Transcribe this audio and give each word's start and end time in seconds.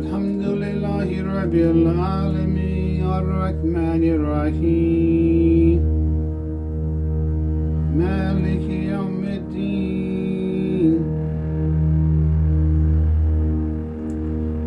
الحمد 0.00 0.42
لله 0.42 1.08
رب 1.42 1.54
العالمين 1.54 3.02
الرحمن 3.04 4.02
الرحيم 4.16 5.80
مالك 7.98 8.64
يوم 8.70 9.22
الدين 9.38 11.00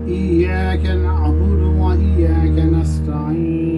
إياك 0.08 0.86
نعبد 0.86 1.62
وإياك 1.82 2.58
نستعين 2.74 3.73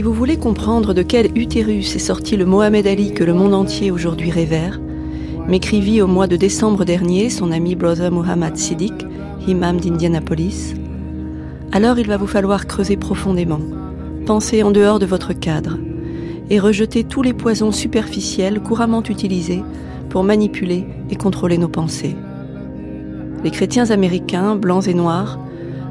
Si 0.00 0.04
vous 0.04 0.14
voulez 0.14 0.38
comprendre 0.38 0.94
de 0.94 1.02
quel 1.02 1.26
utérus 1.36 1.94
est 1.94 1.98
sorti 1.98 2.38
le 2.38 2.46
Mohamed 2.46 2.86
Ali 2.86 3.12
que 3.12 3.22
le 3.22 3.34
monde 3.34 3.52
entier 3.52 3.90
aujourd'hui 3.90 4.30
révère, 4.30 4.80
m'écrivit 5.46 6.00
au 6.00 6.06
mois 6.06 6.26
de 6.26 6.36
décembre 6.36 6.86
dernier 6.86 7.28
son 7.28 7.52
ami 7.52 7.74
Brother 7.74 8.10
Muhammad 8.10 8.56
Siddiq, 8.56 8.94
imam 9.46 9.78
d'Indianapolis, 9.78 10.72
alors 11.70 11.98
il 11.98 12.06
va 12.06 12.16
vous 12.16 12.26
falloir 12.26 12.66
creuser 12.66 12.96
profondément, 12.96 13.60
penser 14.24 14.62
en 14.62 14.70
dehors 14.70 15.00
de 15.00 15.04
votre 15.04 15.34
cadre 15.34 15.76
et 16.48 16.58
rejeter 16.58 17.04
tous 17.04 17.20
les 17.20 17.34
poisons 17.34 17.70
superficiels 17.70 18.60
couramment 18.60 19.02
utilisés 19.02 19.62
pour 20.08 20.24
manipuler 20.24 20.86
et 21.10 21.16
contrôler 21.16 21.58
nos 21.58 21.68
pensées. 21.68 22.16
Les 23.44 23.50
chrétiens 23.50 23.90
américains, 23.90 24.56
blancs 24.56 24.88
et 24.88 24.94
noirs, 24.94 25.38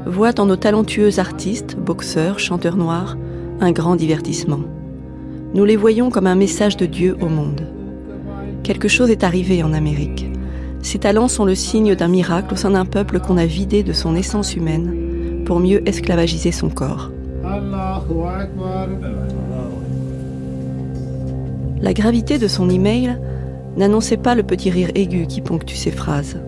voient 0.04 0.40
en 0.40 0.46
nos 0.46 0.56
talentueux 0.56 1.20
artistes, 1.20 1.76
boxeurs, 1.76 2.40
chanteurs 2.40 2.76
noirs, 2.76 3.16
un 3.60 3.72
grand 3.72 3.96
divertissement. 3.96 4.60
Nous 5.54 5.64
les 5.64 5.76
voyons 5.76 6.10
comme 6.10 6.26
un 6.26 6.34
message 6.34 6.76
de 6.76 6.86
Dieu 6.86 7.16
au 7.20 7.28
monde. 7.28 7.66
Quelque 8.62 8.88
chose 8.88 9.10
est 9.10 9.24
arrivé 9.24 9.62
en 9.62 9.72
Amérique. 9.72 10.26
Ces 10.82 10.98
talents 10.98 11.28
sont 11.28 11.44
le 11.44 11.54
signe 11.54 11.94
d'un 11.94 12.08
miracle 12.08 12.54
au 12.54 12.56
sein 12.56 12.70
d'un 12.70 12.84
peuple 12.84 13.20
qu'on 13.20 13.36
a 13.36 13.46
vidé 13.46 13.82
de 13.82 13.92
son 13.92 14.16
essence 14.16 14.54
humaine 14.54 15.42
pour 15.44 15.60
mieux 15.60 15.86
esclavagiser 15.88 16.52
son 16.52 16.70
corps. 16.70 17.10
La 21.82 21.92
gravité 21.92 22.38
de 22.38 22.48
son 22.48 22.68
email 22.70 23.18
n'annonçait 23.76 24.16
pas 24.16 24.34
le 24.34 24.42
petit 24.42 24.70
rire 24.70 24.90
aigu 24.94 25.26
qui 25.26 25.40
ponctue 25.40 25.74
ses 25.74 25.90
phrases. 25.90 26.38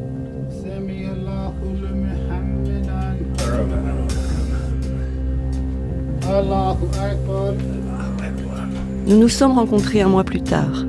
Nous 9.07 9.19
nous 9.19 9.29
sommes 9.29 9.53
rencontrés 9.53 10.03
un 10.03 10.09
mois 10.09 10.25
plus 10.25 10.43
tard. 10.43 10.85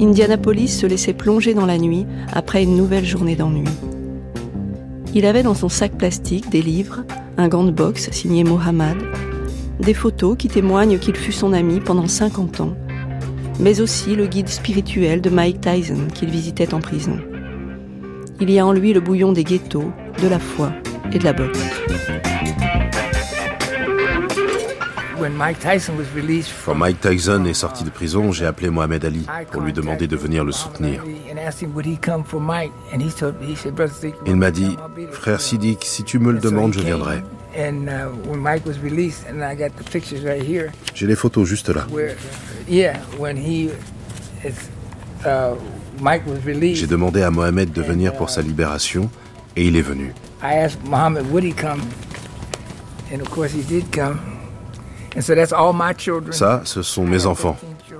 Indianapolis 0.00 0.68
se 0.68 0.86
laissait 0.86 1.12
plonger 1.12 1.54
dans 1.54 1.66
la 1.66 1.78
nuit 1.78 2.06
après 2.32 2.62
une 2.62 2.76
nouvelle 2.76 3.04
journée 3.04 3.36
d'ennui. 3.36 3.64
Il 5.14 5.26
avait 5.26 5.42
dans 5.42 5.54
son 5.54 5.68
sac 5.68 5.92
plastique 5.96 6.50
des 6.50 6.62
livres, 6.62 7.04
un 7.36 7.48
gant 7.48 7.64
de 7.64 7.70
boxe 7.70 8.10
signé 8.10 8.44
Mohammad, 8.44 8.96
des 9.80 9.94
photos 9.94 10.36
qui 10.36 10.48
témoignent 10.48 10.98
qu'il 10.98 11.16
fut 11.16 11.32
son 11.32 11.52
ami 11.52 11.80
pendant 11.80 12.06
50 12.06 12.60
ans, 12.60 12.74
mais 13.58 13.80
aussi 13.80 14.14
le 14.14 14.26
guide 14.26 14.48
spirituel 14.48 15.20
de 15.20 15.30
Mike 15.30 15.60
Tyson 15.60 16.08
qu'il 16.14 16.30
visitait 16.30 16.74
en 16.74 16.80
prison. 16.80 17.18
Il 18.40 18.50
y 18.50 18.58
a 18.58 18.66
en 18.66 18.72
lui 18.72 18.92
le 18.92 19.00
bouillon 19.00 19.32
des 19.32 19.44
ghettos, 19.44 19.90
de 20.22 20.28
la 20.28 20.38
foi 20.38 20.70
et 21.12 21.18
de 21.18 21.24
la 21.24 21.32
boxe. 21.32 21.58
Quand 26.64 26.74
Mike 26.74 27.00
Tyson 27.00 27.44
est 27.44 27.54
sorti 27.54 27.84
de 27.84 27.90
prison, 27.90 28.30
j'ai 28.32 28.46
appelé 28.46 28.70
Mohamed 28.70 29.04
Ali 29.04 29.26
pour 29.50 29.62
lui 29.62 29.72
demander 29.72 30.06
de 30.06 30.16
venir 30.16 30.44
le 30.44 30.52
soutenir. 30.52 31.02
Il 34.26 34.36
m'a 34.36 34.50
dit, 34.50 34.62
I'll 34.64 34.76
be 34.94 34.96
there." 34.96 35.12
frère 35.12 35.40
Siddiq, 35.40 35.84
si 35.84 36.04
tu 36.04 36.18
me 36.18 36.32
le 36.32 36.38
demandes, 36.38 36.74
je 36.74 36.80
viendrai. 36.80 37.22
Uh, 37.56 38.10
when 38.28 38.40
Mike 38.40 38.64
was 38.66 38.78
released, 38.80 39.24
and 39.28 39.42
I 39.42 39.56
got 39.56 39.70
the 39.76 39.90
pictures 39.90 40.22
right 40.22 40.42
here, 40.42 40.70
J'ai 40.94 41.06
les 41.06 41.16
photos 41.16 41.48
juste 41.48 41.70
là. 41.70 41.86
where, 41.90 42.14
yeah, 42.68 42.98
when 43.18 43.36
he, 43.36 43.70
it's, 44.44 44.68
uh, 45.24 45.56
Mike 46.00 46.24
was 46.26 46.38
released. 46.46 46.80
J'ai 46.82 46.86
demandé 46.86 47.22
à 47.22 47.30
Mohamed 47.32 47.72
de 47.72 47.82
venir 47.82 48.14
pour 48.14 48.30
sa 48.30 48.42
libération 48.42 49.10
et 49.56 49.66
il 49.66 49.74
est 49.76 49.82
venu. 49.82 50.12
I 50.40 50.54
asked 50.58 50.78
Muhammad, 50.84 51.26
would 51.32 51.42
he 51.42 51.52
come? 51.52 51.80
And 53.12 53.20
of 53.20 53.28
course 53.30 53.52
he 53.52 53.62
did 53.62 53.90
come. 53.92 54.20
Ça, 56.30 56.62
ce 56.64 56.82
sont 56.82 57.04
mes 57.04 57.26
enfants. 57.26 57.56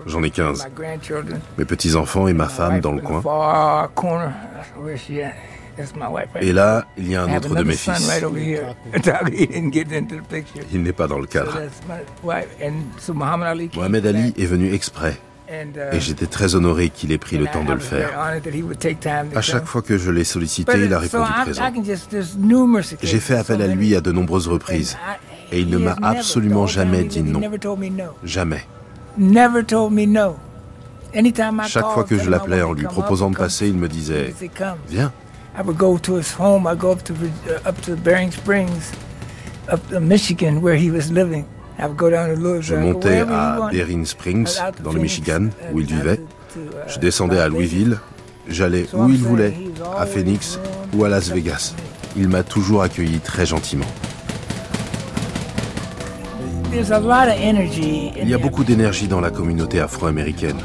J'en 0.07 0.23
ai 0.23 0.31
15. 0.31 0.65
My 0.65 0.71
grandchildren. 0.75 1.41
Mes 1.57 1.65
petits-enfants 1.65 2.29
et 2.29 2.33
ma 2.33 2.47
My 2.47 2.51
femme 2.51 2.81
dans 2.81 2.93
le 2.93 3.01
coin. 3.01 3.23
Et 6.41 6.53
là, 6.53 6.87
il 6.97 7.09
y 7.09 7.17
a 7.17 7.23
un 7.23 7.37
autre 7.37 7.55
de 7.55 7.63
mes 7.63 7.75
fils. 7.75 8.21
Il 10.73 10.83
n'est 10.83 10.93
pas 10.93 11.07
dans 11.07 11.19
le 11.19 11.27
cadre. 11.27 11.59
Mohamed 13.77 14.07
Ali 14.07 14.35
est 14.37 14.47
venu 14.47 14.73
exprès 14.73 15.19
and, 15.51 15.77
uh, 15.77 15.97
et 15.97 16.01
j'étais 16.01 16.27
très 16.27 16.55
honoré 16.55 16.91
qu'il 16.91 17.13
ait 17.13 17.19
pris 17.19 17.39
le 17.39 17.47
temps 17.47 17.65
de 17.65 17.73
le 17.73 17.79
faire. 17.81 18.11
honored 18.19 18.43
that 18.43 18.51
he 18.51 18.63
would 18.63 18.79
take 18.79 19.01
time 19.01 19.31
to 19.31 19.39
À 19.39 19.43
chaque 19.43 19.67
fois 19.67 19.83
que 19.83 19.97
je 19.97 20.11
l'ai 20.11 20.25
sollicité, 20.25 20.73
il 20.77 20.93
a 20.93 20.99
répondu 20.99 21.31
présent. 21.43 21.63
J'ai 23.03 23.21
fait 23.21 23.37
appel 23.37 23.63
à 23.63 23.67
lui 23.67 23.95
à 23.97 24.01
de 24.01 24.13
nombreuses 24.13 24.49
reprises 24.49 24.97
et 25.53 25.61
il 25.61 25.71
ne 25.71 25.79
m'a 25.79 25.97
absolument 26.03 26.67
jamais 26.67 27.05
dit 27.05 27.23
non. 27.23 27.41
Jamais. 28.25 28.67
Never 29.17 29.65
told 29.65 29.93
me 29.93 30.07
no. 30.07 30.37
Anytime 31.15 31.63
I 31.65 31.69
Chaque 31.69 31.87
fois 31.87 32.05
que 32.05 32.19
je 32.19 32.29
l'appelais 32.29 32.63
en 32.63 32.73
lui 32.73 32.85
proposant 32.85 33.31
de 33.31 33.37
would 33.37 33.49
passer, 33.49 33.69
il 33.69 33.77
me 33.77 33.89
disait. 33.89 34.35
Viens. 34.89 35.13
I 35.57 35.63
would 35.65 35.77
go 35.77 35.99
to 35.99 36.19
his 36.19 36.35
home. 36.39 36.67
I 36.67 36.77
go 36.77 36.93
up 36.93 37.03
to 37.05 37.15
uh, 37.15 37.69
up 37.69 37.81
to 37.83 37.97
Bering 37.97 38.31
Springs, 38.31 38.93
up 39.73 39.81
to 39.91 39.99
Michigan, 40.01 40.61
where 40.61 40.77
he 40.77 40.91
was 40.91 41.11
living. 41.11 41.45
I 41.79 41.87
would 41.87 41.97
go 41.97 42.11
down 42.11 42.29
to 42.29 42.41
Louisville. 42.41 42.63
Je 42.63 42.75
montais 42.77 43.21
à. 43.21 43.69
Berrien 43.73 44.05
Springs, 44.05 44.59
dans 44.85 44.93
le 44.93 45.01
Michigan, 45.01 45.49
où 45.73 45.81
il 45.81 45.87
vivait. 45.87 46.21
uh, 46.57 46.61
Je 46.87 46.99
descendais 46.99 47.39
à. 47.41 47.49
Louisville. 47.49 47.99
J'allais 48.49 48.87
où 48.95 49.09
il 49.11 49.19
voulait, 49.19 49.53
à 49.99 50.07
Phoenix 50.07 50.59
ou 50.95 51.05
à 51.05 51.09
Las 51.09 51.31
Vegas. 51.31 51.75
Il 52.17 52.29
m'a 52.29 52.43
toujours 52.43 52.83
accueilli 52.83 53.19
très 53.19 53.45
gentiment. 53.45 53.85
Il 56.81 58.29
y 58.29 58.35
a 58.35 58.39
beaucoup 58.39 58.63
d'énergie 58.63 59.09
dans 59.09 59.21
la 59.21 59.33
communauté 59.33 59.81
afro-américaine. 59.81 60.59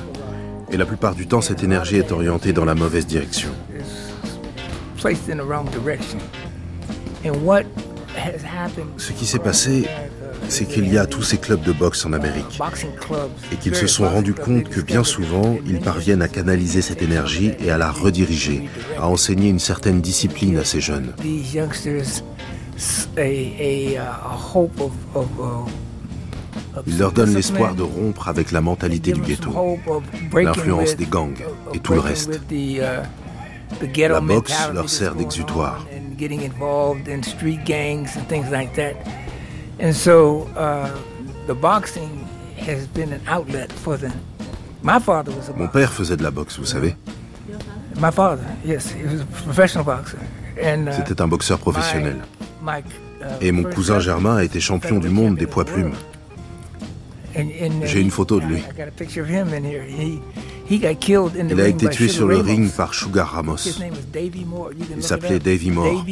Et 0.72 0.78
la 0.78 0.86
plupart 0.86 1.16
du 1.16 1.26
temps, 1.26 1.42
cette 1.42 1.64
énergie 1.64 1.98
est 1.98 2.12
orientée 2.12 2.54
dans 2.54 2.66
la 2.66 2.76
mauvaise 2.76 3.08
direction. 3.08 3.50
It's 3.76 5.02
placed 5.02 5.28
in 5.28 5.38
the 5.38 5.48
wrong 5.48 5.68
direction. 5.72 6.20
And 7.26 7.32
what 7.44 7.64
has 8.16 8.44
happened? 8.46 8.90
Ce 8.98 9.12
qui 9.12 9.26
s'est 9.26 9.40
passé, 9.40 9.88
c'est 10.50 10.66
qu'il 10.66 10.94
y 10.94 11.00
a 11.00 11.08
tous 11.08 11.24
ces 11.24 11.38
clubs 11.38 11.64
de 11.64 11.72
boxe 11.72 12.06
en 12.06 12.14
Amérique. 12.14 12.60
Et 13.52 13.56
qu'ils 13.56 13.76
se 13.76 13.88
sont 13.88 14.08
rendus 14.08 14.36
compte 14.36 14.70
que 14.70 14.82
bien 14.82 15.04
souvent, 15.04 15.58
ils 15.66 15.80
parviennent 15.80 16.22
à 16.22 16.28
canaliser 16.28 16.84
cette 16.84 17.02
énergie 17.02 17.54
et 17.60 17.72
à 17.72 17.80
la 17.80 17.90
rediriger, 17.90 18.70
à 19.00 19.08
enseigner 19.08 19.50
une 19.50 19.60
certaine 19.60 20.00
discipline 20.00 20.58
à 20.58 20.64
ces 20.64 20.80
jeunes. 20.80 21.14
Ils 26.88 26.98
leur 26.98 27.12
discipline. 27.12 27.36
l'espoir 27.36 27.76
de 27.76 27.84
rompre 27.84 28.28
avec 28.28 28.52
la 28.52 28.62
mentalité 28.62 29.12
du 29.14 29.22
ghetto. 29.22 29.52
l'influence 30.34 30.96
des 30.96 31.06
gangs 31.06 31.36
et 31.74 31.80
tout 31.80 31.94
le 31.94 32.00
reste. 32.00 32.40
La 33.98 34.22
boxe 34.22 34.70
leur 34.74 34.90
sert 34.90 35.16
d'exutoire. 35.16 35.86
on 35.92 35.98
and 35.98 36.18
getting 36.20 36.42
involved 36.44 37.08
in 37.08 37.24
street 37.24 37.60
gangs 37.66 38.16
and 38.18 38.28
things 38.28 38.50
like 38.52 38.74
that. 38.76 38.94
And 39.82 39.94
so 39.94 40.48
uh, 40.56 40.88
the 41.48 41.54
boxing 41.56 42.10
has 42.68 42.88
been 42.94 43.12
an 43.12 43.22
outlet 43.28 43.72
for 43.72 43.98
them. 43.98 44.14
My 44.84 45.00
father 45.00 45.32
was 45.32 45.50
a 45.50 45.54
Mon 45.54 45.66
boxer. 45.66 45.72
père 45.80 45.92
faisait 45.94 46.18
de 46.18 46.24
la 46.24 46.32
boxe, 46.32 46.58
vous 46.60 46.66
savez. 46.66 46.96
My 48.00 48.12
father, 48.12 48.44
yes, 48.66 48.92
he 48.92 49.04
was 49.06 49.22
a 49.22 49.26
professional 49.44 49.86
boxer. 49.86 50.18
And, 50.62 50.88
uh, 50.88 50.94
C'était 50.96 51.22
un 51.22 51.28
boxeur 51.28 51.58
professionnel. 51.60 52.18
uh, 52.66 53.26
Et 53.42 53.52
mon 53.52 53.64
cousin 53.64 54.00
Germain 54.00 54.36
a 54.38 54.44
été 54.44 54.60
champion 54.60 55.00
du 55.00 55.10
monde 55.10 55.36
des 55.36 55.48
poids 55.48 55.66
plumes. 55.66 55.94
Uh, 57.36 57.86
J'ai 57.86 58.02
une 58.02 58.12
photo 58.12 58.40
de 58.40 58.46
lui. 58.46 58.64
Il 60.70 60.86
a 60.86 61.68
été 61.68 61.90
tué 61.90 62.08
sur 62.08 62.28
le 62.28 62.38
ring 62.38 62.72
par 62.72 62.94
Sugar 62.94 63.32
Ramos. 63.32 63.58
Il 64.96 65.04
s'appelait. 65.04 65.40
Davy 65.40 65.72
Moore. 65.72 66.06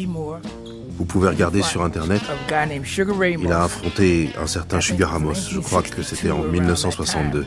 Vous 0.97 1.05
pouvez 1.05 1.29
regarder 1.29 1.61
sur 1.61 1.83
internet. 1.83 2.21
A 2.29 2.65
guy 2.65 2.73
named 2.73 2.85
Sugar 2.85 3.17
Ramos. 3.17 3.43
Il 3.43 3.51
a 3.51 3.63
affronté 3.63 4.29
un 4.39 4.47
certain 4.47 4.81
Sugar 4.81 5.11
Ramos. 5.11 5.33
Je 5.49 5.59
crois 5.59 5.83
que 5.83 6.01
c'était 6.01 6.31
en 6.31 6.43
1962. 6.43 7.45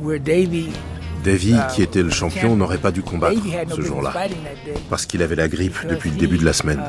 Where 0.00 0.20
Davy, 0.20 0.68
Davy, 1.24 1.54
qui 1.74 1.82
était 1.82 2.02
le 2.02 2.10
champion, 2.10 2.54
n'aurait 2.56 2.78
pas 2.78 2.92
dû 2.92 3.02
combattre 3.02 3.40
ce 3.74 3.80
jour-là 3.80 4.14
parce 4.88 5.06
qu'il 5.06 5.22
avait 5.22 5.34
la 5.36 5.48
grippe 5.48 5.76
depuis 5.88 6.10
le 6.10 6.16
début 6.16 6.38
de 6.38 6.44
la 6.44 6.52
semaine. 6.52 6.82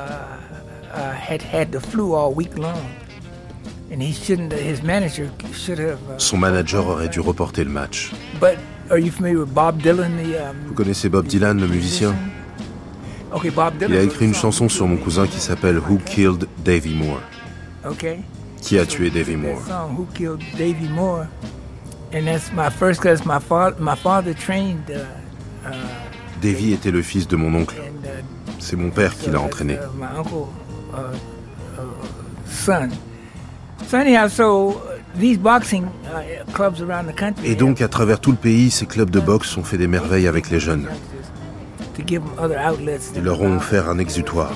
Son 6.17 6.37
manager 6.37 6.87
aurait 6.87 7.09
dû 7.09 7.19
reporter 7.19 7.63
le 7.63 7.71
match. 7.71 8.11
But 8.39 8.57
are 8.91 8.99
you 8.99 9.11
familiar 9.11 9.39
with 9.39 9.53
Bob 9.53 9.81
Dylan, 9.81 10.11
the 10.17 10.35
um, 10.39 10.55
Vous 10.67 10.73
connaissez 10.73 11.09
Bob 11.09 11.25
Dylan, 11.27 11.59
le 11.59 11.67
musicien? 11.67 12.13
Okay, 13.31 13.49
Bob 13.49 13.77
Dylan. 13.77 13.91
Il 13.91 13.97
a 13.97 14.01
wrote 14.01 14.11
écrit 14.11 14.25
une 14.25 14.33
song. 14.33 14.51
chanson 14.51 14.69
sur 14.69 14.87
mon 14.87 14.97
cousin 14.97 15.27
qui 15.27 15.39
s'appelle 15.39 15.77
Who 15.79 15.97
Killed 16.05 16.47
Davy 16.63 16.93
Moore 16.95 17.21
Okay. 17.85 18.19
Qui 18.61 18.77
a 18.77 18.85
tué 18.85 19.09
Davy 19.09 19.35
Moore? 19.37 19.61
song, 19.65 19.95
Who 19.97 20.05
Killed 20.13 20.41
Davy 20.57 20.87
Moore? 20.89 21.27
And 22.13 22.25
that's 22.25 22.51
my 22.53 22.69
first 22.69 23.01
cause 23.01 23.23
my 23.25 23.39
father, 23.39 23.75
my 23.79 23.95
father 23.95 24.33
trained, 24.33 24.89
uh, 24.89 25.67
uh, 25.67 25.71
Davy 26.41 26.73
était 26.73 26.91
le 26.91 27.01
fils 27.01 27.27
de 27.27 27.35
mon 27.35 27.53
oncle. 27.55 27.75
uh, 27.75 28.07
C'est 28.59 28.75
mon 28.75 28.89
père 28.89 29.15
qui 29.17 29.29
l'a 29.29 29.39
entraîné. 29.39 29.77
Et 37.43 37.55
donc, 37.55 37.81
à 37.81 37.87
travers 37.87 38.19
tout 38.19 38.31
le 38.31 38.37
pays, 38.37 38.69
ces 38.71 38.85
clubs 38.85 39.09
de 39.09 39.19
boxe 39.19 39.57
ont 39.57 39.63
fait 39.63 39.77
des 39.77 39.87
merveilles 39.87 40.27
avec 40.27 40.49
les 40.49 40.59
jeunes. 40.59 40.87
Ils 42.07 43.23
leur 43.23 43.41
ont 43.41 43.57
offert 43.57 43.89
un 43.89 43.97
exutoire. 43.97 44.53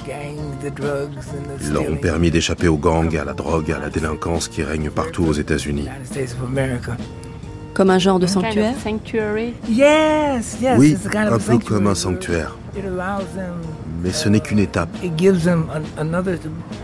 Ils 1.62 1.74
leur 1.74 1.90
ont 1.90 1.98
permis 1.98 2.32
d'échapper 2.32 2.68
aux 2.68 2.78
gangs, 2.78 3.18
à 3.18 3.26
la 3.26 3.34
drogue, 3.34 3.72
à 3.72 3.80
la 3.80 3.90
délinquance 3.90 4.48
qui 4.48 4.64
règne 4.64 4.90
partout 4.90 5.26
aux 5.26 5.34
États-Unis. 5.34 5.88
United 5.88 6.06
States 6.06 6.36
of 6.42 6.48
America. 6.48 6.96
Comme 7.74 7.90
un 7.90 8.00
genre 8.00 8.20
de 8.20 8.28
sanctuaire? 8.28 8.76
Oui, 10.78 10.92
it's 10.92 11.06
a 11.06 11.10
kind 11.10 11.28
of 11.28 11.50
un 11.50 11.58
peu 11.58 11.60
comme 11.60 11.88
un 11.88 11.96
sanctuaire. 11.96 12.56
Where 12.74 12.86
It 12.86 12.86
allows 12.86 13.26
them. 13.36 13.62
Mais 14.02 14.12
ce 14.12 14.30
n'est 14.30 14.40
qu'une 14.40 14.60
étape. 14.60 14.90
It 15.04 15.16
gives 15.18 15.44
them 15.44 15.68
an, 15.74 15.84
another, 15.98 16.38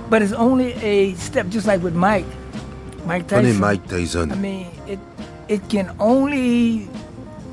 but 0.10 0.22
it's 0.22 0.34
only 0.34 0.74
a 0.84 1.16
step, 1.16 1.48
just 1.50 1.66
like 1.68 1.84
with 1.84 1.94
Mike. 1.94 2.26
Mike 3.08 3.28
Tyson. 3.28 3.44
Prenez 3.44 3.60
Mike 3.60 3.88
Tyson. 3.88 4.30
I 4.32 4.38
mean, 4.38 4.66
it 4.88 5.00
it 5.50 5.62
can 5.70 5.88
only. 6.00 6.88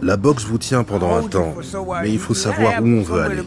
La 0.02 0.16
boxe 0.16 0.44
vous 0.44 0.58
tient 0.58 0.84
pendant 0.84 1.16
un 1.16 1.22
temps, 1.22 1.54
mais 2.02 2.10
il 2.10 2.18
faut 2.18 2.34
savoir 2.34 2.82
où 2.82 2.86
on 2.86 3.02
veut 3.02 3.22
aller. 3.22 3.42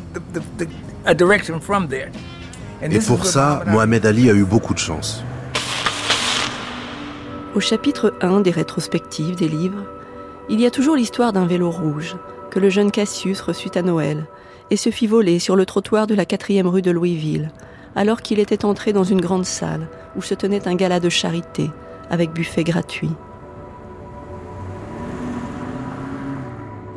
Et 2.82 3.00
pour 3.00 3.26
ça, 3.26 3.64
Mohamed 3.68 4.06
Ali 4.06 4.30
a 4.30 4.34
eu 4.34 4.46
beaucoup 4.46 4.74
de 4.74 4.80
chance. 4.80 5.24
Au 7.56 7.60
chapitre 7.60 8.14
1 8.22 8.42
des 8.42 8.52
rétrospectives 8.52 9.36
des 9.36 9.48
livres, 9.48 9.84
il 10.50 10.60
y 10.60 10.66
a 10.66 10.72
toujours 10.72 10.96
l'histoire 10.96 11.34
d'un 11.34 11.46
vélo 11.46 11.70
rouge 11.70 12.16
que 12.50 12.60
le 12.60 12.70
jeune 12.70 12.92
Cassius 12.92 13.42
reçut 13.42 13.72
à 13.76 13.82
Noël 13.82 14.26
et 14.72 14.78
se 14.78 14.90
fit 14.90 15.08
voler 15.08 15.40
sur 15.40 15.56
le 15.56 15.66
trottoir 15.66 16.08
de 16.08 16.16
la 16.16 16.26
quatrième 16.26 16.68
rue 16.68 16.82
de 16.82 16.92
Louisville, 16.92 17.52
alors 17.96 18.22
qu'il 18.22 18.40
était 18.40 18.66
entré 18.66 18.94
dans 18.94 19.04
une 19.04 19.22
grande 19.22 19.46
salle 19.46 19.88
où 20.16 20.22
se 20.22 20.34
tenait 20.34 20.68
un 20.68 20.76
gala 20.76 21.00
de 21.00 21.10
charité 21.10 21.70
avec 22.10 22.32
buffet 22.32 22.64
gratuit. 22.64 23.12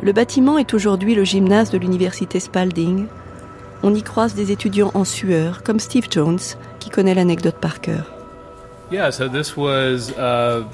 Le 0.02 0.12
bâtiment 0.12 0.58
est 0.58 0.74
aujourd'hui 0.74 1.14
le 1.14 1.22
gymnase 1.24 1.70
de 1.70 1.78
l'université 1.78 2.40
Spalding. 2.40 3.06
On 3.84 3.94
y 3.94 4.02
croise 4.02 4.34
des 4.34 4.50
étudiants 4.50 4.90
en 4.94 5.04
sueur, 5.04 5.62
comme 5.62 5.78
Steve 5.78 6.08
Jones, 6.10 6.40
qui 6.80 6.90
connaît 6.90 7.14
l'anecdote 7.14 7.56
par 7.60 7.80
cœur. 7.80 8.12
Uh. 8.90 10.64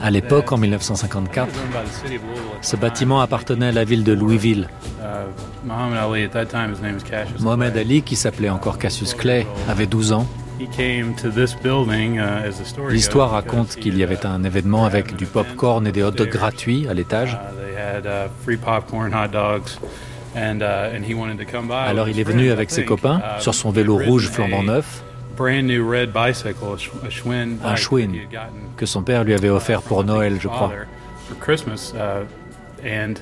À 0.00 0.10
l'époque, 0.10 0.52
en 0.52 0.56
was 0.56 0.60
1954, 0.60 1.48
owned 1.48 1.72
by 1.72 1.84
the 1.84 1.92
city 1.92 2.16
of 2.16 2.22
Louisville 2.24 2.52
at 2.56 2.60
the 2.60 2.64
ce 2.64 2.70
time. 2.72 2.80
bâtiment 2.80 3.20
appartenait 3.20 3.68
à 3.68 3.72
la 3.72 3.84
ville 3.84 4.04
de 4.04 4.12
Louisville. 4.12 4.68
Uh, 5.00 5.04
Cassius. 7.04 7.40
Mohamed. 7.40 7.76
Ali, 7.76 8.02
qui 8.02 8.16
s'appelait 8.16 8.50
encore 8.50 8.78
Cassius 8.78 9.14
Clay, 9.14 9.46
avait 9.68 9.86
12 9.86 10.12
ans. 10.12 10.26
Uh, 10.60 10.66
L'histoire 12.90 13.30
raconte 13.30 13.76
qu'il 13.76 13.96
y 13.98 14.02
avait 14.02 14.24
uh, 14.24 14.28
un 14.28 14.44
événement 14.44 14.84
avec 14.84 15.16
du 15.16 15.26
pop-corn 15.26 15.86
et 15.86 15.92
des 15.92 16.02
hot 16.02 16.12
dogs 16.12 16.28
gratuits 16.28 16.86
à 16.88 16.94
l'étage. 16.94 17.36
Alors 21.86 22.08
il 22.08 22.20
est 22.20 22.24
venu 22.24 22.50
avec 22.50 22.70
ses 22.70 22.84
copains 22.84 23.20
Uh, 23.22 23.40
sur 23.40 23.54
son 23.54 23.70
vélo 23.70 23.98
rouge 23.98 24.28
flambant 24.28 24.62
neuf 24.62 25.02
Brand 25.36 25.66
new 25.66 25.82
red 25.88 26.12
bicycle, 26.12 26.74
a, 26.74 26.78
Sch- 26.78 26.90
a 27.04 27.10
Schwinn 27.10 27.58
Un 27.64 27.76
Schwinn 27.76 28.12
que 28.76 28.86
son 28.86 29.02
père 29.02 29.24
lui 29.24 29.34
avait 29.34 29.48
offert 29.48 29.82
pour 29.82 30.04
Noël, 30.04 30.38
je 30.40 30.48
crois. 30.48 30.70
for 31.28 31.34
Christmas, 31.38 31.92
uh, 31.94 32.24
and 32.84 33.14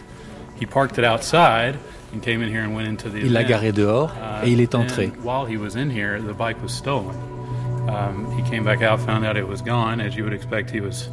he 0.61 0.67
parked 0.67 0.99
it 0.99 1.05
outside 1.05 1.77
and 2.13 2.21
came 2.23 2.43
in 2.43 2.49
here 2.49 2.63
and 2.63 2.75
went 2.75 2.89
into 2.89 3.09
the 3.09 3.19
Il 3.25 3.33
l'a 3.33 3.45
garé 3.45 3.73
dehors 3.73 4.11
Uh, 4.17 4.45
et 4.47 4.51
il 4.51 4.61
est 4.61 4.75
entré. 4.75 5.13
While 5.23 5.47
he 5.47 5.57
was 5.57 5.77
in 5.77 5.91
here, 5.91 6.19
the 6.21 6.35
bike 6.37 6.61
was 6.63 6.71
stolen. 6.71 7.15
Um, 7.89 8.27
he 8.37 8.43
came 8.49 8.65
back 8.65 8.83
out, 8.83 8.99
found 9.01 9.25
out 9.25 9.37
it 9.37 9.47
was 9.49 9.63
gone. 9.63 10.01
As 10.01 10.17
you 10.17 10.25
would 10.25 10.35
expect, 10.35 10.71
he 10.71 10.81
was. 10.81 11.11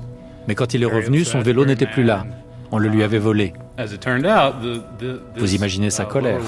Mais 0.47 0.55
quand 0.55 0.73
il 0.73 0.81
est 0.83 0.87
revenu, 0.87 1.23
son 1.25 1.41
vélo 1.41 1.65
n'était 1.65 1.85
plus 1.87 2.03
là. 2.03 2.25
On 2.71 2.79
le 2.79 2.89
lui 2.89 3.03
avait 3.03 3.19
volé. 3.19 3.53
As 3.77 3.93
it 3.93 4.01
turned 4.01 4.25
out, 4.25 4.61
the, 4.61 4.81
the, 4.99 5.19
Vous 5.37 5.53
imaginez 5.53 5.89
sa 5.89 6.03
uh, 6.03 6.07
colère. 6.07 6.39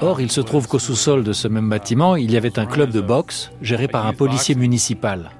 Or, 0.00 0.20
il 0.20 0.30
se 0.30 0.40
trouve 0.40 0.66
qu'au 0.66 0.80
sous-sol 0.80 1.22
de 1.22 1.32
ce 1.32 1.46
même 1.46 1.68
bâtiment, 1.68 2.16
il 2.16 2.32
y 2.32 2.36
avait 2.36 2.58
un 2.58 2.66
club 2.66 2.90
de 2.90 3.00
boxe 3.00 3.52
géré 3.62 3.86
par 3.86 4.06
un 4.06 4.12
policier 4.12 4.54
municipal. 4.56 5.30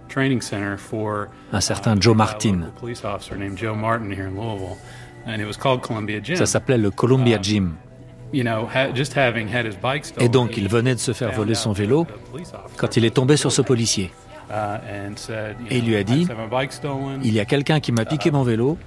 Un 1.52 1.60
certain 1.60 1.96
uh, 1.96 2.00
Joe 2.00 2.16
Martin. 2.16 2.60
Gym. 6.22 6.36
Ça 6.36 6.46
s'appelait 6.46 6.78
le 6.78 6.90
Columbia 6.90 7.38
Gym. 7.42 7.74
Bike 8.32 10.04
stolen, 10.04 10.24
Et 10.24 10.28
donc, 10.28 10.56
il 10.56 10.68
venait 10.68 10.94
de 10.94 11.00
se 11.00 11.12
faire 11.12 11.32
voler 11.32 11.54
son 11.54 11.72
vélo 11.72 12.06
quand 12.76 12.96
il 12.96 13.04
est 13.04 13.14
tombé 13.14 13.36
sur 13.36 13.50
ce 13.50 13.62
policier. 13.62 14.12
uh, 14.50 14.54
Et 15.70 15.78
il 15.78 15.86
lui 15.86 15.96
a 15.96 16.00
"I 16.00 16.04
dit. 16.04 16.28
Il 17.24 17.32
y 17.32 17.40
a 17.40 17.44
quelqu'un 17.44 17.80
qui 17.80 17.90
m'a 17.92 18.04
piqué 18.04 18.30
mon 18.30 18.42
vélo, 18.44 18.78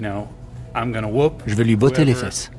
je 0.00 1.54
vais 1.54 1.64
lui 1.64 1.76
botter 1.76 2.04
les 2.04 2.14
fesses. 2.14 2.50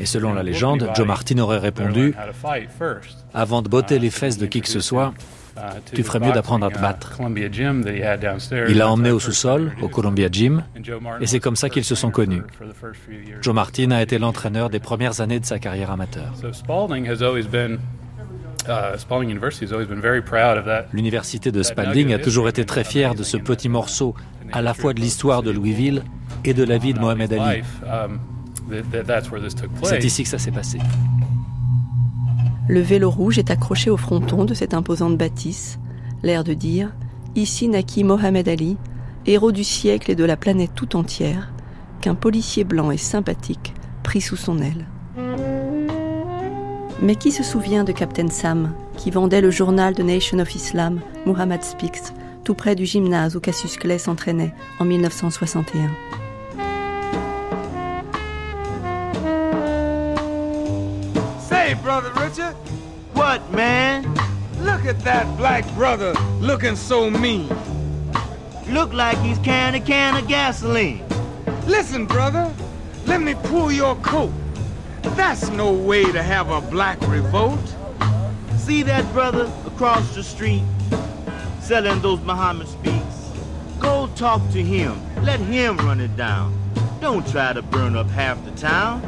Et 0.00 0.06
selon 0.06 0.32
la 0.32 0.42
légende, 0.42 0.90
Joe 0.94 1.06
Martin 1.06 1.38
aurait 1.38 1.58
répondu. 1.58 2.14
Avant 3.34 3.62
de 3.62 3.68
botter 3.68 3.96
Uh, 3.96 3.98
les 3.98 4.10
fesses 4.10 4.38
de 4.38 4.46
qui 4.46 4.60
que 4.60 4.68
ce 4.68 4.80
soit, 4.80 5.12
uh, 5.56 5.60
tu 5.92 6.02
ferais 6.02 6.20
mieux 6.20 6.32
d'apprendre 6.32 6.66
à 6.66 6.70
te 6.70 6.78
battre. 6.78 7.18
Il 8.68 8.78
l'a 8.78 8.88
emmené 8.90 9.10
au 9.10 9.20
sous-sol, 9.20 9.72
au. 9.82 9.88
Columbia 9.88 10.28
Gym, 10.30 10.64
et 11.20 11.26
c'est 11.26 11.40
comme 11.40 11.56
ça 11.56 11.68
qu'ils 11.68 11.84
se 11.84 11.94
sont 11.94 12.10
connus. 12.10 12.42
Joe 13.42 13.54
Martin 13.54 13.90
a 13.90 14.02
été 14.02 14.18
l'entraîneur 14.18 14.70
des 14.70 14.80
premières 14.80 15.20
années 15.20 15.40
de 15.40 15.46
sa 15.46 15.58
carrière 15.58 15.90
amateur. 15.90 16.32
L'université 20.92 21.52
de 21.52 21.62
Spalding 21.62 22.12
a 22.12 22.18
toujours 22.18 22.48
été 22.48 22.64
très 22.64 22.84
fière 22.84 23.14
de 23.14 23.22
ce 23.22 23.36
petit 23.36 23.68
morceau, 23.68 24.14
à 24.52 24.62
la 24.62 24.74
fois 24.74 24.94
de 24.94 25.00
l'histoire 25.00 25.42
de 25.42 25.50
Louisville 25.50 26.02
et 26.44 26.54
de 26.54 26.64
la 26.64 26.78
vie 26.78 26.94
de 26.94 26.98
Mohamed 26.98 27.32
Ali. 27.32 27.62
C'est 29.82 30.04
ici 30.04 30.22
que 30.22 30.28
ça 30.28 30.38
s'est 30.38 30.50
passé. 30.50 30.78
Le 32.68 32.80
vélo 32.80 33.10
rouge 33.10 33.38
est 33.38 33.50
accroché 33.50 33.90
au 33.90 33.96
fronton 33.96 34.44
de 34.44 34.52
cette 34.52 34.74
imposante 34.74 35.16
bâtisse, 35.16 35.78
l'air 36.22 36.42
de 36.42 36.52
dire 36.52 36.92
Ici 37.36 37.68
naquit 37.68 38.02
Mohamed 38.02 38.48
Ali, 38.48 38.76
héros 39.26 39.52
du 39.52 39.62
siècle 39.62 40.10
et 40.10 40.14
de 40.16 40.24
la 40.24 40.36
planète 40.36 40.72
tout 40.74 40.96
entière, 40.96 41.52
qu'un 42.00 42.14
policier 42.14 42.64
blanc 42.64 42.90
et 42.90 42.96
sympathique 42.96 43.74
prit 44.02 44.20
sous 44.20 44.36
son 44.36 44.58
aile. 44.58 44.86
Mais 47.02 47.14
qui 47.14 47.30
se 47.30 47.42
souvient 47.42 47.84
de 47.84 47.92
Captain 47.92 48.28
Sam, 48.28 48.72
qui 48.96 49.10
vendait 49.10 49.42
le 49.42 49.50
journal 49.50 49.94
de 49.94 50.02
Nation 50.02 50.38
of 50.38 50.54
Islam, 50.54 51.00
Muhammad 51.26 51.62
Speaks, 51.62 52.12
tout 52.46 52.54
près 52.54 52.76
du 52.76 52.86
gymnase 52.86 53.34
où 53.34 53.40
Cassius 53.40 53.76
Clay 53.76 53.98
s'entraînait 53.98 54.54
en 54.78 54.84
1961 54.84 55.90
Say, 61.40 61.74
brother 61.82 62.12
Richard. 62.14 62.54
What, 63.14 63.40
man? 63.50 64.04
Look 64.62 64.86
at 64.86 65.00
that 65.02 65.26
black 65.36 65.64
brother 65.74 66.14
looking 66.40 66.76
so 66.76 67.10
mean. 67.10 67.48
Look 68.70 68.92
like 68.92 69.18
he's 69.18 69.38
carrying 69.38 69.74
a 69.74 69.84
can 69.84 70.16
of 70.16 70.28
gasoline. 70.28 71.02
Listen, 71.66 72.06
brother, 72.06 72.48
let 73.06 73.20
me 73.20 73.34
pull 73.34 73.72
your 73.72 73.96
coat. 73.96 74.30
That's 75.16 75.48
no 75.50 75.72
way 75.72 76.04
to 76.12 76.22
have 76.22 76.50
a 76.50 76.60
black 76.60 77.00
revolt. 77.08 77.74
See 78.56 78.84
that 78.84 79.04
brother 79.12 79.50
across 79.66 80.14
the 80.14 80.22
street? 80.22 80.62
Selling 81.66 82.00
those 82.00 82.20
Muhammad 82.20 82.68
speaks? 82.68 83.32
Go 83.80 84.08
talk 84.14 84.40
to 84.52 84.62
him. 84.62 85.00
Let 85.24 85.40
him 85.40 85.76
run 85.78 86.00
it 86.00 86.16
down. 86.16 86.54
Don't 87.00 87.26
try 87.26 87.52
to 87.52 87.60
burn 87.60 87.96
up 87.96 88.08
half 88.08 88.42
the 88.44 88.52
town. 88.52 89.02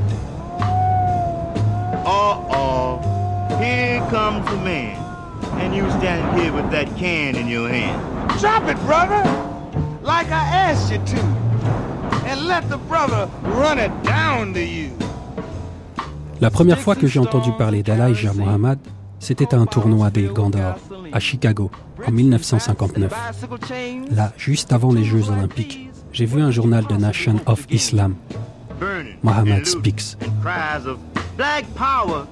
Uh-oh. 2.04 2.98
Here 3.60 4.00
comes 4.10 4.44
the 4.50 4.56
man. 4.56 4.96
And 5.60 5.72
you 5.74 5.88
standing 5.98 6.42
here 6.42 6.52
with 6.52 6.68
that 6.72 6.88
can 6.96 7.36
in 7.36 7.46
your 7.46 7.68
hand. 7.68 8.00
Drop 8.40 8.64
it, 8.68 8.76
brother, 8.86 9.22
like 10.02 10.26
I 10.26 10.44
asked 10.66 10.90
you 10.90 10.98
to. 10.98 11.20
And 12.26 12.48
let 12.48 12.68
the 12.68 12.78
brother 12.78 13.30
run 13.42 13.78
it 13.78 13.92
down 14.02 14.52
to 14.54 14.64
you. 14.64 14.90
La 16.40 16.50
première 16.50 16.78
fois 16.78 16.96
que 16.96 17.06
j'ai 17.06 17.20
entendu 17.20 17.52
parler 17.52 17.82
d'Elijah 17.82 18.32
Muhammad, 18.32 18.78
c'était 19.20 19.54
un 19.54 19.66
tournoi 19.66 20.10
des 20.10 20.24
Gandhar, 20.24 20.76
à 21.12 21.20
Chicago, 21.20 21.70
en 22.06 22.10
1959. 22.10 23.12
Là, 24.10 24.32
juste 24.36 24.72
avant 24.72 24.92
les 24.92 25.04
Jeux 25.04 25.30
Olympiques, 25.30 25.90
j'ai 26.12 26.26
vu 26.26 26.40
un 26.40 26.50
journal 26.50 26.86
de 26.86 26.94
Nation 26.94 27.36
of 27.46 27.66
Islam, 27.70 28.14
Muhammad 29.22 29.66
Speaks. 29.66 30.16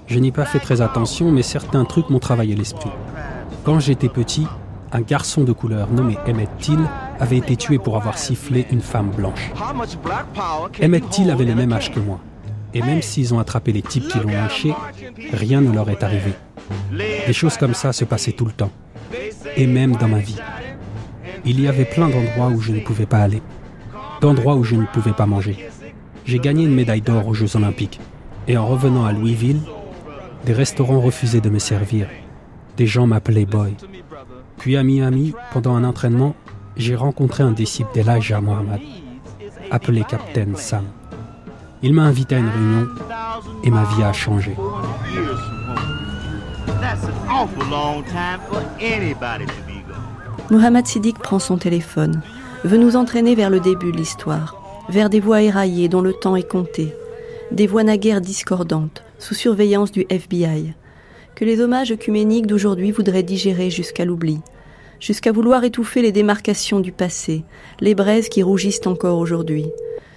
Je 0.06 0.18
n'y 0.18 0.28
ai 0.28 0.32
pas 0.32 0.44
fait 0.44 0.58
très 0.58 0.80
attention, 0.80 1.30
mais 1.30 1.42
certains 1.42 1.84
trucs 1.84 2.10
m'ont 2.10 2.18
travaillé 2.18 2.54
l'esprit. 2.54 2.90
Quand 3.64 3.80
j'étais 3.80 4.08
petit, 4.08 4.46
un 4.92 5.00
garçon 5.00 5.44
de 5.44 5.52
couleur 5.52 5.90
nommé 5.90 6.16
Emmett 6.26 6.48
Till 6.58 6.80
avait 7.18 7.38
été 7.38 7.56
tué 7.56 7.78
pour 7.78 7.96
avoir 7.96 8.18
sifflé 8.18 8.66
une 8.70 8.80
femme 8.80 9.10
blanche. 9.10 9.52
Emmett 10.82 11.08
Till 11.10 11.30
avait 11.30 11.44
le 11.44 11.54
même 11.54 11.72
âge 11.72 11.92
que 11.92 12.00
moi. 12.00 12.20
Et 12.76 12.82
même 12.82 13.00
s'ils 13.00 13.32
ont 13.32 13.38
attrapé 13.38 13.72
les 13.72 13.80
types 13.80 14.06
qui 14.06 14.18
l'ont 14.18 14.28
lynché, 14.28 14.74
rien 15.32 15.62
ne 15.62 15.72
leur 15.72 15.88
est 15.88 16.02
arrivé. 16.02 16.32
Des 17.26 17.32
choses 17.32 17.56
comme 17.56 17.72
ça 17.72 17.94
se 17.94 18.04
passaient 18.04 18.32
tout 18.32 18.44
le 18.44 18.52
temps. 18.52 18.70
Et 19.56 19.66
même 19.66 19.96
dans 19.96 20.08
ma 20.08 20.18
vie. 20.18 20.36
Il 21.46 21.58
y 21.58 21.68
avait 21.68 21.86
plein 21.86 22.10
d'endroits 22.10 22.48
où 22.48 22.60
je 22.60 22.72
ne 22.72 22.80
pouvais 22.80 23.06
pas 23.06 23.20
aller. 23.20 23.40
D'endroits 24.20 24.56
où 24.56 24.62
je 24.62 24.74
ne 24.74 24.84
pouvais 24.84 25.14
pas 25.14 25.24
manger. 25.24 25.56
J'ai 26.26 26.38
gagné 26.38 26.64
une 26.64 26.74
médaille 26.74 27.00
d'or 27.00 27.26
aux 27.26 27.32
Jeux 27.32 27.56
Olympiques. 27.56 27.98
Et 28.46 28.58
en 28.58 28.66
revenant 28.66 29.06
à 29.06 29.12
Louisville, 29.12 29.62
des 30.44 30.52
restaurants 30.52 31.00
refusaient 31.00 31.40
de 31.40 31.48
me 31.48 31.58
servir. 31.58 32.08
Des 32.76 32.86
gens 32.86 33.06
m'appelaient 33.06 33.46
Boy. 33.46 33.74
Puis 34.58 34.76
à 34.76 34.82
Miami, 34.82 35.32
pendant 35.50 35.76
un 35.76 35.84
entraînement, 35.84 36.34
j'ai 36.76 36.94
rencontré 36.94 37.42
un 37.42 37.52
disciple 37.52 37.88
d'Elijah 37.94 38.42
Muhammad, 38.42 38.80
appelé 39.70 40.04
Captain 40.06 40.56
Sam. 40.56 40.84
Il 41.82 41.92
m'a 41.92 42.04
invité 42.04 42.36
à 42.36 42.38
une 42.38 42.48
réunion 42.48 42.88
et 43.64 43.70
ma 43.70 43.84
vie 43.84 44.02
a 44.02 44.12
changé. 44.12 44.56
Muhammad 50.50 50.86
Siddiq 50.86 51.18
prend 51.18 51.38
son 51.38 51.58
téléphone, 51.58 52.22
veut 52.64 52.78
nous 52.78 52.96
entraîner 52.96 53.34
vers 53.34 53.50
le 53.50 53.60
début 53.60 53.92
de 53.92 53.96
l'histoire, 53.96 54.62
vers 54.88 55.10
des 55.10 55.20
voies 55.20 55.42
éraillées 55.42 55.88
dont 55.88 56.00
le 56.00 56.12
temps 56.12 56.36
est 56.36 56.48
compté, 56.48 56.94
des 57.52 57.66
voies 57.66 57.84
naguère 57.84 58.20
discordantes, 58.20 59.02
sous 59.18 59.34
surveillance 59.34 59.92
du 59.92 60.06
FBI, 60.08 60.74
que 61.34 61.44
les 61.44 61.60
hommages 61.60 61.92
œcuméniques 61.92 62.46
d'aujourd'hui 62.46 62.90
voudraient 62.90 63.22
digérer 63.22 63.70
jusqu'à 63.70 64.04
l'oubli, 64.04 64.40
jusqu'à 65.00 65.32
vouloir 65.32 65.64
étouffer 65.64 66.00
les 66.00 66.12
démarcations 66.12 66.80
du 66.80 66.92
passé, 66.92 67.44
les 67.80 67.94
braises 67.94 68.28
qui 68.28 68.42
rougissent 68.42 68.86
encore 68.86 69.18
aujourd'hui, 69.18 69.66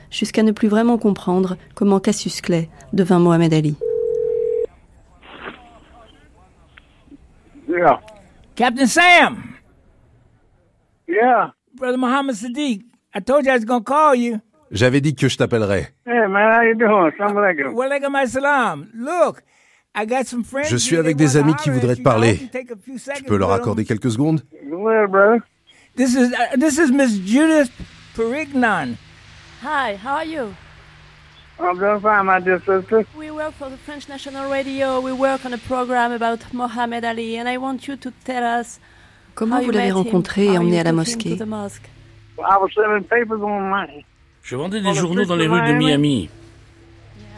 jusqu'à 0.10 0.44
ne 0.44 0.52
plus 0.52 0.68
vraiment 0.68 0.98
comprendre 0.98 1.58
comment 1.76 2.00
Cassius 2.00 2.42
Clay 2.42 2.70
devint 2.94 3.20
Mohamed 3.20 3.54
Ali. 3.54 3.76
Yeah. 7.68 8.00
Captain 8.56 8.88
Sam. 8.88 9.56
Yeah. 11.08 11.54
Brother 11.76 11.98
Muhammad 11.98 12.36
Sadiq. 12.36 12.82
I 13.14 13.22
told 13.22 13.46
you 13.46 13.52
I 13.52 13.56
was 13.56 13.66
going 13.66 13.84
to 13.84 13.86
call 13.86 14.16
you. 14.16 14.40
J'avais 14.72 15.02
dit 15.02 15.16
que 15.16 15.28
je 15.28 15.38
t'appellerais. 15.38 15.94
Hey 16.06 16.28
man, 16.28 16.52
how 16.54 16.62
you 16.62 16.76
doing? 16.76 17.12
Salam 17.18 17.38
alaikum. 17.38 17.74
Walaikum 17.74 18.16
assalam. 18.16 18.88
Look, 18.94 19.42
I 19.96 20.06
got 20.06 20.26
some 20.26 20.44
friends. 20.44 20.70
Je 20.70 20.78
suis 20.78 20.98
avec 20.98 21.16
des 21.16 21.38
amis 21.38 21.56
qui 21.56 21.70
voudraient 21.70 21.96
te 21.96 22.00
you. 22.00 22.04
parler. 22.04 22.40
Tu 23.16 23.24
peux 23.24 23.38
leur 23.38 23.52
accorder 23.52 23.86
quelques 23.86 24.12
secondes? 24.12 24.42
Brother. 24.64 25.40
This 25.96 26.16
is 26.16 26.32
uh, 26.32 26.58
this 26.58 26.78
is 26.78 26.92
Miss 26.92 27.20
Judith 27.26 27.72
Perignon. 28.16 28.96
Hi, 29.62 29.96
how 29.98 30.16
are 30.16 30.26
you? 30.26 30.56
I'm 31.60 31.78
doing 31.78 32.00
fine, 32.00 32.26
my 32.26 32.40
dear 32.40 32.60
sister. 32.60 33.06
We 33.18 33.32
work 33.32 33.54
for 33.56 33.70
the 33.70 33.78
French 33.78 34.08
National 34.08 34.50
Radio. 34.50 35.02
We 35.02 35.12
work 35.12 35.46
on 35.46 35.54
a 35.54 35.58
program 35.58 36.14
about 36.14 36.54
Mohammed 36.54 37.04
Ali, 37.04 37.36
and 37.38 37.50
I 37.50 37.58
want 37.58 37.86
you 37.88 37.98
to 37.98 38.12
tell 38.24 38.44
us 38.44 38.80
Comment 39.36 39.56
how 39.56 39.60
vous 39.60 39.66
you 39.66 39.72
l'avez 39.74 39.88
met 39.88 39.90
him, 39.90 39.96
rencontré 39.98 40.46
et 40.46 40.58
emmené 40.58 40.80
à 40.80 40.84
la 40.84 40.94
mosquée 40.94 41.38
to 41.38 41.44
the 41.44 41.48
mosque. 41.48 41.90
I 42.38 42.58
was 42.58 42.70
selling 42.74 43.04
papers 43.04 43.42
on 43.42 43.70
my, 43.70 44.06
Je 44.44 44.56
vendais 44.56 44.80
des 44.82 44.94
journaux 44.94 45.26
dans 45.26 45.36
les 45.36 45.48
rues 45.48 45.68
de 45.68 45.74
Miami. 45.74 46.30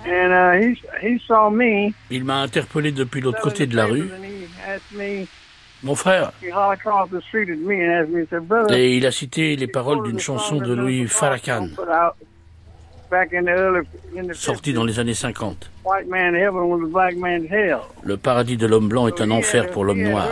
and 0.05 0.31
uh, 0.31 0.53
he 0.59 0.75
he 1.01 1.19
saw 1.27 1.49
me. 1.49 1.91
Il 2.11 2.23
m'a 2.23 2.41
interpellé 2.41 2.91
depuis 2.91 3.21
l'autre 3.21 3.41
côté 3.41 3.65
de 3.65 3.75
la 3.75 3.85
rue. 3.85 4.11
Mon 5.83 5.95
frère. 5.95 6.31
Et 8.69 8.97
il 8.97 9.05
a 9.05 9.11
cité 9.11 9.55
les 9.55 9.67
paroles 9.67 10.03
d'une 10.03 10.19
chanson 10.19 10.57
de 10.57 10.73
Louis 10.73 11.07
Farrakhan, 11.07 11.67
sortie 14.33 14.73
dans 14.73 14.83
les 14.83 14.99
années 14.99 15.13
50. 15.13 15.71
white 15.83 16.07
man 16.07 16.35
heaven 16.35 16.69
was 16.69 16.81
a 16.83 16.87
black 16.87 17.15
man's 17.17 17.49
hell. 17.49 17.79
Le 18.03 18.17
paradis 18.17 18.57
de 18.57 18.67
l'homme 18.67 18.87
blanc 18.87 19.07
est 19.07 19.19
un 19.21 19.31
enfer 19.31 19.69
pour 19.71 19.83
l'homme 19.83 20.03
noir. 20.03 20.27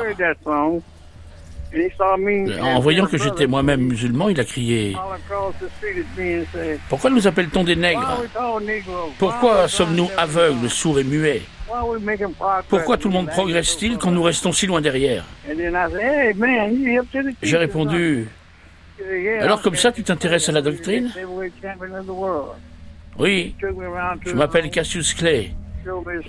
me 1.73 2.61
En 2.61 2.79
voyant 2.79 3.05
que 3.05 3.17
j'étais 3.17 3.47
moi-même 3.47 3.81
musulman, 3.81 4.29
il 4.29 4.39
a 4.39 4.43
crié 4.43 4.95
Pourquoi 6.89 7.09
nous 7.09 7.27
appelle-t-on 7.27 7.63
des 7.63 7.75
nègres? 7.75 8.23
Pourquoi 9.17 9.67
sommes-nous 9.67 10.09
aveugles, 10.17 10.69
sourds 10.69 10.99
et 10.99 11.03
muets? 11.03 11.41
Pourquoi 12.67 12.97
tout 12.97 13.07
le 13.07 13.13
monde 13.13 13.27
progresse-t-il 13.27 13.97
quand 13.97 14.11
nous 14.11 14.23
restons 14.23 14.51
si 14.51 14.67
loin 14.67 14.81
derrière 14.81 15.25
J'ai 17.41 17.57
répondu 17.57 18.27
Alors 19.41 19.61
comme 19.61 19.75
ça, 19.75 19.91
tu 19.91 20.03
t'intéresses 20.03 20.49
à 20.49 20.51
la 20.51 20.61
doctrine. 20.61 21.11
Oui, 23.17 23.55
je 24.25 24.33
m'appelle 24.33 24.69
Cassius 24.69 25.13
Clay 25.13 25.51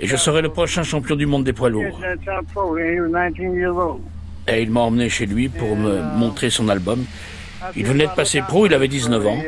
et 0.01 0.07
je 0.07 0.17
serai 0.17 0.43
le 0.43 0.51
prochain 0.51 0.83
champion 0.83 1.17
du 1.17 1.27
monde 1.27 1.45
des 1.45 1.53
poids 1.53 1.71
lourds. 1.71 2.01
That 2.01 2.17
top 2.25 2.47
pro, 2.53 2.77
and 2.77 2.95
he 2.95 3.01
was 3.01 3.11
19 3.11 3.55
years 3.55 3.77
old. 3.77 4.01
Et 4.49 4.63
il 4.63 4.71
m'a 4.71 4.81
emmené 4.81 5.09
chez 5.09 5.27
lui 5.27 5.49
pour 5.49 5.77
me 5.77 6.01
montrer 6.17 6.51
son 6.51 6.69
album. 6.69 7.05
Il 7.77 7.85
venait 7.85 8.07
de 8.07 8.13
passer 8.13 8.41
pro, 8.41 8.67
il 8.67 8.75
avait 8.75 8.89
19 8.89 9.27
ans. 9.27 9.39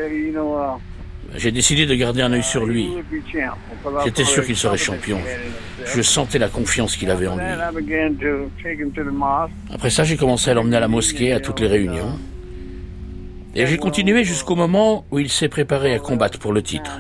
J'ai 1.37 1.51
décidé 1.51 1.87
de 1.87 1.95
garder 1.95 2.23
un 2.23 2.33
œil 2.33 2.43
sur 2.43 2.67
lui. 2.67 2.89
champ. 3.33 3.57
J'étais 4.05 4.25
sûr 4.25 4.45
qu'il 4.45 4.57
serait 4.57 4.77
champion. 4.77 5.19
Je 5.85 6.03
sentais 6.03 6.39
la 6.39 6.49
confiance 6.49 6.97
qu'il 6.97 7.11
avait 7.11 7.27
en 7.27 7.37
lui. 7.37 7.45
Après 9.73 9.91
ça, 9.91 10.05
j'ai 10.05 10.17
commencé 10.17 10.51
à 10.51 10.55
l'emmener 10.55 10.77
à 10.77 10.81
la 10.81 10.89
mosquée, 10.89 11.33
à 11.33 11.41
toutes 11.41 11.61
les 11.61 11.67
réunions. 11.67 12.19
Et 13.55 13.67
j'ai 13.67 13.77
continué 13.77 14.25
jusqu'au 14.25 14.57
moment 14.57 15.05
où 15.11 15.19
il 15.19 15.29
s'est 15.29 15.49
préparé 15.49 15.95
à 15.95 15.99
combattre 15.99 16.39
pour 16.39 16.53
le 16.53 16.63
titre. 16.63 16.99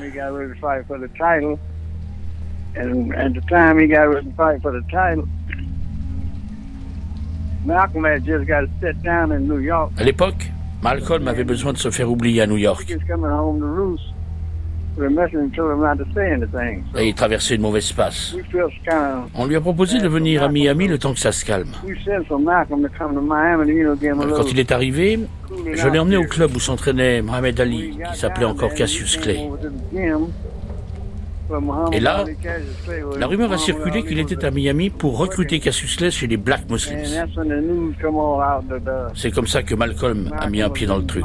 À 9.96 10.04
l'époque, 10.04 10.50
Malcolm 10.82 11.28
avait 11.28 11.44
besoin 11.44 11.72
de 11.72 11.78
se 11.78 11.90
faire 11.90 12.10
oublier 12.10 12.42
à 12.42 12.46
New 12.46 12.56
York. 12.56 12.96
Et 16.98 17.08
il 17.08 17.14
traversait 17.14 17.54
une 17.54 17.62
mauvaise 17.62 17.92
passe. 17.92 18.36
On 19.34 19.46
lui 19.46 19.56
a 19.56 19.60
proposé 19.60 20.00
de 20.00 20.08
venir 20.08 20.42
à 20.42 20.48
Miami 20.48 20.86
le 20.86 20.98
temps 20.98 21.14
que 21.14 21.20
ça 21.20 21.32
se 21.32 21.44
calme. 21.44 21.72
Quand 24.36 24.50
il 24.50 24.60
est 24.60 24.72
arrivé, 24.72 25.20
je 25.72 25.88
l'ai 25.88 25.98
emmené 25.98 26.16
au 26.18 26.24
club 26.24 26.54
où 26.54 26.60
s'entraînait 26.60 27.22
Mohamed 27.22 27.58
Ali, 27.60 27.98
qui 28.12 28.18
s'appelait 28.18 28.44
encore 28.44 28.74
Cassius 28.74 29.16
Clay. 29.16 29.48
Et 31.92 32.00
là, 32.00 32.24
La 33.18 33.26
rumeur 33.26 33.52
a 33.52 33.58
circulé 33.58 34.02
qu'il 34.04 34.18
était 34.18 34.44
à 34.44 34.50
Miami 34.50 34.90
pour 34.90 35.18
recruter 35.18 35.60
Cassius 35.60 35.96
Clay 35.96 36.10
chez 36.10 36.26
les 36.26 36.36
Black 36.36 36.70
Muslims. 36.70 37.00
uh, 37.00 37.30
C'est 39.14 39.30
comme 39.30 39.46
ça 39.46 39.62
que 39.62 39.74
Malcolm 39.74 40.30
a 40.38 40.48
mis 40.48 40.62
un 40.62 40.70
pied 40.70 40.86
dans 40.86 40.98
le 40.98 41.04
truc. 41.04 41.24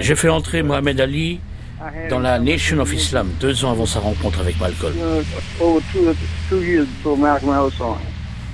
J'ai 0.00 0.14
fait 0.14 0.28
entrer 0.28 0.62
Mohamed 0.62 1.00
Ali 1.00 1.40
dans 2.08 2.20
la 2.20 2.38
Nation 2.38 2.78
of 2.78 2.92
Islam, 2.92 3.28
deux 3.40 3.64
ans 3.64 3.72
avant 3.72 3.86
sa 3.86 4.00
rencontre 4.00 4.40
avec 4.40 4.60
Malcolm. 4.60 4.94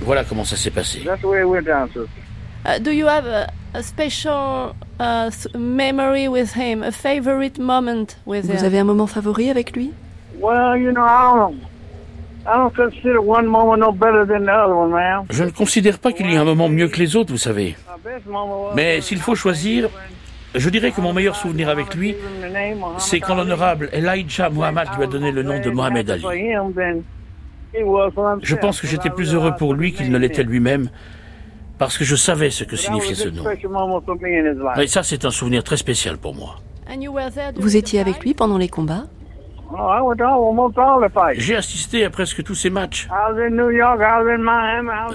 Voilà 0.01 0.23
comment 0.23 0.43
ça 0.43 0.55
s'est 0.55 0.71
passé. 0.71 1.03
That's 1.05 1.21
the 1.21 1.25
way 1.25 1.41
it 1.41 1.47
went 1.47 1.65
down, 1.65 1.87
sister. 1.87 2.07
Uh, 2.63 2.77
do 2.79 2.91
you 2.91 3.07
have 3.07 3.25
a, 3.25 3.51
a 3.73 3.81
special 3.81 4.75
uh, 4.99 5.31
memory 5.57 6.27
with 6.27 6.53
him, 6.53 6.83
a 6.83 6.91
favorite 6.91 7.59
moment 7.59 8.17
with 8.25 8.45
him? 8.45 8.55
Vous 8.55 8.63
avez 8.63 8.79
un 8.79 8.83
moment 8.83 9.07
favori 9.07 9.49
avec 9.49 9.75
lui? 9.75 9.91
Well, 10.39 10.77
you 10.77 10.91
know, 10.91 11.03
I 11.03 11.33
don't, 11.35 11.55
I 12.45 12.57
don't 12.57 12.75
consider 12.75 13.19
one 13.19 13.47
moment 13.47 13.77
no 13.79 13.91
better 13.91 14.25
than 14.25 14.45
the 14.45 14.51
other 14.51 14.75
one, 14.75 14.91
man. 14.91 15.25
Je 15.31 15.43
ne 15.43 15.49
considère 15.49 15.97
pas 15.97 16.11
qu'il 16.11 16.27
y 16.29 16.33
ait 16.33 16.37
un 16.37 16.45
moment 16.45 16.69
mieux 16.69 16.87
que 16.87 16.97
les 16.97 17.15
autres, 17.15 17.31
vous 17.31 17.39
savez. 17.39 17.75
Mais 18.75 19.01
s'il 19.01 19.19
faut 19.19 19.35
choisir, 19.35 19.89
je 20.55 20.69
dirais 20.69 20.91
que 20.91 21.01
mon 21.01 21.13
meilleur 21.13 21.35
souvenir 21.35 21.69
avec 21.69 21.95
lui, 21.95 22.15
c'est 22.97 23.19
quand 23.19 23.35
l'honorable 23.35 23.89
Elijah 23.93 24.49
Muhammad 24.49 24.87
lui 24.97 25.03
a 25.03 25.07
donné 25.07 25.31
le 25.31 25.43
nom 25.43 25.59
de 25.59 25.69
Mohamed 25.69 26.09
Ali. 26.09 26.25
Je 27.73 28.55
pense 28.55 28.81
que 28.81 28.87
j'étais 28.87 29.09
plus 29.09 29.33
heureux 29.33 29.53
pour 29.57 29.73
lui 29.73 29.93
qu'il 29.93 30.11
ne 30.11 30.17
l'était 30.17 30.43
lui-même, 30.43 30.89
parce 31.77 31.97
que 31.97 32.03
je 32.03 32.15
savais 32.15 32.49
ce 32.49 32.63
que 32.63 32.75
signifiait 32.75 33.15
ce 33.15 33.29
nom. 33.29 33.43
Et 34.77 34.87
ça, 34.87 35.03
c'est 35.03 35.25
un 35.25 35.31
souvenir 35.31 35.63
très 35.63 35.77
spécial 35.77 36.17
pour 36.17 36.35
moi. 36.35 36.57
And 36.89 37.01
you 37.01 37.13
were 37.13 37.31
there 37.31 37.53
during 37.53 37.61
Vous 37.61 37.77
étiez 37.77 38.01
avec 38.01 38.21
lui 38.21 38.33
pendant 38.33 38.57
les 38.57 38.67
combats? 38.67 39.05
J'ai 41.37 41.55
assisté 41.55 42.03
à 42.03 42.09
presque 42.09 42.43
tous 42.43 42.55
ces 42.55 42.69
matchs. 42.69 43.07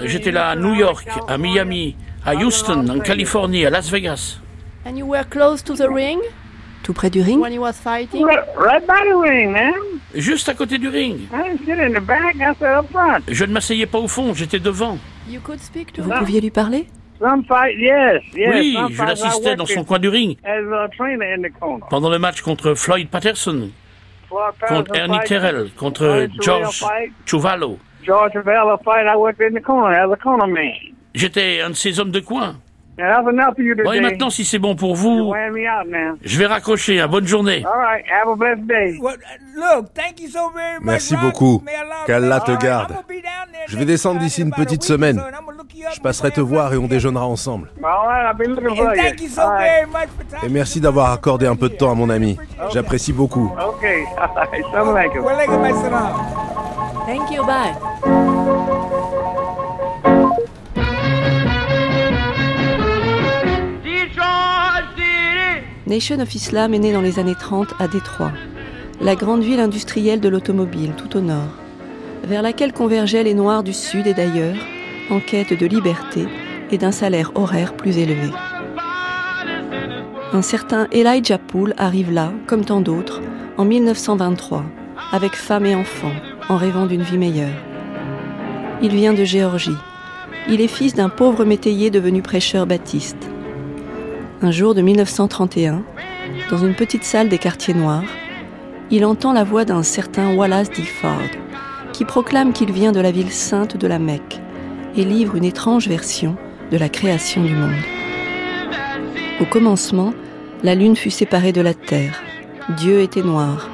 J'étais 0.03 0.31
là 0.31 0.47
à 0.47 0.55
New 0.55 0.73
York, 0.73 1.07
à 1.27 1.37
Miami, 1.37 1.95
à 2.25 2.35
Houston, 2.35 2.87
en 2.89 2.99
Californie, 2.99 3.65
à 3.65 3.69
Las 3.69 3.89
Vegas. 3.89 4.39
And 4.85 4.95
you 4.97 5.05
were 5.05 5.23
close 5.29 5.63
to 5.63 5.73
the 5.75 5.87
ring? 5.89 6.19
Tout 6.83 6.93
près 6.93 7.09
du 7.09 7.21
ring? 7.21 7.39
When 7.41 7.51
he 7.51 7.59
was 7.59 7.73
fighting? 7.73 8.23
Right, 8.25 8.45
right 8.57 8.85
by 8.85 9.03
the 9.09 9.15
ring, 9.17 9.51
man. 9.51 9.73
Juste 10.13 10.47
à 10.49 10.53
côté 10.53 10.77
du 10.77 10.87
ring. 10.87 11.27
I 11.33 11.43
didn't 11.43 11.65
sit 11.65 11.79
in 11.79 11.93
the 11.93 12.01
back, 12.05 12.35
I 12.35 12.53
sat 12.59 12.79
up 12.79 12.89
front. 12.91 13.23
Je 13.27 13.43
ne 13.45 13.51
m'asseyais 13.51 13.85
pas 13.85 13.97
au 13.99 14.07
fond, 14.07 14.33
j'étais 14.33 14.59
devant. 14.59 14.97
You 15.27 15.41
could 15.41 15.59
speak 15.59 15.91
to 15.93 16.01
Vous 16.03 16.11
him? 16.11 16.19
pouviez 16.19 16.39
lui 16.41 16.51
parler? 16.51 16.87
Some 17.19 17.43
fight, 17.45 17.77
yes, 17.77 18.21
yes. 18.33 18.53
Oui, 18.53 18.73
some 18.75 18.91
je 18.93 19.03
l'assistais 19.03 19.55
dans 19.55 19.65
son 19.65 19.79
in 19.79 19.83
coin 19.83 19.99
du 19.99 20.07
ring. 20.07 20.37
As 20.45 20.63
a 20.71 20.87
trainer 20.95 21.33
in 21.33 21.41
the 21.41 21.51
corner. 21.59 21.85
Pendant 21.89 22.09
le 22.09 22.19
match 22.19 22.41
contre 22.41 22.73
Floyd 22.75 23.09
Patterson, 23.09 23.71
Floyd 24.29 24.53
contre 24.67 24.83
Patterson 24.91 24.93
Ernie 25.03 25.17
fight, 25.17 25.27
Terrell, 25.27 25.69
contre 25.75 26.27
George 26.39 26.83
Chuvalo. 27.25 27.79
George 28.05 28.37
Vella 28.45 28.77
fight, 28.85 29.07
I 29.07 29.17
worked 29.17 29.41
in 29.41 29.53
the 29.53 29.61
corner 29.61 29.93
as 29.97 30.09
a 30.11 30.15
corner 30.15 30.47
man. 30.47 30.95
J'étais 31.13 31.61
un 31.61 31.69
de 31.71 31.75
ces 31.75 31.99
hommes 31.99 32.11
de 32.11 32.19
coin. 32.19 32.55
Bon, 33.83 33.93
et 33.93 33.99
maintenant, 34.01 34.31
si 34.31 34.43
c'est 34.43 34.57
bon 34.57 34.75
pour 34.75 34.95
vous, 34.95 35.31
je 36.23 36.39
vais 36.39 36.47
raccrocher. 36.47 36.99
Hein. 36.99 37.07
Bonne 37.07 37.27
journée. 37.27 37.63
Merci 40.81 41.15
beaucoup. 41.15 41.63
Qu'Allah 42.07 42.39
te 42.39 42.53
garde. 42.57 42.95
Je 43.67 43.77
vais 43.77 43.85
descendre 43.85 44.19
d'ici 44.19 44.41
une 44.41 44.51
petite 44.51 44.83
semaine. 44.83 45.21
Je 45.93 45.99
passerai 46.01 46.31
te 46.31 46.41
voir 46.41 46.73
et 46.73 46.77
on 46.77 46.87
déjeunera 46.87 47.25
ensemble. 47.27 47.69
All 47.83 48.07
right, 48.07 48.25
I'll 48.25 48.35
be 48.35 48.47
looking 48.49 48.75
for 48.75 48.87
And 48.87 48.95
you. 48.95 49.01
thank 49.03 49.21
you 49.21 49.27
so 49.29 49.41
All 49.41 49.51
right. 49.51 49.61
very 49.69 49.85
much 49.85 50.09
for 50.31 50.45
Et 50.45 50.49
merci 50.49 50.81
d'avoir 50.81 51.11
accordé 51.11 51.45
un 51.45 51.55
peu 51.55 51.69
de 51.69 51.75
temps 51.75 51.91
à 51.91 51.95
mon 51.95 52.09
ami. 52.09 52.37
J'apprécie 52.73 53.13
beaucoup. 53.13 53.53
Thank 57.05 57.31
you, 57.31 57.43
bye. 57.45 57.73
Nation 65.87 66.19
of 66.19 66.35
Islam 66.35 66.73
est 66.73 66.79
né 66.79 66.91
dans 66.91 66.99
les 66.99 67.17
années 67.17 67.33
30 67.33 67.69
à 67.79 67.87
Détroit, 67.87 68.33
la 68.99 69.15
grande 69.15 69.41
ville 69.41 69.61
industrielle 69.61 70.19
de 70.19 70.27
l'automobile 70.27 70.91
tout 70.97 71.15
au 71.15 71.21
nord, 71.21 71.47
vers 72.25 72.41
laquelle 72.41 72.73
convergeaient 72.73 73.23
les 73.23 73.33
Noirs 73.33 73.63
du 73.63 73.71
Sud 73.71 74.05
et 74.05 74.13
d'ailleurs, 74.13 74.57
en 75.09 75.21
quête 75.21 75.57
de 75.57 75.65
liberté 75.65 76.27
et 76.71 76.77
d'un 76.77 76.91
salaire 76.91 77.31
horaire 77.35 77.73
plus 77.73 77.99
élevé. 77.99 78.29
Un 80.33 80.41
certain 80.41 80.89
Elijah 80.91 81.37
Poole 81.37 81.73
arrive 81.77 82.11
là, 82.11 82.33
comme 82.47 82.65
tant 82.65 82.81
d'autres, 82.81 83.21
en 83.55 83.63
1923, 83.63 84.65
avec 85.13 85.37
femme 85.37 85.65
et 85.65 85.75
enfants, 85.75 86.11
en 86.49 86.57
rêvant 86.57 86.85
d'une 86.85 87.03
vie 87.03 87.17
meilleure. 87.17 87.63
Il 88.81 88.93
vient 88.93 89.13
de 89.13 89.23
Géorgie. 89.23 89.77
Il 90.49 90.59
est 90.59 90.67
fils 90.67 90.95
d'un 90.95 91.09
pauvre 91.09 91.45
métayer 91.45 91.89
devenu 91.91 92.21
prêcheur 92.21 92.67
baptiste. 92.67 93.29
Un 94.43 94.51
jour 94.51 94.75
de 94.75 94.81
1931, 94.81 95.83
dans 96.51 96.59
une 96.59 96.75
petite 96.75 97.03
salle 97.03 97.27
des 97.27 97.39
quartiers 97.39 97.73
noirs, 97.73 98.03
il 98.91 99.03
entend 99.03 99.33
la 99.33 99.43
voix 99.43 99.65
d'un 99.65 99.81
certain 99.81 100.35
Wallace 100.35 100.69
D. 100.69 100.83
Fard, 100.83 101.17
qui 101.91 102.05
proclame 102.05 102.53
qu'il 102.53 102.71
vient 102.71 102.91
de 102.91 102.99
la 102.99 103.09
ville 103.09 103.31
sainte 103.31 103.77
de 103.77 103.87
la 103.87 103.97
Mecque 103.97 104.39
et 104.95 105.03
livre 105.03 105.35
une 105.35 105.43
étrange 105.43 105.87
version 105.87 106.35
de 106.69 106.77
la 106.77 106.87
création 106.87 107.43
du 107.43 107.55
monde. 107.55 107.81
Au 109.41 109.45
commencement, 109.45 110.13
la 110.61 110.75
lune 110.75 110.95
fut 110.95 111.09
séparée 111.09 111.51
de 111.51 111.61
la 111.61 111.73
terre. 111.73 112.21
Dieu 112.77 112.99
était 112.99 113.23
noir. 113.23 113.71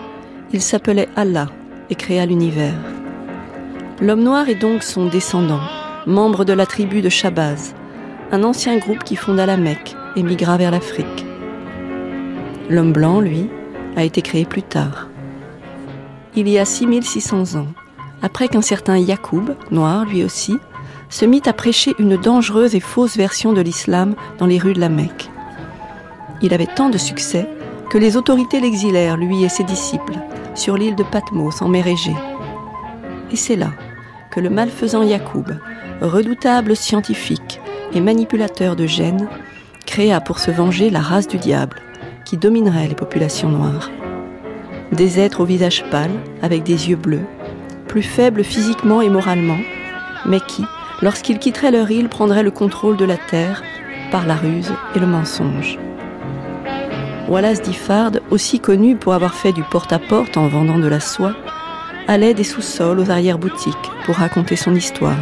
Il 0.54 0.62
s'appelait 0.62 1.10
Allah 1.18 1.50
et 1.90 1.96
créa 1.96 2.26
l'univers. 2.26 2.80
L'homme 4.00 4.24
noir 4.24 4.48
est 4.48 4.56
donc 4.56 4.82
son 4.82 5.08
descendant, 5.08 5.62
membre 6.06 6.46
de 6.46 6.54
la 6.54 6.66
tribu 6.66 7.02
de 7.02 7.10
Shabazz, 7.10 7.76
un 8.32 8.46
ancien 8.46 8.78
groupe 8.78 9.04
qui 9.04 9.18
fonda 9.18 9.46
la 9.46 9.58
Mecque 9.58 9.98
et 10.16 10.24
migra 10.24 10.58
vers 10.58 10.72
l'Afrique. 10.72 11.26
L'homme 12.70 12.94
blanc, 12.94 13.20
lui, 13.20 13.50
a 13.96 14.04
été 14.04 14.22
créé 14.22 14.46
plus 14.46 14.64
tard. 14.64 15.10
Il 16.36 16.48
y 16.50 16.58
a 16.58 16.66
6600 16.66 17.60
ans, 17.60 17.68
après 18.22 18.48
qu'un 18.48 18.62
certain 18.62 18.98
Yacoub, 18.98 19.56
noir 19.72 20.06
lui 20.06 20.24
aussi, 20.24 20.58
se 21.10 21.26
mit 21.26 21.44
à 21.46 21.54
prêcher 21.54 21.94
une 22.00 22.18
dangereuse 22.18 22.74
et 22.74 22.80
fausse 22.80 23.18
version 23.18 23.54
de 23.54 23.62
l'islam 23.62 24.16
dans 24.40 24.48
les 24.48 24.58
rues 24.58 24.74
de 24.74 24.80
la 24.80 24.90
Mecque. 24.90 25.30
Il 26.42 26.54
avait 26.54 26.66
tant 26.68 26.90
de 26.90 26.98
succès 26.98 27.48
que 27.90 27.98
les 28.00 28.18
autorités 28.18 28.60
l'exilèrent, 28.60 29.18
lui 29.18 29.44
et 29.44 29.50
ses 29.50 29.64
disciples, 29.64 30.18
sur 30.56 30.76
l'île 30.76 30.96
de 30.96 31.04
Patmos 31.04 31.62
en 31.62 31.68
mer 31.68 31.86
Égée. 31.86 32.16
Et 33.32 33.36
c'est 33.36 33.56
là 33.56 33.72
que 34.32 34.40
le 34.40 34.50
malfaisant 34.50 35.04
Yacoub, 35.04 35.46
redoutable 36.02 36.76
scientifique 36.76 37.62
et 37.94 38.02
manipulateur 38.02 38.76
de 38.76 38.88
gènes, 38.88 39.28
créa 39.86 40.22
pour 40.22 40.40
se 40.40 40.52
venger 40.52 40.90
la 40.90 41.02
race 41.02 41.28
du 41.28 41.38
diable 41.38 41.82
qui 42.26 42.38
dominerait 42.38 42.88
les 42.88 42.96
populations 42.96 43.50
noires. 43.50 43.90
Des 44.92 45.20
êtres 45.20 45.42
au 45.42 45.46
visage 45.46 45.84
pâle, 45.92 46.12
avec 46.42 46.64
des 46.64 46.90
yeux 46.90 46.96
bleus, 46.96 47.26
plus 47.88 48.04
faibles 48.04 48.44
physiquement 48.44 49.02
et 49.02 49.10
moralement, 49.10 49.60
mais 50.26 50.40
qui, 50.40 50.66
lorsqu'ils 51.02 51.40
quitteraient 51.40 51.72
leur 51.72 51.90
île, 51.92 52.10
prendraient 52.10 52.44
le 52.44 52.52
contrôle 52.52 52.98
de 52.98 53.06
la 53.06 53.18
terre 53.18 53.64
par 54.12 54.26
la 54.26 54.36
ruse 54.36 54.72
et 54.96 55.00
le 55.00 55.08
mensonge. 55.08 55.80
Wallace 57.28 57.62
Diffard, 57.62 58.12
aussi 58.32 58.60
connu 58.60 58.96
pour 58.96 59.14
avoir 59.14 59.34
fait 59.34 59.54
du 59.54 59.64
porte-à-porte 59.64 60.38
en 60.38 60.48
vendant 60.48 60.78
de 60.78 60.88
la 60.88 61.00
soie, 61.00 61.34
allait 62.08 62.34
des 62.34 62.44
sous-sols 62.44 63.00
aux 63.00 63.10
arrière-boutiques 63.10 63.92
pour 64.06 64.16
raconter 64.16 64.56
son 64.56 64.76
histoire. 64.76 65.18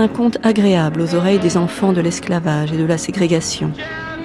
Un 0.00 0.06
conte 0.06 0.38
agréable 0.44 1.00
aux 1.00 1.16
oreilles 1.16 1.40
des 1.40 1.56
enfants 1.56 1.92
de 1.92 2.00
l'esclavage 2.00 2.72
et 2.72 2.76
de 2.76 2.84
la 2.84 2.98
ségrégation, 2.98 3.72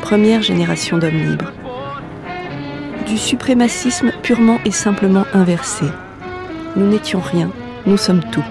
première 0.03 0.43
génération 0.43 0.99
d'hommes 0.99 1.17
libres. 1.17 1.51
Du 3.07 3.17
suprémacisme 3.17 4.11
purement 4.21 4.59
et 4.65 4.71
simplement 4.71 5.25
inversé. 5.33 5.85
Nous 6.75 6.85
n'étions 6.85 7.21
rien, 7.21 7.49
nous 7.87 7.97
sommes 7.97 8.23
tout. 8.31 8.45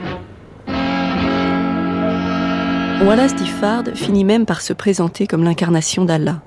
Wallace 3.07 3.37
Diffard 3.37 3.85
finit 3.95 4.25
même 4.25 4.45
par 4.45 4.61
se 4.61 4.73
présenter 4.73 5.29
comme 5.29 5.45
l'incarnation 5.45 6.05
d'Allah. 6.05 6.41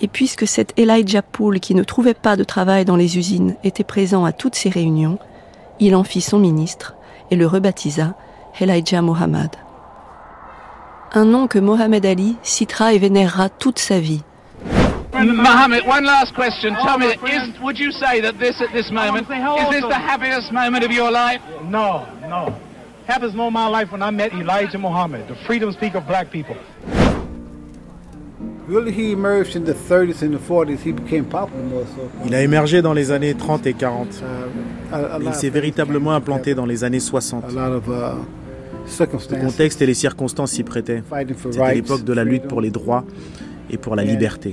Et 0.00 0.08
puisque 0.08 0.46
cet 0.46 0.72
Elijah 0.78 1.20
Poole 1.20 1.60
qui 1.60 1.74
ne 1.74 1.84
trouvait 1.84 2.14
pas 2.14 2.36
de 2.36 2.44
travail 2.44 2.86
dans 2.86 2.96
les 2.96 3.18
usines 3.18 3.56
était 3.62 3.84
présent 3.84 4.24
à 4.24 4.32
toutes 4.32 4.54
ces 4.54 4.70
réunions, 4.70 5.18
il 5.80 5.94
en 5.94 6.02
fit 6.02 6.22
son 6.22 6.38
ministre 6.38 6.94
et 7.30 7.36
le 7.36 7.46
rebaptisa 7.46 8.14
Elijah 8.58 9.02
Muhammad. 9.02 9.50
Un 11.16 11.24
nom 11.24 11.46
que 11.46 11.58
Mohamed 11.58 12.04
Ali 12.04 12.36
citera 12.42 12.92
et 12.92 12.98
vénérera 12.98 13.48
toute 13.48 13.78
sa 13.78 13.98
vie. 13.98 14.22
Mohammed, 15.14 15.82
one 15.88 16.04
last 16.04 16.34
question. 16.34 16.74
Tell 16.84 16.98
me, 16.98 17.06
is, 17.06 17.58
would 17.62 17.78
you 17.78 17.90
say 17.90 18.20
that 18.20 18.38
this 18.38 18.60
at 18.60 18.70
this 18.74 18.90
moment 18.90 19.22
is 19.22 19.70
this 19.70 19.80
the 19.88 19.94
happiest 19.94 20.52
moment 20.52 20.84
of 20.84 20.92
your 20.92 21.10
life? 21.10 21.40
No, 21.70 22.02
no. 22.28 22.52
Happiest 23.08 23.34
moment 23.34 23.56
of 23.56 23.72
my 23.72 23.78
life 23.78 23.90
when 23.92 24.02
I 24.02 24.10
met 24.10 24.34
Elijah 24.34 24.76
Muhammad, 24.76 25.26
the 25.26 25.36
freedom 25.46 25.72
speaker 25.72 25.96
of 25.98 26.06
black 26.06 26.30
people. 26.30 26.54
Really, 28.68 28.92
he 28.92 29.12
emerged 29.12 29.56
in 29.56 29.64
the 29.64 29.72
30s 29.72 30.20
and 30.20 30.34
the 30.34 30.38
40s. 30.38 30.80
He 30.82 30.92
became 30.92 31.24
popular 31.24 31.62
more 31.64 31.86
so. 31.96 32.10
Il 32.26 32.34
a 32.34 32.42
émergé 32.42 32.82
dans 32.82 32.92
les 32.92 33.10
années 33.10 33.32
30 33.34 33.66
et 33.66 33.72
40. 33.72 34.08
a- 34.92 34.96
a 34.96 35.16
Et 35.16 35.22
lot 35.22 35.30
il 35.30 35.34
s'est 35.34 35.48
véritablement 35.48 36.12
implanté 36.12 36.54
dans 36.54 36.66
les 36.66 36.84
années 36.84 37.00
60. 37.00 37.44
Le 38.86 38.90
circumstances. 38.90 39.40
contexte 39.40 39.82
et 39.82 39.86
les 39.86 39.94
circonstances 39.94 40.52
s'y 40.52 40.62
prêtaient. 40.62 41.02
Fighting 41.08 41.36
for 41.36 41.52
C'était 41.52 41.74
l'époque 41.74 42.04
de 42.04 42.12
la 42.12 42.24
lutte 42.24 42.44
pour 42.44 42.60
les 42.60 42.70
droits 42.70 43.04
et 43.70 43.78
pour 43.78 43.96
la 43.96 44.04
liberté. 44.04 44.52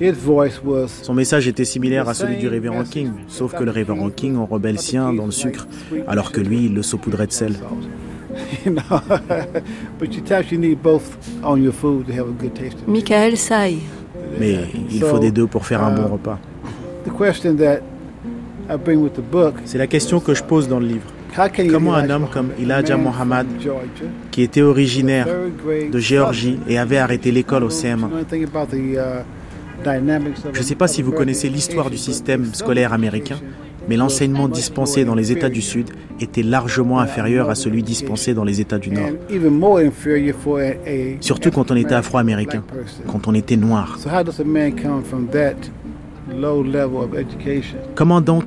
Son 1.04 1.14
message 1.14 1.48
était 1.48 1.66
similaire 1.66 2.10
à 2.10 2.14
celui 2.14 2.38
du 2.38 2.48
révérend 2.48 2.84
King, 2.84 3.12
sauf 3.28 3.54
que 3.54 3.64
le 3.64 3.72
révérend 3.72 4.10
King 4.10 4.38
enrobait 4.38 4.72
le 4.72 4.80
sien 4.80 5.14
dans 5.14 5.26
le 5.26 5.32
sucre, 5.32 5.68
alors 6.08 6.32
que 6.32 6.42
lui, 6.42 6.66
il 6.66 6.74
le 6.74 6.82
saupoudrait 6.82 7.28
de 7.28 7.32
sel. 7.32 7.54
Michael 12.88 13.38
Say. 13.38 13.78
Mais 14.40 14.58
il 14.92 15.02
faut 15.02 15.20
des 15.20 15.32
deux 15.32 15.46
pour 15.46 15.66
faire 15.66 15.84
un 15.84 15.94
bon 15.94 16.08
repas. 16.08 16.40
C'est 19.66 19.78
la 19.78 19.88
question 19.88 20.20
que 20.20 20.34
je 20.34 20.44
pose 20.44 20.68
dans 20.68 20.80
le 20.80 20.88
livre. 20.88 21.06
Comment 21.70 21.96
un 21.96 22.10
homme 22.10 22.28
comme 22.32 22.50
Elijah 22.60 22.98
Muhammad, 22.98 23.48
qui 24.32 24.42
était 24.42 24.62
originaire 24.62 25.28
de 25.92 26.00
Géorgie 26.00 26.60
et 26.68 26.78
avait 26.78 26.98
arrêté 26.98 27.32
l'école 27.32 27.64
au 27.64 27.70
CM1, 27.70 28.10
je 30.54 30.60
ne 30.60 30.64
sais 30.64 30.76
pas 30.76 30.88
si 30.88 31.02
vous 31.02 31.12
connaissez 31.12 31.50
l'histoire 31.50 31.90
du 31.90 31.98
système 31.98 32.54
scolaire 32.54 32.94
américain, 32.94 33.38
mais 33.90 33.98
l'enseignement 33.98 34.48
dispensé 34.48 35.04
dans 35.04 35.16
les 35.16 35.32
États 35.32 35.50
du 35.50 35.62
Sud 35.62 35.90
était 36.22 36.44
largement 36.44 37.00
inférieur 37.00 37.50
à 37.50 37.56
celui 37.56 37.84
dispensé 37.84 38.34
dans 38.34 38.44
les 38.44 38.62
États 38.62 38.80
du 38.80 38.92
Nord. 38.92 39.10
Surtout 41.20 41.52
quand 41.52 41.72
on 41.72 41.76
était 41.76 41.96
afro-américain, 41.96 42.64
quand 43.08 43.28
on 43.28 43.34
était 43.34 43.58
noir. 43.58 43.98
Comment 47.96 48.22
donc 48.22 48.46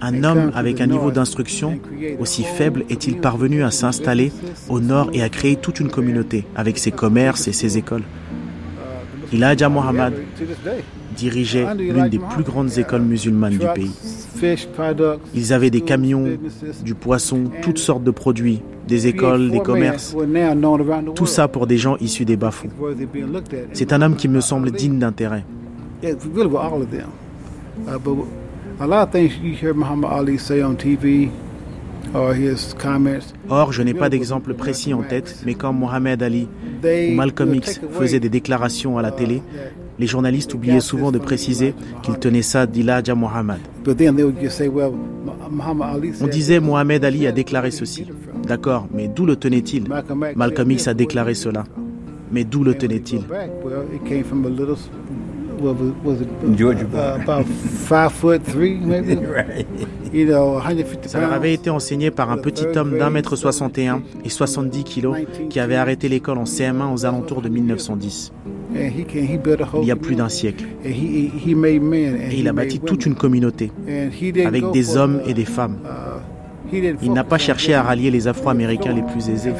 un 0.00 0.24
homme 0.24 0.52
avec 0.54 0.80
un 0.80 0.86
niveau 0.86 1.10
d'instruction 1.10 1.78
aussi 2.18 2.44
faible 2.44 2.84
est-il 2.90 3.18
parvenu 3.18 3.62
à 3.62 3.70
s'installer 3.70 4.32
au 4.68 4.80
nord 4.80 5.10
et 5.12 5.22
à 5.22 5.28
créer 5.28 5.56
toute 5.56 5.80
une 5.80 5.90
communauté 5.90 6.44
avec 6.56 6.78
ses 6.78 6.90
commerces 6.90 7.48
et 7.48 7.52
ses 7.52 7.78
écoles? 7.78 8.04
Elijah 9.32 9.68
Muhammad 9.68 10.14
dirigeait 11.16 11.66
l'une 11.74 12.08
des 12.08 12.18
plus 12.18 12.44
grandes 12.44 12.78
écoles 12.78 13.02
musulmanes 13.02 13.58
du 13.58 13.66
pays. 13.74 13.90
Ils 15.34 15.52
avaient 15.52 15.70
des 15.70 15.80
camions, 15.80 16.38
du 16.84 16.94
poisson, 16.94 17.44
toutes 17.60 17.78
sortes 17.78 18.04
de 18.04 18.10
produits, 18.10 18.62
des 18.86 19.06
écoles, 19.06 19.50
des 19.50 19.60
commerces. 19.60 20.16
Tout 21.14 21.26
ça 21.26 21.48
pour 21.48 21.66
des 21.66 21.76
gens 21.76 21.96
issus 21.96 22.24
des 22.24 22.36
bas-fonds. 22.36 22.70
C'est 23.72 23.92
un 23.92 24.00
homme 24.00 24.16
qui 24.16 24.28
me 24.28 24.40
semble 24.40 24.70
digne 24.70 24.98
d'intérêt. 24.98 25.44
Or, 33.50 33.72
je 33.72 33.82
n'ai 33.82 33.94
pas 33.94 34.08
d'exemple 34.08 34.54
précis 34.54 34.94
en 34.94 35.02
tête, 35.02 35.42
mais 35.44 35.54
quand 35.54 35.72
Mohamed 35.72 36.22
Ali 36.22 36.48
ou 36.84 37.14
Malcolm 37.14 37.54
X 37.56 37.80
faisaient 37.92 38.20
des 38.20 38.28
déclarations 38.28 38.96
à 38.96 39.02
la 39.02 39.10
télé, 39.10 39.42
les 39.98 40.06
journalistes 40.06 40.54
oubliaient 40.54 40.80
souvent 40.80 41.10
de 41.10 41.18
préciser 41.18 41.74
qu'ils 42.02 42.18
tenaient 42.18 42.42
ça 42.42 42.66
d'Ilaja 42.66 43.14
Mohammed. 43.16 43.58
On 46.20 46.26
disait 46.28 46.60
Mohamed 46.60 47.04
Ali 47.04 47.26
a 47.26 47.32
déclaré 47.32 47.72
ceci. 47.72 48.06
D'accord, 48.46 48.86
mais 48.94 49.08
d'où 49.08 49.26
le 49.26 49.34
tenait-il? 49.36 49.84
Malcolm 50.36 50.70
X 50.70 50.86
a 50.88 50.94
déclaré 50.94 51.34
cela. 51.34 51.64
Mais 52.30 52.44
d'où 52.44 52.62
le 52.62 52.74
tenait-il? 52.74 53.22
Ça 61.06 61.20
leur 61.20 61.32
avait 61.32 61.52
été 61.52 61.70
enseigné 61.70 62.10
par 62.10 62.30
un 62.30 62.38
petit 62.38 62.66
homme 62.76 62.98
d'un 62.98 63.10
mètre 63.10 63.36
61 63.36 64.02
et 64.24 64.28
70 64.28 64.84
kilos 64.84 65.16
qui 65.50 65.60
avait 65.60 65.76
arrêté 65.76 66.08
l'école 66.08 66.38
en 66.38 66.44
CM1 66.44 66.92
aux 66.92 67.06
alentours 67.06 67.42
de 67.42 67.48
1910. 67.48 68.32
Il 68.74 69.86
y 69.86 69.90
a 69.90 69.96
plus 69.96 70.14
d'un 70.14 70.28
siècle. 70.28 70.64
Et 70.84 71.30
il 72.32 72.48
a 72.48 72.52
bâti 72.52 72.80
toute 72.80 73.06
une 73.06 73.14
communauté 73.14 73.72
avec 74.44 74.70
des 74.72 74.96
hommes 74.96 75.20
et 75.26 75.34
des 75.34 75.44
femmes. 75.44 75.78
Il 76.72 77.12
n'a 77.12 77.24
pas 77.24 77.38
cherché 77.38 77.74
à 77.74 77.82
rallier 77.82 78.10
les 78.10 78.28
Afro-Américains 78.28 78.92
les 78.92 79.02
plus 79.02 79.28
aisés. 79.30 79.52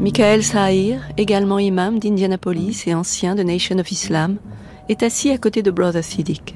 Michael 0.00 0.44
Sahir, 0.44 1.00
également 1.16 1.58
imam 1.58 1.98
d'Indianapolis 1.98 2.84
et 2.86 2.94
ancien 2.94 3.34
de 3.34 3.42
Nation 3.42 3.78
of 3.78 3.90
Islam, 3.90 4.36
est 4.88 5.02
assis 5.02 5.32
à 5.32 5.38
côté 5.38 5.60
de 5.60 5.72
Brother 5.72 6.04
Siddiq. 6.04 6.54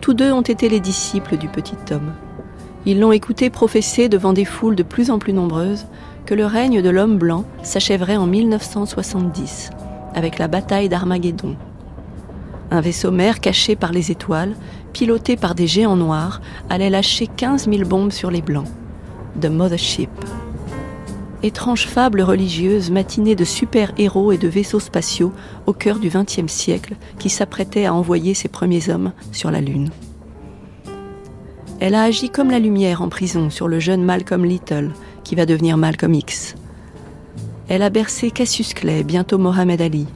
Tous 0.00 0.14
deux 0.14 0.32
ont 0.32 0.42
été 0.42 0.68
les 0.68 0.80
disciples 0.80 1.36
du 1.36 1.46
petit 1.46 1.76
homme. 1.92 2.12
Ils 2.86 2.98
l'ont 2.98 3.12
écouté 3.12 3.50
professer 3.50 4.08
devant 4.08 4.32
des 4.32 4.44
foules 4.44 4.74
de 4.74 4.82
plus 4.82 5.12
en 5.12 5.20
plus 5.20 5.32
nombreuses 5.32 5.86
que 6.26 6.34
le 6.34 6.44
règne 6.44 6.82
de 6.82 6.90
l'homme 6.90 7.18
blanc 7.18 7.44
s'achèverait 7.62 8.16
en 8.16 8.26
1970, 8.26 9.70
avec 10.16 10.40
la 10.40 10.48
bataille 10.48 10.88
d'Armageddon. 10.88 11.54
Un 12.72 12.80
vaisseau 12.80 13.12
mère 13.12 13.38
caché 13.38 13.76
par 13.76 13.92
les 13.92 14.10
étoiles, 14.10 14.56
piloté 14.92 15.36
par 15.36 15.54
des 15.54 15.68
géants 15.68 15.96
noirs, 15.96 16.40
allait 16.68 16.90
lâcher 16.90 17.28
15 17.28 17.70
000 17.70 17.88
bombes 17.88 18.10
sur 18.10 18.32
les 18.32 18.42
blancs. 18.42 18.68
The 19.40 19.46
Mothership 19.46 20.10
étrange 21.42 21.86
fable 21.86 22.22
religieuse 22.22 22.90
matinée 22.90 23.34
de 23.34 23.44
super-héros 23.44 24.32
et 24.32 24.38
de 24.38 24.48
vaisseaux 24.48 24.80
spatiaux 24.80 25.32
au 25.66 25.72
cœur 25.72 25.98
du 25.98 26.08
XXe 26.08 26.52
siècle 26.52 26.96
qui 27.18 27.30
s'apprêtait 27.30 27.86
à 27.86 27.94
envoyer 27.94 28.34
ses 28.34 28.48
premiers 28.48 28.90
hommes 28.90 29.12
sur 29.32 29.50
la 29.50 29.60
Lune. 29.60 29.90
Elle 31.80 31.94
a 31.94 32.02
agi 32.02 32.28
comme 32.28 32.50
la 32.50 32.58
lumière 32.58 33.00
en 33.00 33.08
prison 33.08 33.48
sur 33.48 33.66
le 33.66 33.80
jeune 33.80 34.04
Malcolm 34.04 34.44
Little, 34.44 34.90
qui 35.24 35.34
va 35.34 35.46
devenir 35.46 35.78
Malcolm 35.78 36.12
X. 36.12 36.54
Elle 37.68 37.82
a 37.82 37.88
bercé 37.88 38.30
Cassius 38.30 38.74
Clay, 38.74 39.02
bientôt 39.02 39.38
Mohamed 39.38 39.80
Ali. 39.80 40.06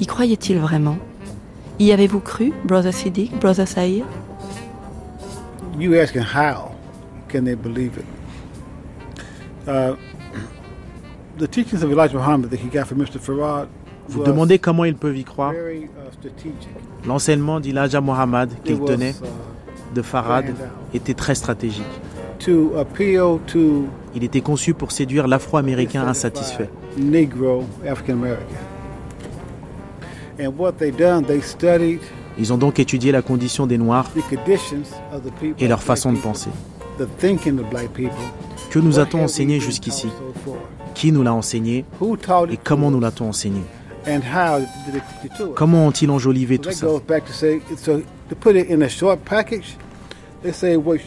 Y 0.00 0.06
croyait-il 0.06 0.58
vraiment? 0.58 0.96
Y 1.78 1.92
avez-vous 1.92 2.20
cru, 2.20 2.52
Brother 2.64 2.92
Siddiq, 2.92 3.30
Brother 3.38 3.68
Saïr 3.68 4.04
You 5.78 5.94
asking 5.94 6.22
how 6.22 6.72
can 7.28 7.44
they 7.44 7.54
believe 7.54 7.96
it? 7.96 8.04
Uh, 9.66 9.94
vous 14.08 14.22
demandez 14.24 14.58
comment 14.58 14.84
ils 14.84 14.94
peuvent 14.94 15.16
y 15.16 15.24
croire 15.24 15.52
L'enseignement 17.06 17.60
d'Elijah 17.60 18.00
Muhammad 18.00 18.50
qu'il 18.64 18.80
tenait 18.80 19.14
de 19.94 20.02
Farad 20.02 20.46
était 20.94 21.14
très 21.14 21.34
stratégique. 21.34 21.84
Il 24.14 24.24
était 24.24 24.40
conçu 24.40 24.74
pour 24.74 24.92
séduire 24.92 25.28
l'Afro-Américain 25.28 26.06
insatisfait. 26.06 26.70
Ils 32.38 32.52
ont 32.52 32.58
donc 32.58 32.78
étudié 32.80 33.12
la 33.12 33.22
condition 33.22 33.66
des 33.66 33.78
Noirs 33.78 34.10
et 35.58 35.68
leur 35.68 35.82
façon 35.82 36.12
de 36.12 36.18
penser. 36.18 36.50
Que 38.70 38.78
nous 38.78 38.98
a-t-on 38.98 39.24
enseigné 39.24 39.60
jusqu'ici 39.60 40.08
Qui 40.94 41.12
nous 41.12 41.22
l'a 41.22 41.34
enseigné 41.34 41.84
et 42.50 42.56
comment 42.62 42.90
nous 42.90 43.00
l'a-t-on 43.00 43.28
enseigné 43.28 43.62
Comment 45.54 45.86
ont-ils 45.86 46.10
enjolivé 46.10 46.58
tout 46.58 46.72
ça 46.72 46.86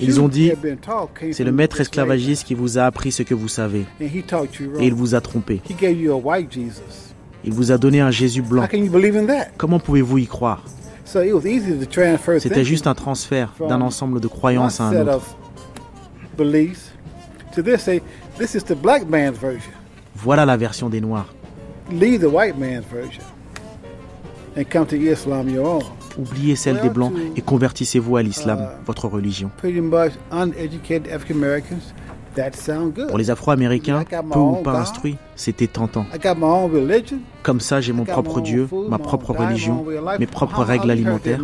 Ils 0.02 0.22
ont 0.22 0.28
dit, 0.28 0.52
c'est 1.32 1.44
le 1.44 1.52
maître 1.52 1.82
esclavagiste 1.82 2.46
qui 2.46 2.54
vous 2.54 2.78
a 2.78 2.84
appris 2.84 3.12
ce 3.12 3.24
que 3.24 3.34
vous 3.34 3.48
savez. 3.50 3.86
Et 4.00 4.10
il 4.82 4.94
vous 4.94 5.16
a 5.16 5.22
trompé. 5.22 5.62
Il 7.44 7.54
vous 7.54 7.72
a 7.72 7.78
donné 7.78 8.00
un 8.02 8.12
Jésus 8.12 8.42
blanc. 8.42 8.68
Comment 9.58 9.80
pouvez-vous 9.80 10.18
y 10.20 10.26
croire? 10.28 10.64
C'était 12.40 12.64
juste 12.64 12.88
un 12.88 12.96
transfert 12.96 13.54
d'un 13.60 13.82
ensemble 13.82 14.20
de 14.20 14.28
croyances 14.28 14.80
à 14.80 14.86
un 14.86 15.08
autre. 15.08 15.38
Voilà 20.16 20.46
la 20.46 20.58
version 20.58 20.90
des 20.90 21.00
Noirs. 21.00 21.34
Oubliez 26.18 26.56
celle 26.56 26.82
des 26.82 26.90
Blancs 26.90 27.14
et 27.36 27.42
convertissez-vous 27.42 28.18
à 28.18 28.24
l'islam, 28.24 28.60
uh, 28.60 28.86
votre 28.86 29.08
religion. 29.08 29.52
Pour 33.08 33.18
les 33.18 33.32
Afro-Américains, 33.32 34.04
peu 34.32 34.40
ou 34.40 34.56
pas 34.56 34.80
instruits, 34.80 35.18
c'était 35.36 35.68
tentant. 35.68 36.06
Comme 37.44 37.60
ça, 37.62 37.80
j'ai 37.80 37.94
mon 37.94 38.04
propre 38.04 38.42
Dieu, 38.42 38.68
ma 38.90 38.98
propre 38.98 39.32
religion, 39.32 39.86
mes 40.20 40.28
propres 40.28 40.64
règles 40.64 40.92
alimentaires 40.92 41.40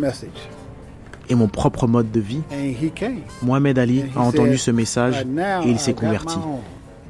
et 1.28 1.34
mon 1.34 1.48
propre 1.48 1.86
mode 1.86 2.10
de 2.10 2.20
vie. 2.20 2.42
Mohamed 3.42 3.78
Ali 3.78 4.04
a 4.14 4.20
entendu 4.20 4.58
ce 4.58 4.70
message 4.70 5.26
et 5.64 5.68
il 5.68 5.78
s'est 5.78 5.94
converti. 5.94 6.36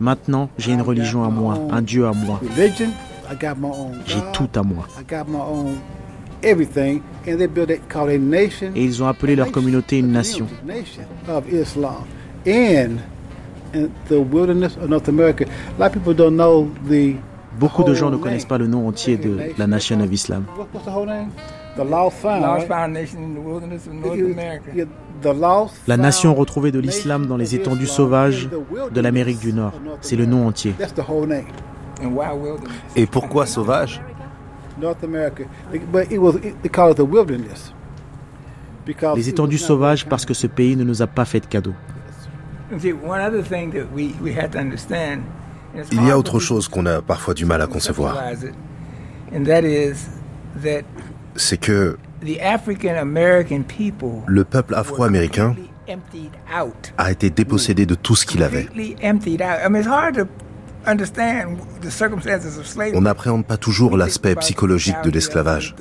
Maintenant, 0.03 0.51
j'ai 0.59 0.73
une 0.73 0.83
religion 0.83 1.23
à 1.23 1.29
moi, 1.29 1.57
un 1.71 1.81
Dieu 1.81 2.09
à 2.09 2.13
moi. 2.13 2.41
J'ai 4.05 4.19
tout 4.33 4.49
à 4.53 4.63
moi. 4.65 4.85
Et 6.43 6.57
ils 8.85 9.01
ont 9.01 9.07
appelé 9.07 9.37
leur 9.37 9.53
communauté 9.53 10.01
une 10.01 10.11
nation. 10.11 10.49
Beaucoup 17.61 17.85
de 17.85 17.95
gens 17.95 18.11
ne 18.11 18.17
connaissent 18.17 18.45
pas 18.45 18.59
le 18.59 18.67
nom 18.67 18.89
entier 18.89 19.17
de 19.17 19.39
la 19.57 19.69
Nation 19.69 20.01
of 20.01 20.13
Islam. 20.13 20.47
La 25.87 25.97
nation 25.97 26.35
retrouvée 26.35 26.73
de 26.73 26.79
l'islam 26.79 27.27
dans 27.27 27.37
les 27.37 27.55
étendues 27.55 27.87
sauvages 27.87 28.49
de 28.93 29.01
l'Amérique 29.01 29.41
du 29.41 29.53
Nord. 29.53 29.73
C'est 30.01 30.17
le 30.17 30.27
nom 30.27 30.47
entier. 30.47 30.75
Et 32.97 33.07
pourquoi 33.07 33.47
sauvage? 33.47 34.01
North 34.81 35.05
America. 35.05 35.45
But 35.93 36.11
it 36.11 36.19
was 36.19 36.35
they 36.63 36.71
call 36.71 36.91
it 36.91 36.97
the 36.97 37.01
wilderness. 37.05 37.73
Because 38.85 39.17
Les 39.17 39.29
étendues 39.29 39.59
sauvages 39.59 40.07
parce 40.07 40.25
que 40.25 40.35
ce 40.35 40.47
pays 40.47 40.77
ne 40.77 40.83
nous 40.85 41.03
a 41.03 41.07
pas 41.07 41.25
fait 41.25 41.41
de 41.41 41.47
cadeaux. 41.47 41.75
And 42.73 42.79
see, 42.81 42.93
one 42.93 43.21
other 43.21 43.43
thing 43.43 43.71
that 43.73 43.93
we, 43.95 44.15
we 44.21 44.35
have 44.37 44.51
to 44.53 44.59
understand. 44.59 45.21
and 45.75 45.81
it's 45.83 45.91
Il 45.93 46.03
y 46.05 46.11
a 46.11 46.19
autre 46.19 46.41
chose 46.41 46.69
qu'on 46.69 46.87
a 46.87 47.01
parfois 47.03 47.35
du 47.35 47.45
mal 47.45 47.61
à 47.61 47.67
concevoir. 47.67 48.15
conceptualize 48.15 48.45
it, 48.45 48.55
And 49.37 49.45
that 49.45 49.63
is 49.65 50.09
that 50.63 50.83
C'est 51.37 51.59
que 51.59 51.97
le 54.27 54.45
peuple 54.45 54.75
afro-américain 54.75 55.57
emptied 55.89 56.31
out. 56.55 56.93
a 56.99 57.11
été 57.11 57.31
dépossédé 57.31 57.87
de 57.87 57.95
tout 57.95 58.15
ce 58.15 58.27
qu'il 58.27 58.43
avait. 58.43 58.65
Completely 58.65 58.97
emptied 59.03 59.43
out. 59.43 59.59
I 59.65 59.69
mean, 59.69 59.81
it's 59.83 59.89
hard 59.89 60.15
to 60.17 60.27
understand 60.87 61.59
the 61.81 61.91
circumstances 61.91 62.59
of 62.59 62.67
slavery. 62.67 62.97
On 62.97 63.03
n'appréhende 63.03 63.45
pas 63.47 63.57
toujours 63.57 63.97
l'aspect 63.97 64.35
psychologique 64.37 64.97
de 65.05 65.11
l'esclavage. 65.11 65.75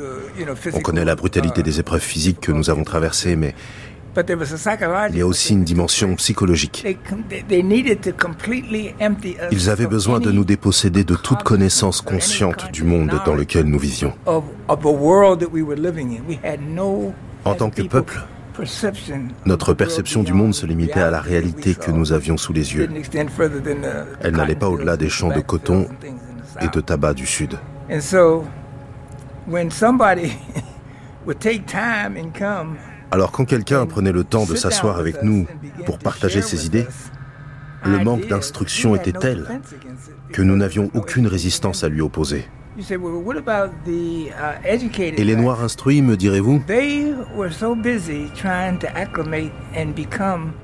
On 0.73 0.79
connaît 0.79 1.05
la 1.05 1.15
brutalité 1.15 1.63
des 1.63 1.79
épreuves 1.79 2.01
physiques 2.01 2.39
que 2.39 2.51
nous 2.51 2.69
avons 2.69 2.83
traversées, 2.83 3.35
mais 3.35 3.55
But 4.13 4.25
there 4.25 4.37
was 4.37 4.51
a 4.51 4.55
il 4.55 4.59
psychological. 4.59 5.17
y 5.17 5.21
a 5.21 5.25
aussi 5.25 5.53
une 5.53 5.63
dimension 5.63 6.15
psychologique. 6.15 6.81
They, 6.83 6.95
com- 6.95 7.23
they- 7.29 7.43
they 7.47 7.63
needed 7.63 8.01
to 8.01 8.11
completely 8.11 8.93
empty 8.99 9.35
us 9.37 9.47
Ils 9.51 9.69
avaient 9.69 9.87
besoin 9.87 10.19
de 10.19 10.31
nous 10.31 10.43
déposséder 10.43 11.05
de 11.05 11.15
toute 11.15 11.43
connaissance 11.43 12.01
consciente 12.01 12.71
du 12.73 12.83
monde 12.83 13.13
dans 13.25 13.35
lequel 13.35 13.65
nous 13.65 13.79
vivions. 13.79 14.13
En 17.45 17.55
tant 17.55 17.69
que 17.69 17.81
peuple, 17.83 18.19
notre 19.45 19.73
perception 19.73 20.23
du 20.23 20.33
monde 20.33 20.53
se 20.53 20.65
limitait 20.65 20.99
à 20.99 21.09
la 21.09 21.21
réalité 21.21 21.73
que 21.73 21.91
nous 21.91 22.11
avions 22.11 22.35
sous 22.35 22.51
les 22.51 22.75
yeux. 22.75 22.89
Elle 24.21 24.35
n'allait 24.35 24.55
pas 24.55 24.69
au-delà 24.69 24.97
des 24.97 25.09
champs 25.09 25.33
de 25.33 25.39
coton 25.39 25.87
et 26.59 26.67
de 26.67 26.81
tabac 26.81 27.13
du 27.13 27.25
Sud. 27.25 27.57
Alors 33.11 33.31
quand 33.31 33.45
quelqu'un 33.45 33.85
prenait 33.85 34.13
le 34.13 34.23
temps 34.23 34.45
de 34.45 34.55
s'asseoir 34.55 34.97
avec 34.97 35.21
nous 35.21 35.45
pour 35.85 35.99
partager 35.99 36.41
ses 36.41 36.65
idées, 36.65 36.87
le 37.85 38.03
manque 38.03 38.27
d'instruction 38.27 38.95
était 38.95 39.11
tel 39.11 39.47
que 40.31 40.41
nous 40.41 40.55
n'avions 40.55 40.89
aucune 40.93 41.27
résistance 41.27 41.83
à 41.83 41.89
lui 41.89 42.01
opposer. 42.01 42.45
Uh? 42.77 42.83
Et 44.95 45.23
les? 45.25 45.35
Noirs 45.35 45.61
instruits, 45.61 46.01
me 46.01 46.15
direz-vous? 46.15 46.63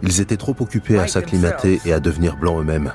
Ils 0.03 0.21
étaient 0.21 0.38
trop 0.38 0.55
occupés 0.60 0.99
à 0.99 1.07
s'acclimater 1.07 1.81
et 1.86 1.91
à 1.91 1.99
devenir 1.99 2.38
blancs 2.38 2.62
eux-mêmes. 2.62 2.93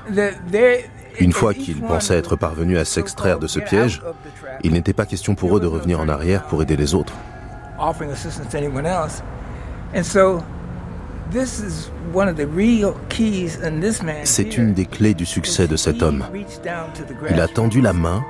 Une 1.19 1.31
fois 1.31 1.53
qu'ils 1.53 1.81
pensaient 1.81 2.17
être 2.17 2.35
parvenus 2.35 2.79
à 2.79 2.85
s'extraire 2.85 3.37
de 3.37 3.45
ce 3.45 3.59
piège, 3.59 4.01
il 4.63 4.71
n'était 4.73 4.93
pas 4.93 5.05
question 5.05 5.35
pour 5.35 5.55
eux 5.55 5.59
de 5.59 5.67
revenir 5.67 5.99
en 5.99 6.09
arrière 6.09 6.47
pour 6.47 6.63
aider 6.63 6.75
les 6.75 6.95
autres. 6.95 7.13
C'est 14.23 14.57
une 14.57 14.73
des 14.73 14.85
clés 14.85 15.13
du 15.13 15.25
succès 15.25 15.67
de 15.67 15.75
cet 15.75 16.01
homme. 16.01 16.23
Il 17.29 17.39
a 17.39 17.47
tendu 17.47 17.81
la 17.81 17.93
main 17.93 18.23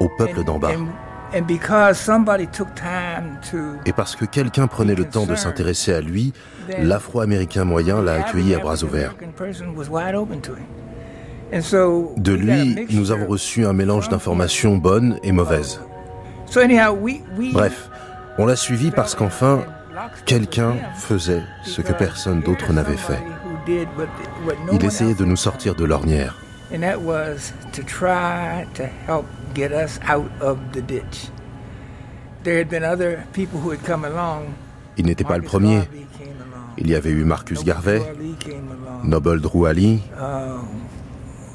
au 0.00 0.08
peuple 0.08 0.44
d'en 0.44 0.58
bas. 0.58 0.70
And, 0.70 0.88
and 1.36 1.42
because 1.46 1.98
somebody 1.98 2.46
took 2.46 2.68
time 2.74 3.38
to 3.50 3.80
Et 3.84 3.92
parce 3.92 4.16
que 4.16 4.24
quelqu'un 4.24 4.66
prenait 4.66 4.94
le 4.94 5.04
temps 5.04 5.26
de 5.26 5.34
s'intéresser 5.34 5.92
à 5.92 6.00
lui, 6.00 6.32
l'Afro-Américain 6.78 7.64
moyen 7.64 8.00
l'a 8.00 8.14
accueilli 8.14 8.54
à 8.54 8.58
bras 8.58 8.82
ouverts. 8.82 9.14
De 12.16 12.32
lui, 12.32 12.86
nous 12.90 13.10
avons 13.10 13.26
reçu 13.26 13.66
un 13.66 13.72
mélange 13.72 14.08
d'informations 14.08 14.76
bonnes 14.76 15.18
et 15.22 15.32
mauvaises. 15.32 15.80
So 16.46 16.60
anyhow, 16.60 16.94
we, 16.94 17.20
we 17.36 17.52
Bref, 17.52 17.90
on 18.38 18.46
l'a 18.46 18.56
suivi 18.56 18.90
parce 18.90 19.14
qu'enfin, 19.14 19.64
quelqu'un 20.26 20.74
faisait 20.96 21.42
ce 21.64 21.80
que 21.82 21.92
personne 21.92 22.40
d'autre 22.40 22.72
n'avait 22.72 22.96
fait. 22.96 23.20
Il 24.72 24.84
essayait 24.84 25.14
de 25.14 25.24
nous 25.24 25.36
sortir 25.36 25.74
de 25.74 25.84
l'ornière. 25.84 26.36
and 26.70 26.80
that 26.82 27.00
was 27.00 27.52
to 27.72 27.82
try 27.82 28.66
to 28.74 28.84
help 29.06 29.24
get 29.54 29.72
us 29.72 29.98
out 30.06 30.30
of 30.42 30.58
the 30.72 30.82
ditch. 30.82 31.30
There 32.44 32.58
had 32.58 32.68
been 32.68 32.84
other 32.84 33.24
people 33.32 33.58
who 33.58 33.70
had 33.70 33.82
come 33.84 34.04
along. 34.04 34.48
Il 34.98 35.06
n'était 35.06 35.24
pas 35.24 35.38
le 35.38 35.44
premier. 35.44 35.80
Il 36.76 36.88
y 36.90 36.94
avait 36.94 37.10
eu 37.10 37.24
Marcus 37.24 37.64
Garvey. 37.64 38.02
Noble 39.02 39.40
Drew 39.40 39.66
Ali, 39.66 40.02
Uh, 40.18 40.60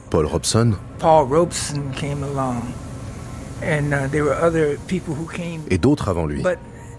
Paul 0.10 0.26
Robson 0.26 0.74
Paul 1.00 1.28
Robeson 1.28 1.92
came 1.96 2.24
along. 2.24 2.64
And 3.62 4.10
there 4.12 4.24
were 4.24 4.36
other 4.42 4.78
people 4.88 5.14
who 5.14 5.28
came. 5.28 5.62
et 5.70 5.78
d'autres 5.78 6.10
avant 6.10 6.26
lui. 6.26 6.42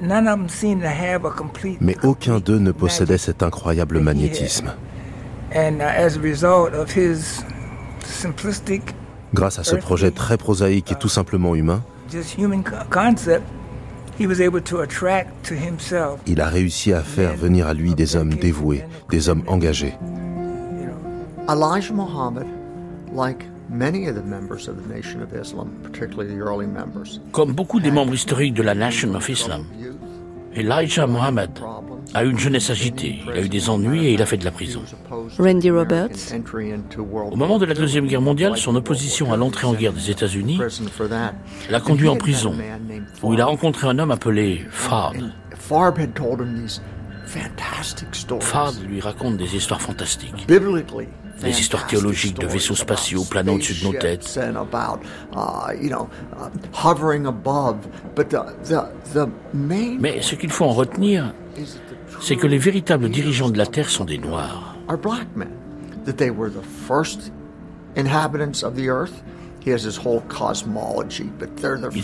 But 0.01 0.07
none 0.07 0.27
of 0.27 0.39
them 0.39 0.49
seemed 0.49 0.83
to 0.83 0.89
have 0.89 1.25
a 1.25 1.31
complete. 1.31 1.79
Mais 1.81 1.97
aucun 2.03 2.39
d'eux 2.41 2.59
ne 2.59 2.73
possédait 2.73 3.19
cet 3.19 3.43
incroyable 3.43 4.01
magnétisme. 4.01 4.73
And 5.55 5.79
uh, 5.81 5.83
as 5.85 6.17
a 6.17 6.21
result 6.21 6.75
of 6.75 6.91
his 6.97 7.45
simplistic, 8.05 8.83
Grâce 9.35 9.59
à 9.59 9.65
ce 9.65 9.77
projet 9.77 10.11
très 10.11 10.37
prosaïque 10.37 10.93
et 10.93 10.95
tout 10.97 11.09
simplement 11.09 11.55
humain, 11.55 11.83
just 12.11 12.37
human 12.39 12.63
co- 12.63 12.77
concept, 12.91 13.43
he 14.19 14.27
was 14.27 14.41
able 14.41 14.61
to 14.63 14.79
attract 14.81 15.31
to 15.45 15.55
himself 15.55 16.21
il 16.27 16.41
a 16.41 16.49
réussi 16.49 16.93
à 16.93 17.01
faire 17.03 17.35
venir 17.37 17.67
à 17.67 17.75
lui 17.75 17.95
des 17.95 18.15
hommes 18.17 18.35
dévoués, 18.35 18.85
des 19.11 19.29
hommes 19.29 19.43
engagés. 19.49 19.95
Elijah 21.49 21.93
Muhammad, 21.93 22.47
like 23.15 23.45
many 23.75 24.09
of 24.09 24.15
the 24.15 24.23
members 24.23 24.69
of 24.69 24.77
the 24.77 24.89
Nation 24.89 25.21
of 25.21 25.35
Islam, 25.35 25.71
particularly 25.83 26.35
the 26.35 26.41
early 26.41 26.67
members, 26.67 27.21
Comme 27.33 27.53
beaucoup 27.53 27.81
des 27.81 27.91
membres 27.91 28.15
historiques 28.15 28.55
de 28.55 28.63
la 28.63 28.75
Nation 28.75 29.15
of 29.15 29.29
Islam, 29.29 29.65
Elijah 30.57 31.07
Muhammad 31.07 31.51
a 32.15 32.25
eu 32.25 32.31
une 32.31 32.39
jeunesse 32.39 32.71
agitée, 32.71 33.21
il 33.27 33.33
a 33.33 33.41
eu 33.41 33.49
des 33.49 33.69
ennuis 33.69 34.07
et 34.07 34.13
il 34.13 34.23
a 34.23 34.27
fait 34.27 34.37
de 34.37 34.45
la 34.45 34.53
prison. 34.53 34.83
Randy 35.39 35.71
Roberts. 35.71 36.33
Au 37.33 37.37
moment 37.37 37.59
de 37.59 37.65
la 37.65 37.75
Deuxième 37.75 38.07
Guerre 38.07 38.21
mondiale, 38.21 38.57
son 38.57 38.77
opposition 38.77 39.33
à 39.33 39.37
l'entrée 39.37 39.67
en 39.67 39.75
guerre 39.75 39.93
des 39.93 40.11
États-Unis 40.11 40.61
l'a 41.71 41.81
conduit 41.81 42.09
en 42.09 42.17
prison, 42.17 42.55
où 43.23 43.35
il 43.35 43.41
a 43.41 43.47
rencontré 43.47 43.89
un 43.89 43.99
homme 43.99 44.13
appelé 44.13 44.65
Fard. 44.71 45.15
Farb 45.57 45.99
had 45.99 46.15
told 46.15 46.41
him 46.41 46.61
these 46.63 46.81
fantastic 47.25 48.15
stories. 48.15 48.45
Fard 48.45 48.75
lui 48.87 49.01
raconte 49.01 49.39
des 49.39 49.57
histoires 49.57 49.81
fantastiques. 49.81 50.47
Des 51.43 51.61
histoires 51.61 51.87
théologiques 51.87 52.39
de 52.39 52.47
vaisseaux 52.47 52.75
spatiaux 52.75 53.25
planant 53.25 53.55
au-dessus 53.55 53.75
de 53.81 53.85
nos 53.85 53.93
têtes. 53.93 54.23
Mais 60.01 60.23
ce 60.23 60.35
qu'il 60.37 60.51
faut 60.51 60.65
en 60.65 60.73
retenir, 60.73 61.35
c'est 62.21 62.37
que 62.37 62.47
les 62.47 62.59
véritables 62.59 63.09
dirigeants 63.11 63.51
de 63.51 63.59
la 63.59 63.67
Terre 63.67 63.91
sont 63.91 64.05
des 64.05 64.19
Noirs. 64.19 64.77
Ils 69.67 69.89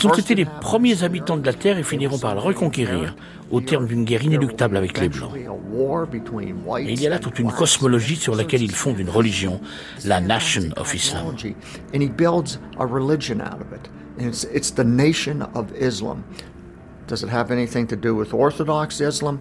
ont 0.07 0.14
été 0.14 0.35
les 0.35 0.46
premiers 0.46 1.05
habitants 1.05 1.37
de 1.37 1.44
la 1.44 1.53
Terre 1.53 1.77
et 1.79 1.83
finiront 1.83 2.18
par 2.18 2.35
la 2.35 2.40
reconquérir 2.40 3.14
au 3.51 3.61
terme 3.61 3.87
d'une 3.87 4.05
guerre 4.05 4.23
inéluctable 4.23 4.77
avec 4.77 4.99
les 4.99 5.09
Blancs. 5.09 5.33
Et 5.37 6.92
il 6.92 7.03
y 7.03 7.07
a 7.07 7.11
là 7.11 7.18
toute 7.18 7.38
une 7.38 7.53
cosmologie 7.53 8.16
sur 8.16 8.35
laquelle 8.35 8.62
ils 8.62 8.75
fondent 8.75 8.99
une 8.99 9.11
religion, 9.11 9.61
la 10.05 10.20
Nation 10.20 10.70
of 10.77 10.94
Islam. 10.94 11.25
Cosmology. 11.25 11.57
And 11.94 12.01
he 12.03 12.09
builds 12.09 12.59
a 12.79 12.87
religion 12.87 13.40
out 13.40 13.61
of 13.61 13.73
it. 13.73 13.90
And 14.18 14.29
it's, 14.29 14.44
it's 14.44 14.70
the 14.70 14.85
nation 14.85 15.42
of 15.55 15.73
Islam. 15.75 16.25
Does 17.07 17.23
it 17.23 17.29
have 17.29 17.51
anything 17.51 17.87
to 17.88 17.96
do 17.96 18.14
with 18.14 18.33
Orthodox 18.33 19.01
Islam? 19.01 19.40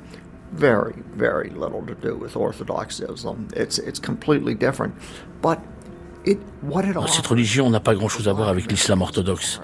Very, 0.54 0.96
very 1.16 1.52
little 1.52 1.84
to 1.86 1.94
do 1.94 2.16
with 2.16 2.36
Orthodox 2.36 3.00
Islam. 3.00 3.48
It's, 3.56 3.78
it's 3.78 4.00
completely 4.00 4.56
different. 4.56 4.96
But 5.42 5.62
Cette 7.08 7.28
religion 7.28 7.70
n'a 7.70 7.80
pas 7.80 7.96
grand-chose 7.96 8.28
à 8.28 8.34
voir 8.34 8.50
avec 8.50 8.70
l'islam 8.72 9.02
orthodoxe, 9.02 9.62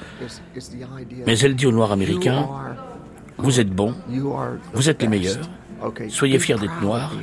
mais 1.28 1.38
elle 1.40 1.56
dit 1.56 1.66
aux 1.66 1.72
Noirs 1.72 1.92
américains, 1.92 2.48
vous 3.38 3.60
êtes 3.60 3.70
bons, 3.70 3.94
vous 4.74 4.90
êtes 4.90 5.02
les 5.02 5.08
meilleurs, 5.08 5.50
soyez 6.08 6.40
fiers 6.40 6.56
d'être 6.56 6.82
noirs, 6.82 7.14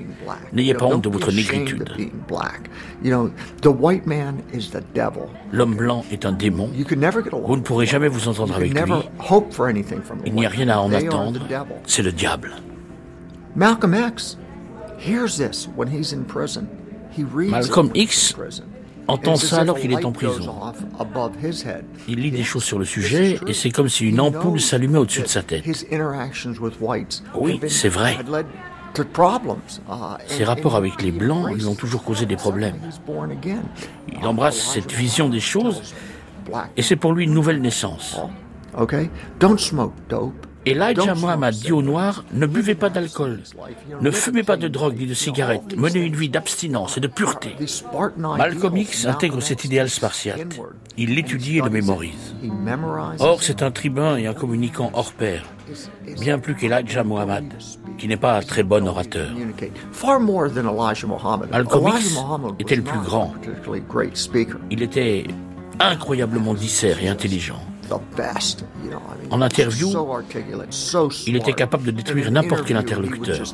n'ayez 0.52 0.74
pas 0.74 0.86
honte 0.86 1.02
de 1.02 1.08
votre 1.08 1.32
négritude. 1.32 1.82
of 1.82 1.96
being 1.96 2.12
black. 2.28 2.68
You 3.02 3.10
know, 3.10 3.30
the 3.62 3.68
white 3.74 4.06
man 4.06 4.42
is 4.52 4.70
the 4.70 4.82
devil. 4.94 5.28
L'homme 5.50 5.74
blanc 5.76 6.04
est 6.12 6.26
un 6.26 6.32
démon, 6.32 6.70
You 6.74 6.84
can 6.84 6.96
never 6.96 7.22
get 7.22 7.32
along. 7.32 7.46
vous 7.46 7.56
ne 7.56 7.62
pourrez 7.62 7.86
jamais 7.86 8.08
vous 8.08 8.20
You 8.20 8.28
entendre 8.28 8.52
can 8.52 8.60
avec 8.60 8.74
never 8.74 8.96
lui, 8.96 10.22
il 10.26 10.34
n'y 10.34 10.46
a 10.46 10.50
rien 10.50 10.68
à 10.68 10.78
en 10.78 10.92
attendre, 10.92 11.40
c'est 11.86 12.02
le 12.02 12.12
diable. 12.12 12.52
Malcolm 13.56 13.94
X 17.94 18.36
entend 19.08 19.36
ça 19.36 19.60
alors 19.60 19.78
qu'il 19.78 19.92
est 19.92 20.04
en 20.04 20.12
prison. 20.12 20.54
Il 22.08 22.20
lit 22.20 22.30
des 22.30 22.42
choses 22.44 22.64
sur 22.64 22.78
le 22.78 22.84
sujet 22.84 23.38
et 23.46 23.52
c'est 23.52 23.70
comme 23.70 23.88
si 23.88 24.08
une 24.08 24.20
ampoule 24.20 24.60
s'allumait 24.60 24.98
au-dessus 24.98 25.22
de 25.22 25.26
sa 25.26 25.42
tête. 25.42 25.64
Oui, 27.34 27.60
c'est 27.68 27.88
vrai. 27.88 28.16
Ses 30.26 30.44
rapports 30.44 30.76
avec 30.76 31.00
les 31.02 31.12
Blancs 31.12 31.54
lui 31.54 31.66
ont 31.66 31.74
toujours 31.74 32.04
causé 32.04 32.26
des 32.26 32.36
problèmes. 32.36 32.76
Il 34.08 34.26
embrasse 34.26 34.58
cette 34.58 34.92
vision 34.92 35.28
des 35.28 35.40
choses 35.40 35.94
et 36.76 36.82
c'est 36.82 36.96
pour 36.96 37.12
lui 37.12 37.24
une 37.24 37.32
nouvelle 37.34 37.60
naissance. 37.60 38.18
Elijah 40.64 41.14
Muhammad 41.14 41.54
dit 41.54 41.72
aux 41.72 41.82
Noirs 41.82 42.24
ne 42.32 42.46
buvez 42.46 42.74
pas 42.74 42.88
d'alcool, 42.88 43.40
ne 44.00 44.10
fumez 44.10 44.42
pas 44.44 44.56
de 44.56 44.68
drogue 44.68 44.96
ni 44.98 45.06
de 45.06 45.14
cigarettes, 45.14 45.76
menez 45.76 46.00
une 46.00 46.14
vie 46.14 46.28
d'abstinence 46.28 46.96
et 46.96 47.00
de 47.00 47.08
pureté. 47.08 47.56
Malcolm 48.16 48.76
X 48.76 49.06
intègre 49.06 49.40
cet 49.40 49.64
idéal 49.64 49.90
spartiate. 49.90 50.60
Il 50.96 51.14
l'étudie 51.14 51.58
et 51.58 51.62
le 51.62 51.70
mémorise. 51.70 52.34
Or, 53.18 53.42
c'est 53.42 53.62
un 53.62 53.70
tribun 53.70 54.16
et 54.16 54.26
un 54.26 54.34
communicant 54.34 54.90
hors 54.94 55.12
pair, 55.12 55.44
bien 56.20 56.38
plus 56.38 56.54
qu'Elijah 56.54 57.02
Muhammad, 57.02 57.44
qui 57.98 58.06
n'est 58.06 58.16
pas 58.16 58.36
un 58.36 58.42
très 58.42 58.62
bon 58.62 58.86
orateur. 58.86 59.30
Malcolm 61.50 61.88
X 61.96 62.18
était 62.58 62.76
le 62.76 62.82
plus 62.82 63.00
grand. 63.00 63.34
Il 64.70 64.82
était 64.82 65.24
incroyablement 65.80 66.54
disert 66.54 67.02
et 67.02 67.08
intelligent. 67.08 67.60
En 69.30 69.42
interview, 69.42 69.88
il 71.26 71.36
était 71.36 71.52
capable 71.52 71.84
de 71.84 71.90
détruire 71.90 72.30
n'importe 72.30 72.64
quel 72.66 72.76
interlocuteur. 72.76 73.44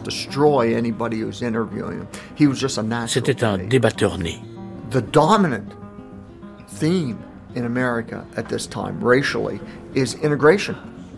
C'était 3.07 3.45
un 3.45 3.59
débatteur 3.59 4.19
né. 4.19 4.41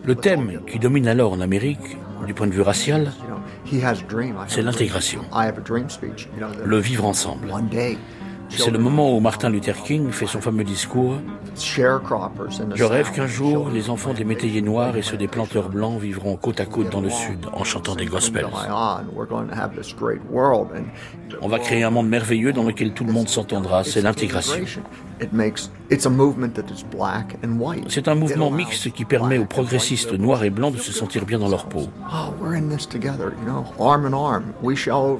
Le 0.03 0.15
thème 0.15 0.59
qui 0.67 0.79
domine 0.79 1.07
alors 1.07 1.33
en 1.33 1.41
Amérique, 1.41 1.97
du 2.25 2.33
point 2.33 2.47
de 2.47 2.53
vue 2.53 2.61
racial, 2.61 3.11
c'est 4.47 4.61
l'intégration, 4.61 5.21
le 6.65 6.77
vivre 6.79 7.05
ensemble. 7.05 7.53
C'est 8.57 8.71
le 8.71 8.79
moment 8.79 9.15
où 9.15 9.19
Martin 9.19 9.49
Luther 9.49 9.81
King 9.83 10.11
fait 10.11 10.27
son 10.27 10.41
fameux 10.41 10.63
discours. 10.63 11.15
Je 11.55 12.83
rêve 12.83 13.11
qu'un 13.11 13.27
jour, 13.27 13.69
les 13.69 13.89
enfants 13.89 14.13
des 14.13 14.23
métayers 14.23 14.61
noirs 14.61 14.95
et 14.97 15.01
ceux 15.01 15.17
des 15.17 15.27
planteurs 15.27 15.69
blancs 15.69 15.99
vivront 15.99 16.35
côte 16.35 16.59
à 16.59 16.65
côte 16.65 16.89
dans 16.89 17.01
le 17.01 17.09
sud 17.09 17.45
en 17.53 17.63
chantant 17.63 17.95
des 17.95 18.05
gospels. 18.05 18.47
On 21.41 21.47
va 21.47 21.59
créer 21.59 21.83
un 21.83 21.89
monde 21.89 22.09
merveilleux 22.09 22.53
dans 22.53 22.63
lequel 22.63 22.93
tout 22.93 23.03
le 23.03 23.13
monde 23.13 23.29
s'entendra. 23.29 23.83
C'est 23.83 24.01
l'intégration. 24.01 24.63
C'est 27.87 28.07
un 28.07 28.15
mouvement 28.15 28.51
mixte 28.51 28.91
qui 28.91 29.05
permet 29.05 29.37
aux 29.37 29.45
progressistes 29.45 30.13
noirs 30.13 30.43
et 30.43 30.49
blancs 30.49 30.73
de 30.73 30.79
se 30.79 30.91
sentir 30.91 31.25
bien 31.25 31.39
dans 31.39 31.49
leur 31.49 31.65
peau. 31.65 31.87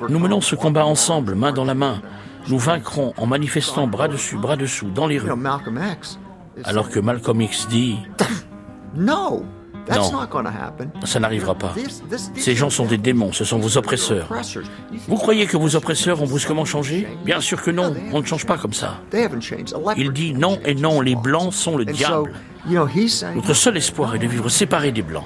Nous 0.09 0.19
menons 0.19 0.41
ce 0.41 0.55
combat 0.55 0.85
ensemble, 0.85 1.35
main 1.35 1.51
dans 1.51 1.65
la 1.65 1.75
main. 1.75 2.01
Nous 2.47 2.59
vaincrons 2.59 3.13
en 3.17 3.25
manifestant 3.25 3.87
bras 3.87 4.07
dessus, 4.07 4.37
bras 4.37 4.55
dessous, 4.55 4.89
dans 4.89 5.07
les 5.07 5.19
rues. 5.19 5.29
Alors 6.63 6.89
que 6.89 6.99
Malcolm 6.99 7.41
X 7.41 7.67
dit 7.67 7.97
Non, 8.95 9.43
ça 11.03 11.19
n'arrivera 11.19 11.55
pas. 11.55 11.73
Ces 12.35 12.55
gens 12.55 12.69
sont 12.69 12.85
des 12.85 12.97
démons, 12.97 13.31
ce 13.31 13.43
sont 13.43 13.57
vos 13.57 13.77
oppresseurs. 13.77 14.27
Vous 15.07 15.15
croyez 15.15 15.45
que 15.47 15.57
vos 15.57 15.75
oppresseurs 15.75 16.21
ont 16.21 16.27
brusquement 16.27 16.65
changé 16.65 17.07
Bien 17.25 17.41
sûr 17.41 17.61
que 17.61 17.71
non, 17.71 17.93
on 18.11 18.21
ne 18.21 18.25
change 18.25 18.45
pas 18.45 18.57
comme 18.57 18.73
ça. 18.73 18.99
Il 19.97 20.11
dit 20.11 20.33
non 20.33 20.59
et 20.65 20.75
non, 20.75 21.01
les 21.01 21.15
blancs 21.15 21.53
sont 21.53 21.77
le 21.77 21.85
diable. 21.85 22.33
Notre 23.35 23.53
seul 23.53 23.77
espoir 23.77 24.15
est 24.15 24.19
de 24.19 24.27
vivre 24.27 24.49
séparés 24.49 24.91
des 24.91 25.01
blancs. 25.01 25.25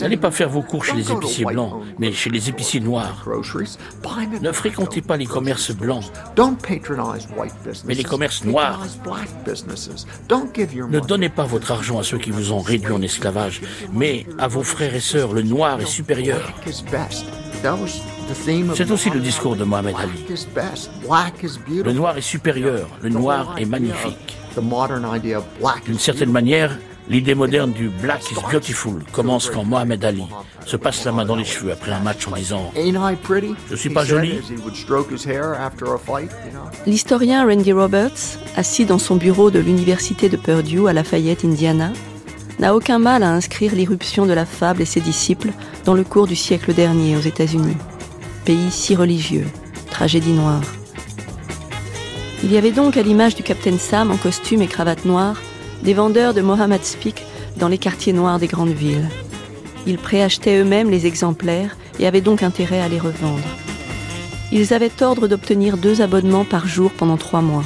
N'allez 0.00 0.16
pas 0.16 0.30
faire 0.30 0.48
vos 0.48 0.62
cours 0.62 0.84
chez 0.84 0.96
les 0.96 1.10
épiciers 1.12 1.44
blancs, 1.44 1.82
mais 1.98 2.12
chez 2.12 2.30
les 2.30 2.48
épiciers 2.48 2.80
noirs. 2.80 3.24
Ne 4.40 4.52
fréquentez 4.52 5.02
pas 5.02 5.16
les 5.16 5.26
commerces 5.26 5.70
blancs, 5.72 6.04
mais 7.86 7.94
les 7.94 8.04
commerces 8.04 8.44
noirs. 8.44 8.80
Ne 10.90 11.00
donnez 11.00 11.28
pas 11.28 11.44
votre 11.44 11.70
argent 11.72 11.98
à 11.98 12.02
ceux 12.02 12.18
qui 12.18 12.30
vous 12.30 12.52
ont 12.52 12.60
réduit 12.60 12.92
en 12.92 13.02
esclavage, 13.02 13.60
mais 13.92 14.26
à 14.38 14.48
vos 14.48 14.62
frères 14.62 14.94
et 14.94 15.00
sœurs. 15.00 15.32
Le 15.32 15.42
noir 15.42 15.80
est 15.80 15.86
supérieur. 15.86 16.52
C'est 18.74 18.90
aussi 18.90 19.10
le 19.10 19.20
discours 19.20 19.56
de 19.56 19.64
Mohamed 19.64 19.94
Ali. 19.98 20.26
Le 21.68 21.92
noir 21.92 22.16
est 22.18 22.22
supérieur, 22.22 22.88
le 23.02 23.08
noir 23.08 23.54
est 23.58 23.64
magnifique. 23.64 24.36
D'une 25.86 25.98
certaine 25.98 26.30
manière, 26.32 26.78
l'idée 27.08 27.34
moderne 27.34 27.72
du 27.72 27.88
Black 27.88 28.30
is 28.30 28.34
beautiful 28.50 29.02
commence 29.12 29.50
quand 29.50 29.64
Mohamed 29.64 30.04
Ali 30.04 30.24
se 30.66 30.76
passe 30.76 31.04
la 31.04 31.12
main 31.12 31.24
dans 31.24 31.36
les 31.36 31.44
cheveux 31.44 31.72
après 31.72 31.92
un 31.92 32.00
match 32.00 32.26
en 32.28 32.32
disant 32.36 32.72
Je 32.76 33.76
suis 33.76 33.90
pas 33.90 34.04
joli. 34.04 34.38
L'historien 36.86 37.46
Randy 37.46 37.72
Roberts, 37.72 38.38
assis 38.56 38.84
dans 38.84 38.98
son 38.98 39.16
bureau 39.16 39.50
de 39.50 39.58
l'université 39.58 40.28
de 40.28 40.36
Purdue 40.36 40.88
à 40.88 40.92
Lafayette, 40.92 41.44
Indiana, 41.44 41.92
n'a 42.58 42.74
aucun 42.74 42.98
mal 42.98 43.22
à 43.22 43.30
inscrire 43.30 43.74
l'irruption 43.74 44.26
de 44.26 44.32
la 44.32 44.44
fable 44.44 44.82
et 44.82 44.86
ses 44.86 45.00
disciples 45.00 45.50
dans 45.84 45.94
le 45.94 46.04
cours 46.04 46.26
du 46.26 46.36
siècle 46.36 46.74
dernier 46.74 47.16
aux 47.16 47.20
États-Unis. 47.20 47.76
Pays 48.44 48.70
si 48.70 48.94
religieux, 48.94 49.46
tragédie 49.90 50.32
noire. 50.32 50.62
Il 52.42 52.52
y 52.52 52.56
avait 52.56 52.70
donc, 52.70 52.96
à 52.96 53.02
l'image 53.02 53.34
du 53.34 53.42
capitaine 53.42 53.78
Sam 53.78 54.10
en 54.10 54.16
costume 54.16 54.62
et 54.62 54.68
cravate 54.68 55.04
noire, 55.04 55.36
des 55.82 55.94
vendeurs 55.94 56.34
de 56.34 56.40
Mohammed 56.40 56.84
Speak 56.84 57.24
dans 57.56 57.68
les 57.68 57.78
quartiers 57.78 58.12
noirs 58.12 58.38
des 58.38 58.46
grandes 58.46 58.70
villes. 58.70 59.08
Ils 59.86 59.98
préachetaient 59.98 60.58
eux-mêmes 60.58 60.90
les 60.90 61.06
exemplaires 61.06 61.76
et 61.98 62.06
avaient 62.06 62.20
donc 62.20 62.42
intérêt 62.42 62.80
à 62.80 62.88
les 62.88 62.98
revendre. 62.98 63.44
Ils 64.50 64.72
avaient 64.72 65.02
ordre 65.02 65.28
d'obtenir 65.28 65.76
deux 65.76 66.00
abonnements 66.00 66.44
par 66.44 66.66
jour 66.66 66.90
pendant 66.90 67.16
trois 67.16 67.42
mois. 67.42 67.64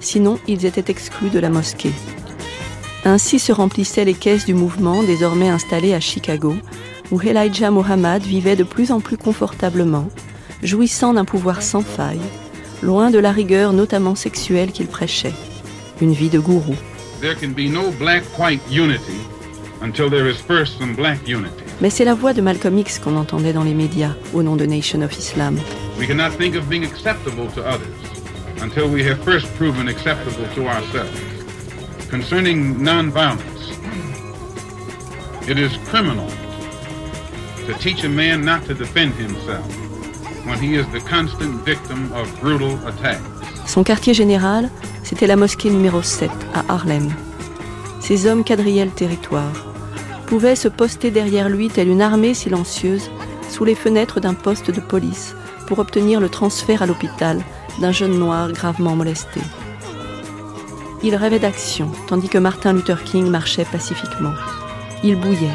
Sinon, 0.00 0.38
ils 0.46 0.66
étaient 0.66 0.90
exclus 0.90 1.30
de 1.30 1.38
la 1.38 1.50
mosquée. 1.50 1.92
Ainsi 3.04 3.38
se 3.38 3.52
remplissaient 3.52 4.04
les 4.04 4.14
caisses 4.14 4.46
du 4.46 4.54
mouvement 4.54 5.02
désormais 5.02 5.50
installé 5.50 5.92
à 5.92 6.00
Chicago, 6.00 6.54
où 7.10 7.20
Elijah 7.20 7.70
Muhammad 7.70 8.22
vivait 8.22 8.56
de 8.56 8.64
plus 8.64 8.90
en 8.90 9.00
plus 9.00 9.18
confortablement, 9.18 10.08
jouissant 10.62 11.12
d'un 11.12 11.26
pouvoir 11.26 11.62
sans 11.62 11.82
faille, 11.82 12.20
loin 12.82 13.10
de 13.10 13.18
la 13.18 13.30
rigueur 13.30 13.74
notamment 13.74 14.14
sexuelle 14.14 14.72
qu'il 14.72 14.86
prêchait, 14.86 15.34
une 16.00 16.12
vie 16.12 16.30
de 16.30 16.38
gourou. 16.38 16.74
Mais 21.80 21.90
c'est 21.90 22.04
la 22.04 22.14
voix 22.14 22.32
de 22.32 22.40
Malcolm 22.40 22.78
X 22.78 22.98
qu'on 22.98 23.16
entendait 23.16 23.52
dans 23.52 23.64
les 23.64 23.74
médias 23.74 24.14
au 24.32 24.42
nom 24.42 24.56
de 24.56 24.64
Nation 24.64 25.02
of 25.02 25.12
Islam. 25.18 25.58
We 25.98 26.06
cannot 26.06 26.30
think 26.38 26.56
of 26.56 26.68
being 26.68 26.84
acceptable 26.84 27.48
to 27.54 27.60
others 27.60 27.88
until 28.60 28.88
we 28.88 29.02
have 29.02 29.22
first 29.24 29.46
proven 29.56 29.88
acceptable 29.88 30.46
to 30.54 30.66
ourselves. 30.66 31.20
Concerning 32.10 32.76
nonviolence, 32.76 33.72
it 35.48 35.58
is 35.58 35.76
criminal 35.88 36.28
to 37.66 37.74
teach 37.74 38.04
a 38.04 38.08
man 38.08 38.44
not 38.44 38.64
to 38.66 38.74
defend 38.74 39.14
himself 39.14 39.66
when 40.46 40.58
he 40.58 40.76
is 40.76 40.86
the 40.92 41.00
constant 41.00 41.64
victim 41.64 42.12
of 42.12 42.28
brutal 42.40 42.78
attacks. 42.86 43.53
Son 43.66 43.82
quartier 43.82 44.14
général, 44.14 44.70
c'était 45.02 45.26
la 45.26 45.36
mosquée 45.36 45.70
numéro 45.70 46.02
7 46.02 46.30
à 46.54 46.72
Harlem. 46.72 47.10
Ces 48.00 48.26
hommes 48.26 48.44
quadrillaient 48.44 48.84
le 48.84 48.90
territoire, 48.90 49.66
pouvaient 50.26 50.56
se 50.56 50.68
poster 50.68 51.10
derrière 51.10 51.48
lui 51.48 51.68
telle 51.68 51.88
une 51.88 52.02
armée 52.02 52.34
silencieuse 52.34 53.10
sous 53.48 53.64
les 53.64 53.74
fenêtres 53.74 54.20
d'un 54.20 54.34
poste 54.34 54.70
de 54.70 54.80
police 54.80 55.34
pour 55.66 55.78
obtenir 55.78 56.20
le 56.20 56.28
transfert 56.28 56.82
à 56.82 56.86
l'hôpital 56.86 57.40
d'un 57.80 57.92
jeune 57.92 58.18
noir 58.18 58.52
gravement 58.52 58.96
molesté. 58.96 59.40
Il 61.02 61.16
rêvait 61.16 61.38
d'action, 61.38 61.90
tandis 62.06 62.28
que 62.28 62.38
Martin 62.38 62.72
Luther 62.72 63.02
King 63.04 63.28
marchait 63.28 63.66
pacifiquement. 63.66 64.32
Il 65.02 65.16
bouillait, 65.16 65.48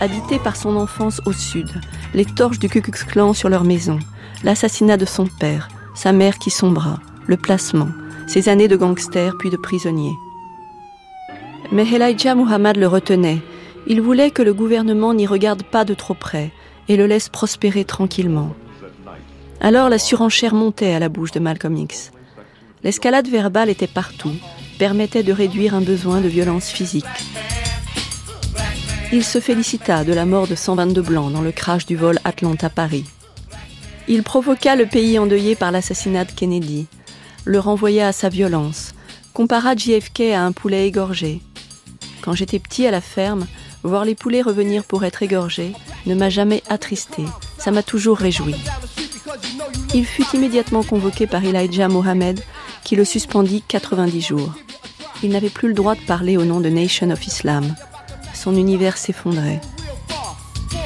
habité 0.00 0.38
par 0.38 0.56
son 0.56 0.76
enfance 0.76 1.20
au 1.24 1.32
sud, 1.32 1.70
les 2.14 2.24
torches 2.24 2.58
du 2.58 2.68
Ku 2.68 2.80
Klux 2.80 3.04
Klan 3.06 3.32
sur 3.32 3.48
leur 3.48 3.64
maison, 3.64 3.98
l'assassinat 4.42 4.96
de 4.96 5.04
son 5.04 5.26
père, 5.26 5.68
sa 5.94 6.12
mère 6.12 6.38
qui 6.38 6.50
sombra, 6.50 6.98
le 7.28 7.36
placement, 7.36 7.88
ses 8.26 8.48
années 8.48 8.66
de 8.66 8.76
gangster 8.76 9.36
puis 9.38 9.50
de 9.50 9.56
prisonnier. 9.56 10.12
Mais 11.70 11.86
Elijah 11.86 12.34
Muhammad 12.34 12.76
le 12.76 12.88
retenait. 12.88 13.38
Il 13.86 14.00
voulait 14.00 14.30
que 14.30 14.42
le 14.42 14.54
gouvernement 14.54 15.14
n'y 15.14 15.26
regarde 15.26 15.62
pas 15.62 15.84
de 15.84 15.94
trop 15.94 16.14
près 16.14 16.50
et 16.88 16.96
le 16.96 17.06
laisse 17.06 17.28
prospérer 17.28 17.84
tranquillement. 17.84 18.54
Alors 19.60 19.88
la 19.88 19.98
surenchère 19.98 20.54
montait 20.54 20.94
à 20.94 20.98
la 20.98 21.08
bouche 21.08 21.32
de 21.32 21.40
Malcolm 21.40 21.76
X. 21.76 22.10
L'escalade 22.82 23.28
verbale 23.28 23.70
était 23.70 23.86
partout, 23.86 24.34
permettait 24.78 25.22
de 25.22 25.32
réduire 25.32 25.74
un 25.74 25.80
besoin 25.80 26.20
de 26.20 26.28
violence 26.28 26.68
physique. 26.68 27.04
Il 29.12 29.24
se 29.24 29.40
félicita 29.40 30.04
de 30.04 30.12
la 30.12 30.26
mort 30.26 30.46
de 30.46 30.54
122 30.54 31.02
Blancs 31.02 31.32
dans 31.32 31.40
le 31.40 31.52
crash 31.52 31.86
du 31.86 31.96
vol 31.96 32.18
Atlanta-Paris. 32.24 33.04
Il 34.06 34.22
provoqua 34.22 34.76
le 34.76 34.86
pays 34.86 35.18
endeuillé 35.18 35.54
par 35.54 35.72
l'assassinat 35.72 36.24
de 36.24 36.32
Kennedy, 36.32 36.86
le 37.48 37.60
renvoya 37.60 38.08
à 38.08 38.12
sa 38.12 38.28
violence, 38.28 38.92
compara 39.32 39.74
JFK 39.74 40.20
à 40.34 40.44
un 40.44 40.52
poulet 40.52 40.86
égorgé. 40.86 41.40
Quand 42.20 42.34
j'étais 42.34 42.58
petit 42.58 42.86
à 42.86 42.90
la 42.90 43.00
ferme, 43.00 43.46
voir 43.82 44.04
les 44.04 44.14
poulets 44.14 44.42
revenir 44.42 44.84
pour 44.84 45.02
être 45.02 45.22
égorgés 45.22 45.72
ne 46.04 46.14
m'a 46.14 46.28
jamais 46.28 46.62
attristé, 46.68 47.24
ça 47.56 47.70
m'a 47.70 47.82
toujours 47.82 48.18
réjoui. 48.18 48.54
Il 49.94 50.04
fut 50.04 50.26
immédiatement 50.34 50.82
convoqué 50.82 51.26
par 51.26 51.42
Elijah 51.42 51.88
Mohammed, 51.88 52.38
qui 52.84 52.96
le 52.96 53.06
suspendit 53.06 53.64
90 53.66 54.20
jours. 54.20 54.52
Il 55.22 55.30
n'avait 55.30 55.48
plus 55.48 55.68
le 55.68 55.74
droit 55.74 55.94
de 55.94 56.02
parler 56.02 56.36
au 56.36 56.44
nom 56.44 56.60
de 56.60 56.68
Nation 56.68 57.10
of 57.10 57.26
Islam. 57.26 57.74
Son 58.34 58.54
univers 58.56 58.98
s'effondrait. 58.98 59.62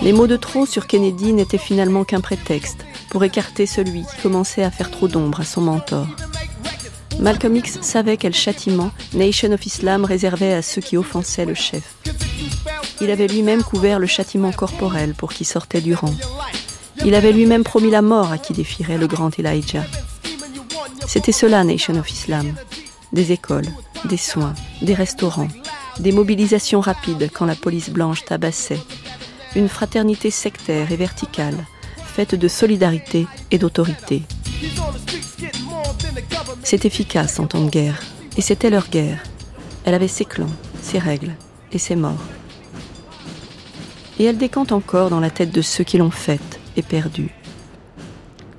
Les 0.00 0.12
mots 0.12 0.28
de 0.28 0.36
trop 0.36 0.64
sur 0.64 0.86
Kennedy 0.86 1.32
n'étaient 1.32 1.58
finalement 1.58 2.04
qu'un 2.04 2.20
prétexte 2.20 2.86
pour 3.10 3.24
écarter 3.24 3.66
celui 3.66 4.02
qui 4.02 4.22
commençait 4.22 4.62
à 4.62 4.70
faire 4.70 4.92
trop 4.92 5.08
d'ombre 5.08 5.40
à 5.40 5.44
son 5.44 5.60
mentor. 5.60 6.06
Malcolm 7.20 7.56
X 7.56 7.80
savait 7.82 8.16
quel 8.16 8.34
châtiment 8.34 8.90
Nation 9.14 9.52
of 9.52 9.64
Islam 9.64 10.04
réservait 10.04 10.54
à 10.54 10.62
ceux 10.62 10.80
qui 10.80 10.96
offensaient 10.96 11.44
le 11.44 11.54
chef. 11.54 11.96
Il 13.00 13.10
avait 13.10 13.26
lui-même 13.26 13.62
couvert 13.62 13.98
le 13.98 14.06
châtiment 14.06 14.52
corporel 14.52 15.14
pour 15.14 15.32
qui 15.32 15.44
sortait 15.44 15.80
du 15.80 15.94
rang. 15.94 16.14
Il 17.04 17.14
avait 17.14 17.32
lui-même 17.32 17.64
promis 17.64 17.90
la 17.90 18.02
mort 18.02 18.30
à 18.30 18.38
qui 18.38 18.52
défierait 18.52 18.98
le 18.98 19.06
grand 19.06 19.36
Elijah. 19.38 19.84
C'était 21.06 21.32
cela, 21.32 21.64
Nation 21.64 21.98
of 21.98 22.10
Islam. 22.10 22.54
Des 23.12 23.32
écoles, 23.32 23.68
des 24.04 24.16
soins, 24.16 24.54
des 24.80 24.94
restaurants, 24.94 25.48
des 25.98 26.12
mobilisations 26.12 26.80
rapides 26.80 27.30
quand 27.32 27.44
la 27.44 27.54
police 27.54 27.90
blanche 27.90 28.24
tabassait. 28.24 28.80
Une 29.54 29.68
fraternité 29.68 30.30
sectaire 30.30 30.90
et 30.92 30.96
verticale, 30.96 31.66
faite 32.04 32.34
de 32.34 32.48
solidarité 32.48 33.26
et 33.50 33.58
d'autorité. 33.58 34.22
C'est 36.62 36.84
efficace 36.84 37.38
en 37.38 37.46
temps 37.46 37.64
de 37.64 37.70
guerre, 37.70 38.00
et 38.36 38.40
c'était 38.40 38.70
leur 38.70 38.88
guerre. 38.88 39.22
Elle 39.84 39.94
avait 39.94 40.08
ses 40.08 40.24
clans, 40.24 40.46
ses 40.80 40.98
règles 40.98 41.34
et 41.72 41.78
ses 41.78 41.96
morts. 41.96 42.24
Et 44.18 44.24
elle 44.24 44.38
décante 44.38 44.72
encore 44.72 45.10
dans 45.10 45.20
la 45.20 45.30
tête 45.30 45.50
de 45.50 45.62
ceux 45.62 45.84
qui 45.84 45.98
l'ont 45.98 46.10
faite 46.10 46.60
et 46.76 46.82
perdue. 46.82 47.34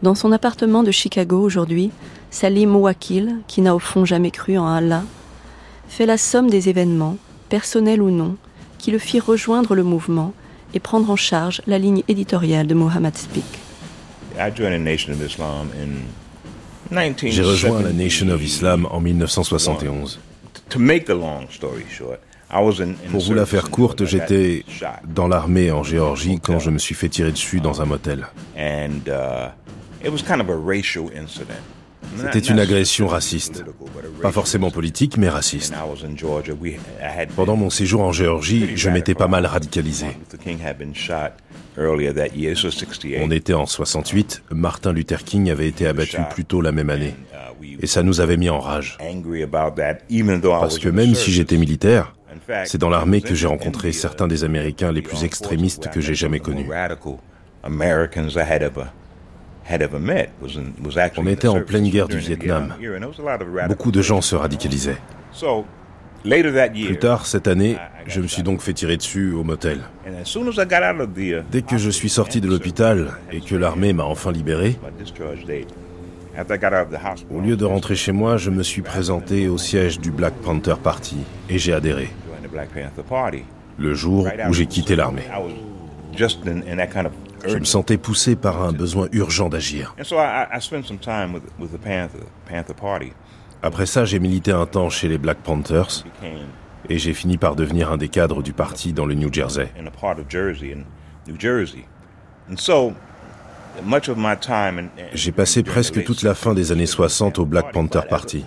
Dans 0.01 0.16
son 0.16 0.32
appartement 0.32 0.84
de 0.84 0.91
Chicago 0.91 1.39
aujourd'hui, 1.41 1.91
Salim 2.30 2.76
Ouakil, 2.76 3.38
qui 3.47 3.62
n'a 3.62 3.76
au 3.76 3.80
fond 3.80 4.06
jamais 4.06 4.32
cru 4.32 4.58
en 4.58 4.68
Allah, 4.68 5.04
fait 5.88 6.06
la 6.06 6.18
somme 6.18 6.49
des 6.49 6.70
événements, 6.70 7.18
personnels 7.49 8.01
ou 8.01 8.10
non, 8.10 8.36
qui 8.78 8.91
le 8.91 8.99
firent 8.99 9.26
rejoindre 9.26 9.76
le 9.76 9.84
mouvement 9.84 10.34
et 10.74 10.80
prendre 10.80 11.10
en 11.10 11.16
charge 11.16 11.62
la 11.68 11.78
ligne 11.78 12.04
éditoriale 12.08 12.68
de 12.68 12.74
Mohammed 12.74 13.16
Speak. 13.16 13.62
J'ai 17.21 17.41
rejoint 17.43 17.81
la 17.81 17.93
Nation 17.93 18.29
of 18.29 18.43
Islam 18.43 18.88
en 18.91 18.99
1971. 18.99 20.19
Pour 23.09 23.21
vous 23.21 23.34
la 23.34 23.45
faire 23.45 23.69
courte, 23.69 24.05
j'étais 24.05 24.63
dans 25.07 25.27
l'armée 25.27 25.71
en 25.71 25.84
Géorgie 25.84 26.39
quand 26.41 26.59
je 26.59 26.69
me 26.69 26.77
suis 26.77 26.95
fait 26.95 27.09
tirer 27.09 27.31
dessus 27.31 27.59
dans 27.59 27.81
un 27.81 27.86
motel. 27.86 28.27
C'était 32.18 32.39
une 32.39 32.60
agression 32.60 33.08
raciste. 33.08 33.64
Pas 34.22 34.32
forcément 34.32 34.72
politique, 34.72 35.18
mais 35.18 35.30
raciste. 35.30 35.74
Pendant 37.36 37.56
mon 37.56 37.70
séjour 37.70 38.01
en 38.01 38.12
Géorgie, 38.12 38.70
je 38.76 38.89
m'étais 38.89 39.16
pas 39.16 39.28
mal 39.28 39.45
radicalisé. 39.45 40.08
On 43.22 43.32
était 43.32 43.54
en 43.54 43.66
68, 43.66 44.43
Martin 44.51 44.93
Luther 44.93 45.24
King 45.24 45.49
avait 45.49 45.68
été 45.68 45.88
abattu 45.88 46.18
plus 46.30 46.45
tôt 46.45 46.62
la 46.62 46.72
même 46.72 46.89
année. 46.89 47.16
Et 47.82 47.88
ça 47.88 48.04
nous 48.04 48.22
avait 48.22 48.38
mis 48.38 48.49
en 48.49 48.60
rage. 48.60 48.97
Parce 50.60 50.80
que 50.80 50.89
même 50.89 51.16
si 51.16 51.32
j'étais 51.32 51.58
militaire, 51.58 52.14
c'est 52.66 52.78
dans 52.78 52.89
l'armée 52.89 53.22
que 53.22 53.36
j'ai 53.36 53.47
rencontré 53.47 53.91
certains 53.91 54.28
des 54.28 54.43
Américains 54.43 54.91
les 54.91 55.01
plus 55.01 55.24
extrémistes 55.24 55.89
que 55.89 56.01
j'ai 56.01 56.16
jamais 56.16 56.39
connus. 56.39 56.68
On 61.18 61.28
était 61.28 61.47
en 61.47 61.61
pleine 61.61 61.89
guerre 61.89 62.07
du 62.07 62.18
Vietnam. 62.18 62.74
Beaucoup 63.68 63.91
de 63.91 64.01
gens 64.01 64.22
se 64.22 64.36
radicalisaient. 64.36 64.97
Plus 66.86 66.99
tard 66.99 67.26
cette 67.26 67.47
année, 67.47 67.78
je 68.07 68.22
me 68.22 68.28
suis 68.28 68.43
donc 68.43 68.61
fait 68.61 68.74
tirer 68.74 68.97
dessus 68.97 69.32
au 69.34 69.43
motel. 69.43 69.80
Dès 71.51 71.61
que 71.61 71.78
je 71.78 71.89
suis 71.89 72.09
sorti 72.09 72.39
de 72.39 72.47
l'hôpital 72.47 73.11
et 73.32 73.41
que 73.41 73.55
l'armée 73.55 73.93
m'a 73.93 74.03
enfin 74.03 74.32
libéré, 74.32 74.78
au 77.30 77.39
lieu 77.41 77.55
de 77.55 77.66
rentrer 77.66 77.95
chez 77.95 78.11
moi, 78.11 78.38
je 78.38 78.49
me 78.49 78.64
suis 78.64 78.82
présenté 78.82 79.47
au 79.47 79.57
siège 79.57 79.99
du 79.99 80.11
Black 80.11 80.34
Panther 80.36 80.76
Party 80.82 81.18
et 81.49 81.57
j'ai 81.57 81.74
adhéré. 81.74 82.09
Le 83.78 83.93
jour 83.93 84.28
où 84.49 84.53
j'ai 84.53 84.66
quitté 84.66 84.95
l'armée. 84.95 85.24
Je 87.46 87.58
me 87.58 87.66
sentais 87.66 87.98
poussé 87.98 88.36
par 88.36 88.62
un 88.62 88.72
besoin 88.72 89.08
urgent 89.12 89.50
d'agir. 89.50 89.96
Après 93.62 93.86
ça, 93.86 94.06
j'ai 94.06 94.20
milité 94.20 94.52
un 94.52 94.66
temps 94.66 94.89
chez 94.89 95.08
les 95.08 95.18
Black 95.18 95.38
Panthers 95.38 96.04
et 96.89 96.98
j'ai 96.98 97.14
fini 97.14 97.38
par 97.38 97.56
devenir 97.56 97.91
un 97.91 97.98
des 97.98 98.10
cadres 98.10 98.44
du 98.44 98.54
parti 98.54 98.94
dans 98.94 99.06
le 99.06 99.16
New 99.16 99.32
Jersey. 99.32 99.70
J'ai 105.14 105.32
passé 105.32 105.64
presque 105.64 106.04
toute 106.04 106.22
la 106.24 106.36
fin 106.36 106.54
des 106.54 106.72
années 106.72 106.86
60 106.86 107.39
au 107.39 107.46
Black 107.46 107.72
Panther 107.72 108.02
Party. 108.10 108.46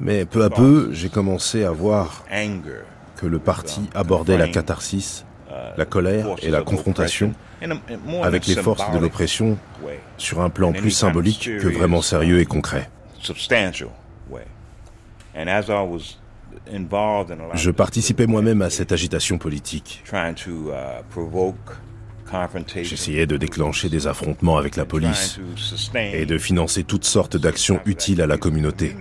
Mais 0.00 0.24
peu 0.24 0.44
à 0.44 0.50
peu, 0.50 0.90
j'ai 0.92 1.08
commencé 1.08 1.64
à 1.64 1.70
voir 1.70 2.24
que 3.16 3.26
le 3.26 3.38
parti 3.38 3.80
abordait 3.94 4.38
la 4.38 4.48
catharsis, 4.48 5.24
la 5.76 5.84
colère 5.84 6.26
et 6.42 6.50
la 6.50 6.62
confrontation 6.62 7.34
avec 8.22 8.46
les 8.46 8.54
forces 8.56 8.90
de 8.92 8.98
l'oppression 8.98 9.58
sur 10.16 10.40
un 10.40 10.50
plan 10.50 10.72
plus 10.72 10.90
symbolique 10.90 11.50
que 11.60 11.68
vraiment 11.68 12.02
sérieux 12.02 12.40
et 12.40 12.44
concret. 12.46 12.88
Je 17.54 17.70
participais 17.70 18.26
moi-même 18.26 18.62
à 18.62 18.70
cette 18.70 18.92
agitation 18.92 19.38
politique. 19.38 20.02
J'essayais 22.82 23.26
de 23.26 23.36
déclencher 23.36 23.88
des 23.88 24.06
affrontements 24.06 24.58
avec 24.58 24.76
la 24.76 24.84
police 24.84 25.38
et 25.94 26.26
de 26.26 26.38
financer 26.38 26.84
toutes 26.84 27.04
sortes 27.04 27.36
d'actions 27.36 27.80
utiles 27.86 28.22
à 28.22 28.26
la 28.26 28.36
communauté. 28.36 28.94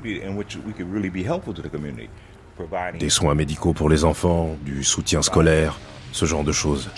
Des 2.99 3.09
soins 3.09 3.35
médicaux 3.35 3.73
pour 3.73 3.89
les 3.89 4.03
enfants, 4.03 4.57
du 4.65 4.83
soutien 4.83 5.21
scolaire, 5.21 5.79
ce 6.11 6.25
genre 6.25 6.43
de 6.43 6.51
choses. 6.51 6.89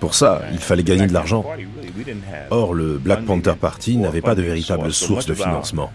Pour 0.00 0.14
ça, 0.14 0.42
il 0.52 0.58
fallait 0.58 0.82
gagner 0.82 1.06
de 1.06 1.12
l'argent. 1.12 1.44
Or, 2.50 2.74
le 2.74 2.98
Black 2.98 3.24
Panther 3.24 3.54
Party 3.58 3.96
n'avait 3.96 4.20
pas 4.20 4.34
de 4.34 4.42
véritable 4.42 4.92
source 4.92 5.26
de 5.26 5.34
financement. 5.34 5.90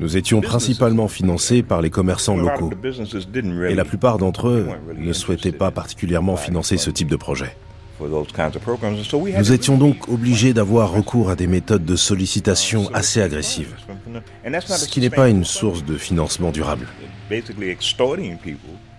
Nous 0.00 0.16
étions 0.16 0.40
principalement 0.40 1.08
financés 1.08 1.62
par 1.62 1.80
les 1.80 1.90
commerçants 1.90 2.36
locaux. 2.36 2.70
Et 3.68 3.74
la 3.74 3.84
plupart 3.84 4.18
d'entre 4.18 4.48
eux 4.48 4.68
ne 4.96 5.12
souhaitaient 5.12 5.52
pas 5.52 5.70
particulièrement 5.70 6.36
financer 6.36 6.76
ce 6.76 6.90
type 6.90 7.08
de 7.08 7.16
projet. 7.16 7.56
Nous 8.00 9.52
étions 9.52 9.78
donc 9.78 10.08
obligés 10.08 10.52
d'avoir 10.52 10.92
recours 10.92 11.30
à 11.30 11.36
des 11.36 11.46
méthodes 11.46 11.84
de 11.84 11.96
sollicitation 11.96 12.90
assez 12.92 13.22
agressives, 13.22 13.74
ce 14.66 14.88
qui 14.88 15.00
n'est 15.00 15.10
pas 15.10 15.28
une 15.28 15.44
source 15.44 15.84
de 15.84 15.96
financement 15.96 16.50
durable. 16.50 16.86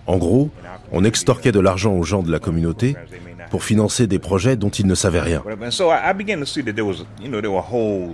En 0.07 0.17
gros, 0.17 0.49
on 0.91 1.03
extorquait 1.03 1.51
de 1.51 1.59
l'argent 1.59 1.93
aux 1.93 2.03
gens 2.03 2.23
de 2.23 2.31
la 2.31 2.39
communauté 2.39 2.95
pour 3.49 3.63
financer 3.63 4.07
des 4.07 4.19
projets 4.19 4.55
dont 4.55 4.69
ils 4.69 4.87
ne 4.87 4.95
savaient 4.95 5.21
rien. 5.21 5.43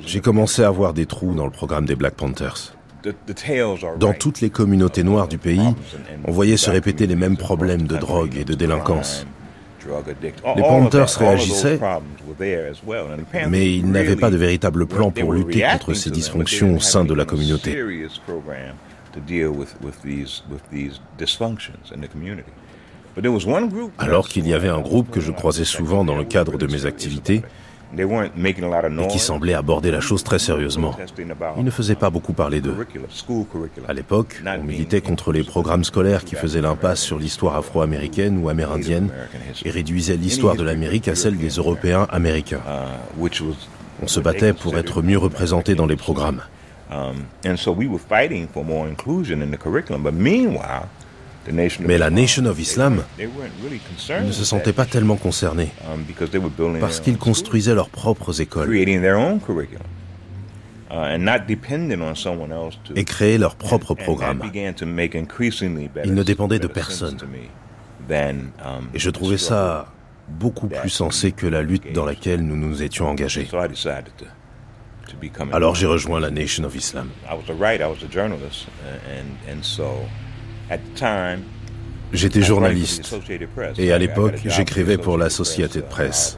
J'ai 0.05 0.19
commencé 0.21 0.63
à 0.63 0.69
voir 0.69 0.93
des 0.93 1.05
trous 1.05 1.33
dans 1.33 1.45
le 1.45 1.51
programme 1.51 1.85
des 1.85 1.95
Black 1.95 2.15
Panthers. 2.15 2.75
Dans 3.99 4.13
toutes 4.13 4.41
les 4.41 4.49
communautés 4.49 5.03
noires 5.03 5.27
du 5.27 5.37
pays, 5.37 5.73
on 6.25 6.31
voyait 6.31 6.57
se 6.57 6.69
répéter 6.69 7.07
les 7.07 7.15
mêmes 7.15 7.37
problèmes 7.37 7.87
de 7.87 7.97
drogue 7.97 8.37
et 8.37 8.45
de 8.45 8.53
délinquance. 8.53 9.25
Les 10.55 10.61
Panthers 10.61 11.09
réagissaient, 11.17 11.79
mais 13.49 13.73
ils 13.75 13.89
n'avaient 13.89 14.15
pas 14.15 14.29
de 14.29 14.37
véritable 14.37 14.85
plan 14.85 15.09
pour 15.09 15.33
lutter 15.33 15.65
contre 15.71 15.93
ces 15.95 16.11
dysfonctions 16.11 16.75
au 16.75 16.79
sein 16.79 17.03
de 17.03 17.13
la 17.13 17.25
communauté. 17.25 17.75
Alors 23.97 24.29
qu'il 24.29 24.47
y 24.47 24.53
avait 24.53 24.69
un 24.69 24.79
groupe 24.79 25.09
que 25.09 25.19
je 25.19 25.31
croisais 25.31 25.65
souvent 25.65 26.05
dans 26.05 26.15
le 26.15 26.23
cadre 26.23 26.57
de 26.57 26.67
mes 26.67 26.85
activités 26.85 27.43
et 27.97 29.07
qui 29.07 29.19
semblait 29.19 29.53
aborder 29.53 29.91
la 29.91 29.99
chose 29.99 30.23
très 30.23 30.39
sérieusement. 30.39 30.95
Ils 31.57 31.63
ne 31.63 31.71
faisaient 31.71 31.95
pas 31.95 32.09
beaucoup 32.09 32.33
parler 32.33 32.61
d'eux. 32.61 32.75
À 33.87 33.93
l'époque, 33.93 34.41
on 34.45 34.63
militait 34.63 35.01
contre 35.01 35.33
les 35.33 35.43
programmes 35.43 35.83
scolaires 35.83 36.23
qui 36.23 36.35
faisaient 36.35 36.61
l'impasse 36.61 37.01
sur 37.01 37.19
l'histoire 37.19 37.55
afro-américaine 37.57 38.37
ou 38.37 38.49
amérindienne 38.49 39.09
et 39.65 39.69
réduisaient 39.69 40.15
l'histoire 40.15 40.55
de 40.55 40.63
l'Amérique 40.63 41.07
à 41.07 41.15
celle 41.15 41.37
des 41.37 41.49
Européens 41.49 42.07
américains. 42.09 42.61
On 44.01 44.07
se 44.07 44.19
battait 44.19 44.53
pour 44.53 44.77
être 44.77 45.01
mieux 45.01 45.17
représentés 45.17 45.75
dans 45.75 45.85
les 45.85 45.97
programmes. 45.97 46.41
Mais 51.79 51.97
la 51.97 52.09
Nation 52.09 52.45
of 52.45 52.59
Islam 52.59 53.03
ne 53.19 54.31
se 54.31 54.45
sentait 54.45 54.73
pas 54.73 54.85
tellement 54.85 55.15
concernée 55.15 55.69
parce 56.79 56.99
qu'ils 56.99 57.17
construisaient 57.17 57.73
leurs 57.73 57.89
propres 57.89 58.41
écoles 58.41 58.75
et 62.95 63.05
créaient 63.05 63.37
leurs 63.37 63.55
propres 63.55 63.95
programmes. 63.95 64.41
Ils 64.53 66.13
ne 66.13 66.23
dépendaient 66.23 66.59
de 66.59 66.67
personne. 66.67 67.17
Et 68.93 68.99
je 68.99 69.09
trouvais 69.09 69.37
ça 69.37 69.87
beaucoup 70.27 70.67
plus 70.67 70.89
sensé 70.89 71.31
que 71.31 71.47
la 71.47 71.61
lutte 71.61 71.93
dans 71.93 72.05
laquelle 72.05 72.41
nous 72.45 72.55
nous 72.55 72.83
étions 72.83 73.07
engagés. 73.07 73.47
Alors 75.53 75.75
j'ai 75.75 75.87
rejoint 75.87 76.19
la 76.19 76.31
Nation 76.31 76.63
of 76.63 76.75
Islam. 76.75 77.09
J'étais 82.13 82.41
journaliste 82.41 83.15
et 83.77 83.93
à 83.93 83.97
l'époque 83.97 84.35
j'écrivais 84.45 84.97
pour 84.97 85.17
l'Associated 85.17 85.85
Press 85.85 86.37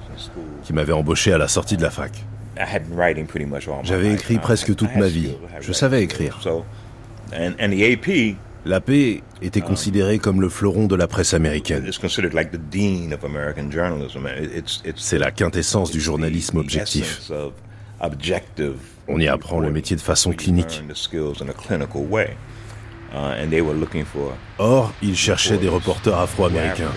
qui 0.64 0.74
m'avait 0.74 0.94
embauché 0.94 1.34
à 1.34 1.38
la 1.38 1.48
sortie 1.48 1.78
de 1.78 1.82
la 1.82 1.90
fac. 1.90 2.12
J'avais 3.84 4.14
écrit 4.14 4.38
presque 4.38 4.76
toute 4.76 4.96
ma 4.96 5.08
vie. 5.08 5.36
Je 5.62 5.74
savais 5.74 6.04
écrire. 6.04 6.40
L'AP 8.66 8.92
était 9.42 9.62
considéré 9.62 10.20
comme 10.20 10.40
le 10.40 10.48
fleuron 10.48 10.86
de 10.86 10.96
la 10.96 11.08
presse 11.08 11.34
américaine. 11.34 11.90
C'est 14.96 15.20
la 15.20 15.32
quintessence 15.32 15.92
du 15.92 16.00
journalisme 16.00 16.58
objectif. 16.60 17.30
On 19.08 19.20
y 19.20 19.28
apprend 19.28 19.60
le 19.60 19.72
métier 19.72 19.96
de 19.96 20.02
façon 20.02 20.32
clinique. 20.32 20.84
Or, 24.58 24.94
ils 25.02 25.16
cherchaient 25.16 25.58
des 25.58 25.70
reporters 25.70 26.18
afro-américains. 26.18 26.92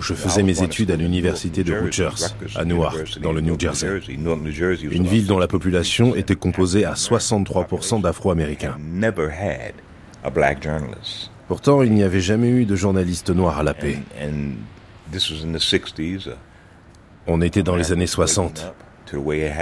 Je 0.00 0.14
faisais 0.14 0.42
mes 0.42 0.62
études 0.62 0.90
à 0.90 0.96
l'université 0.96 1.62
de 1.62 1.74
Rutgers, 1.74 2.08
à 2.56 2.64
Newark, 2.64 3.20
dans 3.20 3.32
le 3.32 3.40
New 3.40 3.58
Jersey, 3.58 4.00
une 4.90 5.06
ville 5.06 5.26
dont 5.26 5.38
la 5.38 5.46
population 5.46 6.16
était 6.16 6.34
composée 6.34 6.84
à 6.84 6.94
63% 6.94 8.00
d'afro-américains. 8.00 8.76
Pourtant, 11.48 11.82
il 11.82 11.92
n'y 11.92 12.02
avait 12.02 12.20
jamais 12.20 12.48
eu 12.48 12.64
de 12.64 12.74
journaliste 12.74 13.30
noir 13.30 13.58
à 13.58 13.62
la 13.62 13.74
paix. 13.74 13.98
On 17.26 17.40
était 17.40 17.62
dans 17.62 17.76
les 17.76 17.92
années 17.92 18.06
60. 18.06 18.72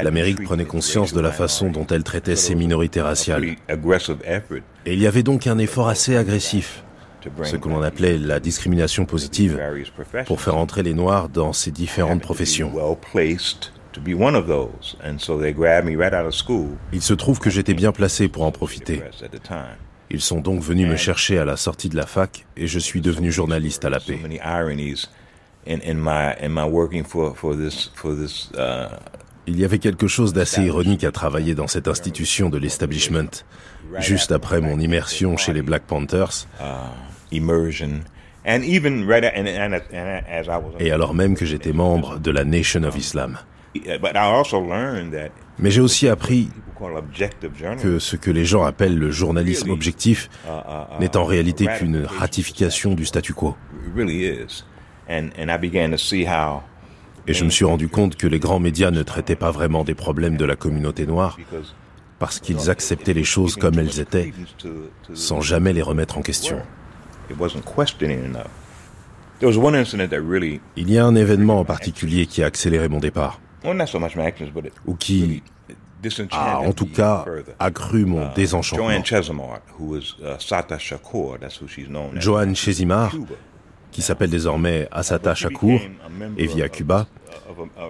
L'Amérique 0.02 0.42
prenait 0.44 0.64
conscience 0.64 1.12
de 1.12 1.20
la 1.20 1.32
façon 1.32 1.70
dont 1.70 1.86
elle 1.86 2.04
traitait 2.04 2.36
ses 2.36 2.54
minorités 2.54 3.00
raciales. 3.00 3.44
Et 3.44 4.94
il 4.94 5.00
y 5.00 5.06
avait 5.06 5.22
donc 5.22 5.46
un 5.46 5.58
effort 5.58 5.88
assez 5.88 6.16
agressif, 6.16 6.84
ce 7.42 7.56
que 7.56 7.68
l'on 7.68 7.82
appelait 7.82 8.18
la 8.18 8.40
discrimination 8.40 9.04
positive, 9.04 9.60
pour 10.26 10.40
faire 10.40 10.56
entrer 10.56 10.82
les 10.82 10.94
Noirs 10.94 11.28
dans 11.28 11.52
ces 11.52 11.70
différentes 11.70 12.22
professions. 12.22 12.72
Il 16.92 17.02
se 17.02 17.14
trouve 17.14 17.38
que 17.40 17.50
j'étais 17.50 17.74
bien 17.74 17.92
placé 17.92 18.28
pour 18.28 18.44
en 18.44 18.52
profiter. 18.52 19.02
Ils 20.12 20.20
sont 20.20 20.40
donc 20.40 20.60
venus 20.60 20.88
me 20.88 20.96
chercher 20.96 21.38
à 21.38 21.44
la 21.44 21.56
sortie 21.56 21.88
de 21.88 21.96
la 21.96 22.06
fac 22.06 22.46
et 22.56 22.66
je 22.66 22.78
suis 22.78 23.00
devenu 23.00 23.30
journaliste 23.30 23.84
à 23.84 23.90
la 23.90 24.00
paix. 24.00 24.18
Il 29.50 29.58
y 29.58 29.64
avait 29.64 29.80
quelque 29.80 30.06
chose 30.06 30.32
d'assez 30.32 30.62
ironique 30.62 31.02
à 31.02 31.10
travailler 31.10 31.56
dans 31.56 31.66
cette 31.66 31.88
institution 31.88 32.50
de 32.50 32.56
l'establishment, 32.56 33.42
juste 33.98 34.30
après 34.30 34.60
mon 34.60 34.78
immersion 34.78 35.36
chez 35.36 35.52
les 35.52 35.62
Black 35.62 35.82
Panthers. 35.88 36.46
Et 40.78 40.92
alors 40.92 41.14
même 41.14 41.34
que 41.34 41.44
j'étais 41.44 41.72
membre 41.72 42.20
de 42.20 42.30
la 42.30 42.44
Nation 42.44 42.84
of 42.84 42.96
Islam. 42.96 43.38
Mais 45.58 45.70
j'ai 45.72 45.80
aussi 45.80 46.08
appris 46.08 46.48
que 47.82 47.98
ce 47.98 48.14
que 48.14 48.30
les 48.30 48.44
gens 48.44 48.62
appellent 48.62 48.98
le 48.98 49.10
journalisme 49.10 49.70
objectif 49.70 50.30
n'est 51.00 51.16
en 51.16 51.24
réalité 51.24 51.66
qu'une 51.76 52.04
ratification 52.04 52.94
du 52.94 53.04
statu 53.04 53.34
quo. 53.34 53.56
Et 57.26 57.34
je 57.34 57.44
me 57.44 57.50
suis 57.50 57.64
rendu 57.64 57.88
compte 57.88 58.16
que 58.16 58.26
les 58.26 58.38
grands 58.38 58.58
médias 58.58 58.90
ne 58.90 59.02
traitaient 59.02 59.36
pas 59.36 59.50
vraiment 59.50 59.84
des 59.84 59.94
problèmes 59.94 60.36
de 60.36 60.44
la 60.44 60.56
communauté 60.56 61.06
noire 61.06 61.38
parce 62.18 62.38
qu'ils 62.38 62.70
acceptaient 62.70 63.14
les 63.14 63.24
choses 63.24 63.56
comme 63.56 63.78
elles 63.78 64.00
étaient 64.00 64.32
sans 65.14 65.40
jamais 65.40 65.72
les 65.72 65.82
remettre 65.82 66.18
en 66.18 66.22
question. 66.22 66.60
Il 70.76 70.90
y 70.90 70.98
a 70.98 71.06
un 71.06 71.14
événement 71.14 71.60
en 71.60 71.64
particulier 71.64 72.26
qui 72.26 72.42
a 72.42 72.46
accéléré 72.46 72.88
mon 72.88 72.98
départ, 72.98 73.40
ou 74.86 74.94
qui 74.94 75.42
a 76.32 76.58
en 76.58 76.72
tout 76.72 76.86
cas 76.86 77.24
accru 77.58 78.04
mon 78.04 78.32
désenchantement. 78.34 78.88
Joanne 82.14 82.54
Chezimar, 82.56 83.14
qui 83.92 84.02
s'appelle 84.02 84.30
désormais 84.30 84.88
Asata 84.90 85.34
Shakur 85.34 85.80
et 86.36 86.46
vit 86.46 86.62
à 86.62 86.68
Cuba, 86.68 87.06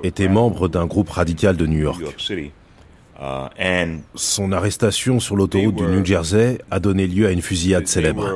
était 0.02 0.28
membre 0.28 0.68
d'un 0.68 0.86
groupe 0.86 1.10
radical 1.10 1.56
de 1.56 1.66
New 1.66 1.78
York. 1.78 2.02
Son 4.14 4.52
arrestation 4.52 5.20
sur 5.20 5.36
l'autoroute 5.36 5.76
du 5.76 5.84
New 5.84 6.04
Jersey 6.04 6.58
a 6.70 6.80
donné 6.80 7.06
lieu 7.06 7.26
à 7.26 7.32
une 7.32 7.42
fusillade 7.42 7.86
célèbre. 7.86 8.26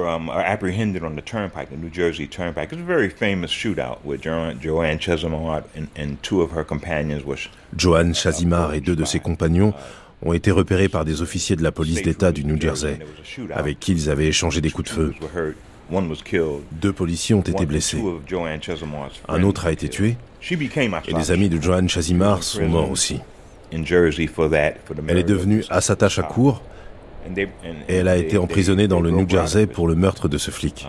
Joanne 7.76 8.14
Chazimar 8.14 8.74
et 8.74 8.80
deux 8.80 8.96
de 8.96 9.04
ses 9.04 9.20
compagnons 9.20 9.72
ont 10.22 10.32
été 10.32 10.50
repérés 10.50 10.88
par 10.88 11.04
des 11.04 11.22
officiers 11.22 11.56
de 11.56 11.62
la 11.62 11.72
police 11.72 12.02
d'État 12.02 12.32
du 12.32 12.44
New 12.44 12.60
Jersey, 12.60 12.98
avec 13.54 13.80
qui 13.80 13.92
ils 13.92 14.10
avaient 14.10 14.26
échangé 14.26 14.60
des 14.60 14.70
coups 14.70 14.90
de 14.90 14.94
feu. 14.94 15.14
Deux 16.72 16.92
policiers 16.92 17.34
ont 17.34 17.40
été 17.40 17.66
blessés. 17.66 18.02
Un 19.28 19.42
autre 19.42 19.66
a 19.66 19.72
été 19.72 19.88
tué. 19.88 20.16
Et 20.50 21.12
les 21.12 21.30
amis 21.30 21.48
de 21.48 21.60
Joanne 21.60 21.88
Chazimar 21.88 22.42
sont 22.42 22.66
morts 22.66 22.90
aussi. 22.90 23.20
Elle 23.72 25.18
est 25.18 25.24
devenue 25.24 25.64
Asata 25.70 26.08
Shakur 26.08 26.62
et 27.88 27.94
elle 27.94 28.08
a 28.08 28.16
été 28.16 28.38
emprisonnée 28.38 28.88
dans 28.88 29.00
le 29.00 29.10
New 29.10 29.28
Jersey 29.28 29.66
pour 29.66 29.88
le 29.88 29.94
meurtre 29.94 30.28
de 30.28 30.38
ce 30.38 30.50
flic. 30.50 30.86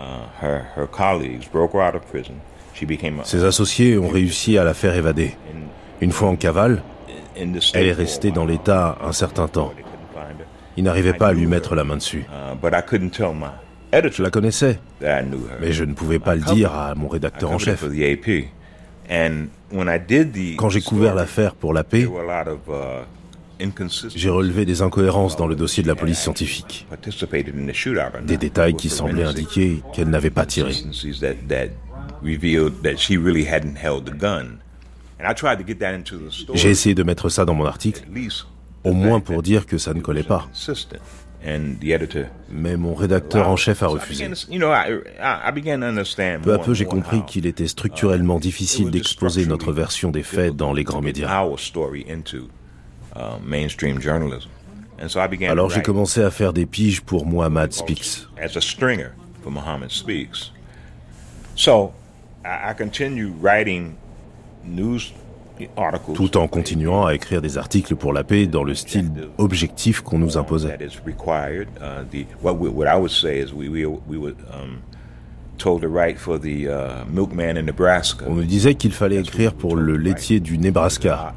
Ses 3.24 3.44
associés 3.44 3.98
ont 3.98 4.08
réussi 4.08 4.58
à 4.58 4.64
la 4.64 4.74
faire 4.74 4.94
évader. 4.94 5.34
Une 6.00 6.12
fois 6.12 6.28
en 6.28 6.36
cavale, 6.36 6.82
elle 7.36 7.86
est 7.86 7.92
restée 7.92 8.30
dans 8.30 8.44
l'État 8.44 8.98
un 9.02 9.12
certain 9.12 9.48
temps. 9.48 9.72
Ils 10.76 10.84
n'arrivaient 10.84 11.14
pas 11.14 11.28
à 11.28 11.32
lui 11.32 11.46
mettre 11.46 11.74
la 11.74 11.84
main 11.84 11.96
dessus. 11.96 12.26
Je 14.12 14.22
la 14.22 14.30
connaissais, 14.30 14.78
mais 15.60 15.72
je 15.72 15.84
ne 15.84 15.94
pouvais 15.94 16.18
pas 16.18 16.34
le 16.34 16.42
dire 16.42 16.72
à 16.74 16.94
mon 16.94 17.08
rédacteur 17.08 17.50
en 17.50 17.58
chef. 17.58 17.84
Quand 20.56 20.68
j'ai 20.68 20.80
couvert 20.80 21.14
l'affaire 21.14 21.54
pour 21.54 21.72
la 21.72 21.84
paix, 21.84 22.06
j'ai 24.14 24.28
relevé 24.28 24.66
des 24.66 24.82
incohérences 24.82 25.36
dans 25.36 25.46
le 25.46 25.54
dossier 25.56 25.82
de 25.82 25.88
la 25.88 25.94
police 25.94 26.18
scientifique. 26.20 26.86
Des 28.26 28.36
détails 28.36 28.74
qui 28.74 28.90
semblaient 28.90 29.24
indiquer 29.24 29.82
qu'elle 29.94 30.10
n'avait 30.10 30.30
pas 30.30 30.44
tiré. 30.44 30.74
J'ai 36.54 36.70
essayé 36.70 36.94
de 36.94 37.02
mettre 37.02 37.28
ça 37.30 37.44
dans 37.46 37.54
mon 37.54 37.64
article, 37.64 38.02
au 38.84 38.92
moins 38.92 39.20
pour 39.20 39.42
dire 39.42 39.64
que 39.66 39.78
ça 39.78 39.94
ne 39.94 40.00
collait 40.00 40.22
pas. 40.22 40.46
Mais 42.50 42.76
mon 42.76 42.94
rédacteur 42.94 43.48
en 43.48 43.56
chef 43.56 43.82
a 43.82 43.86
refusé. 43.86 44.28
Peu 46.42 46.54
à 46.54 46.58
peu, 46.58 46.74
j'ai 46.74 46.84
compris 46.84 47.22
qu'il 47.26 47.46
était 47.46 47.68
structurellement 47.68 48.38
difficile 48.38 48.90
d'exposer 48.90 49.46
notre 49.46 49.72
version 49.72 50.10
des 50.10 50.22
faits 50.22 50.56
dans 50.56 50.72
les 50.72 50.84
grands 50.84 51.00
médias. 51.02 51.28
Alors 55.50 55.70
j'ai 55.70 55.82
commencé 55.82 56.22
à 56.22 56.30
faire 56.30 56.52
des 56.52 56.66
piges 56.66 57.00
pour 57.02 57.26
Muhammad 57.26 57.72
Speaks. 57.72 58.26
Tout 66.14 66.36
en 66.36 66.48
continuant 66.48 67.06
à 67.06 67.14
écrire 67.14 67.40
des 67.42 67.58
articles 67.58 67.96
pour 67.96 68.12
la 68.12 68.24
paix 68.24 68.46
dans 68.46 68.64
le 68.64 68.74
style 68.74 69.10
objectif 69.38 70.00
qu'on 70.00 70.18
nous 70.18 70.36
imposait. 70.38 70.76
On 78.28 78.34
nous 78.34 78.44
disait 78.44 78.74
qu'il 78.74 78.92
fallait 78.92 79.16
écrire 79.16 79.54
pour 79.54 79.76
le 79.76 79.96
laitier 79.96 80.40
du 80.40 80.58
Nebraska. 80.58 81.34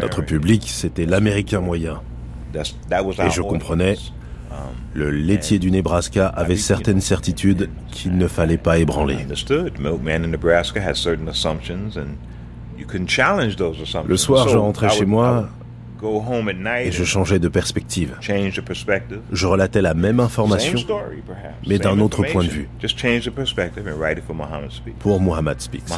Notre 0.00 0.22
public, 0.22 0.64
c'était 0.66 1.06
l'Américain 1.06 1.60
moyen. 1.60 2.00
Et 2.54 3.30
je 3.30 3.42
comprenais, 3.42 3.96
um, 4.50 4.56
le 4.94 5.10
laitier 5.10 5.58
du 5.58 5.70
Nebraska 5.70 6.28
avait 6.28 6.56
certaines 6.56 7.00
certitudes 7.00 7.70
qu'il 7.90 8.16
ne 8.16 8.28
fallait 8.28 8.58
pas 8.58 8.78
ébranler. 8.78 9.16
Le 14.06 14.16
soir, 14.16 14.48
je 14.48 14.56
rentrais 14.56 14.88
chez 14.90 15.06
moi 15.06 15.48
et 16.80 16.90
je 16.90 17.04
changeais 17.04 17.38
de 17.38 17.48
perspective. 17.48 18.16
Je 19.30 19.46
relatais 19.46 19.82
la 19.82 19.94
même 19.94 20.18
information, 20.18 20.78
mais 21.66 21.78
d'un 21.78 22.00
autre 22.00 22.24
point 22.24 22.42
de 22.42 22.48
vue. 22.48 22.68
Pour 24.98 25.20
Muhammad 25.20 25.60
Speaks. 25.60 25.90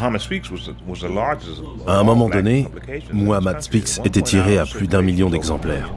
À 1.87 1.99
un 1.99 2.05
moment 2.05 2.29
donné, 2.29 2.69
Muhammad 3.13 3.63
Speaks 3.63 4.05
était 4.05 4.23
tiré 4.23 4.59
à 4.59 4.67
plus 4.67 4.87
d'un 4.87 5.03
million 5.03 5.31
d'exemplaires. 5.31 5.91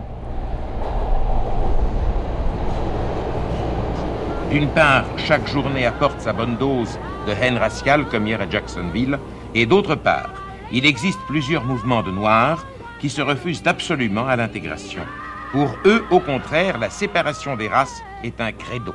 D'une 4.49 4.69
part, 4.69 5.03
chaque 5.17 5.45
journée 5.49 5.85
apporte 5.85 6.21
sa 6.21 6.31
bonne 6.31 6.55
dose 6.55 6.97
de 7.27 7.33
haine 7.33 7.57
raciale, 7.57 8.05
comme 8.05 8.25
hier 8.25 8.39
à 8.39 8.49
Jacksonville, 8.49 9.19
et 9.53 9.65
d'autre 9.65 9.95
part, 9.95 10.29
il 10.71 10.85
existe 10.85 11.19
plusieurs 11.27 11.63
mouvements 11.63 12.03
de 12.03 12.11
Noirs 12.11 12.65
qui 12.99 13.09
se 13.09 13.21
refusent 13.21 13.63
absolument 13.65 14.27
à 14.27 14.35
l'intégration. 14.35 15.03
Pour 15.51 15.77
eux, 15.85 16.03
au 16.11 16.19
contraire, 16.19 16.77
la 16.77 16.89
séparation 16.89 17.55
des 17.55 17.67
races 17.67 18.01
est 18.23 18.41
un 18.41 18.51
credo. 18.51 18.93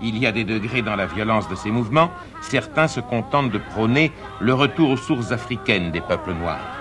Il 0.00 0.16
y 0.16 0.26
a 0.26 0.32
des 0.32 0.44
degrés 0.44 0.82
dans 0.82 0.94
la 0.94 1.06
violence 1.06 1.48
de 1.48 1.56
ces 1.56 1.72
mouvements. 1.72 2.10
Certains 2.40 2.86
se 2.86 3.00
contentent 3.00 3.50
de 3.50 3.58
prôner 3.58 4.12
le 4.38 4.54
retour 4.54 4.90
aux 4.90 4.96
sources 4.96 5.32
africaines 5.32 5.90
des 5.90 6.00
peuples 6.00 6.34
noirs. 6.34 6.78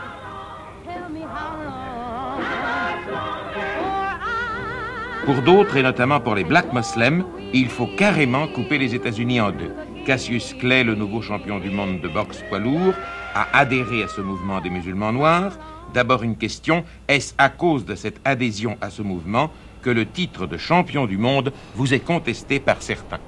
Pour 5.25 5.41
d'autres, 5.41 5.75
et 5.75 5.83
notamment 5.83 6.19
pour 6.19 6.35
les 6.35 6.43
Black 6.43 6.71
Muslims, 6.71 7.25
il 7.53 7.69
faut 7.69 7.89
carrément 7.97 8.47
couper 8.47 8.77
les 8.77 8.93
États-Unis 8.93 9.41
en 9.41 9.51
deux. 9.51 9.73
Cassius 10.05 10.53
Clay, 10.53 10.85
le 10.85 10.95
nouveau 10.95 11.21
champion 11.21 11.59
du 11.59 11.69
monde 11.69 11.99
de 11.99 12.07
boxe 12.07 12.43
poids 12.47 12.59
lourd, 12.59 12.93
a 13.37 13.59
adhéré 13.59 14.01
à 14.03 14.07
ce 14.07 14.21
mouvement 14.21 14.61
des 14.61 14.71
musulmans 14.71 15.11
noirs. 15.11 15.53
D'abord 15.93 16.23
une 16.23 16.35
question, 16.35 16.83
est-ce 17.07 17.33
à 17.37 17.49
cause 17.49 17.85
de 17.85 17.93
cette 17.93 18.19
adhésion 18.25 18.77
à 18.81 18.89
ce 18.89 19.03
mouvement 19.03 19.51
que 19.83 19.91
le 19.91 20.05
titre 20.07 20.47
de 20.47 20.57
champion 20.57 21.05
du 21.05 21.17
monde 21.17 21.53
vous 21.75 21.93
est 21.93 21.99
contesté 21.99 22.59
par 22.59 22.81
certains? 22.81 23.19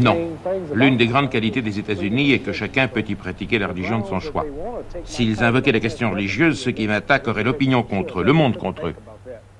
Non. 0.00 0.16
L'une 0.72 0.96
des 0.96 1.06
grandes 1.08 1.30
qualités 1.30 1.62
des 1.62 1.78
États-Unis 1.78 2.32
est 2.32 2.38
que 2.38 2.52
chacun 2.52 2.86
peut 2.86 3.04
y 3.06 3.14
pratiquer 3.16 3.58
la 3.58 3.66
religion 3.66 3.98
de 3.98 4.06
son 4.06 4.20
choix. 4.20 4.46
S'ils 5.04 5.42
invoquaient 5.42 5.72
la 5.72 5.80
question 5.80 6.10
religieuse, 6.10 6.60
ceux 6.60 6.70
qui 6.70 6.86
m'attaquent 6.86 7.28
auraient 7.28 7.44
l'opinion 7.44 7.82
contre 7.82 8.20
eux, 8.20 8.24
le 8.24 8.32
monde 8.32 8.56
contre 8.56 8.86
eux. 8.86 8.94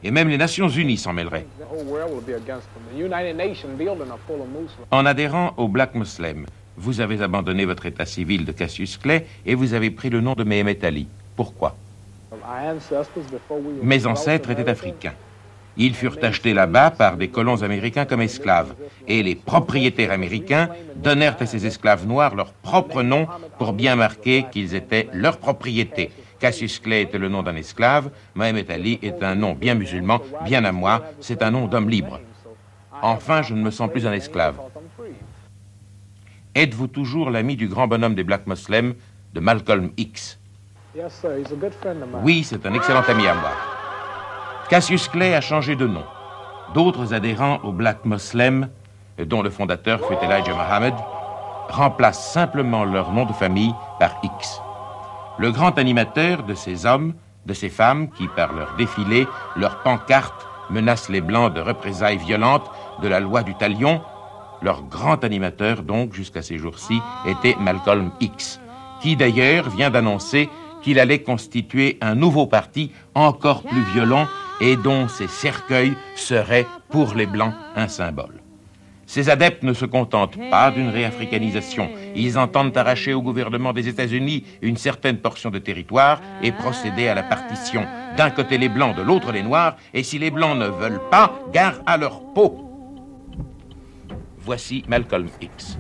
Et 0.05 0.13
même 0.13 0.29
les 0.29 0.39
Nations 0.39 0.69
Unies 0.69 0.97
s'en 0.97 1.13
mêleraient. 1.13 1.47
En 4.91 5.05
adhérant 5.05 5.55
au 5.57 5.67
Black 5.67 5.97
Muslim, 5.97 6.47
vous 6.79 7.01
avez 7.01 7.21
abandonné 7.23 7.65
votre 7.65 7.87
état 7.87 8.07
civil 8.07 8.45
de 8.45 8.53
Cassius 8.53 8.97
Clay 8.97 9.27
et 9.45 9.55
vous 9.55 9.75
avez 9.75 9.91
pris 9.91 10.11
le 10.11 10.21
nom 10.21 10.35
de 10.35 10.45
Mehemet 10.45 10.85
Ali. 10.85 11.09
Pourquoi? 11.37 11.77
Mes 13.83 14.07
ancêtres 14.07 14.51
étaient 14.51 14.69
africains. 14.69 15.15
Ils 15.77 15.95
furent 15.95 16.19
achetés 16.23 16.55
là-bas 16.55 16.91
par 16.91 17.17
des 17.17 17.29
colons 17.29 17.63
américains 17.63 18.05
comme 18.05 18.21
esclaves, 18.21 18.75
et 19.07 19.23
les 19.23 19.37
propriétaires 19.37 20.11
américains 20.11 20.69
donnèrent 20.97 21.37
à 21.41 21.47
ces 21.47 21.67
esclaves 21.67 22.05
noirs 22.05 22.35
leur 22.35 22.53
propre 22.53 23.03
nom 23.03 23.29
pour 23.59 23.73
bien 23.73 23.95
marquer 23.95 24.47
qu'ils 24.51 24.75
étaient 24.75 25.09
leur 25.13 25.39
propriété. 25.39 26.11
Cassius 26.41 26.81
Clay 26.81 27.03
était 27.03 27.19
le 27.19 27.29
nom 27.29 27.43
d'un 27.45 27.55
esclave, 27.55 28.11
Mohamed 28.35 28.71
Ali 28.71 28.99
est 29.03 29.23
un 29.23 29.37
nom 29.37 29.55
bien 29.55 29.75
musulman, 29.75 30.21
bien 30.45 30.65
à 30.65 30.73
moi, 30.73 31.05
c'est 31.21 31.43
un 31.43 31.53
nom 31.53 31.67
d'homme 31.67 31.89
libre. 31.89 32.21
Enfin, 33.01 33.43
je 33.43 33.55
ne 33.55 33.63
me 33.63 33.71
sens 33.71 33.91
plus 33.91 34.07
un 34.07 34.13
esclave. 34.13 34.57
Êtes-vous 36.59 36.89
toujours 36.89 37.31
l'ami 37.31 37.57
du 37.57 37.69
grand 37.69 37.87
bonhomme 37.87 38.15
des 38.15 38.25
Black 38.25 38.47
Muslims, 38.47 38.95
de 39.33 39.41
Malcolm 39.41 39.91
X? 39.97 40.39
Oui, 42.23 42.43
c'est 42.45 42.67
un 42.67 42.75
excellent 42.75 43.05
ami 43.09 43.27
à 43.29 43.35
moi. 43.35 43.53
Cassius 44.69 45.09
Clay 45.09 45.35
a 45.35 45.41
changé 45.41 45.77
de 45.77 45.87
nom. 45.87 46.05
D'autres 46.75 47.15
adhérents 47.15 47.61
aux 47.63 47.73
Black 47.73 48.05
Muslims, 48.05 48.69
dont 49.25 49.43
le 49.43 49.51
fondateur 49.51 50.07
fut 50.07 50.17
Elijah 50.21 50.53
Muhammad, 50.53 50.95
remplacent 51.69 52.33
simplement 52.33 52.85
leur 52.85 53.13
nom 53.13 53.25
de 53.25 53.33
famille 53.33 53.73
par 54.01 54.21
X 54.25 54.61
le 55.39 55.53
grand 55.53 55.79
animateur 55.79 56.43
de 56.43 56.55
ces 56.55 56.85
hommes, 56.85 57.15
de 57.47 57.55
ces 57.55 57.69
femmes 57.69 58.11
qui, 58.11 58.27
par 58.29 58.53
leur 58.53 58.75
défilé, 58.77 59.27
leur 59.57 59.83
pancarte, 59.83 60.47
menacent 60.69 61.09
les 61.09 61.21
Blancs 61.21 61.55
de 61.55 61.61
représailles 61.61 62.19
violentes 62.19 62.69
de 63.01 63.09
la 63.09 63.21
loi 63.21 63.43
du 63.43 63.55
talion, 63.55 64.03
leur 64.63 64.83
grand 64.85 65.25
animateur, 65.25 65.83
donc, 65.83 66.15
jusqu'à 66.15 66.43
ces 66.43 66.59
jours-ci, 66.59 67.01
était 67.27 67.57
Malcolm 67.61 68.11
X, 68.21 68.61
qui 69.01 69.17
d'ailleurs 69.17 69.71
vient 69.71 69.91
d'annoncer 69.91 70.49
qu'il 70.83 70.99
allait 70.99 71.23
constituer 71.23 71.99
un 72.01 72.15
nouveau 72.15 72.47
parti 72.47 72.93
encore 73.15 73.63
plus 73.63 73.83
violent 73.95 74.27
et 74.61 74.77
dont 74.77 75.09
ces 75.09 75.29
cercueils 75.29 75.95
seraient, 76.17 76.67
pour 76.91 77.15
les 77.15 77.27
Blancs, 77.27 77.55
un 77.77 77.89
symbole. 77.89 78.41
Ces 79.07 79.31
adeptes 79.31 79.63
ne 79.63 79.73
se 79.73 79.87
contentent 79.87 80.39
pas 80.51 80.71
d'une 80.71 80.91
réafricanisation. 80.91 81.89
Ils 82.15 82.39
entendent 82.39 82.77
arracher 82.77 83.15
au 83.15 83.23
gouvernement 83.23 83.73
des 83.73 83.89
États-Unis 83.89 84.45
une 84.61 84.77
certaine 84.77 85.17
portion 85.17 85.49
de 85.49 85.59
territoire 85.59 86.21
et 86.43 86.53
procéder 86.53 87.09
à 87.09 87.15
la 87.15 87.23
partition. 87.23 87.87
D'un 88.19 88.29
côté 88.29 88.59
les 88.59 88.69
Blancs, 88.69 88.95
de 88.95 89.03
l'autre 89.03 89.33
les 89.33 89.43
Noirs, 89.43 89.77
et 89.95 90.03
si 90.03 90.19
les 90.19 90.31
Blancs 90.31 90.59
ne 90.59 90.67
veulent 90.67 91.01
pas, 91.11 91.33
gare 91.55 91.77
à 91.87 91.97
leur 91.97 92.21
peau. 92.35 92.68
Voici 94.49 94.83
Malcolm 94.89 95.29
X. 95.43 95.77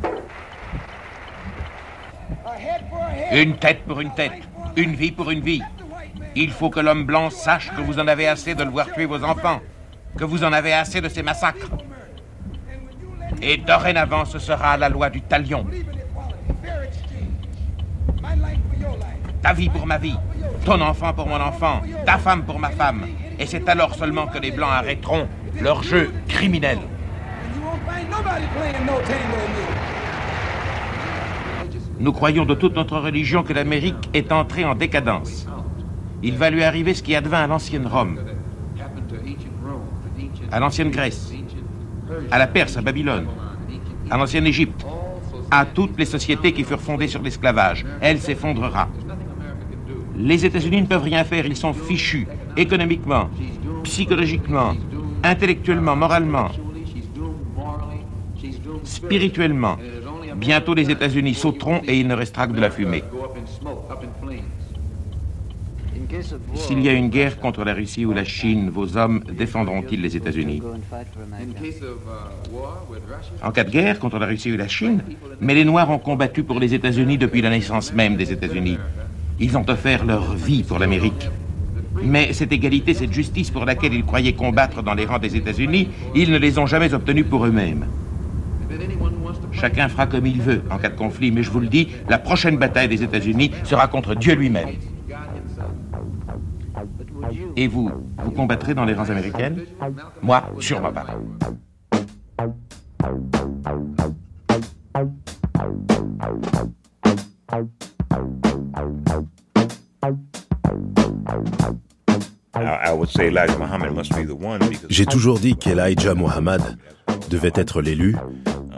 Une 3.32 3.56
tête 3.56 3.82
pour 3.84 3.98
une 3.98 4.12
tête, 4.12 4.42
une 4.76 4.94
vie 4.94 5.10
pour 5.10 5.30
une 5.30 5.40
vie. 5.40 5.62
Il 6.36 6.50
faut 6.50 6.68
que 6.68 6.78
l'homme 6.78 7.04
blanc 7.04 7.30
sache 7.30 7.74
que 7.74 7.80
vous 7.80 7.98
en 7.98 8.06
avez 8.06 8.28
assez 8.28 8.54
de 8.54 8.62
le 8.62 8.68
voir 8.68 8.92
tuer 8.92 9.06
vos 9.06 9.24
enfants, 9.24 9.62
que 10.18 10.24
vous 10.26 10.44
en 10.44 10.52
avez 10.52 10.74
assez 10.74 11.00
de 11.00 11.08
ces 11.08 11.22
massacres. 11.22 11.70
Et 13.40 13.56
dorénavant, 13.56 14.26
ce 14.26 14.38
sera 14.38 14.76
la 14.76 14.90
loi 14.90 15.08
du 15.08 15.22
talion. 15.22 15.66
Ta 19.40 19.54
vie 19.54 19.70
pour 19.70 19.86
ma 19.86 19.96
vie, 19.96 20.18
ton 20.66 20.78
enfant 20.82 21.14
pour 21.14 21.26
mon 21.26 21.40
enfant, 21.40 21.80
ta 22.04 22.18
femme 22.18 22.44
pour 22.44 22.58
ma 22.58 22.68
femme. 22.68 23.06
Et 23.38 23.46
c'est 23.46 23.66
alors 23.66 23.94
seulement 23.94 24.26
que 24.26 24.36
les 24.36 24.50
Blancs 24.50 24.68
arrêteront 24.70 25.26
leur 25.58 25.82
jeu 25.82 26.12
criminel. 26.28 26.80
Nous 32.00 32.12
croyons 32.12 32.44
de 32.44 32.54
toute 32.54 32.76
notre 32.76 32.98
religion 32.98 33.42
que 33.42 33.52
l'Amérique 33.52 34.08
est 34.14 34.30
entrée 34.30 34.64
en 34.64 34.74
décadence. 34.74 35.46
Il 36.22 36.36
va 36.36 36.50
lui 36.50 36.62
arriver 36.62 36.94
ce 36.94 37.02
qui 37.02 37.14
advint 37.14 37.42
à 37.42 37.46
l'ancienne 37.46 37.86
Rome, 37.86 38.18
à 40.52 40.60
l'ancienne 40.60 40.90
Grèce, 40.90 41.32
à 42.30 42.38
la 42.38 42.46
Perse, 42.46 42.76
à 42.76 42.82
Babylone, 42.82 43.26
à 44.10 44.16
l'ancienne 44.16 44.46
Égypte, 44.46 44.86
à 45.50 45.64
toutes 45.64 45.98
les 45.98 46.04
sociétés 46.04 46.52
qui 46.52 46.64
furent 46.64 46.80
fondées 46.80 47.08
sur 47.08 47.22
l'esclavage. 47.22 47.84
Elle 48.00 48.20
s'effondrera. 48.20 48.88
Les 50.16 50.44
États-Unis 50.44 50.82
ne 50.82 50.86
peuvent 50.86 51.02
rien 51.02 51.24
faire, 51.24 51.46
ils 51.46 51.56
sont 51.56 51.72
fichus, 51.72 52.26
économiquement, 52.56 53.28
psychologiquement, 53.84 54.74
intellectuellement, 55.22 55.96
moralement, 55.96 56.48
spirituellement. 58.84 59.76
Bientôt 60.36 60.74
les 60.74 60.90
États-Unis 60.90 61.34
sauteront 61.34 61.80
et 61.86 61.98
il 61.98 62.06
ne 62.06 62.14
restera 62.14 62.46
que 62.46 62.52
de 62.52 62.60
la 62.60 62.70
fumée. 62.70 63.02
S'il 66.54 66.80
y 66.80 66.88
a 66.88 66.92
une 66.92 67.08
guerre 67.08 67.38
contre 67.38 67.64
la 67.64 67.74
Russie 67.74 68.06
ou 68.06 68.12
la 68.12 68.24
Chine, 68.24 68.70
vos 68.70 68.96
hommes 68.96 69.22
défendront-ils 69.30 70.00
les 70.00 70.16
États-Unis? 70.16 70.62
En 73.42 73.50
cas 73.50 73.64
de 73.64 73.70
guerre 73.70 73.98
contre 73.98 74.18
la 74.18 74.26
Russie 74.26 74.52
ou 74.52 74.56
la 74.56 74.68
Chine, 74.68 75.02
mais 75.40 75.54
les 75.54 75.64
Noirs 75.64 75.90
ont 75.90 75.98
combattu 75.98 76.44
pour 76.44 76.60
les 76.60 76.72
États-Unis 76.72 77.18
depuis 77.18 77.42
la 77.42 77.50
naissance 77.50 77.92
même 77.92 78.16
des 78.16 78.32
États-Unis. 78.32 78.78
Ils 79.38 79.56
ont 79.56 79.68
offert 79.68 80.04
leur 80.04 80.34
vie 80.34 80.62
pour 80.62 80.78
l'Amérique. 80.78 81.28
Mais 82.02 82.32
cette 82.32 82.52
égalité, 82.52 82.94
cette 82.94 83.12
justice 83.12 83.50
pour 83.50 83.64
laquelle 83.64 83.92
ils 83.92 84.04
croyaient 84.04 84.32
combattre 84.32 84.82
dans 84.82 84.94
les 84.94 85.04
rangs 85.04 85.18
des 85.18 85.36
États-Unis, 85.36 85.88
ils 86.14 86.30
ne 86.30 86.38
les 86.38 86.58
ont 86.58 86.66
jamais 86.66 86.94
obtenues 86.94 87.24
pour 87.24 87.44
eux-mêmes. 87.44 87.86
Chacun 89.52 89.88
fera 89.88 90.06
comme 90.06 90.26
il 90.26 90.40
veut 90.40 90.62
en 90.70 90.78
cas 90.78 90.88
de 90.88 90.96
conflit, 90.96 91.30
mais 91.30 91.42
je 91.42 91.50
vous 91.50 91.60
le 91.60 91.68
dis, 91.68 91.88
la 92.08 92.18
prochaine 92.18 92.56
bataille 92.56 92.88
des 92.88 93.02
États-Unis 93.02 93.52
sera 93.64 93.88
contre 93.88 94.14
Dieu 94.14 94.34
lui-même. 94.34 94.68
Et 97.56 97.66
vous, 97.66 97.90
vous 98.22 98.30
combattrez 98.30 98.74
dans 98.74 98.84
les 98.84 98.94
rangs 98.94 99.10
américaines? 99.10 99.64
Moi, 100.22 100.42
sûrement 100.60 100.92
pas. 100.92 101.06
J'ai 114.88 115.06
toujours 115.06 115.38
dit 115.38 115.56
qu'Elijah 115.56 116.14
Muhammad 116.14 116.78
devait 117.30 117.52
être 117.54 117.80
l'élu 117.82 118.16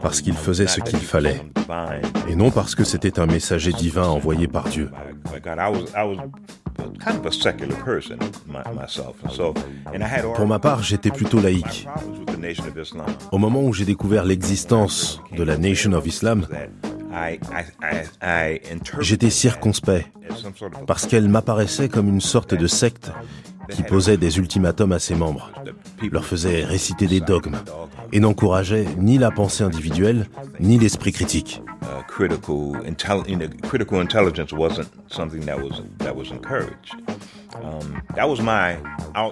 parce 0.01 0.21
qu'il 0.21 0.33
faisait 0.33 0.67
ce 0.67 0.81
qu'il 0.81 0.99
fallait, 0.99 1.41
et 2.27 2.35
non 2.35 2.51
parce 2.51 2.75
que 2.75 2.83
c'était 2.83 3.19
un 3.19 3.25
messager 3.25 3.71
divin 3.71 4.07
envoyé 4.07 4.47
par 4.47 4.67
Dieu. 4.69 4.89
Pour 10.35 10.47
ma 10.47 10.59
part, 10.59 10.83
j'étais 10.83 11.11
plutôt 11.11 11.41
laïque. 11.41 11.87
Au 13.31 13.37
moment 13.37 13.63
où 13.63 13.73
j'ai 13.73 13.85
découvert 13.85 14.23
l'existence 14.23 15.21
de 15.35 15.43
la 15.43 15.57
Nation 15.57 15.93
of 15.93 16.05
Islam, 16.07 16.47
j'étais 18.99 19.29
circonspect 19.29 20.07
parce 20.87 21.05
qu'elle 21.05 21.27
m'apparaissait 21.27 21.89
comme 21.89 22.07
une 22.07 22.21
sorte 22.21 22.53
de 22.53 22.67
secte 22.67 23.11
qui 23.69 23.83
posait 23.83 24.17
des 24.17 24.37
ultimatums 24.37 24.91
à 24.91 24.99
ses 24.99 25.15
membres, 25.15 25.51
leur 26.11 26.25
faisait 26.25 26.63
réciter 26.63 27.07
des 27.07 27.19
dogmes 27.19 27.57
et 28.11 28.19
n'encourageait 28.19 28.85
ni 28.97 29.17
la 29.17 29.31
pensée 29.31 29.63
individuelle 29.63 30.27
ni 30.59 30.77
l'esprit 30.77 31.11
critique. 31.11 31.61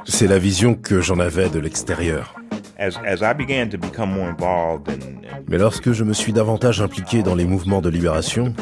C'est 0.05 0.27
la 0.27 0.39
vision 0.39 0.75
que 0.75 1.01
j'en 1.01 1.19
avais 1.19 1.49
de 1.49 1.59
l'extérieur. 1.59 2.35
Mais 5.49 5.57
lorsque 5.57 5.91
je 5.91 6.03
me 6.03 6.13
suis 6.13 6.31
davantage 6.31 6.81
impliqué 6.81 7.23
dans 7.23 7.35
les 7.35 7.45
mouvements 7.45 7.81
de 7.81 7.89
libération, 7.89 8.53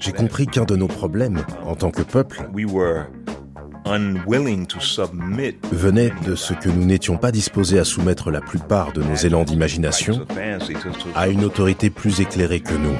j'ai 0.00 0.12
compris 0.12 0.46
qu'un 0.46 0.64
de 0.64 0.76
nos 0.76 0.88
problèmes 0.88 1.44
en 1.64 1.74
tant 1.74 1.90
que 1.90 2.02
peuple 2.02 2.42
venait 5.72 6.12
de 6.24 6.34
ce 6.34 6.54
que 6.54 6.68
nous 6.68 6.84
n'étions 6.84 7.16
pas 7.16 7.30
disposés 7.30 7.78
à 7.78 7.84
soumettre 7.84 8.30
la 8.30 8.40
plupart 8.40 8.92
de 8.92 9.02
nos 9.02 9.14
élans 9.14 9.44
d'imagination 9.44 10.26
à 11.14 11.28
une 11.28 11.44
autorité 11.44 11.90
plus 11.90 12.20
éclairée 12.20 12.60
que 12.60 12.74
nous. 12.74 12.96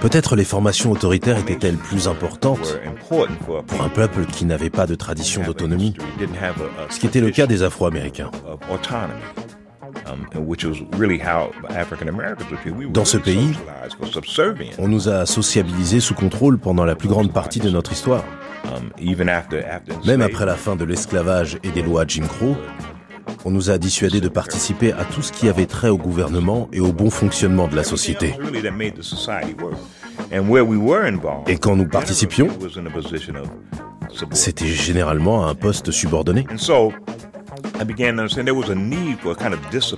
Peut-être 0.00 0.36
les 0.36 0.44
formations 0.44 0.92
autoritaires 0.92 1.38
étaient-elles 1.38 1.76
plus 1.76 2.08
importantes 2.08 2.78
pour 3.08 3.82
un 3.82 3.88
peuple 3.88 4.24
qui 4.26 4.44
n'avait 4.44 4.70
pas 4.70 4.86
de 4.86 4.94
tradition 4.94 5.42
d'autonomie, 5.42 5.94
ce 6.88 6.98
qui 6.98 7.06
était 7.06 7.20
le 7.20 7.30
cas 7.30 7.46
des 7.46 7.62
Afro-Américains. 7.62 8.30
Dans 12.90 13.04
ce 13.04 13.18
pays, 13.18 13.52
on 14.78 14.88
nous 14.88 15.08
a 15.08 15.26
sociabilisés 15.26 16.00
sous 16.00 16.14
contrôle 16.14 16.58
pendant 16.58 16.84
la 16.84 16.94
plus 16.94 17.08
grande 17.08 17.32
partie 17.32 17.60
de 17.60 17.70
notre 17.70 17.92
histoire. 17.92 18.24
Um, 18.64 18.90
Même 20.06 20.22
après 20.22 20.46
la 20.46 20.54
fin 20.54 20.76
de 20.76 20.84
l'esclavage 20.84 21.58
et 21.64 21.70
des 21.70 21.82
lois 21.82 22.04
Jim 22.06 22.26
Crow, 22.28 22.56
on 23.44 23.50
nous 23.50 23.70
a 23.70 23.78
dissuadés 23.78 24.20
de 24.20 24.28
participer 24.28 24.92
à 24.92 25.04
tout 25.04 25.22
ce 25.22 25.32
qui 25.32 25.48
avait 25.48 25.66
trait 25.66 25.88
au 25.88 25.98
gouvernement 25.98 26.68
et 26.72 26.80
au 26.80 26.92
bon 26.92 27.10
fonctionnement 27.10 27.68
de 27.68 27.76
la 27.76 27.84
société. 27.84 28.34
Et 31.46 31.58
quand 31.58 31.76
nous 31.76 31.88
participions, 31.88 32.48
c'était 34.32 34.66
généralement 34.66 35.46
à 35.46 35.50
un 35.50 35.54
poste 35.54 35.90
subordonné. 35.90 36.46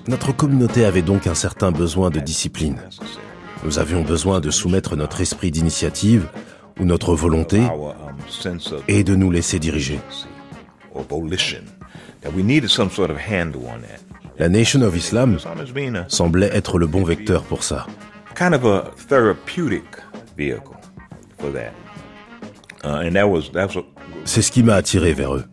Notre 0.08 0.32
communauté 0.32 0.84
avait 0.84 1.02
donc 1.02 1.26
un 1.26 1.34
certain 1.34 1.72
besoin 1.72 2.10
de 2.10 2.20
discipline. 2.20 2.76
Nous 3.64 3.78
avions 3.78 4.02
besoin 4.02 4.40
de 4.40 4.50
soumettre 4.50 4.96
notre 4.96 5.20
esprit 5.20 5.50
d'initiative 5.50 6.28
ou 6.78 6.84
notre 6.84 7.14
volonté 7.14 7.60
um, 7.60 8.58
et 8.88 9.04
de 9.04 9.14
nous 9.14 9.30
laisser 9.30 9.58
diriger. 9.58 10.00
La 14.38 14.48
Nation 14.48 14.82
of 14.82 14.96
Islam 14.96 15.38
semblait 16.08 16.50
être 16.52 16.78
le 16.78 16.86
bon 16.86 17.04
vecteur 17.04 17.42
pour 17.44 17.62
ça. 17.62 17.86
C'est 24.24 24.42
ce 24.42 24.50
qui 24.50 24.62
m'a 24.62 24.74
attiré 24.74 25.12
vers 25.12 25.34
eux. 25.34 25.44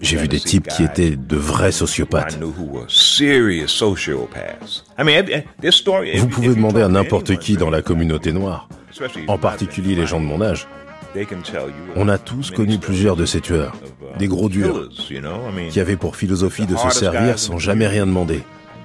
J'ai 0.00 0.16
vu 0.16 0.28
des 0.28 0.40
types 0.40 0.68
qui 0.68 0.84
étaient 0.84 1.16
de 1.16 1.36
vrais 1.36 1.72
sociopathes. 1.72 2.38
Vous 6.16 6.28
pouvez 6.28 6.48
demander 6.48 6.82
à 6.82 6.88
n'importe 6.88 7.36
qui 7.38 7.56
dans 7.56 7.70
la 7.70 7.82
communauté 7.82 8.32
noire, 8.32 8.68
en 9.28 9.38
particulier 9.38 9.94
les 9.94 10.06
gens 10.06 10.20
de 10.20 10.26
mon 10.26 10.42
âge. 10.42 10.66
On 11.96 12.08
a 12.08 12.18
tous 12.18 12.50
connu 12.50 12.78
plusieurs 12.78 13.16
de 13.16 13.26
ces 13.26 13.40
tueurs, 13.40 13.76
des 14.18 14.28
gros 14.28 14.48
durs, 14.48 14.88
qui 15.70 15.80
avaient 15.80 15.96
pour 15.96 16.16
philosophie 16.16 16.66
de 16.66 16.76
se 16.76 16.90
servir 16.90 17.38
sans 17.38 17.58
jamais 17.58 17.86
rien 17.86 18.06
demander 18.06 18.42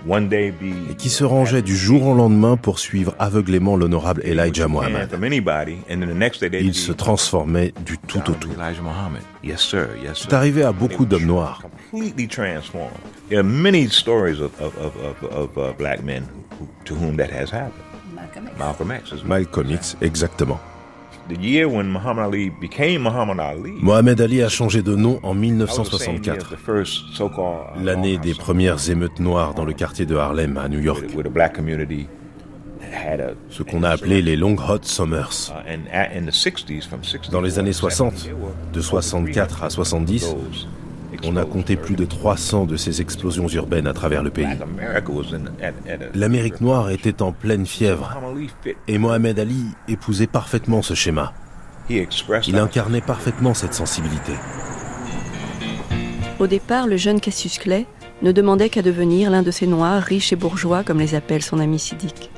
et 0.09 0.95
qui 0.97 1.09
se 1.09 1.23
rangeait 1.23 1.61
du 1.61 1.75
jour 1.75 2.07
au 2.07 2.15
lendemain 2.15 2.57
pour 2.57 2.79
suivre 2.79 3.13
aveuglément 3.19 3.75
l'honorable 3.75 4.21
Elijah 4.23 4.67
Muhammad. 4.67 5.09
Il 6.61 6.73
se 6.73 6.91
transformait 6.91 7.73
du 7.85 7.97
tout 7.97 8.29
au 8.29 8.33
tout. 8.33 8.49
C'est 10.13 10.33
arrivé 10.33 10.63
à 10.63 10.71
beaucoup 10.71 11.05
d'hommes 11.05 11.25
noirs. 11.25 11.61
Malcolm 19.25 19.71
X, 19.71 19.97
exactement. 20.01 20.59
Mohamed 23.81 24.21
Ali 24.21 24.41
a 24.41 24.49
changé 24.49 24.81
de 24.81 24.95
nom 24.95 25.19
en 25.23 25.33
1964, 25.33 26.55
l'année 27.83 28.17
des 28.17 28.33
premières 28.33 28.89
émeutes 28.89 29.19
noires 29.19 29.53
dans 29.53 29.65
le 29.65 29.73
quartier 29.73 30.05
de 30.05 30.15
Harlem 30.15 30.57
à 30.57 30.69
New 30.69 30.79
York. 30.79 31.05
Ce 33.49 33.63
qu'on 33.63 33.83
a 33.83 33.89
appelé 33.89 34.21
les 34.21 34.35
Long 34.35 34.55
Hot 34.55 34.83
Summers. 34.83 35.53
Dans 37.31 37.41
les 37.41 37.59
années 37.59 37.73
60, 37.73 38.29
de 38.73 38.81
64 38.81 39.63
à 39.63 39.69
70, 39.69 40.35
on 41.23 41.35
a 41.35 41.45
compté 41.45 41.75
plus 41.75 41.95
de 41.95 42.05
300 42.05 42.65
de 42.65 42.77
ces 42.77 43.01
explosions 43.01 43.47
urbaines 43.47 43.87
à 43.87 43.93
travers 43.93 44.23
le 44.23 44.29
pays. 44.29 44.47
L'Amérique 46.13 46.61
noire 46.61 46.89
était 46.89 47.21
en 47.21 47.31
pleine 47.31 47.65
fièvre 47.65 48.15
et 48.87 48.97
Mohamed 48.97 49.39
Ali 49.39 49.65
épousait 49.87 50.27
parfaitement 50.27 50.81
ce 50.81 50.93
schéma. 50.93 51.33
Il 51.89 52.57
incarnait 52.57 53.01
parfaitement 53.01 53.53
cette 53.53 53.73
sensibilité. 53.73 54.33
Au 56.39 56.47
départ, 56.47 56.87
le 56.87 56.97
jeune 56.97 57.19
Cassius 57.19 57.57
Clay 57.57 57.85
ne 58.21 58.31
demandait 58.31 58.69
qu'à 58.69 58.81
devenir 58.81 59.31
l'un 59.31 59.43
de 59.43 59.51
ces 59.51 59.67
noirs 59.67 60.01
riches 60.01 60.33
et 60.33 60.35
bourgeois 60.35 60.83
comme 60.83 60.99
les 60.99 61.15
appelle 61.15 61.41
son 61.41 61.59
ami 61.59 61.79
Siddiq. 61.79 62.29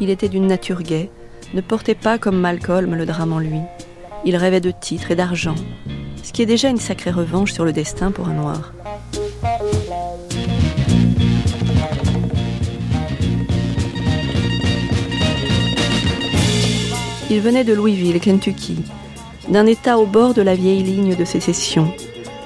Il 0.00 0.10
était 0.10 0.28
d'une 0.28 0.46
nature 0.46 0.82
gaie, 0.82 1.10
ne 1.54 1.60
portait 1.60 1.94
pas 1.94 2.18
comme 2.18 2.38
Malcolm 2.38 2.94
le 2.94 3.06
drame 3.06 3.32
en 3.32 3.38
lui. 3.38 3.60
Il 4.24 4.36
rêvait 4.36 4.60
de 4.60 4.70
titres 4.70 5.12
et 5.12 5.16
d'argent, 5.16 5.54
ce 6.26 6.32
qui 6.32 6.42
est 6.42 6.46
déjà 6.46 6.68
une 6.68 6.80
sacrée 6.80 7.12
revanche 7.12 7.52
sur 7.52 7.64
le 7.64 7.72
destin 7.72 8.10
pour 8.10 8.26
un 8.26 8.34
noir. 8.34 8.72
Il 17.30 17.40
venait 17.40 17.62
de 17.62 17.72
Louisville, 17.72 18.18
Kentucky, 18.18 18.82
d'un 19.48 19.66
État 19.66 19.98
au 19.98 20.06
bord 20.06 20.34
de 20.34 20.42
la 20.42 20.56
vieille 20.56 20.82
ligne 20.82 21.14
de 21.14 21.24
sécession, 21.24 21.94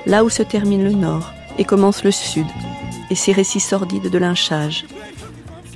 là 0.05 0.24
où 0.24 0.28
se 0.28 0.43
termine 0.43 0.85
le 0.85 0.93
nord 0.93 1.33
et 1.57 1.64
commence 1.64 2.05
le 2.05 2.11
sud, 2.11 2.47
et 3.09 3.14
ses 3.14 3.33
récits 3.33 3.61
sordides 3.61 4.11
de 4.11 4.18
lynchage. 4.18 4.85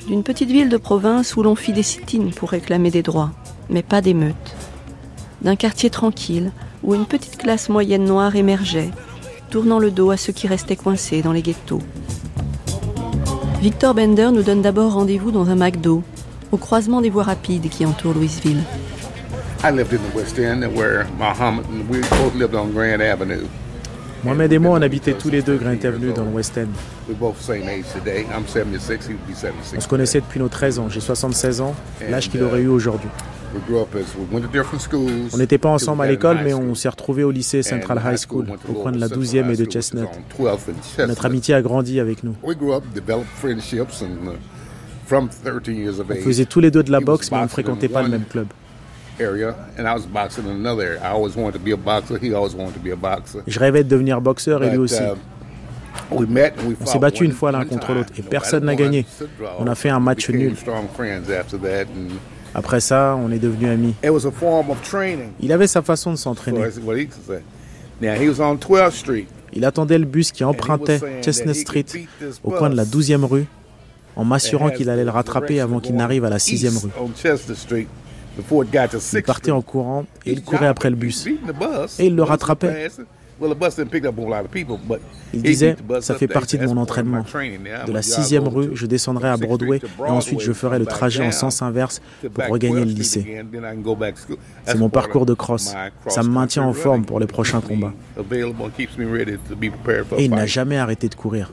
D'une 0.08 0.22
petite 0.22 0.50
ville 0.50 0.68
de 0.68 0.76
province 0.76 1.36
où 1.36 1.42
l'on 1.42 1.54
fit 1.54 1.72
des 1.72 1.82
sit 1.82 2.04
pour 2.36 2.50
réclamer 2.50 2.90
des 2.90 3.02
droits, 3.02 3.30
mais 3.70 3.82
pas 3.82 4.02
d'émeutes. 4.02 4.56
D'un 5.40 5.56
quartier 5.56 5.88
tranquille 5.88 6.52
où 6.84 6.94
une 6.94 7.06
petite 7.06 7.38
classe 7.38 7.68
moyenne 7.68 8.04
noire 8.04 8.36
émergeait, 8.36 8.90
tournant 9.50 9.78
le 9.78 9.90
dos 9.90 10.10
à 10.10 10.16
ceux 10.16 10.32
qui 10.32 10.46
restaient 10.46 10.76
coincés 10.76 11.22
dans 11.22 11.32
les 11.32 11.42
ghettos. 11.42 11.80
Victor 13.60 13.94
Bender 13.94 14.28
nous 14.32 14.42
donne 14.42 14.62
d'abord 14.62 14.92
rendez-vous 14.92 15.30
dans 15.30 15.48
un 15.48 15.56
McDo, 15.56 16.02
au 16.52 16.58
croisement 16.58 17.00
des 17.00 17.10
voies 17.10 17.22
rapides 17.22 17.68
qui 17.70 17.86
entourent 17.86 18.14
Louisville. 18.14 18.62
I 19.64 19.70
lived 19.70 19.94
in 19.94 19.98
the 19.98 20.14
West 20.14 20.38
End 20.38 20.62
where 20.76 21.06
Muhammad 21.18 21.64
and 21.72 21.88
we 21.90 22.00
both 22.10 22.34
lived 22.34 22.54
on 22.54 22.66
Grand 22.66 23.00
Avenue. 23.00 23.46
Mohamed 24.22 24.52
et 24.52 24.58
moi, 24.58 24.78
on 24.78 24.82
habitait 24.82 25.14
tous 25.14 25.28
les 25.28 25.42
deux 25.42 25.56
Grant 25.56 25.76
Avenue 25.84 26.12
dans 26.14 26.24
le 26.24 26.30
West 26.30 26.58
End. 26.58 26.68
On 29.76 29.80
se 29.80 29.88
connaissait 29.88 30.20
depuis 30.20 30.40
nos 30.40 30.48
13 30.48 30.78
ans. 30.78 30.88
J'ai 30.88 31.00
76 31.00 31.60
ans, 31.60 31.74
l'âge 32.08 32.30
qu'il 32.30 32.42
aurait 32.42 32.62
eu 32.62 32.68
aujourd'hui. 32.68 33.10
On 35.32 35.38
n'était 35.38 35.58
pas 35.58 35.68
ensemble 35.68 36.02
à 36.02 36.06
l'école, 36.06 36.38
mais 36.44 36.54
on 36.54 36.74
s'est 36.74 36.88
retrouvés 36.88 37.24
au 37.24 37.30
lycée 37.30 37.62
Central 37.62 38.00
High 38.04 38.18
School, 38.18 38.46
au 38.68 38.72
coin 38.72 38.92
de 38.92 38.98
la 38.98 39.08
12e 39.08 39.50
et 39.50 39.56
de 39.56 39.64
Chestnut. 39.70 40.08
Notre 40.98 41.26
amitié 41.26 41.54
a 41.54 41.62
grandi 41.62 42.00
avec 42.00 42.24
nous. 42.24 42.34
On 45.08 46.14
faisait 46.22 46.44
tous 46.44 46.60
les 46.60 46.70
deux 46.70 46.82
de 46.82 46.92
la 46.92 47.00
boxe, 47.00 47.30
mais 47.30 47.38
on 47.38 47.42
ne 47.42 47.48
fréquentait 47.48 47.88
pas 47.88 48.02
le 48.02 48.08
même 48.08 48.24
club. 48.24 48.46
Je 53.46 53.60
rêvais 53.60 53.84
de 53.84 53.88
devenir 53.88 54.20
boxeur 54.20 54.64
et 54.64 54.70
lui 54.70 54.78
aussi. 54.78 55.02
Uh, 55.02 55.14
on 56.10 56.86
s'est 56.86 56.98
battu 56.98 57.24
une 57.24 57.32
fois 57.32 57.52
l'un 57.52 57.64
contre 57.64 57.94
l'autre 57.94 58.12
et 58.18 58.22
personne 58.22 58.64
n'a 58.64 58.74
gagné. 58.74 59.06
On 59.58 59.66
a 59.66 59.74
fait 59.74 59.90
un 59.90 60.00
match 60.00 60.28
nul. 60.30 60.54
Après 62.54 62.80
ça, 62.80 63.18
on 63.20 63.32
est 63.32 63.38
devenus 63.38 63.68
amis. 63.68 63.94
Il 65.40 65.52
avait 65.52 65.66
sa 65.66 65.82
façon 65.82 66.12
de 66.12 66.16
s'entraîner. 66.16 66.60
Il 69.52 69.64
attendait 69.64 69.98
le 69.98 70.04
bus 70.04 70.32
qui 70.32 70.44
empruntait 70.44 71.00
Chestnut 71.22 71.54
Street 71.54 71.86
au 72.42 72.50
coin 72.50 72.70
de 72.70 72.76
la 72.76 72.84
12e 72.84 73.24
rue 73.24 73.46
en 74.16 74.24
m'assurant 74.24 74.70
qu'il 74.70 74.90
allait 74.90 75.04
le 75.04 75.10
rattraper 75.10 75.60
avant 75.60 75.80
qu'il 75.80 75.96
n'arrive 75.96 76.24
à 76.24 76.30
la 76.30 76.38
6e 76.38 76.78
rue. 76.78 76.90
Il 79.12 79.22
partait 79.22 79.50
en 79.50 79.62
courant 79.62 80.06
et 80.26 80.32
il 80.32 80.42
courait 80.42 80.66
après 80.66 80.90
le 80.90 80.96
bus. 80.96 81.26
Et 81.98 82.06
il 82.06 82.16
le 82.16 82.22
rattrapait. 82.22 82.88
Il 85.32 85.42
disait, 85.42 85.76
ça 86.00 86.14
fait 86.14 86.28
partie 86.28 86.58
de 86.58 86.66
mon 86.66 86.76
entraînement. 86.76 87.24
De 87.86 87.92
la 87.92 88.02
sixième 88.02 88.48
rue, 88.48 88.70
je 88.74 88.86
descendrai 88.86 89.28
à 89.28 89.36
Broadway 89.36 89.80
et 90.06 90.10
ensuite 90.10 90.40
je 90.40 90.52
ferai 90.52 90.78
le 90.78 90.86
trajet 90.86 91.24
en 91.24 91.32
sens 91.32 91.62
inverse 91.62 92.00
pour 92.32 92.46
regagner 92.48 92.84
le 92.84 92.92
lycée. 92.92 93.44
C'est 94.64 94.78
mon 94.78 94.88
parcours 94.88 95.26
de 95.26 95.34
cross. 95.34 95.74
Ça 96.08 96.22
me 96.22 96.28
maintient 96.28 96.62
en 96.62 96.72
forme 96.72 97.04
pour 97.04 97.20
les 97.20 97.26
prochains 97.26 97.60
combats. 97.60 97.92
Et 100.16 100.24
il 100.24 100.30
n'a 100.30 100.46
jamais 100.46 100.76
arrêté 100.76 101.08
de 101.08 101.14
courir. 101.14 101.52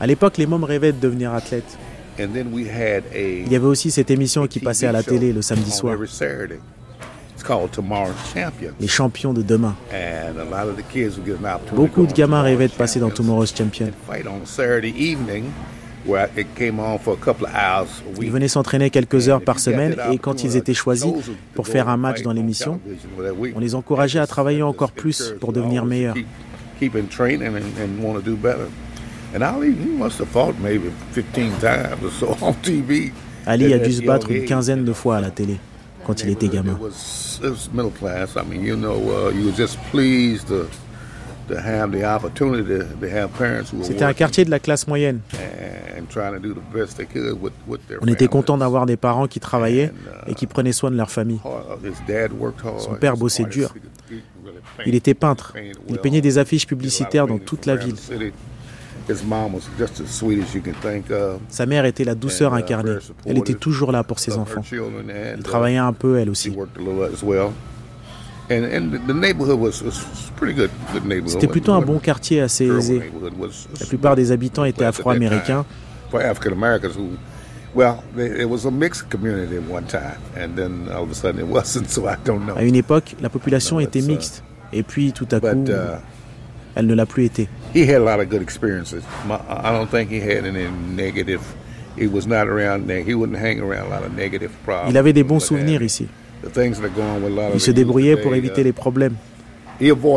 À 0.00 0.06
l'époque, 0.06 0.38
les 0.38 0.46
mômes 0.46 0.64
rêvaient 0.64 0.92
de 0.92 1.00
devenir 1.00 1.32
athlètes. 1.32 1.78
Il 2.16 3.48
y 3.50 3.56
avait 3.56 3.66
aussi 3.66 3.90
cette 3.90 4.10
émission 4.10 4.46
qui 4.46 4.60
passait 4.60 4.86
à 4.86 4.92
la 4.92 5.02
télé 5.02 5.32
le 5.32 5.42
samedi 5.42 5.70
soir. 5.70 5.96
Les 8.80 8.88
champions 8.88 9.32
de 9.32 9.42
demain. 9.42 9.76
Beaucoup 11.74 12.06
de 12.06 12.12
gamins 12.12 12.42
rêvaient 12.42 12.68
de 12.68 12.72
passer 12.72 13.00
dans 13.00 13.10
Tomorrow's 13.10 13.54
Champion. 13.56 13.90
Ils 18.20 18.30
venaient 18.30 18.48
s'entraîner 18.48 18.90
quelques 18.90 19.28
heures 19.28 19.40
par 19.40 19.58
semaine 19.58 19.96
et 20.12 20.18
quand 20.18 20.44
ils 20.44 20.56
étaient 20.56 20.74
choisis 20.74 21.12
pour 21.54 21.68
faire 21.68 21.88
un 21.88 21.96
match 21.96 22.22
dans 22.22 22.32
l'émission, 22.32 22.80
on 23.54 23.60
les 23.60 23.74
encourageait 23.74 24.18
à 24.18 24.26
travailler 24.26 24.62
encore 24.62 24.92
plus 24.92 25.34
pour 25.40 25.52
devenir 25.52 25.84
meilleurs. 25.84 26.16
Ali 33.46 33.72
a 33.72 33.78
dû 33.78 33.92
se 33.92 34.02
battre 34.02 34.30
une 34.30 34.44
quinzaine 34.44 34.84
de 34.84 34.92
fois 34.92 35.16
à 35.16 35.20
la 35.20 35.30
télé 35.30 35.58
quand 36.04 36.22
il 36.22 36.30
était 36.30 36.48
gamin. 36.48 36.78
C'était 43.82 44.04
un 44.04 44.12
quartier 44.14 44.44
de 44.44 44.50
la 44.50 44.58
classe 44.58 44.86
moyenne. 44.86 45.20
On 48.00 48.06
était 48.06 48.28
content 48.28 48.58
d'avoir 48.58 48.86
des 48.86 48.96
parents 48.96 49.26
qui 49.26 49.40
travaillaient 49.40 49.92
uh, 50.26 50.30
et 50.30 50.34
qui 50.34 50.46
prenaient 50.46 50.72
soin 50.72 50.90
de 50.90 50.96
leur 50.96 51.10
famille. 51.10 51.40
Son 52.78 52.94
père 52.94 53.16
bossait 53.16 53.44
dur. 53.44 53.74
Il 54.86 54.94
était 54.94 55.14
peintre. 55.14 55.54
Il 55.88 55.98
peignait 55.98 56.20
des 56.20 56.38
affiches 56.38 56.66
publicitaires 56.66 57.26
dans 57.26 57.38
toute 57.38 57.66
la 57.66 57.76
ville. 57.76 57.96
Sa 61.48 61.66
mère 61.66 61.84
était 61.84 62.04
la 62.04 62.14
douceur 62.14 62.54
uh, 62.54 62.58
incarnée. 62.58 62.96
Elle 63.26 63.38
était 63.38 63.54
toujours 63.54 63.92
là 63.92 64.02
pour 64.02 64.18
ses 64.18 64.36
enfants. 64.36 64.62
Elle 65.08 65.42
travaillait 65.42 65.78
un 65.78 65.92
peu, 65.92 66.18
elle 66.18 66.30
aussi. 66.30 66.54
C'était 71.26 71.46
plutôt 71.48 71.72
un 71.72 71.80
bon 71.80 71.98
quartier 71.98 72.40
assez 72.40 72.66
aisé. 72.66 73.10
La 73.80 73.86
plupart 73.86 74.16
des 74.16 74.32
habitants 74.32 74.64
étaient 74.64 74.84
afro-américains. 74.84 75.64
À 82.56 82.62
une 82.62 82.76
époque, 82.76 83.16
la 83.20 83.28
population 83.28 83.80
était 83.80 83.98
uh, 83.98 84.06
mixte. 84.06 84.44
Et 84.72 84.84
puis, 84.84 85.12
tout 85.12 85.26
à 85.32 85.40
coup, 85.40 85.64
uh, 85.66 85.98
elle 86.76 86.86
ne 86.86 86.94
l'a 86.94 87.06
plus 87.06 87.24
été. 87.24 87.48
Il 94.88 94.96
avait 94.96 95.12
des 95.12 95.24
bons 95.24 95.40
souvenirs 95.40 95.82
ici. 95.82 96.06
Il 97.54 97.60
se 97.60 97.70
débrouillait 97.70 98.16
pour 98.16 98.34
éviter 98.34 98.62
les 98.62 98.72
problèmes. 98.72 99.14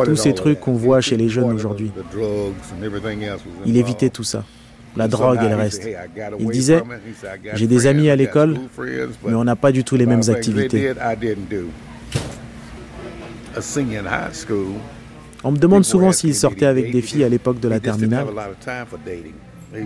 Tous 0.04 0.16
ces 0.16 0.34
trucs 0.34 0.60
qu'on 0.60 0.74
voit 0.74 1.00
chez 1.00 1.16
les 1.16 1.28
jeunes 1.28 1.52
aujourd'hui. 1.52 1.90
Il 3.66 3.76
évitait 3.76 4.10
tout 4.10 4.24
ça. 4.24 4.44
La 4.96 5.08
drogue 5.08 5.38
et 5.44 5.48
le 5.48 5.56
reste. 5.56 5.88
Il 6.38 6.50
disait, 6.50 6.82
j'ai 7.54 7.66
des 7.66 7.86
amis 7.86 8.10
à 8.10 8.16
l'école, 8.16 8.56
mais 9.26 9.34
on 9.34 9.44
n'a 9.44 9.56
pas 9.56 9.72
du 9.72 9.84
tout 9.84 9.96
les 9.96 10.06
mêmes 10.06 10.28
activités. 10.28 10.92
On 15.44 15.52
me 15.52 15.58
demande 15.58 15.84
souvent 15.84 16.12
s'il 16.12 16.34
sortait 16.34 16.66
avec 16.66 16.90
des 16.90 17.02
filles 17.02 17.24
à 17.24 17.28
l'époque 17.28 17.60
de 17.60 17.68
la 17.68 17.80
terminale, 17.80 18.26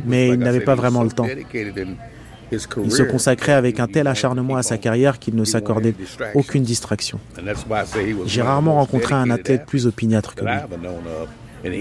mais 0.07 0.29
il 0.29 0.39
n'avait 0.39 0.61
pas 0.61 0.75
vraiment 0.75 1.03
le 1.03 1.11
temps. 1.11 1.27
Il 2.53 2.93
se 2.93 3.03
consacrait 3.03 3.53
avec 3.53 3.81
un 3.81 3.87
tel 3.87 4.07
acharnement 4.07 4.57
à 4.57 4.63
sa 4.63 4.79
carrière 4.79 5.19
qu'il 5.19 5.35
ne 5.37 5.45
s'accordait 5.45 5.95
aucune 6.35 6.63
distraction. 6.63 7.19
J'ai 8.27 8.43
rarement 8.43 8.75
rencontré 8.75 9.15
un 9.15 9.31
athlète 9.31 9.67
plus 9.67 9.87
opiniâtre 9.87 10.35
que 10.35 10.45
lui. 10.45 11.79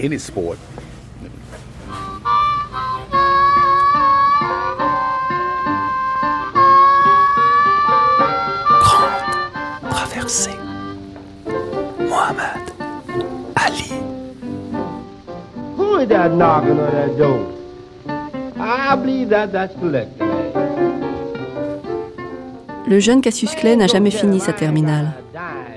Le 22.88 22.98
jeune 22.98 23.20
Cassius 23.20 23.54
Clay 23.54 23.76
n'a 23.76 23.86
jamais 23.86 24.10
fini 24.10 24.40
sa 24.40 24.52
terminale. 24.52 25.12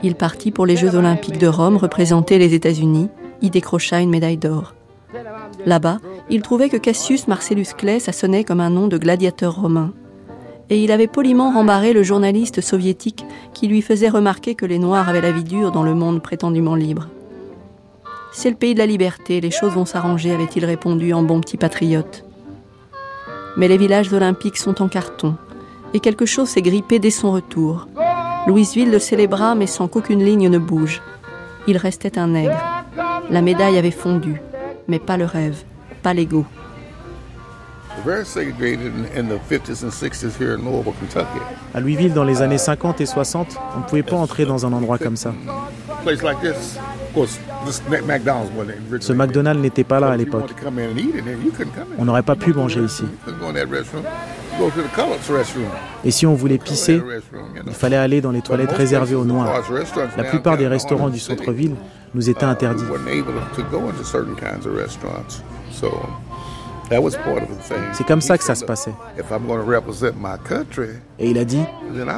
Il 0.02 0.16
partit 0.16 0.52
pour 0.52 0.66
les 0.66 0.76
Jeux 0.76 0.96
olympiques 0.96 1.38
de 1.38 1.48
Rome 1.48 1.78
représenter 1.78 2.40
les 2.40 2.54
États-Unis, 2.54 3.10
y 3.42 3.50
décrocha 3.52 4.02
une 4.02 4.10
médaille 4.10 4.38
d'or. 4.38 4.74
Là-bas, 5.66 6.00
il 6.30 6.42
trouvait 6.42 6.70
que 6.70 6.78
Cassius 6.78 7.28
Marcellus 7.28 7.74
Clay, 7.78 8.00
ça 8.00 8.12
sonnait 8.12 8.44
comme 8.44 8.60
un 8.62 8.72
nom 8.72 8.88
de 8.88 8.98
gladiateur 8.98 9.56
romain. 9.62 9.94
Et 10.72 10.84
il 10.84 10.92
avait 10.92 11.08
poliment 11.08 11.52
rembarré 11.52 11.94
le 11.94 12.02
journaliste 12.02 12.62
soviétique 12.62 13.26
qui 13.54 13.68
lui 13.68 13.84
faisait 13.84 14.10
remarquer 14.10 14.56
que 14.56 14.66
les 14.66 14.80
Noirs 14.80 15.08
avaient 15.08 15.22
la 15.22 15.32
vie 15.32 15.44
dure 15.44 15.72
dans 15.72 15.84
le 15.84 15.94
monde 15.94 16.24
prétendument 16.24 16.76
libre. 16.76 17.10
C'est 18.38 18.50
le 18.50 18.58
pays 18.58 18.74
de 18.74 18.80
la 18.80 18.86
liberté, 18.86 19.40
les 19.40 19.50
choses 19.50 19.76
vont 19.76 19.86
s'arranger, 19.86 20.34
avait-il 20.34 20.66
répondu 20.66 21.14
en 21.14 21.24
bon 21.24 21.40
petit 21.40 21.56
patriote. 21.56 22.26
Mais 23.56 23.70
les 23.70 23.78
villages 23.78 24.12
olympiques 24.12 24.58
sont 24.58 24.82
en 24.82 24.90
carton, 24.90 25.36
et 25.94 26.02
quelque 26.02 26.26
chose 26.26 26.50
s'est 26.50 26.62
grippé 26.62 27.00
dès 27.00 27.12
son 27.12 27.32
retour. 27.32 27.88
Louisville 28.46 28.92
le 28.92 29.00
célébra, 29.00 29.56
mais 29.56 29.68
sans 29.68 29.88
qu'aucune 29.88 30.22
ligne 30.22 30.50
ne 30.50 30.58
bouge. 30.58 31.02
Il 31.66 31.78
restait 31.78 32.20
un 32.20 32.28
nègre. 32.28 32.60
La 33.30 33.42
médaille 33.42 33.78
avait 33.78 33.90
fondu, 33.90 34.42
mais 34.90 35.00
pas 35.00 35.16
le 35.16 35.26
rêve, 35.26 35.64
pas 36.04 36.14
l'ego. 36.14 36.46
À 41.74 41.80
Louisville, 41.80 42.14
dans 42.14 42.26
les 42.26 42.42
années 42.42 42.58
50 42.58 43.00
et 43.00 43.06
60, 43.06 43.56
on 43.78 43.80
ne 43.80 43.86
pouvait 43.86 44.04
pas 44.04 44.18
entrer 44.18 44.46
dans 44.46 44.66
un 44.66 44.74
endroit 44.74 44.98
comme 44.98 45.16
ça. 45.16 45.34
Ce 49.00 49.14
McDonald's 49.14 49.62
n'était 49.62 49.84
pas 49.84 50.00
là 50.00 50.10
à 50.10 50.18
l'époque. 50.18 50.54
On 51.98 52.06
n'aurait 52.06 52.24
pas 52.24 52.36
pu 52.36 52.54
manger 52.54 52.82
ici. 52.82 53.04
Et 56.04 56.12
si 56.12 56.26
on 56.26 56.34
voulait 56.34 56.58
pisser, 56.58 57.02
il 57.66 57.74
fallait 57.74 57.98
aller 57.98 58.22
dans 58.22 58.32
les 58.32 58.42
toilettes 58.42 58.72
réservées 58.72 59.16
aux 59.16 59.26
Noirs. 59.26 59.62
La 60.18 60.24
plupart 60.24 60.58
des 60.58 60.68
restaurants 60.68 61.10
du 61.10 61.20
centre-ville 61.20 61.76
nous 62.14 62.30
étaient 62.30 62.46
interdits. 62.46 62.84
C'est 67.94 68.06
comme 68.06 68.22
ça 68.22 68.38
que 68.38 68.44
ça 68.44 68.56
se 68.56 68.64
passait. 68.66 68.94
Et 71.20 71.30
il 71.30 71.38
a 71.38 71.46
dit, 71.46 71.62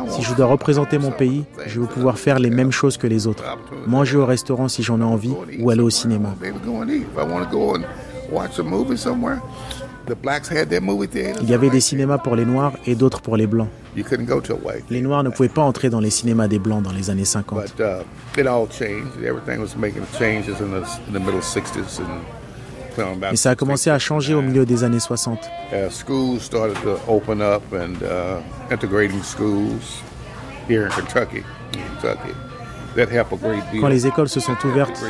si 0.09 0.21
je 0.23 0.33
dois 0.33 0.45
représenter 0.47 0.97
mon 0.97 1.11
pays, 1.11 1.45
je 1.65 1.79
veux 1.79 1.87
pouvoir 1.87 2.17
faire 2.17 2.39
les 2.39 2.49
mêmes 2.49 2.71
choses 2.71 2.97
que 2.97 3.07
les 3.07 3.27
autres. 3.27 3.43
Manger 3.85 4.17
au 4.17 4.25
restaurant 4.25 4.67
si 4.67 4.83
j'en 4.83 4.99
ai 4.99 5.03
envie 5.03 5.33
ou 5.59 5.69
aller 5.69 5.81
au 5.81 5.89
cinéma. 5.89 6.35
Il 11.41 11.49
y 11.49 11.53
avait 11.53 11.69
des 11.69 11.81
cinémas 11.81 12.17
pour 12.17 12.35
les 12.35 12.45
Noirs 12.45 12.73
et 12.85 12.95
d'autres 12.95 13.21
pour 13.21 13.35
les 13.35 13.47
Blancs. 13.47 13.67
Les 14.89 15.01
Noirs 15.01 15.23
ne 15.23 15.29
pouvaient 15.29 15.49
pas 15.49 15.63
entrer 15.63 15.89
dans 15.89 15.99
les 15.99 16.09
cinémas 16.09 16.47
des 16.47 16.59
Blancs 16.59 16.81
dans 16.83 16.93
les 16.93 17.09
années 17.09 17.25
50. 17.25 17.59
Mais 23.31 23.35
ça 23.35 23.51
a 23.51 23.55
commencé 23.55 23.89
à 23.89 23.99
changer 23.99 24.33
au 24.33 24.41
milieu 24.41 24.65
des 24.65 24.83
années 24.83 24.99
60. 24.99 25.39
Quand 33.79 33.87
les 33.87 34.07
écoles 34.07 34.29
se 34.29 34.39
sont 34.39 34.55
ouvertes 34.65 35.03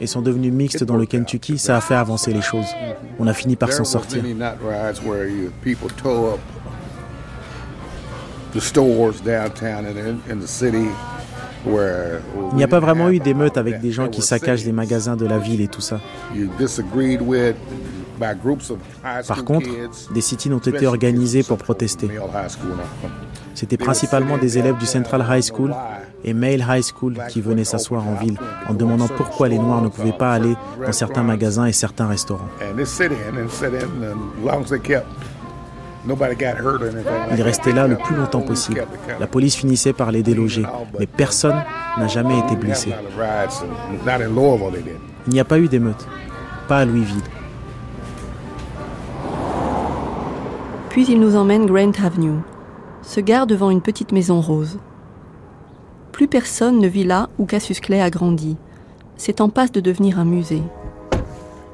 et 0.00 0.06
sont 0.06 0.22
devenues 0.22 0.50
mixtes 0.50 0.84
dans 0.84 0.96
le 0.96 1.04
Kentucky, 1.04 1.58
ça 1.58 1.76
a 1.76 1.80
fait 1.80 1.94
avancer 1.94 2.32
les 2.32 2.40
choses. 2.40 2.68
On 3.18 3.26
a 3.26 3.34
fini 3.34 3.56
par 3.56 3.72
s'en 3.72 3.84
sortir. 3.84 4.22
Il 11.66 12.56
n'y 12.56 12.64
a 12.64 12.68
pas 12.68 12.80
vraiment 12.80 13.10
eu 13.10 13.18
d'émeutes 13.18 13.56
avec 13.56 13.80
des 13.80 13.92
gens 13.92 14.08
qui 14.08 14.22
saccagent 14.22 14.64
les 14.64 14.72
magasins 14.72 15.16
de 15.16 15.26
la 15.26 15.38
ville 15.38 15.60
et 15.60 15.68
tout 15.68 15.80
ça. 15.80 16.00
Par 19.26 19.44
contre, 19.44 19.68
des 20.14 20.20
sit-ins 20.20 20.52
ont 20.52 20.58
été 20.58 20.86
organisés 20.86 21.42
pour 21.42 21.58
protester. 21.58 22.08
C'était 23.54 23.76
principalement 23.76 24.38
des 24.38 24.58
élèves 24.58 24.78
du 24.78 24.86
Central 24.86 25.24
High 25.28 25.42
School 25.42 25.74
et 26.24 26.34
Male 26.34 26.64
High 26.68 26.84
School 26.84 27.18
qui 27.28 27.40
venaient 27.40 27.64
s'asseoir 27.64 28.06
en 28.06 28.14
ville 28.14 28.38
en 28.68 28.74
demandant 28.74 29.08
pourquoi 29.08 29.48
les 29.48 29.58
Noirs 29.58 29.82
ne 29.82 29.88
pouvaient 29.88 30.12
pas 30.12 30.32
aller 30.32 30.54
dans 30.84 30.92
certains 30.92 31.22
magasins 31.22 31.66
et 31.66 31.72
certains 31.72 32.06
restaurants. 32.06 32.48
Ils 36.08 37.42
restaient 37.42 37.72
là 37.72 37.86
le 37.86 37.96
plus 37.96 38.16
longtemps 38.16 38.40
possible. 38.40 38.84
La 39.20 39.26
police 39.26 39.54
finissait 39.54 39.92
par 39.92 40.10
les 40.10 40.22
déloger, 40.22 40.64
mais 40.98 41.06
personne 41.06 41.62
n'a 41.98 42.08
jamais 42.08 42.38
été 42.38 42.56
blessé. 42.56 42.92
Il 45.26 45.32
n'y 45.32 45.40
a 45.40 45.44
pas 45.44 45.58
eu 45.58 45.68
d'émeute, 45.68 46.06
pas 46.68 46.78
à 46.78 46.84
Louisville. 46.84 47.22
Puis 50.90 51.06
il 51.08 51.20
nous 51.20 51.36
emmène 51.36 51.66
Grant 51.66 52.04
Avenue, 52.04 52.40
se 53.02 53.20
gare 53.20 53.46
devant 53.46 53.70
une 53.70 53.80
petite 53.80 54.12
maison 54.12 54.40
rose. 54.40 54.78
Plus 56.12 56.28
personne 56.28 56.78
ne 56.78 56.88
vit 56.88 57.04
là 57.04 57.30
où 57.38 57.46
Cassius 57.46 57.80
Clay 57.80 58.02
a 58.02 58.10
grandi. 58.10 58.56
C'est 59.16 59.40
en 59.40 59.48
passe 59.48 59.72
de 59.72 59.80
devenir 59.80 60.18
un 60.18 60.24
musée. 60.24 60.62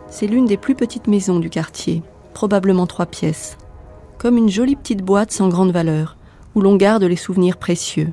C'est 0.09 0.27
l'une 0.27 0.47
des 0.47 0.57
plus 0.57 0.75
petites 0.75 1.09
maisons 1.09 1.41
du 1.41 1.51
quartier, 1.51 2.03
probablement 2.33 2.87
trois 2.87 3.07
pièces, 3.07 3.59
comme 4.19 4.37
une 4.37 4.49
jolie 4.49 4.77
petite 4.77 5.03
boîte 5.03 5.31
sans 5.31 5.49
grande 5.49 5.73
valeur, 5.73 6.17
où 6.55 6.61
l'on 6.61 6.77
garde 6.77 7.05
les 7.05 7.17
souvenirs 7.17 7.57
précieux. 7.57 8.13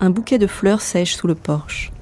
Un 0.00 0.10
bouquet 0.10 0.38
de 0.38 0.46
fleurs 0.46 0.80
sèche 0.80 1.14
sous 1.14 1.26
le 1.26 1.34
porche. 1.34 1.92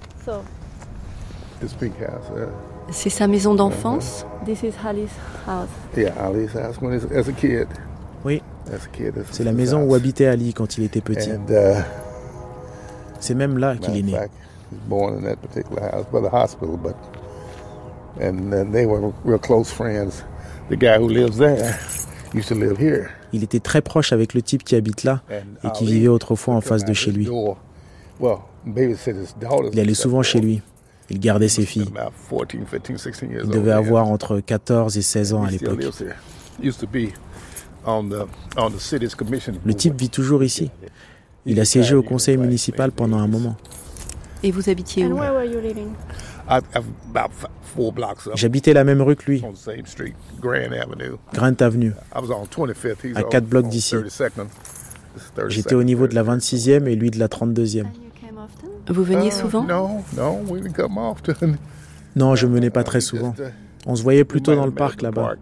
C'est 2.91 3.11
sa 3.11 3.27
maison 3.27 3.55
d'enfance? 3.55 4.25
Oui. 8.25 8.43
C'est 9.31 9.45
la 9.45 9.53
maison 9.53 9.83
où 9.83 9.95
habitait 9.95 10.27
Ali 10.27 10.55
quand 10.55 10.79
il 10.79 10.85
était 10.85 11.01
petit. 11.01 11.31
Uh, 11.31 11.83
C'est 13.19 13.35
même 13.35 13.59
là 13.59 13.77
qu'il 13.77 13.97
est 13.97 14.03
né. 14.03 14.15
Il 23.33 23.43
était 23.43 23.61
très 23.61 23.81
proche 23.81 24.13
avec 24.13 24.35
le 24.35 24.43
type 24.43 24.65
qui 24.65 24.77
habite 24.77 25.05
là 25.05 25.23
et 25.65 25.71
qui 25.71 25.87
vivait 25.87 26.09
autrefois 26.09 26.55
en 26.55 26.61
face 26.61 26.85
de 26.85 26.93
chez 26.93 27.13
lui. 27.13 27.29
Il 29.73 29.81
allait 29.81 29.95
souvent 29.95 30.23
chez 30.23 30.41
lui. 30.41 30.63
Il 31.11 31.19
gardait 31.19 31.49
ses 31.49 31.67
filles. 31.67 31.91
Il 33.43 33.49
devait 33.49 33.73
avoir 33.73 34.07
entre 34.07 34.41
14 34.41 34.97
et 34.97 35.03
16 35.03 35.35
ans 35.35 35.43
à 35.43 35.51
l'époque. 35.51 35.85
Le 39.65 39.75
type 39.75 39.99
vit 39.99 40.11
toujours 40.11 40.45
ici. 40.45 40.71
Il 41.47 41.59
a 41.59 41.65
siégé 41.65 41.95
au 41.95 42.03
conseil 42.03 42.37
municipal 42.37 42.93
pendant 42.93 43.19
un 43.19 43.27
moment. 43.27 43.57
Et 44.43 44.53
vous 44.53 44.69
habitiez 44.71 45.07
où? 45.07 45.19
J'habitais 48.35 48.73
la 48.73 48.85
même 48.85 49.03
rue 49.03 49.17
que 49.17 49.31
lui, 49.31 49.45
Grant 51.33 51.55
Avenue, 51.61 51.93
à 53.15 53.23
4 53.23 53.45
blocs 53.45 53.69
d'ici. 53.69 53.97
J'étais 55.49 55.75
au 55.75 55.83
niveau 55.83 56.07
de 56.07 56.15
la 56.15 56.23
26e 56.25 56.87
et 56.87 56.97
lui 56.97 57.11
de 57.11 57.19
la 57.19 57.29
32e. 57.29 57.87
Vous 58.89 59.05
veniez 59.05 59.31
souvent? 59.31 59.65
Non, 62.17 62.35
je 62.35 62.47
venais 62.47 62.71
pas 62.71 62.83
très 62.83 63.01
souvent. 63.01 63.35
On 63.87 63.95
se 63.95 64.03
voyait 64.03 64.25
plutôt 64.25 64.55
dans 64.55 64.67
le 64.67 64.73
parc 64.73 65.03
là-bas. 65.03 65.35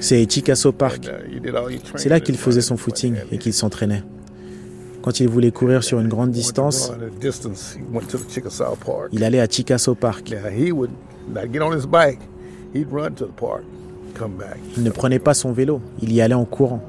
C'est 0.00 0.30
Chickasaw 0.30 0.72
Park. 0.72 1.08
Uh, 1.08 1.78
C'est 1.96 2.08
là 2.08 2.20
qu'il 2.20 2.36
faisait 2.36 2.60
son 2.60 2.76
footing 2.76 3.16
et 3.30 3.38
qu'il 3.38 3.52
s'entraînait. 3.52 4.02
Quand 5.02 5.18
il 5.20 5.28
voulait 5.28 5.50
courir 5.50 5.82
sur 5.82 5.98
une 6.00 6.08
grande 6.08 6.30
distance, 6.30 6.92
il 9.12 9.24
allait 9.24 9.40
à 9.40 9.46
Chickasaw 9.46 9.94
Park. 9.94 10.32
Il 14.76 14.82
ne 14.82 14.90
prenait 14.90 15.18
pas 15.18 15.34
son 15.34 15.52
vélo, 15.52 15.80
il 16.00 16.12
y 16.12 16.20
allait 16.20 16.34
en 16.34 16.44
courant. 16.44 16.82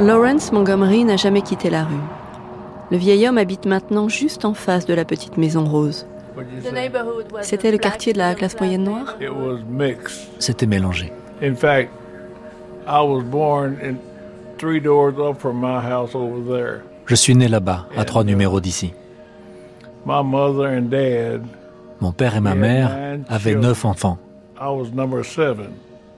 Lawrence 0.00 0.52
Montgomery 0.52 1.04
n'a 1.04 1.16
jamais 1.16 1.42
quitté 1.42 1.70
la 1.70 1.84
rue. 1.84 1.94
Le 2.90 2.96
vieil 2.98 3.26
homme 3.28 3.38
habite 3.38 3.64
maintenant 3.66 4.08
juste 4.08 4.44
en 4.44 4.52
face 4.52 4.84
de 4.84 4.94
la 4.94 5.04
petite 5.04 5.38
maison 5.38 5.64
rose. 5.64 6.06
C'était 7.42 7.70
le 7.70 7.78
quartier 7.78 8.12
de 8.12 8.18
la 8.18 8.34
classe 8.34 8.58
moyenne 8.58 8.84
noire? 8.84 9.16
C'était 10.38 10.66
mélangé. 10.66 11.12
Je 17.06 17.14
suis 17.16 17.34
né 17.34 17.48
là-bas, 17.48 17.88
à 17.96 18.04
trois 18.04 18.22
numéros 18.22 18.60
d'ici. 18.60 18.94
Mon 22.00 22.12
père 22.12 22.36
et 22.36 22.40
ma 22.40 22.54
mère 22.54 23.18
avaient 23.28 23.54
neuf 23.56 23.84
enfants. 23.84 24.18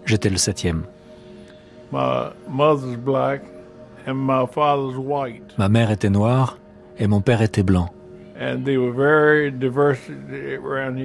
J'étais 0.05 0.29
le 0.31 0.37
septième. 0.37 0.83
Ma 5.59 5.69
mère 5.69 5.91
était 5.91 6.11
noire 6.11 6.59
et 6.99 7.07
mon 7.07 7.21
père 7.23 7.41
était 7.41 7.63
blanc. 7.63 7.89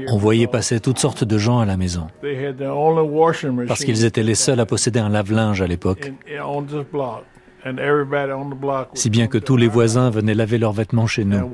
On 0.07 0.17
voyait 0.17 0.47
passer 0.47 0.79
toutes 0.79 0.99
sortes 0.99 1.23
de 1.23 1.37
gens 1.37 1.59
à 1.59 1.65
la 1.65 1.77
maison. 1.77 2.07
Parce 3.67 3.83
qu'ils 3.83 4.05
étaient 4.05 4.23
les 4.23 4.35
seuls 4.35 4.59
à 4.59 4.65
posséder 4.65 4.99
un 4.99 5.09
lave-linge 5.09 5.61
à 5.61 5.67
l'époque. 5.67 6.11
Si 8.93 9.09
bien 9.09 9.27
que 9.27 9.37
tous 9.37 9.57
les 9.57 9.67
voisins 9.67 10.09
venaient 10.09 10.33
laver 10.33 10.57
leurs 10.57 10.73
vêtements 10.73 11.07
chez 11.07 11.25
nous. 11.25 11.51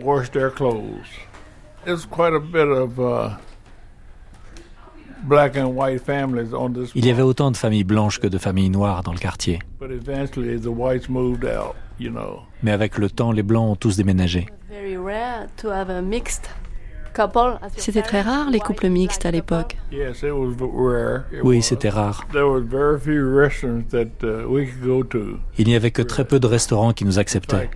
Il 6.96 7.06
y 7.06 7.10
avait 7.10 7.22
autant 7.22 7.52
de 7.52 7.58
familles 7.58 7.84
blanches 7.84 8.20
que 8.20 8.28
de 8.28 8.38
familles 8.38 8.70
noires 8.70 9.04
dans 9.04 9.12
le 9.12 9.18
quartier. 9.18 9.60
Mais 12.64 12.72
avec 12.72 12.98
le 12.98 13.10
temps, 13.10 13.32
les 13.32 13.44
blancs 13.44 13.72
ont 13.72 13.76
tous 13.76 13.98
déménagé. 13.98 14.48
C'était 17.78 18.02
très 18.02 18.22
rare 18.22 18.50
les 18.50 18.60
couples 18.60 18.90
mixtes 18.90 19.26
à 19.26 19.32
l'époque. 19.32 19.78
Oui, 21.44 21.62
c'était 21.62 21.90
rare. 21.90 22.26
Il 25.58 25.68
n'y 25.68 25.76
avait 25.76 25.92
que 25.92 26.02
très 26.02 26.26
peu 26.26 26.40
de 26.40 26.48
restaurants 26.48 26.92
qui 26.92 27.06
nous 27.06 27.18
acceptaient. 27.20 27.70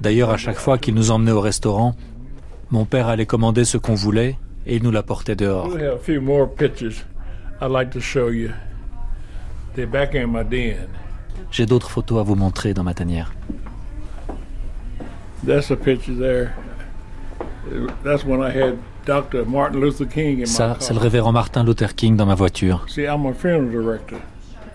D'ailleurs, 0.00 0.30
à 0.30 0.36
chaque 0.36 0.58
fois 0.58 0.78
qu'il 0.78 0.94
nous 0.94 1.10
emmenait 1.12 1.30
au 1.30 1.40
restaurant, 1.40 1.94
mon 2.70 2.84
père 2.84 3.06
allait 3.06 3.26
commander 3.26 3.64
ce 3.64 3.78
qu'on 3.78 3.94
voulait 3.94 4.36
et 4.66 4.76
il 4.76 4.82
nous 4.82 4.90
l'apportait 4.90 5.36
dehors. 5.36 5.70
J'ai 11.50 11.66
d'autres 11.66 11.90
photos 11.90 12.20
à 12.20 12.22
vous 12.22 12.34
montrer 12.34 12.72
dans 12.74 12.82
ma 12.82 12.94
tanière. 12.94 13.32
Ça, 20.46 20.76
c'est 20.80 20.94
le 20.94 21.00
révérend 21.00 21.32
Martin 21.32 21.64
Luther 21.64 21.94
King 21.94 22.16
dans 22.16 22.26
ma 22.26 22.34
voiture. 22.34 22.86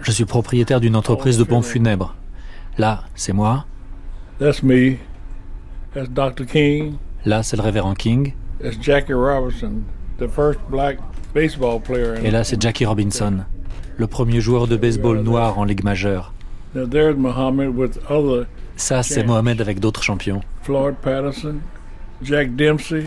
Je 0.02 0.12
suis 0.12 0.26
propriétaire 0.26 0.80
d'une 0.80 0.96
entreprise 0.96 1.38
de 1.38 1.44
pompes 1.44 1.66
funèbres. 1.66 2.16
Là, 2.78 3.04
c'est 3.16 3.34
moi. 3.34 3.66
Là, 7.26 7.42
c'est 7.44 7.58
le 7.58 7.64
révérend 7.64 7.94
King. 7.96 8.34
Et 11.36 12.32
là, 12.32 12.46
c'est 12.46 12.62
Jackie 12.62 12.86
Robinson, 12.86 13.40
le 13.98 14.08
premier 14.08 14.40
joueur 14.40 14.68
de 14.68 14.78
baseball 14.78 15.20
noir 15.20 15.60
en 15.60 15.66
Ligue 15.66 15.84
majeure. 15.84 16.34
Ça, 18.78 19.04
c'est 19.04 19.24
Mohamed 19.24 19.60
avec 19.60 19.80
d'autres 19.82 20.02
champions. 20.02 20.42
Floyd 20.64 20.96
Patterson, 21.02 21.56
Jack 22.22 22.56
Dempsey, 22.56 23.04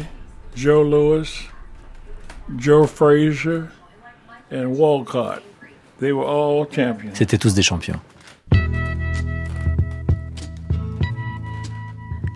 Joe 0.54 0.86
Lewis, 0.86 1.48
Joe 2.58 2.86
Frazier 2.86 3.62
et 4.50 4.64
Walcott. 4.64 5.42
C'était 7.14 7.38
tous 7.38 7.54
des 7.54 7.62
champions. 7.62 7.98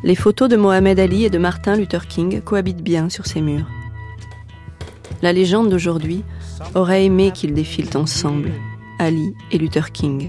Les 0.02 0.16
photos 0.16 0.48
de 0.48 0.56
Mohamed 0.56 0.98
Ali 0.98 1.26
et 1.26 1.30
de 1.30 1.38
Martin 1.38 1.76
Luther 1.76 2.08
King 2.08 2.40
cohabitent 2.40 2.82
bien 2.82 3.08
sur 3.08 3.26
ces 3.26 3.40
murs. 3.40 3.68
La 5.22 5.32
légende 5.32 5.68
d'aujourd'hui 5.68 6.24
aurait 6.74 7.04
aimé 7.04 7.30
qu'ils 7.32 7.54
défilent 7.54 7.96
ensemble, 7.96 8.50
Ali 8.98 9.34
et 9.52 9.58
Luther 9.58 9.92
King. 9.92 10.28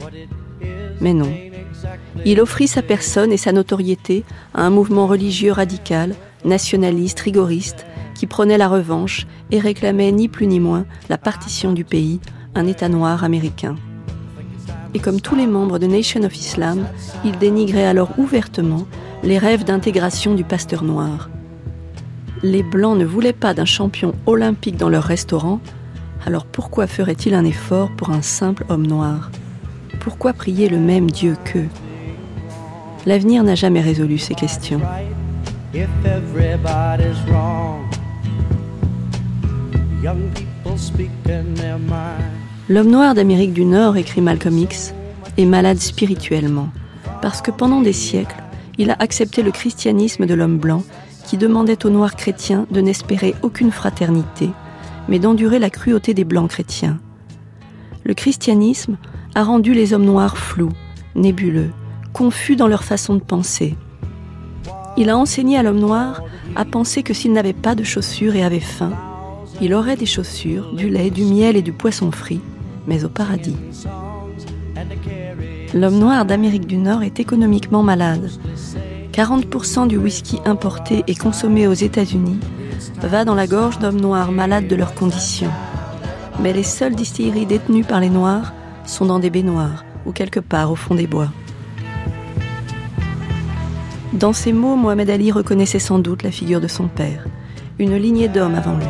Mais 1.02 1.14
non. 1.14 1.34
Il 2.26 2.40
offrit 2.40 2.68
sa 2.68 2.82
personne 2.82 3.32
et 3.32 3.38
sa 3.38 3.52
notoriété 3.52 4.24
à 4.54 4.62
un 4.64 4.70
mouvement 4.70 5.08
religieux 5.08 5.52
radical, 5.52 6.16
nationaliste, 6.46 7.20
rigoriste, 7.22 7.86
qui 8.14 8.28
prenait 8.28 8.58
la 8.58 8.68
revanche 8.68 9.26
et 9.52 9.60
réclamait 9.60 10.12
ni 10.12 10.28
plus 10.28 10.48
ni 10.48 10.60
moins 10.60 10.86
la 11.10 11.18
partition 11.18 11.74
du 11.74 11.84
pays, 11.84 12.20
un 12.56 12.68
État 12.68 12.88
noir 12.88 13.24
américain. 13.24 13.76
Et 14.94 15.00
comme 15.00 15.22
tous 15.22 15.36
les 15.36 15.48
membres 15.48 15.80
de 15.80 15.88
Nation 15.88 16.22
of 16.22 16.38
Islam, 16.38 16.86
il 17.26 17.38
dénigrait 17.40 17.86
alors 17.86 18.12
ouvertement 18.20 18.86
les 19.24 19.40
rêves 19.40 19.64
d'intégration 19.64 20.36
du 20.36 20.44
pasteur 20.44 20.84
noir. 20.84 21.30
Les 22.46 22.62
Blancs 22.62 22.98
ne 22.98 23.06
voulaient 23.06 23.32
pas 23.32 23.54
d'un 23.54 23.64
champion 23.64 24.14
olympique 24.26 24.76
dans 24.76 24.90
leur 24.90 25.04
restaurant, 25.04 25.62
alors 26.26 26.46
pourquoi 26.46 26.88
ferait-il 26.88 27.36
un 27.36 27.46
effort 27.46 27.90
pour 27.96 28.10
un 28.10 28.22
simple 28.22 28.66
homme 28.68 28.86
noir? 28.86 29.32
Pourquoi 30.02 30.34
prier 30.34 30.68
le 30.68 30.78
même 30.78 31.10
Dieu 31.10 31.38
qu'eux? 31.46 31.70
L'avenir 33.06 33.46
n'a 33.46 33.56
jamais 33.56 33.80
résolu 33.80 34.18
ces 34.18 34.36
questions. 34.36 34.82
L'homme 42.68 42.92
noir 42.92 43.14
d'Amérique 43.14 43.54
du 43.54 43.64
Nord, 43.64 43.96
écrit 43.96 44.20
Malcolm 44.20 44.58
X, 44.58 44.94
est 45.38 45.46
malade 45.46 45.80
spirituellement, 45.80 46.68
parce 47.22 47.42
que 47.42 47.52
pendant 47.52 47.80
des 47.80 47.94
siècles, 47.94 48.44
il 48.78 48.92
a 48.92 48.98
accepté 49.00 49.44
le 49.44 49.52
christianisme 49.52 50.26
de 50.26 50.34
l'homme 50.34 50.58
blanc 50.58 50.84
qui 51.26 51.38
demandait 51.38 51.86
aux 51.86 51.90
noirs 51.90 52.16
chrétiens 52.16 52.66
de 52.72 52.82
n'espérer 52.82 53.36
aucune 53.42 53.72
fraternité, 53.72 54.50
mais 55.08 55.20
d'endurer 55.20 55.60
la 55.60 55.70
cruauté 55.70 56.14
des 56.14 56.24
blancs 56.24 56.50
chrétiens. 56.50 57.00
Le 58.04 58.14
christianisme 58.14 58.98
a 59.36 59.44
rendu 59.44 59.74
les 59.74 59.94
hommes 59.94 60.06
noirs 60.06 60.38
flous, 60.38 60.74
nébuleux, 61.16 61.72
confus 62.12 62.56
dans 62.56 62.68
leur 62.68 62.84
façon 62.84 63.16
de 63.16 63.22
penser. 63.22 63.76
Il 64.98 65.10
a 65.10 65.18
enseigné 65.18 65.58
à 65.58 65.64
l'homme 65.64 65.80
noir 65.80 66.22
à 66.56 66.66
penser 66.66 67.02
que 67.02 67.14
s'il 67.14 67.34
n'avait 67.34 67.54
pas 67.54 67.76
de 67.76 67.84
chaussures 67.84 68.36
et 68.36 68.44
avait 68.44 68.60
faim, 68.60 68.92
il 69.62 69.74
aurait 69.74 69.96
des 69.96 70.06
chaussures, 70.06 70.74
du 70.74 70.90
lait, 70.90 71.10
du 71.10 71.24
miel 71.24 71.56
et 71.56 71.62
du 71.62 71.72
poisson 71.72 72.12
frit, 72.12 72.42
mais 72.88 73.06
au 73.06 73.10
paradis. 73.10 73.58
L'homme 75.74 75.98
noir 75.98 76.26
d'Amérique 76.26 76.68
du 76.68 76.78
Nord 76.78 77.02
est 77.02 77.20
économiquement 77.20 77.82
malade. 77.82 78.30
40% 79.14 79.88
du 79.88 79.98
whisky 79.98 80.40
importé 80.44 81.04
et 81.06 81.14
consommé 81.14 81.68
aux 81.68 81.74
États-Unis 81.74 82.40
va 82.98 83.26
dans 83.26 83.36
la 83.36 83.46
gorge 83.46 83.78
d'hommes 83.78 84.02
noirs 84.02 84.32
malades 84.32 84.68
de 84.68 84.76
leurs 84.76 84.96
conditions. 84.96 85.52
Mais 86.42 86.52
les 86.52 86.64
seules 86.64 86.96
distilleries 86.96 87.46
détenues 87.46 87.84
par 87.84 88.00
les 88.00 88.10
Noirs 88.10 88.54
sont 88.88 89.06
dans 89.06 89.20
des 89.20 89.30
baignoires 89.30 89.86
ou 90.08 90.12
quelque 90.12 90.40
part 90.40 90.72
au 90.72 90.76
fond 90.76 90.96
des 90.96 91.06
bois. 91.06 91.30
Dans 94.14 94.34
ces 94.34 94.52
mots, 94.52 94.76
Mohamed 94.76 95.12
Ali 95.12 95.32
reconnaissait 95.32 95.78
sans 95.78 96.00
doute 96.00 96.24
la 96.24 96.32
figure 96.32 96.60
de 96.60 96.68
son 96.68 96.88
père, 96.88 97.28
une 97.78 97.96
lignée 97.96 98.30
d'hommes 98.30 98.56
avant 98.56 98.78
lui. 98.78 98.86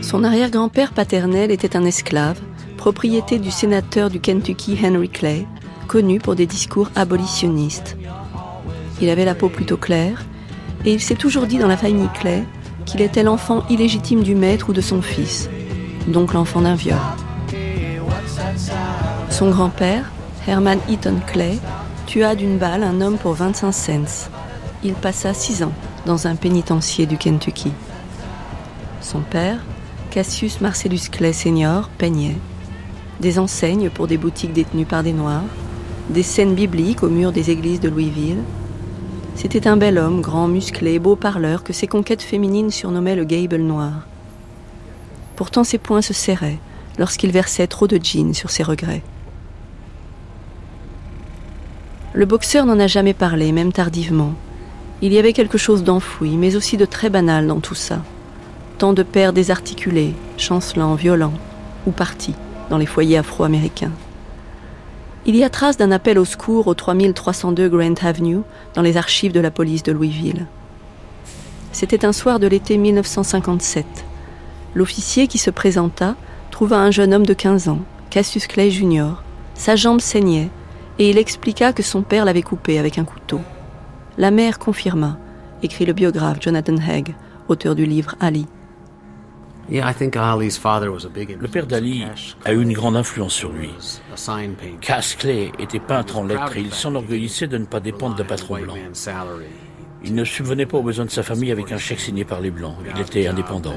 Son 0.00 0.24
arrière-grand-père 0.24 0.92
paternel 0.92 1.50
était 1.50 1.76
un 1.76 1.84
esclave 1.84 2.40
propriété 2.78 3.38
du 3.38 3.50
sénateur 3.50 4.08
du 4.08 4.20
Kentucky 4.20 4.76
Henry 4.82 5.10
Clay, 5.10 5.46
connu 5.86 6.18
pour 6.18 6.34
des 6.34 6.46
discours 6.46 6.90
abolitionnistes. 6.96 7.96
Il 9.02 9.10
avait 9.10 9.24
la 9.24 9.34
peau 9.34 9.48
plutôt 9.48 9.76
claire, 9.76 10.24
et 10.84 10.92
il 10.92 11.00
s'est 11.00 11.16
toujours 11.16 11.46
dit 11.46 11.58
dans 11.58 11.66
la 11.66 11.76
famille 11.76 12.08
Clay 12.14 12.44
qu'il 12.86 13.00
était 13.00 13.24
l'enfant 13.24 13.64
illégitime 13.68 14.22
du 14.22 14.36
maître 14.36 14.70
ou 14.70 14.72
de 14.72 14.80
son 14.80 15.02
fils, 15.02 15.50
donc 16.06 16.32
l'enfant 16.32 16.60
d'un 16.60 16.76
viol. 16.76 16.98
Son 19.28 19.50
grand-père, 19.50 20.12
Herman 20.46 20.78
Eaton 20.88 21.16
Clay, 21.26 21.58
tua 22.06 22.36
d'une 22.36 22.58
balle 22.58 22.84
un 22.84 23.00
homme 23.00 23.18
pour 23.18 23.32
25 23.34 23.72
cents. 23.72 24.30
Il 24.84 24.94
passa 24.94 25.34
six 25.34 25.64
ans 25.64 25.72
dans 26.06 26.28
un 26.28 26.36
pénitencier 26.36 27.06
du 27.06 27.16
Kentucky. 27.16 27.72
Son 29.00 29.20
père, 29.20 29.58
Cassius 30.12 30.60
Marcellus 30.60 31.08
Clay 31.10 31.32
Sr., 31.32 31.90
peignait 31.98 32.36
des 33.18 33.40
enseignes 33.40 33.90
pour 33.90 34.06
des 34.06 34.16
boutiques 34.16 34.52
détenues 34.52 34.86
par 34.86 35.02
des 35.02 35.12
Noirs, 35.12 35.42
des 36.08 36.22
scènes 36.22 36.54
bibliques 36.54 37.02
au 37.02 37.08
mur 37.08 37.32
des 37.32 37.50
églises 37.50 37.80
de 37.80 37.88
Louisville. 37.88 38.38
C'était 39.34 39.66
un 39.66 39.76
bel 39.76 39.98
homme, 39.98 40.20
grand, 40.20 40.48
musclé, 40.48 40.98
beau 40.98 41.16
parleur, 41.16 41.64
que 41.64 41.72
ses 41.72 41.86
conquêtes 41.86 42.22
féminines 42.22 42.70
surnommaient 42.70 43.16
le 43.16 43.24
Gable 43.24 43.56
noir. 43.56 44.06
Pourtant 45.36 45.64
ses 45.64 45.78
poings 45.78 46.02
se 46.02 46.12
serraient 46.12 46.58
lorsqu'il 46.98 47.32
versait 47.32 47.66
trop 47.66 47.86
de 47.86 47.98
jeans 48.02 48.34
sur 48.34 48.50
ses 48.50 48.62
regrets. 48.62 49.02
Le 52.12 52.26
boxeur 52.26 52.66
n'en 52.66 52.78
a 52.78 52.86
jamais 52.86 53.14
parlé, 53.14 53.52
même 53.52 53.72
tardivement. 53.72 54.34
Il 55.00 55.12
y 55.12 55.18
avait 55.18 55.32
quelque 55.32 55.58
chose 55.58 55.82
d'enfoui, 55.82 56.36
mais 56.36 56.54
aussi 56.54 56.76
de 56.76 56.84
très 56.84 57.08
banal 57.08 57.46
dans 57.46 57.60
tout 57.60 57.74
ça. 57.74 58.02
Tant 58.76 58.92
de 58.92 59.02
pères 59.02 59.32
désarticulés, 59.32 60.14
chancelants, 60.36 60.94
violents, 60.94 61.32
ou 61.86 61.90
partis 61.90 62.34
dans 62.68 62.78
les 62.78 62.86
foyers 62.86 63.16
afro-américains. 63.16 63.92
Il 65.24 65.36
y 65.36 65.44
a 65.44 65.50
trace 65.50 65.76
d'un 65.76 65.92
appel 65.92 66.18
au 66.18 66.24
secours 66.24 66.66
au 66.66 66.74
3302 66.74 67.68
Grant 67.68 67.94
Avenue 68.02 68.40
dans 68.74 68.82
les 68.82 68.96
archives 68.96 69.30
de 69.30 69.38
la 69.38 69.52
police 69.52 69.84
de 69.84 69.92
Louisville. 69.92 70.46
C'était 71.70 72.04
un 72.04 72.12
soir 72.12 72.40
de 72.40 72.48
l'été 72.48 72.76
1957. 72.76 73.86
L'officier 74.74 75.28
qui 75.28 75.38
se 75.38 75.50
présenta 75.50 76.16
trouva 76.50 76.78
un 76.78 76.90
jeune 76.90 77.14
homme 77.14 77.24
de 77.24 77.34
15 77.34 77.68
ans, 77.68 77.78
Cassius 78.10 78.48
Clay 78.48 78.72
Jr. 78.72 79.22
Sa 79.54 79.76
jambe 79.76 80.00
saignait 80.00 80.50
et 80.98 81.10
il 81.10 81.18
expliqua 81.18 81.72
que 81.72 81.84
son 81.84 82.02
père 82.02 82.24
l'avait 82.24 82.42
coupé 82.42 82.80
avec 82.80 82.98
un 82.98 83.04
couteau. 83.04 83.40
La 84.18 84.32
mère 84.32 84.58
confirma, 84.58 85.18
écrit 85.62 85.86
le 85.86 85.92
biographe 85.92 86.38
Jonathan 86.40 86.76
Haig, 86.76 87.14
auteur 87.48 87.76
du 87.76 87.86
livre 87.86 88.16
Ali. 88.18 88.46
Le 89.72 91.46
père 91.48 91.66
d'Ali 91.66 92.04
a 92.44 92.52
eu 92.52 92.62
une 92.62 92.72
grande 92.72 92.96
influence 92.96 93.32
sur 93.32 93.52
lui. 93.52 93.70
Cass 94.82 95.14
Clay 95.14 95.50
était 95.58 95.80
peintre 95.80 96.18
en 96.18 96.24
lettres 96.24 96.56
et 96.56 96.60
il 96.60 96.74
s'enorgueillissait 96.74 97.46
de 97.46 97.56
ne 97.56 97.64
pas 97.64 97.80
dépendre 97.80 98.16
d'un 98.16 98.24
patron 98.24 98.60
blanc. 98.60 98.74
Il 100.04 100.14
ne 100.14 100.24
subvenait 100.24 100.66
pas 100.66 100.78
aux 100.78 100.82
besoins 100.82 101.06
de 101.06 101.10
sa 101.10 101.22
famille 101.22 101.52
avec 101.52 101.72
un 101.72 101.78
chèque 101.78 102.00
signé 102.00 102.24
par 102.24 102.40
les 102.40 102.50
Blancs. 102.50 102.74
Il 102.94 103.00
était 103.00 103.26
indépendant. 103.26 103.76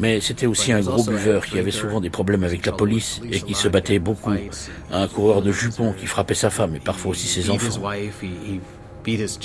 Mais 0.00 0.20
c'était 0.20 0.46
aussi 0.46 0.72
un 0.72 0.80
gros 0.80 1.04
buveur 1.04 1.46
qui 1.46 1.58
avait 1.58 1.70
souvent 1.70 2.00
des 2.00 2.10
problèmes 2.10 2.44
avec 2.44 2.66
la 2.66 2.72
police 2.72 3.20
et 3.30 3.40
qui 3.40 3.54
se 3.54 3.68
battait 3.68 3.98
beaucoup. 3.98 4.32
Un 4.92 5.08
coureur 5.08 5.42
de 5.42 5.50
jupons 5.50 5.92
qui 5.92 6.06
frappait 6.06 6.34
sa 6.34 6.50
femme 6.50 6.76
et 6.76 6.80
parfois 6.80 7.12
aussi 7.12 7.26
ses 7.26 7.50
enfants. 7.50 7.90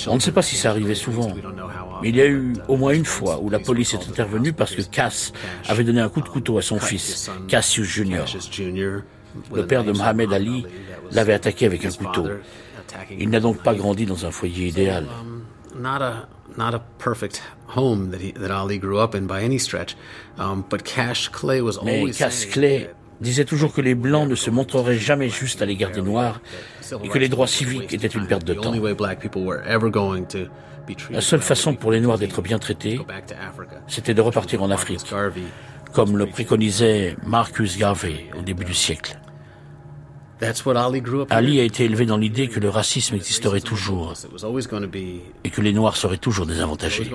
On 0.06 0.14
ne 0.16 0.20
sait 0.20 0.32
pas 0.32 0.42
si 0.42 0.56
ça 0.56 0.70
arrivait 0.70 0.94
souvent, 0.94 1.32
mais 2.02 2.08
il 2.10 2.16
y 2.16 2.20
a 2.20 2.26
eu 2.26 2.54
au 2.68 2.76
moins 2.76 2.92
une 2.92 3.04
fois 3.04 3.38
où 3.40 3.50
la 3.50 3.58
police 3.58 3.94
est 3.94 4.08
intervenue 4.08 4.52
parce 4.52 4.74
que 4.74 4.82
Cass 4.82 5.32
avait 5.68 5.84
donné 5.84 6.00
un 6.00 6.08
coup 6.08 6.20
de 6.20 6.28
couteau 6.28 6.58
à 6.58 6.62
son 6.62 6.78
fils, 6.78 7.30
Cassius 7.48 7.86
Jr. 7.88 8.24
Le 9.54 9.66
père 9.66 9.84
de 9.84 9.92
Mohamed 9.92 10.32
Ali 10.32 10.64
l'avait 11.12 11.34
attaqué 11.34 11.66
avec 11.66 11.84
un 11.84 11.90
couteau. 11.90 12.26
Il 13.18 13.28
n'a 13.30 13.40
donc 13.40 13.62
pas 13.62 13.74
grandi 13.74 14.06
dans 14.06 14.24
un 14.26 14.30
foyer 14.30 14.68
idéal. 14.68 15.06
Mais 21.84 22.10
Cass 22.12 22.46
Clay 22.46 22.90
disait 23.20 23.44
toujours 23.44 23.72
que 23.72 23.80
les 23.80 23.94
Blancs 23.94 24.28
ne 24.28 24.34
se 24.34 24.50
montreraient 24.50 24.98
jamais 24.98 25.28
justes 25.28 25.62
à 25.62 25.66
l'égard 25.66 25.90
des 25.90 26.02
Noirs 26.02 26.40
et 27.02 27.08
que 27.08 27.18
les 27.18 27.28
droits 27.28 27.46
civiques 27.46 27.92
étaient 27.92 28.06
une 28.06 28.26
perte 28.26 28.44
de 28.44 28.54
temps. 28.54 28.72
La 31.10 31.20
seule 31.20 31.42
façon 31.42 31.74
pour 31.74 31.92
les 31.92 32.00
Noirs 32.00 32.18
d'être 32.18 32.40
bien 32.40 32.58
traités, 32.58 33.00
c'était 33.86 34.14
de 34.14 34.20
repartir 34.22 34.62
en 34.62 34.70
Afrique, 34.70 35.00
comme 35.92 36.16
le 36.16 36.26
préconisait 36.26 37.16
Marcus 37.26 37.76
Garvey 37.76 38.26
au 38.38 38.42
début 38.42 38.64
du 38.64 38.74
siècle. 38.74 39.18
Ali 41.30 41.60
a 41.60 41.64
été 41.64 41.84
élevé 41.84 42.06
dans 42.06 42.16
l'idée 42.16 42.48
que 42.48 42.60
le 42.60 42.68
racisme 42.68 43.16
existerait 43.16 43.60
toujours 43.60 44.14
et 45.44 45.50
que 45.50 45.60
les 45.60 45.72
Noirs 45.72 45.96
seraient 45.96 46.18
toujours 46.18 46.46
désavantagés. 46.46 47.10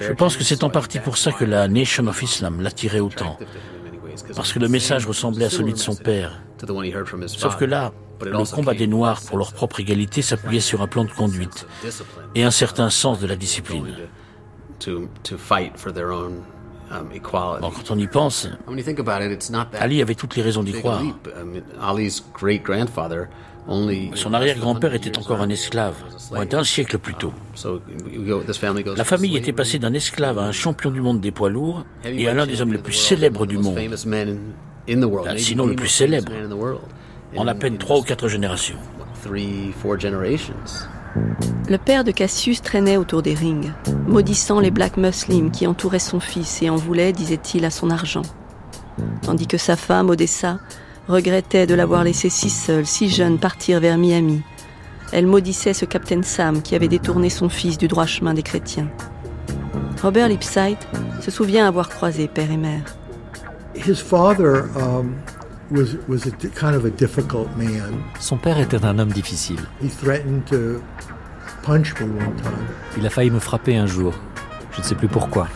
Je 0.00 0.12
pense 0.12 0.36
que 0.36 0.44
c'est 0.44 0.64
en 0.64 0.70
partie 0.70 0.98
pour 0.98 1.16
ça 1.16 1.32
que 1.32 1.44
la 1.44 1.68
Nation 1.68 2.06
of 2.06 2.22
Islam 2.22 2.60
l'attirait 2.60 3.00
autant, 3.00 3.38
parce 4.34 4.52
que 4.52 4.58
le 4.58 4.68
message 4.68 5.06
ressemblait 5.06 5.46
à 5.46 5.50
celui 5.50 5.72
de 5.72 5.78
son 5.78 5.96
père. 5.96 6.42
Sauf 7.26 7.56
que 7.56 7.64
là, 7.64 7.92
le 8.22 8.54
combat 8.54 8.74
des 8.74 8.86
Noirs 8.86 9.20
pour 9.22 9.38
leur 9.38 9.52
propre 9.52 9.80
égalité 9.80 10.22
s'appuyait 10.22 10.60
sur 10.60 10.82
un 10.82 10.86
plan 10.86 11.04
de 11.04 11.10
conduite 11.10 11.66
et 12.34 12.44
un 12.44 12.50
certain 12.50 12.90
sens 12.90 13.20
de 13.20 13.26
la 13.26 13.36
discipline. 13.36 13.94
Um, 16.88 17.08
quand 17.20 17.90
on 17.90 17.98
y 17.98 18.06
pense, 18.06 18.48
Ali 19.80 20.02
avait 20.02 20.14
toutes 20.14 20.36
les 20.36 20.42
raisons 20.42 20.62
d'y 20.62 20.72
croire. 20.72 21.02
Son 24.14 24.32
arrière-grand-père 24.32 24.94
était 24.94 25.18
encore 25.18 25.40
un 25.40 25.48
esclave, 25.48 25.96
moins 26.30 26.46
d'un 26.46 26.62
siècle 26.62 26.98
plus 26.98 27.14
tôt. 27.14 27.32
La 28.96 29.04
famille 29.04 29.36
était 29.36 29.52
passée 29.52 29.80
d'un 29.80 29.92
esclave 29.92 30.38
à 30.38 30.42
un 30.42 30.52
champion 30.52 30.90
du 30.92 31.00
monde 31.00 31.20
des 31.20 31.32
poids 31.32 31.50
lourds 31.50 31.84
et 32.04 32.28
à 32.28 32.34
l'un 32.34 32.46
des 32.46 32.60
hommes 32.60 32.72
les 32.72 32.78
plus 32.78 32.92
célèbres 32.92 33.46
du 33.46 33.58
monde, 33.58 33.78
sinon 35.36 35.66
le 35.66 35.74
plus 35.74 35.88
célèbre, 35.88 36.32
en 37.36 37.46
à 37.48 37.54
peine 37.54 37.78
trois 37.78 37.98
ou 37.98 38.02
quatre 38.02 38.28
générations. 38.28 38.76
Le 41.68 41.78
père 41.78 42.04
de 42.04 42.10
Cassius 42.10 42.62
traînait 42.62 42.96
autour 42.96 43.22
des 43.22 43.34
rings, 43.34 43.72
maudissant 44.06 44.60
les 44.60 44.70
black 44.70 44.96
muslims 44.96 45.50
qui 45.50 45.66
entouraient 45.66 45.98
son 45.98 46.20
fils 46.20 46.62
et 46.62 46.70
en 46.70 46.76
voulaient, 46.76 47.12
disait-il, 47.12 47.64
à 47.64 47.70
son 47.70 47.90
argent. 47.90 48.22
Tandis 49.22 49.46
que 49.46 49.58
sa 49.58 49.76
femme, 49.76 50.10
Odessa, 50.10 50.58
regrettait 51.08 51.66
de 51.66 51.74
l'avoir 51.74 52.04
laissé 52.04 52.28
si 52.28 52.50
seul, 52.50 52.86
si 52.86 53.08
jeune, 53.08 53.38
partir 53.38 53.80
vers 53.80 53.98
Miami. 53.98 54.42
Elle 55.12 55.26
maudissait 55.26 55.74
ce 55.74 55.84
Captain 55.84 56.22
Sam 56.22 56.62
qui 56.62 56.74
avait 56.74 56.88
détourné 56.88 57.30
son 57.30 57.48
fils 57.48 57.78
du 57.78 57.88
droit 57.88 58.06
chemin 58.06 58.34
des 58.34 58.42
chrétiens. 58.42 58.88
Robert 60.02 60.28
Lipsyte 60.28 60.86
se 61.20 61.30
souvient 61.30 61.66
avoir 61.66 61.88
croisé 61.88 62.28
père 62.28 62.50
et 62.50 62.56
mère. 62.56 62.84
Son 68.20 68.36
père 68.36 68.58
était 68.58 68.84
un 68.84 68.98
homme 68.98 69.12
difficile. 69.12 69.60
Il 72.96 73.06
a 73.06 73.10
failli 73.10 73.30
me 73.30 73.40
frapper 73.40 73.76
un 73.76 73.86
jour. 73.86 74.14
Je 74.72 74.80
ne 74.80 74.84
sais 74.84 74.94
plus 74.94 75.08
pourquoi. 75.08 75.48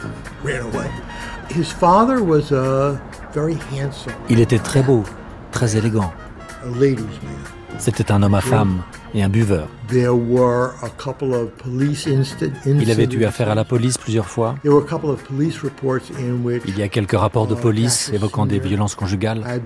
Il 4.29 4.41
était 4.41 4.59
très 4.59 4.83
beau, 4.83 5.05
très 5.53 5.77
élégant. 5.77 6.13
C'était 7.79 8.11
un 8.11 8.23
homme 8.23 8.35
à 8.35 8.41
femme 8.41 8.83
et 9.15 9.23
un 9.23 9.29
buveur. 9.29 9.69
Il 12.67 12.91
avait 12.91 13.05
eu 13.05 13.25
affaire 13.25 13.51
à 13.51 13.55
la 13.55 13.65
police 13.65 13.99
plusieurs 13.99 14.27
fois. 14.27 14.57
Il 14.65 14.73
y 16.79 16.83
a 16.83 16.89
quelques 16.89 17.19
rapports 17.19 17.47
de 17.47 17.55
police 17.55 18.11
évoquant 18.13 18.47
des 18.47 18.59
violences 18.59 18.95
conjugales. 18.95 19.45
Uh, 19.49 19.61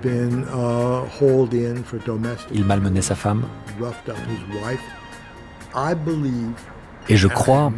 Il 2.52 2.64
malmenait 2.64 3.02
sa 3.02 3.14
femme. 3.14 3.44
Et 7.08 7.16
je 7.16 7.28
crois, 7.28 7.72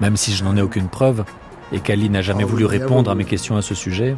même 0.00 0.16
si 0.16 0.32
je 0.32 0.44
n'en 0.44 0.56
ai 0.56 0.62
aucune 0.62 0.88
preuve, 0.88 1.24
et 1.72 1.80
qu'Ali 1.80 2.10
n'a 2.10 2.22
jamais 2.22 2.44
voulu 2.44 2.64
répondre 2.64 3.10
à 3.10 3.14
mes 3.14 3.24
questions 3.24 3.56
à 3.56 3.62
ce 3.62 3.74
sujet, 3.74 4.14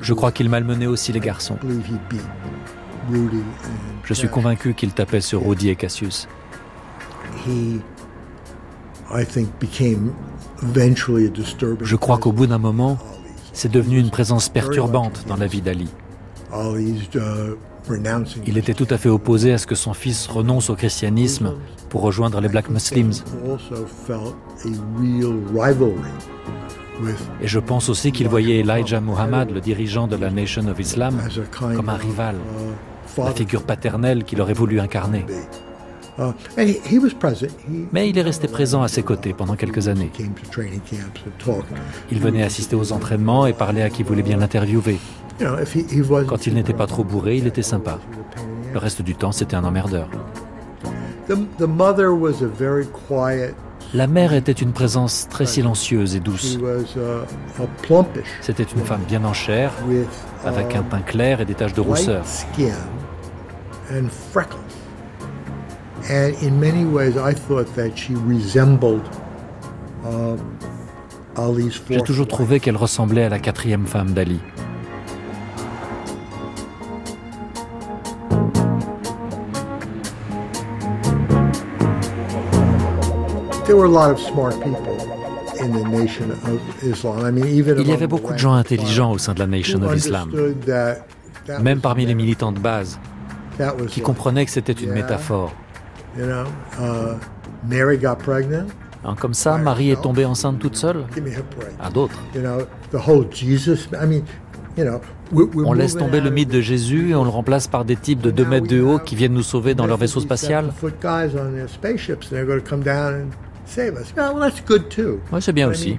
je 0.00 0.14
crois 0.14 0.32
qu'il 0.32 0.50
malmenait 0.50 0.86
aussi 0.86 1.12
les 1.12 1.20
garçons. 1.20 1.58
Je 4.04 4.14
suis 4.14 4.28
convaincu 4.28 4.74
qu'il 4.74 4.92
tapait 4.92 5.20
sur 5.20 5.46
Rudy 5.46 5.70
et 5.70 5.76
Cassius. 5.76 6.28
Je 11.82 11.96
crois 11.96 12.18
qu'au 12.18 12.32
bout 12.32 12.46
d'un 12.46 12.58
moment, 12.58 12.98
c'est 13.52 13.70
devenu 13.70 13.98
une 13.98 14.10
présence 14.10 14.48
perturbante 14.48 15.24
dans 15.28 15.36
la 15.36 15.46
vie 15.46 15.62
d'Ali. 15.62 15.88
Il 18.46 18.58
était 18.58 18.74
tout 18.74 18.86
à 18.90 18.98
fait 18.98 19.08
opposé 19.08 19.52
à 19.52 19.58
ce 19.58 19.66
que 19.66 19.74
son 19.74 19.94
fils 19.94 20.26
renonce 20.26 20.70
au 20.70 20.74
christianisme 20.74 21.54
pour 21.88 22.02
rejoindre 22.02 22.40
les 22.40 22.48
Black 22.48 22.68
Muslims. 22.68 23.12
Et 27.42 27.46
je 27.46 27.58
pense 27.58 27.88
aussi 27.88 28.10
qu'il 28.10 28.28
voyait 28.28 28.60
Elijah 28.60 29.00
Muhammad, 29.00 29.50
le 29.50 29.60
dirigeant 29.60 30.06
de 30.06 30.16
la 30.16 30.30
Nation 30.30 30.66
of 30.66 30.78
Islam, 30.80 31.20
comme 31.76 31.88
un 31.88 31.96
rival, 31.96 32.36
la 33.24 33.32
figure 33.32 33.62
paternelle 33.62 34.24
qu'il 34.24 34.40
aurait 34.40 34.52
voulu 34.52 34.80
incarner. 34.80 35.24
Mais 37.92 38.08
il 38.08 38.18
est 38.18 38.22
resté 38.22 38.48
présent 38.48 38.82
à 38.82 38.88
ses 38.88 39.02
côtés 39.02 39.34
pendant 39.34 39.54
quelques 39.54 39.88
années. 39.88 40.10
Il 42.10 42.20
venait 42.20 42.42
assister 42.42 42.74
aux 42.74 42.92
entraînements 42.92 43.46
et 43.46 43.52
parlait 43.52 43.82
à 43.82 43.90
qui 43.90 44.02
voulait 44.02 44.22
bien 44.22 44.38
l'interviewer. 44.38 44.98
Quand 46.26 46.46
il 46.46 46.54
n'était 46.54 46.72
pas 46.72 46.86
trop 46.86 47.04
bourré, 47.04 47.36
il 47.36 47.46
était 47.46 47.62
sympa. 47.62 47.98
Le 48.72 48.78
reste 48.78 49.02
du 49.02 49.14
temps, 49.14 49.32
c'était 49.32 49.56
un 49.56 49.64
emmerdeur. 49.64 50.08
La 53.94 54.06
mère 54.06 54.32
était 54.32 54.52
une 54.52 54.72
présence 54.72 55.28
très 55.28 55.46
silencieuse 55.46 56.16
et 56.16 56.20
douce. 56.20 56.58
C'était 58.40 58.62
une 58.62 58.80
femme 58.84 59.02
bien 59.06 59.24
en 59.24 59.32
chair, 59.32 59.72
avec 60.44 60.74
un 60.74 60.82
teint 60.82 61.00
clair 61.00 61.40
et 61.40 61.44
des 61.44 61.54
taches 61.54 61.74
de 61.74 61.80
rousseur. 61.80 62.24
J'ai 71.90 72.00
toujours 72.02 72.28
trouvé 72.28 72.60
qu'elle 72.60 72.76
ressemblait 72.76 73.24
à 73.24 73.28
la 73.28 73.38
quatrième 73.38 73.86
femme 73.86 74.12
d'Ali. 74.12 74.40
Il 87.78 87.88
y 87.88 87.92
avait 87.92 88.06
beaucoup 88.06 88.32
de 88.32 88.38
gens 88.38 88.54
intelligents 88.54 89.10
au 89.12 89.18
sein 89.18 89.34
de 89.34 89.40
la 89.40 89.46
Nation 89.46 89.82
of 89.82 89.96
Islam, 89.96 90.30
même 91.60 91.80
parmi 91.80 92.06
les 92.06 92.14
militants 92.14 92.52
de 92.52 92.60
base, 92.60 92.98
qui 93.88 94.00
comprenaient 94.00 94.44
que 94.44 94.50
c'était 94.50 94.72
une 94.72 94.92
métaphore. 94.92 95.52
Uh, 96.18 96.44
comme 99.18 99.34
ça, 99.34 99.58
Marie 99.58 99.90
est 99.90 100.00
tombée 100.00 100.24
enceinte 100.24 100.58
toute 100.58 100.76
seule? 100.76 101.04
À 101.78 101.90
d'autres. 101.90 102.18
On 105.64 105.72
laisse 105.72 105.96
tomber 105.96 106.20
le 106.20 106.30
mythe 106.30 106.50
de 106.50 106.60
Jésus 106.60 107.10
et 107.10 107.14
on 107.14 107.24
le 107.24 107.30
remplace 107.30 107.66
par 107.68 107.84
des 107.84 107.96
types 107.96 108.20
de 108.20 108.30
2 108.30 108.44
mètres 108.44 108.66
de 108.66 108.80
haut 108.80 108.98
qui 108.98 109.14
viennent 109.14 109.32
nous 109.32 109.42
sauver 109.42 109.74
dans 109.74 109.86
leur 109.86 109.96
vaisseau 109.96 110.20
spatial. 110.20 110.72
Oui, 115.32 115.42
c'est 115.42 115.52
bien 115.52 115.68
aussi. 115.68 115.96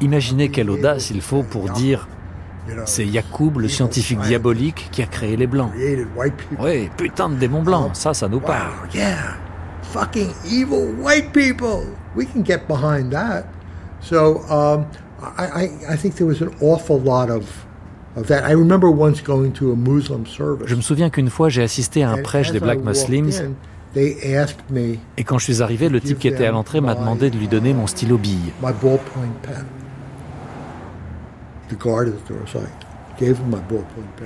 Imaginez 0.00 0.48
quelle 0.50 0.70
audace 0.70 1.10
il 1.10 1.20
faut 1.20 1.42
pour 1.42 1.70
dire 1.70 2.08
c'est 2.86 3.06
Yacoub, 3.06 3.58
le 3.58 3.68
scientifique 3.68 4.20
diabolique, 4.20 4.88
qui 4.90 5.02
a 5.02 5.06
créé 5.06 5.36
les 5.36 5.46
Blancs. 5.46 5.70
Oui, 6.58 6.90
putain 6.96 7.28
de 7.28 7.36
démons 7.36 7.62
blancs, 7.62 7.90
ça, 7.94 8.14
ça 8.14 8.28
nous 8.28 8.40
parle. 8.40 8.72
Fucking 9.92 10.30
evil 10.46 10.94
white 11.00 11.32
people. 11.32 11.84
We 12.16 12.26
can 12.26 12.44
get 12.44 12.62
behind 12.68 13.12
that. 13.12 13.44
So, 14.00 14.40
um, 14.50 14.86
I, 15.38 15.70
I 15.88 15.96
think 15.96 16.16
there 16.16 16.26
was 16.26 16.42
an 16.42 16.50
awful 16.60 17.00
lot 17.00 17.30
of 17.30 17.44
je 18.16 20.74
me 20.74 20.80
souviens 20.80 21.10
qu'une 21.10 21.30
fois 21.30 21.48
j'ai 21.48 21.62
assisté 21.62 22.04
à 22.04 22.10
un 22.10 22.22
prêche 22.22 22.52
des 22.52 22.60
Black 22.60 22.78
Muslims 22.84 23.32
Et 23.96 25.24
quand 25.24 25.38
je 25.38 25.44
suis 25.44 25.62
arrivé, 25.62 25.88
le 25.88 26.00
type 26.00 26.18
qui 26.18 26.28
était 26.28 26.46
à 26.46 26.52
l'entrée 26.52 26.80
m'a 26.80 26.94
demandé 26.94 27.30
de 27.30 27.38
lui 27.38 27.48
donner 27.48 27.74
mon 27.74 27.86
stylo 27.86 28.18
bille. 28.18 28.52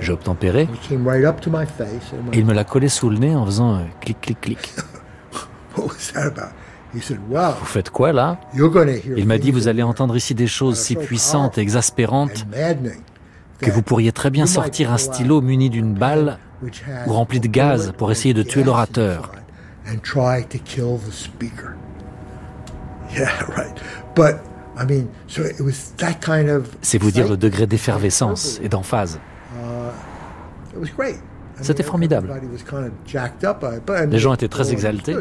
J'ai 0.01 0.11
obtempéré. 0.11 0.67
Et 2.33 2.39
il 2.39 2.45
me 2.45 2.53
l'a 2.53 2.63
collé 2.63 2.89
sous 2.89 3.09
le 3.09 3.17
nez 3.17 3.35
en 3.35 3.45
faisant 3.45 3.75
un 3.75 3.85
clic 4.01 4.19
clic 4.21 4.41
clic. 4.41 4.73
Vous 7.59 7.65
faites 7.65 7.89
quoi 7.91 8.11
là? 8.11 8.39
Il 9.15 9.27
m'a 9.27 9.37
dit, 9.37 9.51
vous 9.51 9.67
allez 9.67 9.83
entendre 9.83 10.15
ici 10.17 10.33
des 10.33 10.47
choses 10.47 10.79
si 10.79 10.95
puissantes 10.95 11.57
et 11.57 11.61
exaspérantes 11.61 12.45
que 13.59 13.71
vous 13.71 13.81
pourriez 13.81 14.11
très 14.11 14.31
bien 14.31 14.45
sortir 14.47 14.91
un 14.91 14.97
stylo 14.97 15.41
muni 15.41 15.69
d'une 15.69 15.93
balle 15.93 16.39
ou 17.07 17.13
rempli 17.13 17.39
de 17.39 17.47
gaz 17.47 17.93
pour 17.97 18.11
essayer 18.11 18.33
de 18.33 18.43
tuer 18.43 18.63
l'orateur. 18.63 19.31
C'est 26.81 26.97
vous 26.97 27.11
dire 27.11 27.27
le 27.27 27.37
degré 27.37 27.67
d'effervescence 27.67 28.59
et 28.63 28.69
d'emphase. 28.69 29.19
Uh, 29.55 29.91
c'était 31.61 31.83
formidable. 31.83 32.29
Les 34.09 34.19
gens 34.19 34.33
étaient 34.33 34.47
très 34.47 34.71
exaltés, 34.71 35.15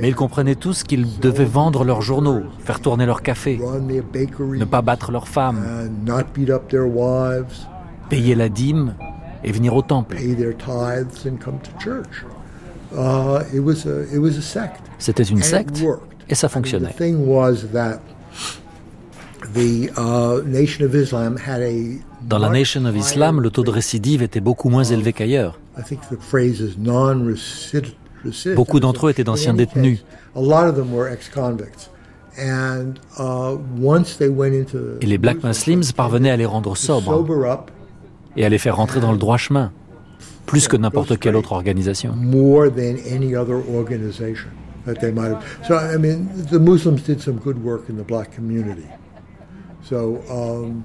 mais 0.00 0.08
ils 0.08 0.14
comprenaient 0.14 0.54
tous 0.54 0.82
qu'ils 0.82 1.18
devaient 1.20 1.44
vendre 1.44 1.84
leurs 1.84 2.02
journaux, 2.02 2.42
faire 2.60 2.80
tourner 2.80 3.06
leur 3.06 3.22
café, 3.22 3.58
ne 3.58 4.64
pas 4.64 4.82
battre 4.82 5.12
leurs 5.12 5.28
femmes, 5.28 5.62
payer 8.08 8.34
la 8.34 8.48
dîme 8.48 8.94
et 9.44 9.52
venir 9.52 9.74
au 9.74 9.82
temple. 9.82 10.16
C'était 14.98 15.22
une 15.22 15.42
secte 15.42 15.84
et 16.28 16.34
ça 16.34 16.48
fonctionnait. 16.48 16.94
Dans 22.22 22.38
la 22.38 22.48
Nation 22.48 22.84
of 22.84 22.96
Islam, 22.96 23.40
le 23.40 23.50
taux 23.50 23.64
de 23.64 23.70
récidive 23.70 24.22
était 24.22 24.40
beaucoup 24.40 24.68
moins 24.68 24.84
élevé 24.84 25.12
qu'ailleurs. 25.12 25.58
Beaucoup 28.54 28.80
d'entre 28.80 29.06
eux 29.06 29.10
étaient 29.10 29.24
d'anciens 29.24 29.54
détenus. 29.54 30.04
Et 35.00 35.06
les 35.06 35.18
Black 35.18 35.44
Muslims 35.44 35.84
parvenaient 35.96 36.30
à 36.30 36.36
les 36.36 36.46
rendre 36.46 36.76
sobres 36.76 37.26
et 38.36 38.44
à 38.44 38.48
les 38.48 38.58
faire 38.58 38.76
rentrer 38.76 39.00
dans 39.00 39.12
le 39.12 39.18
droit 39.18 39.36
chemin, 39.36 39.72
plus 40.46 40.68
que 40.68 40.76
n'importe 40.76 41.18
quelle 41.18 41.36
autre 41.36 41.52
organisation. 41.52 42.12
Um, 42.12 42.30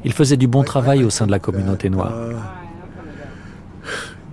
Il 0.04 0.14
faisait 0.14 0.38
du 0.38 0.48
bon 0.48 0.64
travail 0.64 1.04
au 1.04 1.10
sein 1.10 1.26
de 1.26 1.32
la 1.32 1.40
communauté 1.40 1.90
noire. 1.90 2.14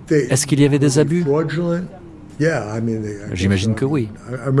Uh, 0.09 0.13
Est-ce 0.13 0.47
qu'il 0.47 0.59
y 0.59 0.65
avait 0.65 0.79
des 0.79 0.99
abus? 0.99 1.25
J'imagine 3.33 3.75
que 3.75 3.85
oui. 3.85 4.09
Uh, 4.31 4.51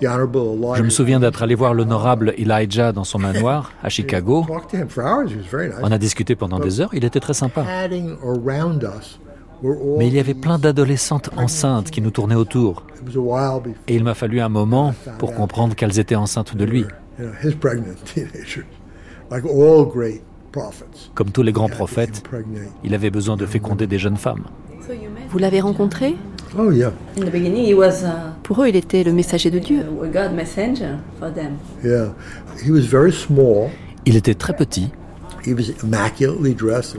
Je 0.00 0.82
me 0.82 0.90
souviens 0.90 1.20
d'être 1.20 1.42
allé 1.42 1.54
voir 1.54 1.74
l'honorable 1.74 2.34
Elijah 2.36 2.92
dans 2.92 3.04
son 3.04 3.18
manoir 3.18 3.72
à 3.82 3.88
Chicago. 3.90 4.46
On 5.82 5.92
a 5.92 5.98
discuté 5.98 6.34
pendant 6.34 6.58
des 6.58 6.80
heures, 6.80 6.90
il 6.94 7.04
était 7.04 7.20
très 7.20 7.34
sympa. 7.34 7.64
Mais 9.96 10.08
il 10.08 10.14
y 10.14 10.18
avait 10.18 10.34
plein 10.34 10.58
d'adolescentes 10.58 11.30
enceintes 11.36 11.90
qui 11.90 12.02
nous 12.02 12.10
tournaient 12.10 12.34
autour. 12.34 12.82
Et 13.88 13.94
il 13.94 14.04
m'a 14.04 14.14
fallu 14.14 14.40
un 14.40 14.48
moment 14.48 14.94
pour 15.18 15.34
comprendre 15.34 15.74
qu'elles 15.74 15.98
étaient 15.98 16.16
enceintes 16.16 16.56
de 16.56 16.64
lui. 16.64 16.84
Comme 21.14 21.30
tous 21.30 21.42
les 21.42 21.52
grands 21.52 21.68
prophètes, 21.68 22.22
il 22.84 22.94
avait 22.94 23.10
besoin 23.10 23.36
de 23.36 23.46
féconder 23.46 23.86
des 23.86 23.98
jeunes 23.98 24.16
femmes. 24.16 24.44
Vous 25.30 25.38
l'avez 25.38 25.60
rencontré? 25.60 26.16
Oh 26.58 26.70
yeah. 26.70 26.92
Pour 28.42 28.62
eux, 28.62 28.68
il 28.68 28.76
était 28.76 29.02
le 29.02 29.12
messager 29.12 29.50
de 29.50 29.58
Dieu. 29.58 29.82
Il 34.06 34.16
était 34.16 34.34
très 34.34 34.54
petit, 34.54 34.90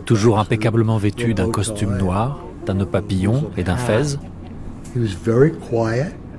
toujours 0.06 0.40
impeccablement 0.40 0.98
vêtu 0.98 1.34
d'un 1.34 1.50
costume 1.50 1.98
noir, 1.98 2.44
d'un 2.66 2.74
nœud 2.76 2.86
papillon 2.86 3.50
et 3.58 3.64
d'un 3.64 3.78
fez. 3.78 4.18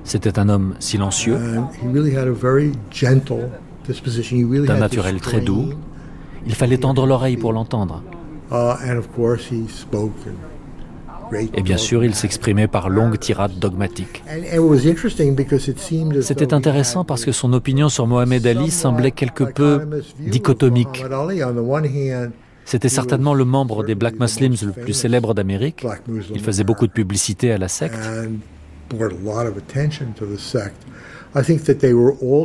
C'était 0.03 0.39
un 0.39 0.49
homme 0.49 0.75
silencieux, 0.79 1.37
d'un 4.65 4.77
naturel 4.77 5.21
très 5.21 5.41
doux. 5.41 5.69
Il 6.45 6.55
fallait 6.55 6.77
tendre 6.77 7.05
l'oreille 7.05 7.37
pour 7.37 7.53
l'entendre. 7.53 8.03
Uh, 8.51 8.75
Et 11.53 11.61
bien 11.61 11.77
sûr, 11.77 12.03
il 12.03 12.15
s'exprimait 12.15 12.67
par 12.67 12.89
longues 12.89 13.19
tirades 13.19 13.59
dogmatiques. 13.59 14.23
C'était 16.21 16.53
intéressant 16.53 17.03
parce 17.03 17.25
que 17.25 17.31
son 17.31 17.51
opinion 17.53 17.89
sur 17.89 18.07
Mohamed 18.07 18.47
Ali 18.47 18.71
semblait 18.71 19.11
quelque 19.11 19.43
peu 19.43 19.81
dichotomique. 20.19 21.03
C'était 22.65 22.89
certainement 22.89 23.33
le 23.33 23.45
membre 23.45 23.83
des 23.83 23.95
Black 23.95 24.19
Muslims 24.19 24.55
le 24.61 24.71
plus 24.71 24.93
célèbre 24.93 25.33
d'Amérique. 25.33 25.85
Il 26.33 26.41
faisait 26.41 26.63
beaucoup 26.63 26.87
de 26.87 26.91
publicité 26.91 27.51
à 27.51 27.57
la 27.57 27.67
secte. 27.67 27.97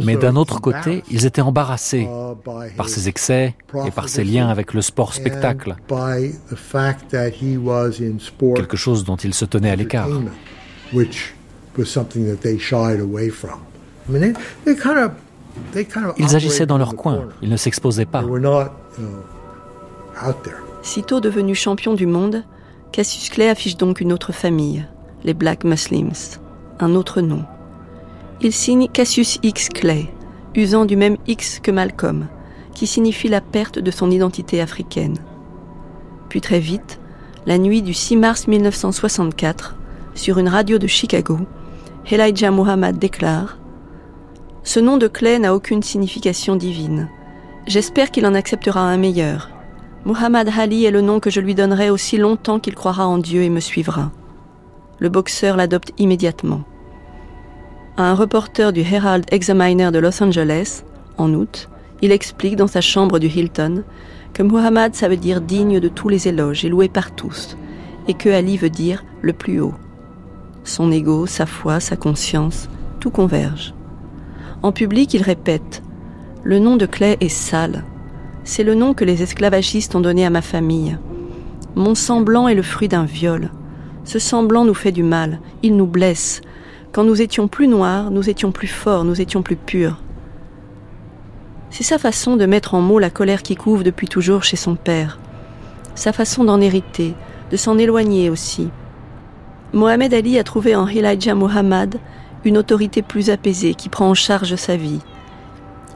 Mais 0.05 0.17
d'un 0.17 0.37
autre 0.37 0.61
côté, 0.61 1.03
ils 1.11 1.27
étaient 1.27 1.41
embarrassés 1.41 2.09
par 2.77 2.89
ses 2.89 3.09
excès 3.09 3.55
et 3.87 3.91
par 3.91 4.09
ses 4.09 4.25
liens 4.25 4.49
avec 4.49 4.75
le 4.75 4.83
sport-spectacle, 4.83 5.77
quelque 8.55 8.77
chose 8.77 9.05
dont 9.05 9.17
ils 9.17 9.35
se 9.35 9.45
tenaient 9.45 9.71
à 9.71 9.77
l'écart. 9.77 10.09
Ils 16.19 16.37
agissaient 16.37 16.67
dans 16.67 16.79
leur 16.79 16.97
coin, 16.97 17.29
ils 17.43 17.49
ne 17.49 17.57
s'exposaient 17.57 18.07
pas. 18.07 18.25
Sitôt 20.83 21.21
devenu 21.21 21.55
champion 21.55 21.95
du 21.95 22.07
monde, 22.07 22.45
Cassius 22.91 23.31
Clay 23.31 23.49
affiche 23.49 23.77
donc 23.77 24.01
une 24.01 24.13
autre 24.13 24.33
famille, 24.33 24.85
les 25.25 25.33
Black 25.33 25.65
Muslims, 25.65 26.13
un 26.81 26.95
autre 26.95 27.21
nom. 27.21 27.45
Il 28.45 28.53
signe 28.53 28.89
Cassius 28.89 29.39
X 29.45 29.69
Clay, 29.69 30.09
usant 30.57 30.85
du 30.85 30.97
même 30.97 31.17
X 31.29 31.61
que 31.61 31.71
Malcolm, 31.71 32.27
qui 32.75 32.89
signifie 32.89 33.29
la 33.29 33.41
perte 33.41 33.79
de 33.79 33.91
son 33.93 34.11
identité 34.11 34.61
africaine. 34.61 35.19
Puis 36.29 36.41
très 36.41 36.59
vite, 36.59 36.99
la 37.47 37.57
nuit 37.57 37.83
du 37.83 37.95
6 37.95 38.17
mars 38.17 38.49
1964, 38.49 39.77
sur 40.17 40.39
une 40.39 40.49
radio 40.49 40.79
de 40.79 40.89
Chicago, 40.89 41.39
Elijah 42.11 42.51
Muhammad 42.51 42.99
déclare 42.99 43.59
Ce 44.65 44.81
nom 44.81 44.99
de 44.99 45.07
Clay 45.07 45.39
n'a 45.39 45.55
aucune 45.55 45.85
signification 45.85 46.57
divine. 46.57 47.09
J'espère 47.69 48.11
qu'il 48.11 48.27
en 48.27 48.35
acceptera 48.35 48.81
un 48.81 48.97
meilleur. 48.97 49.51
Muhammad 50.05 50.51
Ali 50.59 50.85
est 50.85 50.91
le 50.91 51.01
nom 51.01 51.21
que 51.21 51.31
je 51.31 51.39
lui 51.39 51.55
donnerai 51.55 51.91
aussi 51.91 52.17
longtemps 52.17 52.59
qu'il 52.59 52.75
croira 52.75 53.07
en 53.07 53.19
Dieu 53.19 53.45
et 53.45 53.51
me 53.51 53.61
suivra. 53.61 54.11
Le 54.99 55.11
boxeur 55.11 55.57
l'adopte 55.57 55.93
immédiatement 55.97 56.63
à 57.97 58.05
un 58.05 58.15
reporter 58.15 58.73
du 58.73 58.81
Herald 58.81 59.27
Examiner 59.31 59.91
de 59.91 59.99
Los 59.99 60.23
Angeles, 60.23 60.83
en 61.19 61.33
août, 61.35 61.69
il 62.01 62.13
explique 62.13 62.57
dans 62.57 62.67
sa 62.67 62.81
chambre 62.81 63.19
du 63.19 63.29
Hilton 63.29 63.85
que 64.33 64.43
Muhammad 64.43 64.95
ça 64.95 65.09
veut 65.09 65.17
dire 65.17 65.41
digne 65.41 65.79
de 65.79 65.89
tous 65.89 66.09
les 66.09 66.27
éloges 66.27 66.65
et 66.65 66.69
loué 66.69 66.89
par 66.89 67.15
tous, 67.15 67.57
et 68.09 68.15
que 68.15 68.31
Ali 68.31 68.57
veut 68.57 68.71
dire 68.71 69.05
le 69.21 69.33
plus 69.33 69.61
haut. 69.61 69.75
Son 70.65 70.91
ego, 70.91 71.27
sa 71.27 71.45
foi, 71.45 71.81
sa 71.81 71.97
conscience, 71.97 72.69
tout 72.99 73.11
converge. 73.11 73.75
En 74.63 74.73
public, 74.73 75.13
il 75.13 75.23
répète 75.23 75.83
Le 76.45 76.59
nom 76.59 76.77
de 76.77 76.87
Clay 76.87 77.17
est 77.21 77.29
sale. 77.29 77.85
C'est 78.45 78.65
le 78.65 78.75
nom 78.75 78.95
que 78.95 79.05
les 79.05 79.23
esclavagistes 79.23 79.95
ont 79.95 80.01
donné 80.01 80.25
à 80.25 80.31
ma 80.31 80.43
famille. 80.43 80.97
Mon 81.75 81.95
semblant 81.95 82.49
est 82.49 82.55
le 82.55 82.63
fruit 82.63 82.89
d'un 82.89 83.05
viol. 83.05 83.51
Ce 84.05 84.19
semblant 84.19 84.65
nous 84.65 84.75
fait 84.75 84.93
du 84.93 85.03
mal, 85.03 85.41
il 85.63 85.77
nous 85.77 85.87
blesse, 85.87 86.41
quand 86.93 87.05
nous 87.05 87.23
étions 87.23 87.49
plus 87.49 87.69
noirs, 87.69 88.11
nous 88.11 88.29
étions 88.29 88.53
plus 88.53 88.69
forts, 88.69 89.05
nous 89.05 89.21
étions 89.21 89.43
plus 89.43 89.57
purs. 89.57 89.99
C'est 91.71 91.85
sa 91.85 91.99
façon 91.99 92.37
de 92.37 92.45
mettre 92.45 92.75
en 92.75 92.83
mots 92.83 92.99
la 92.99 93.09
colère 93.09 93.43
qui 93.43 93.57
couve 93.57 93.83
depuis 93.83 94.09
toujours 94.09 94.45
chez 94.45 94.57
son 94.57 94.75
père. 94.75 95.19
Sa 95.95 96.13
façon 96.13 96.45
d'en 96.45 96.61
hériter, 96.61 97.15
de 97.51 97.57
s'en 97.57 97.79
éloigner 97.79 98.29
aussi. 98.29 98.69
Mohamed 99.73 100.13
Ali 100.13 100.39
a 100.39 100.45
trouvé 100.45 100.77
en 100.77 100.87
Elijah 100.87 101.35
Muhammad 101.35 101.99
une 102.45 102.59
autorité 102.59 103.01
plus 103.01 103.31
apaisée 103.31 103.73
qui 103.73 103.89
prend 103.89 104.11
en 104.11 104.15
charge 104.15 104.55
sa 104.57 104.77
vie. 104.77 105.01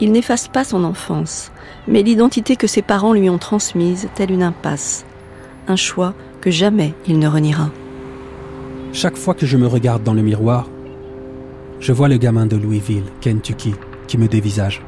Il 0.01 0.13
n'efface 0.13 0.49
pas 0.49 0.65
son 0.65 0.83
enfance, 0.83 1.53
mais 1.87 2.03
l'identité 2.03 2.57
que 2.57 2.67
ses 2.67 2.83
parents 2.83 3.13
lui 3.13 3.29
ont 3.29 3.39
transmise, 3.39 4.09
telle 4.15 4.31
une 4.31 4.43
impasse. 4.43 5.05
Un 5.69 5.77
choix 5.77 6.15
que 6.41 6.51
jamais 6.51 6.95
il 7.07 7.19
ne 7.19 7.29
reniera. 7.29 7.69
Chaque 8.95 9.17
fois 9.17 9.35
que 9.35 9.45
je 9.45 9.59
me 9.59 9.67
regarde 9.67 10.03
dans 10.03 10.15
le 10.15 10.23
miroir, 10.23 10.69
je 11.81 11.93
vois 11.93 12.09
le 12.09 12.17
gamin 12.17 12.47
de 12.47 12.57
Louisville, 12.57 13.05
Kentucky, 13.21 13.75
qui 14.07 14.19
me 14.19 14.29
dévisage. 14.29 14.83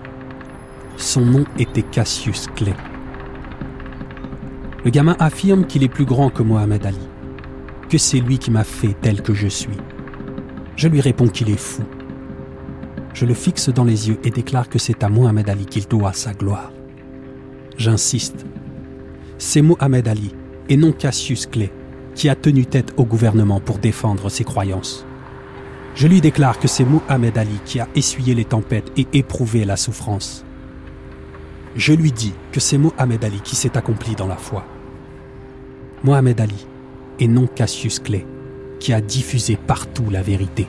Son 0.97 1.24
nom 1.24 1.44
était 1.59 1.82
Cassius 1.82 2.47
Clay. 2.56 2.74
Le 4.85 4.90
gamin 4.90 5.16
affirme 5.19 5.66
qu'il 5.66 5.82
est 5.82 5.89
plus 5.89 6.05
grand 6.05 6.31
que 6.31 6.43
Mohamed 6.43 6.86
Ali, 6.86 7.09
que 7.89 7.98
c'est 7.98 8.20
lui 8.20 8.39
qui 8.39 8.51
m'a 8.51 8.65
fait 8.65 8.97
tel 9.01 9.23
que 9.23 9.35
je 9.35 9.48
suis. 9.48 9.77
Je 10.77 10.89
lui 10.89 11.01
réponds 11.01 11.28
qu'il 11.28 11.51
est 11.51 11.60
fou. 11.60 11.82
Je 13.12 13.27
le 13.27 13.35
fixe 13.35 13.69
dans 13.69 13.85
les 13.85 14.09
yeux 14.09 14.19
et 14.24 14.31
déclare 14.31 14.69
que 14.69 14.78
c'est 14.78 15.02
à 15.02 15.09
Mohamed 15.09 15.48
Ali 15.48 15.66
qu'il 15.66 15.86
doit 15.86 16.12
sa 16.12 16.32
gloire. 16.32 16.73
J'insiste. 17.77 18.47
C'est 19.39 19.62
Mohamed 19.62 20.09
Ali, 20.09 20.35
et 20.69 20.77
non 20.77 20.93
Cassius 20.93 21.47
Clay, 21.47 21.73
qui 22.15 22.28
a 22.28 22.35
tenu 22.35 22.66
tête 22.66 22.94
au 22.97 23.05
gouvernement 23.05 23.60
pour 23.60 23.78
défendre 23.78 24.28
ses 24.28 24.44
croyances. 24.44 25.07
Je 25.99 26.07
lui 26.07 26.20
déclare 26.20 26.61
que 26.61 26.69
c'est 26.69 26.85
Mohamed 26.85 27.37
Ali 27.37 27.59
qui 27.65 27.81
a 27.81 27.89
essuyé 27.97 28.33
les 28.33 28.45
tempêtes 28.45 28.93
et 28.97 29.09
éprouvé 29.15 29.65
la 29.65 29.77
souffrance. 29.77 30.45
Je 31.75 31.93
lui 31.93 32.12
dis 32.12 32.35
que 32.53 32.61
c'est 32.61 32.79
Mohamed 32.79 33.25
Ali 33.25 33.41
qui 33.43 33.57
s'est 33.57 33.77
accompli 33.77 34.15
dans 34.15 34.29
la 34.29 34.37
foi. 34.37 34.65
Mohamed 36.05 36.41
Ali, 36.41 36.66
et 37.19 37.27
non 37.27 37.49
Cassius 37.49 37.99
Clay, 37.99 38.25
qui 38.79 38.93
a 38.93 39.01
diffusé 39.01 39.57
partout 39.57 40.09
la 40.09 40.23
vérité. 40.23 40.69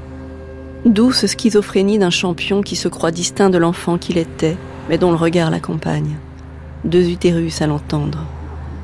Douce 0.83 1.27
schizophrénie 1.27 1.99
d'un 1.99 2.09
champion 2.09 2.63
qui 2.63 2.75
se 2.75 2.87
croit 2.87 3.11
distinct 3.11 3.51
de 3.51 3.59
l'enfant 3.59 3.99
qu'il 3.99 4.17
était, 4.17 4.57
mais 4.89 4.97
dont 4.97 5.11
le 5.11 5.15
regard 5.15 5.51
l'accompagne. 5.51 6.17
Deux 6.85 7.07
utérus 7.07 7.61
à 7.61 7.67
l'entendre. 7.67 8.25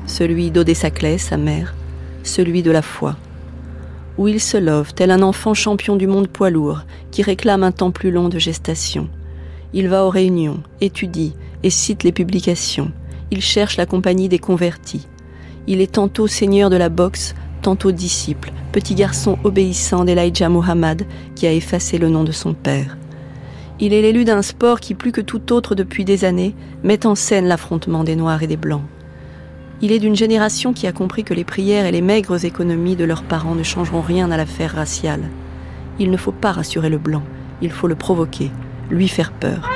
Celui 0.06 0.52
d'Odessa 0.52 0.90
sa 1.18 1.38
mère, 1.38 1.74
celui 2.22 2.62
de 2.62 2.70
la 2.70 2.82
foi. 2.82 3.16
Où 4.18 4.28
il 4.28 4.40
se 4.40 4.56
love, 4.56 4.94
tel 4.94 5.10
un 5.10 5.22
enfant 5.22 5.52
champion 5.52 5.96
du 5.96 6.06
monde 6.06 6.28
poids 6.28 6.50
lourd, 6.50 6.84
qui 7.10 7.22
réclame 7.22 7.62
un 7.62 7.72
temps 7.72 7.90
plus 7.90 8.10
long 8.10 8.28
de 8.28 8.38
gestation. 8.38 9.08
Il 9.74 9.88
va 9.88 10.06
aux 10.06 10.10
réunions, 10.10 10.62
étudie 10.80 11.34
et 11.62 11.70
cite 11.70 12.02
les 12.02 12.12
publications. 12.12 12.92
Il 13.30 13.42
cherche 13.42 13.76
la 13.76 13.84
compagnie 13.84 14.28
des 14.28 14.38
convertis. 14.38 15.06
Il 15.66 15.80
est 15.80 15.92
tantôt 15.92 16.26
seigneur 16.26 16.70
de 16.70 16.76
la 16.76 16.88
boxe, 16.88 17.34
tantôt 17.60 17.92
disciple, 17.92 18.52
petit 18.72 18.94
garçon 18.94 19.38
obéissant 19.44 20.04
d'Elijah 20.04 20.48
Muhammad 20.48 21.04
qui 21.34 21.46
a 21.46 21.52
effacé 21.52 21.98
le 21.98 22.08
nom 22.08 22.24
de 22.24 22.32
son 22.32 22.54
père. 22.54 22.96
Il 23.80 23.92
est 23.92 24.00
l'élu 24.00 24.24
d'un 24.24 24.40
sport 24.40 24.80
qui, 24.80 24.94
plus 24.94 25.12
que 25.12 25.20
tout 25.20 25.52
autre 25.52 25.74
depuis 25.74 26.06
des 26.06 26.24
années, 26.24 26.54
met 26.82 27.04
en 27.04 27.14
scène 27.14 27.46
l'affrontement 27.46 28.04
des 28.04 28.16
Noirs 28.16 28.42
et 28.42 28.46
des 28.46 28.56
Blancs. 28.56 28.84
Il 29.82 29.92
est 29.92 29.98
d'une 29.98 30.16
génération 30.16 30.72
qui 30.72 30.86
a 30.86 30.92
compris 30.92 31.22
que 31.22 31.34
les 31.34 31.44
prières 31.44 31.84
et 31.84 31.92
les 31.92 32.00
maigres 32.00 32.44
économies 32.46 32.96
de 32.96 33.04
leurs 33.04 33.22
parents 33.22 33.54
ne 33.54 33.62
changeront 33.62 34.00
rien 34.00 34.30
à 34.30 34.38
l'affaire 34.38 34.74
raciale. 34.74 35.24
Il 35.98 36.10
ne 36.10 36.16
faut 36.16 36.32
pas 36.32 36.52
rassurer 36.52 36.88
le 36.88 36.96
blanc, 36.96 37.22
il 37.60 37.70
faut 37.70 37.86
le 37.86 37.94
provoquer, 37.94 38.50
lui 38.90 39.06
faire 39.06 39.32
peur. 39.32 39.70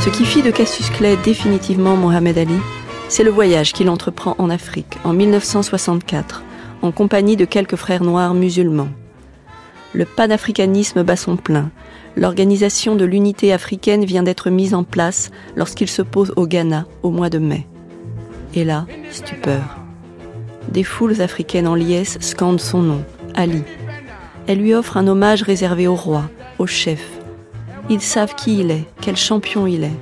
Ce 0.00 0.08
qui 0.08 0.24
fit 0.24 0.42
de 0.42 0.50
Cassius 0.50 0.90
Clay 0.90 1.16
définitivement 1.24 1.94
Mohamed 1.96 2.36
Ali, 2.36 2.58
c'est 3.08 3.22
le 3.22 3.30
voyage 3.30 3.72
qu'il 3.72 3.88
entreprend 3.90 4.34
en 4.38 4.50
Afrique 4.50 4.98
en 5.04 5.12
1964, 5.12 6.42
en 6.82 6.90
compagnie 6.90 7.36
de 7.36 7.44
quelques 7.44 7.76
frères 7.76 8.02
noirs 8.02 8.34
musulmans. 8.34 8.88
Le 9.92 10.04
panafricanisme 10.04 11.02
bat 11.02 11.16
son 11.16 11.36
plein. 11.36 11.70
L'organisation 12.16 12.96
de 12.96 13.04
l'unité 13.04 13.52
africaine 13.52 14.04
vient 14.04 14.22
d'être 14.22 14.50
mise 14.50 14.74
en 14.74 14.84
place 14.84 15.30
lorsqu'il 15.56 15.88
se 15.88 16.02
pose 16.02 16.32
au 16.36 16.46
Ghana 16.46 16.86
au 17.02 17.10
mois 17.10 17.30
de 17.30 17.38
mai. 17.38 17.66
Et 18.54 18.64
là, 18.64 18.86
stupeur. 19.10 19.78
Des 20.68 20.84
foules 20.84 21.20
africaines 21.20 21.68
en 21.68 21.74
liesse 21.74 22.18
scandent 22.20 22.60
son 22.60 22.82
nom, 22.82 23.04
Ali. 23.34 23.62
Elles 24.46 24.58
lui 24.58 24.74
offrent 24.74 24.96
un 24.96 25.06
hommage 25.06 25.42
réservé 25.42 25.86
au 25.86 25.94
roi, 25.94 26.28
au 26.58 26.66
chef, 26.66 27.20
ils 27.90 28.00
savent 28.00 28.36
qui 28.36 28.60
il 28.60 28.70
est, 28.70 28.84
quel 29.00 29.16
champion 29.16 29.66
il 29.66 29.82
est. 29.82 29.98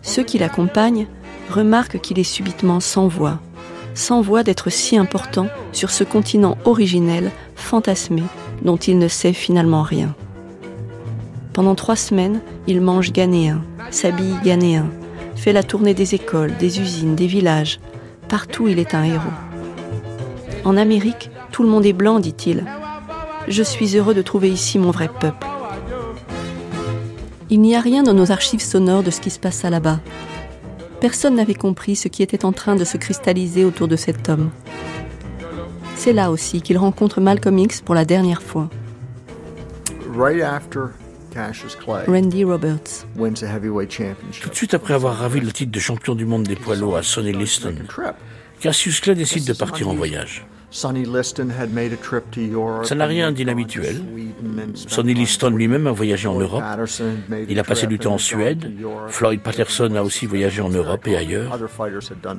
Ceux 0.00 0.22
qui 0.22 0.38
l'accompagnent 0.38 1.06
remarquent 1.50 2.00
qu'il 2.00 2.18
est 2.18 2.24
subitement 2.24 2.80
sans 2.80 3.06
voix, 3.06 3.38
sans 3.94 4.20
voix 4.20 4.42
d'être 4.42 4.70
si 4.70 4.96
important 4.96 5.46
sur 5.72 5.90
ce 5.90 6.04
continent 6.04 6.56
originel, 6.64 7.30
fantasmé, 7.54 8.22
dont 8.62 8.76
il 8.76 8.98
ne 8.98 9.08
sait 9.08 9.32
finalement 9.32 9.82
rien. 9.82 10.14
Pendant 11.52 11.74
trois 11.74 11.96
semaines, 11.96 12.40
il 12.66 12.80
mange 12.80 13.12
ghanéen, 13.12 13.62
s'habille 13.90 14.36
ghanéen, 14.44 14.86
fait 15.36 15.52
la 15.52 15.62
tournée 15.62 15.94
des 15.94 16.14
écoles, 16.14 16.56
des 16.58 16.80
usines, 16.80 17.16
des 17.16 17.26
villages. 17.26 17.80
Partout, 18.28 18.68
il 18.68 18.78
est 18.78 18.94
un 18.94 19.02
héros. 19.02 19.22
En 20.64 20.76
Amérique, 20.76 21.30
tout 21.50 21.62
le 21.62 21.68
monde 21.68 21.86
est 21.86 21.92
blanc, 21.92 22.20
dit-il. 22.20 22.64
Je 23.48 23.62
suis 23.62 23.96
heureux 23.96 24.14
de 24.14 24.22
trouver 24.22 24.50
ici 24.50 24.78
mon 24.78 24.90
vrai 24.90 25.08
peuple. 25.08 25.46
Il 27.48 27.60
n'y 27.60 27.74
a 27.74 27.80
rien 27.80 28.04
dans 28.04 28.14
nos 28.14 28.30
archives 28.30 28.62
sonores 28.62 29.02
de 29.02 29.10
ce 29.10 29.20
qui 29.20 29.30
se 29.30 29.40
passa 29.40 29.70
là-bas. 29.70 29.98
Personne 31.00 31.36
n'avait 31.36 31.54
compris 31.54 31.96
ce 31.96 32.08
qui 32.08 32.22
était 32.22 32.44
en 32.44 32.52
train 32.52 32.76
de 32.76 32.84
se 32.84 32.98
cristalliser 32.98 33.64
autour 33.64 33.88
de 33.88 33.96
cet 33.96 34.28
homme. 34.28 34.50
C'est 35.96 36.12
là 36.12 36.30
aussi 36.30 36.60
qu'il 36.60 36.76
rencontre 36.78 37.20
Malcolm 37.20 37.58
X 37.58 37.80
pour 37.80 37.94
la 37.94 38.04
dernière 38.04 38.42
fois. 38.42 38.68
Randy 42.06 42.44
Roberts. 42.44 43.06
Tout 44.42 44.48
de 44.48 44.54
suite 44.54 44.74
après 44.74 44.94
avoir 44.94 45.16
ravi 45.16 45.40
le 45.40 45.52
titre 45.52 45.72
de 45.72 45.80
champion 45.80 46.14
du 46.14 46.26
monde 46.26 46.42
des 46.42 46.56
poids 46.56 46.76
lourds 46.76 46.96
à 46.96 47.02
Sonny 47.02 47.32
Liston, 47.32 47.74
Cassius 48.60 49.00
Clay 49.00 49.14
décide 49.14 49.46
de 49.46 49.52
partir 49.52 49.88
en 49.88 49.94
voyage. 49.94 50.44
Ça 50.70 50.92
n'a 52.94 53.06
rien 53.06 53.32
d'inhabituel. 53.32 54.02
Sonny 54.74 55.14
Liston 55.14 55.50
lui-même 55.50 55.86
a 55.86 55.92
voyagé 55.92 56.28
en 56.28 56.38
Europe. 56.38 56.62
Il 57.48 57.58
a 57.58 57.64
passé 57.64 57.86
du 57.86 57.98
temps 57.98 58.14
en 58.14 58.18
Suède. 58.18 58.72
Floyd 59.08 59.40
Patterson 59.40 59.94
a 59.96 60.02
aussi 60.02 60.26
voyagé 60.26 60.62
en 60.62 60.68
Europe 60.70 61.06
et 61.08 61.16
ailleurs. 61.16 61.58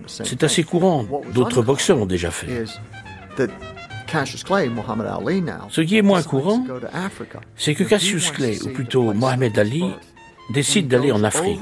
C'est 0.08 0.44
assez 0.44 0.64
courant. 0.64 1.06
D'autres 1.34 1.62
boxeurs 1.62 1.98
ont 1.98 2.06
déjà 2.06 2.32
fait. 2.32 2.66
Ce 5.70 5.82
qui 5.82 5.98
est 5.98 6.02
moins 6.02 6.24
courant, 6.24 6.66
c'est 7.56 7.76
que 7.76 7.84
Cassius 7.84 8.32
Clay, 8.32 8.60
ou 8.64 8.70
plutôt 8.70 9.14
Mohamed 9.14 9.58
Ali, 9.58 9.86
décide 10.54 10.88
d'aller 10.88 11.12
en 11.12 11.24
Afrique. 11.24 11.60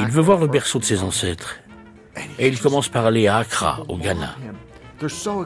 Il 0.00 0.06
veut 0.06 0.22
voir 0.22 0.38
le 0.40 0.46
berceau 0.46 0.78
de 0.78 0.84
ses 0.84 1.02
ancêtres. 1.02 1.56
Et 2.38 2.48
il 2.48 2.60
commence 2.60 2.88
par 2.88 3.06
aller 3.06 3.26
à 3.26 3.38
Accra, 3.38 3.84
au 3.88 3.96
Ghana. 3.96 4.36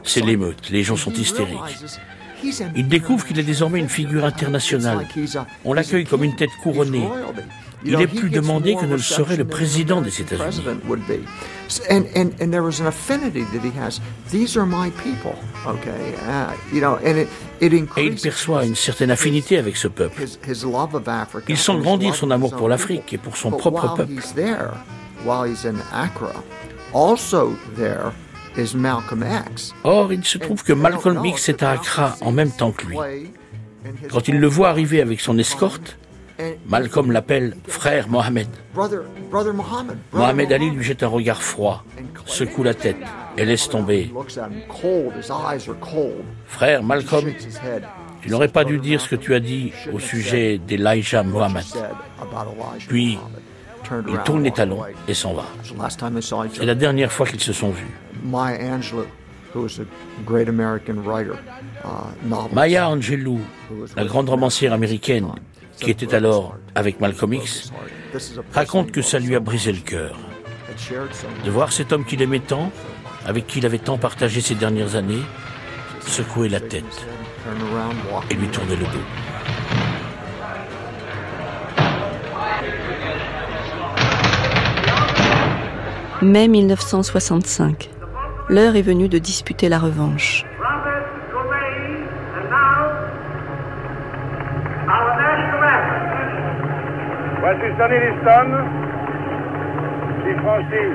C'est 0.03 0.21
l'émeute, 0.21 0.69
les 0.69 0.83
gens 0.83 0.95
sont 0.95 1.13
hystériques. 1.13 1.59
Il 2.75 2.87
découvre 2.87 3.25
qu'il 3.25 3.39
est 3.39 3.43
désormais 3.43 3.79
une 3.79 3.89
figure 3.89 4.25
internationale. 4.25 5.07
On 5.65 5.73
l'accueille 5.73 6.05
comme 6.05 6.23
une 6.23 6.35
tête 6.35 6.51
couronnée. 6.61 7.07
Il 7.85 7.99
est 7.99 8.07
plus 8.07 8.29
demandé 8.29 8.75
que 8.75 8.85
ne 8.85 8.93
le 8.93 9.01
serait 9.01 9.37
le 9.37 9.45
président 9.45 10.01
des 10.01 10.21
États-Unis. 10.21 10.63
Et 17.97 18.05
il 18.05 18.15
perçoit 18.15 18.65
une 18.65 18.75
certaine 18.75 19.11
affinité 19.11 19.57
avec 19.57 19.77
ce 19.77 19.87
peuple. 19.87 20.25
Il 21.47 21.57
sent 21.57 21.77
grandir 21.77 22.15
son 22.15 22.31
amour 22.31 22.55
pour 22.55 22.69
l'Afrique 22.69 23.13
et 23.13 23.17
pour 23.17 23.37
son 23.37 23.51
propre 23.51 23.95
peuple. 23.95 24.13
Or, 29.83 30.11
il 30.11 30.23
se 30.25 30.37
trouve 30.37 30.63
que 30.63 30.73
Malcolm 30.73 31.23
X 31.25 31.49
est 31.49 31.63
à 31.63 31.71
Accra 31.71 32.15
en 32.21 32.31
même 32.31 32.51
temps 32.51 32.71
que 32.71 32.85
lui. 32.85 32.97
Quand 34.09 34.27
il 34.27 34.39
le 34.39 34.47
voit 34.47 34.69
arriver 34.69 35.01
avec 35.01 35.19
son 35.19 35.37
escorte, 35.37 35.97
Malcolm 36.67 37.11
l'appelle 37.11 37.55
frère 37.67 38.07
Mohamed. 38.07 38.47
Mohamed 40.13 40.53
Ali 40.53 40.69
lui 40.71 40.83
jette 40.83 41.03
un 41.03 41.07
regard 41.07 41.41
froid, 41.41 41.83
secoue 42.25 42.63
la 42.63 42.73
tête 42.73 42.97
et 43.37 43.45
laisse 43.45 43.69
tomber. 43.69 44.11
Frère 46.47 46.83
Malcolm, 46.83 47.33
tu 48.21 48.29
n'aurais 48.29 48.47
pas 48.47 48.63
dû 48.63 48.79
dire 48.79 49.01
ce 49.01 49.09
que 49.09 49.15
tu 49.15 49.33
as 49.33 49.39
dit 49.39 49.71
au 49.91 49.99
sujet 49.99 50.57
d'Elijah 50.57 51.23
Mohamed. 51.23 51.65
Puis, 52.87 53.19
il 54.07 54.17
tourne 54.19 54.43
les 54.43 54.51
talons 54.51 54.83
et 55.07 55.13
s'en 55.13 55.33
va. 55.33 55.45
C'est 56.53 56.65
la 56.65 56.75
dernière 56.75 57.11
fois 57.11 57.25
qu'ils 57.25 57.41
se 57.41 57.53
sont 57.53 57.71
vus. 57.71 57.87
Maya 62.53 62.89
Angelou, 62.89 63.39
la 63.95 64.05
grande 64.05 64.29
romancière 64.29 64.73
américaine 64.73 65.27
qui 65.79 65.91
était 65.91 66.13
alors 66.15 66.55
avec 66.75 66.99
Malcolm 66.99 67.33
X, 67.33 67.71
raconte 68.53 68.91
que 68.91 69.01
ça 69.01 69.19
lui 69.19 69.35
a 69.35 69.39
brisé 69.39 69.71
le 69.71 69.79
cœur. 69.79 70.17
De 71.45 71.51
voir 71.51 71.71
cet 71.71 71.91
homme 71.91 72.05
qu'il 72.05 72.21
aimait 72.21 72.39
tant, 72.39 72.71
avec 73.25 73.47
qui 73.47 73.59
il 73.59 73.65
avait 73.65 73.79
tant 73.79 73.97
partagé 73.97 74.41
ces 74.41 74.55
dernières 74.55 74.95
années, 74.95 75.21
secouer 76.01 76.49
la 76.49 76.59
tête 76.59 77.07
et 78.29 78.33
lui 78.35 78.47
tourner 78.47 78.75
le 78.75 78.85
dos. 78.85 79.56
Mai 86.23 86.47
1965. 86.47 87.91
L'heure 88.49 88.75
est 88.75 88.81
venue 88.81 89.07
de 89.07 89.19
disputer 89.19 89.69
la 89.69 89.77
revanche. 89.77 90.43
Voici 97.39 97.61
Sonny 97.77 97.99
Liston 97.99 98.49
qui 100.23 100.33
franchit 100.41 100.89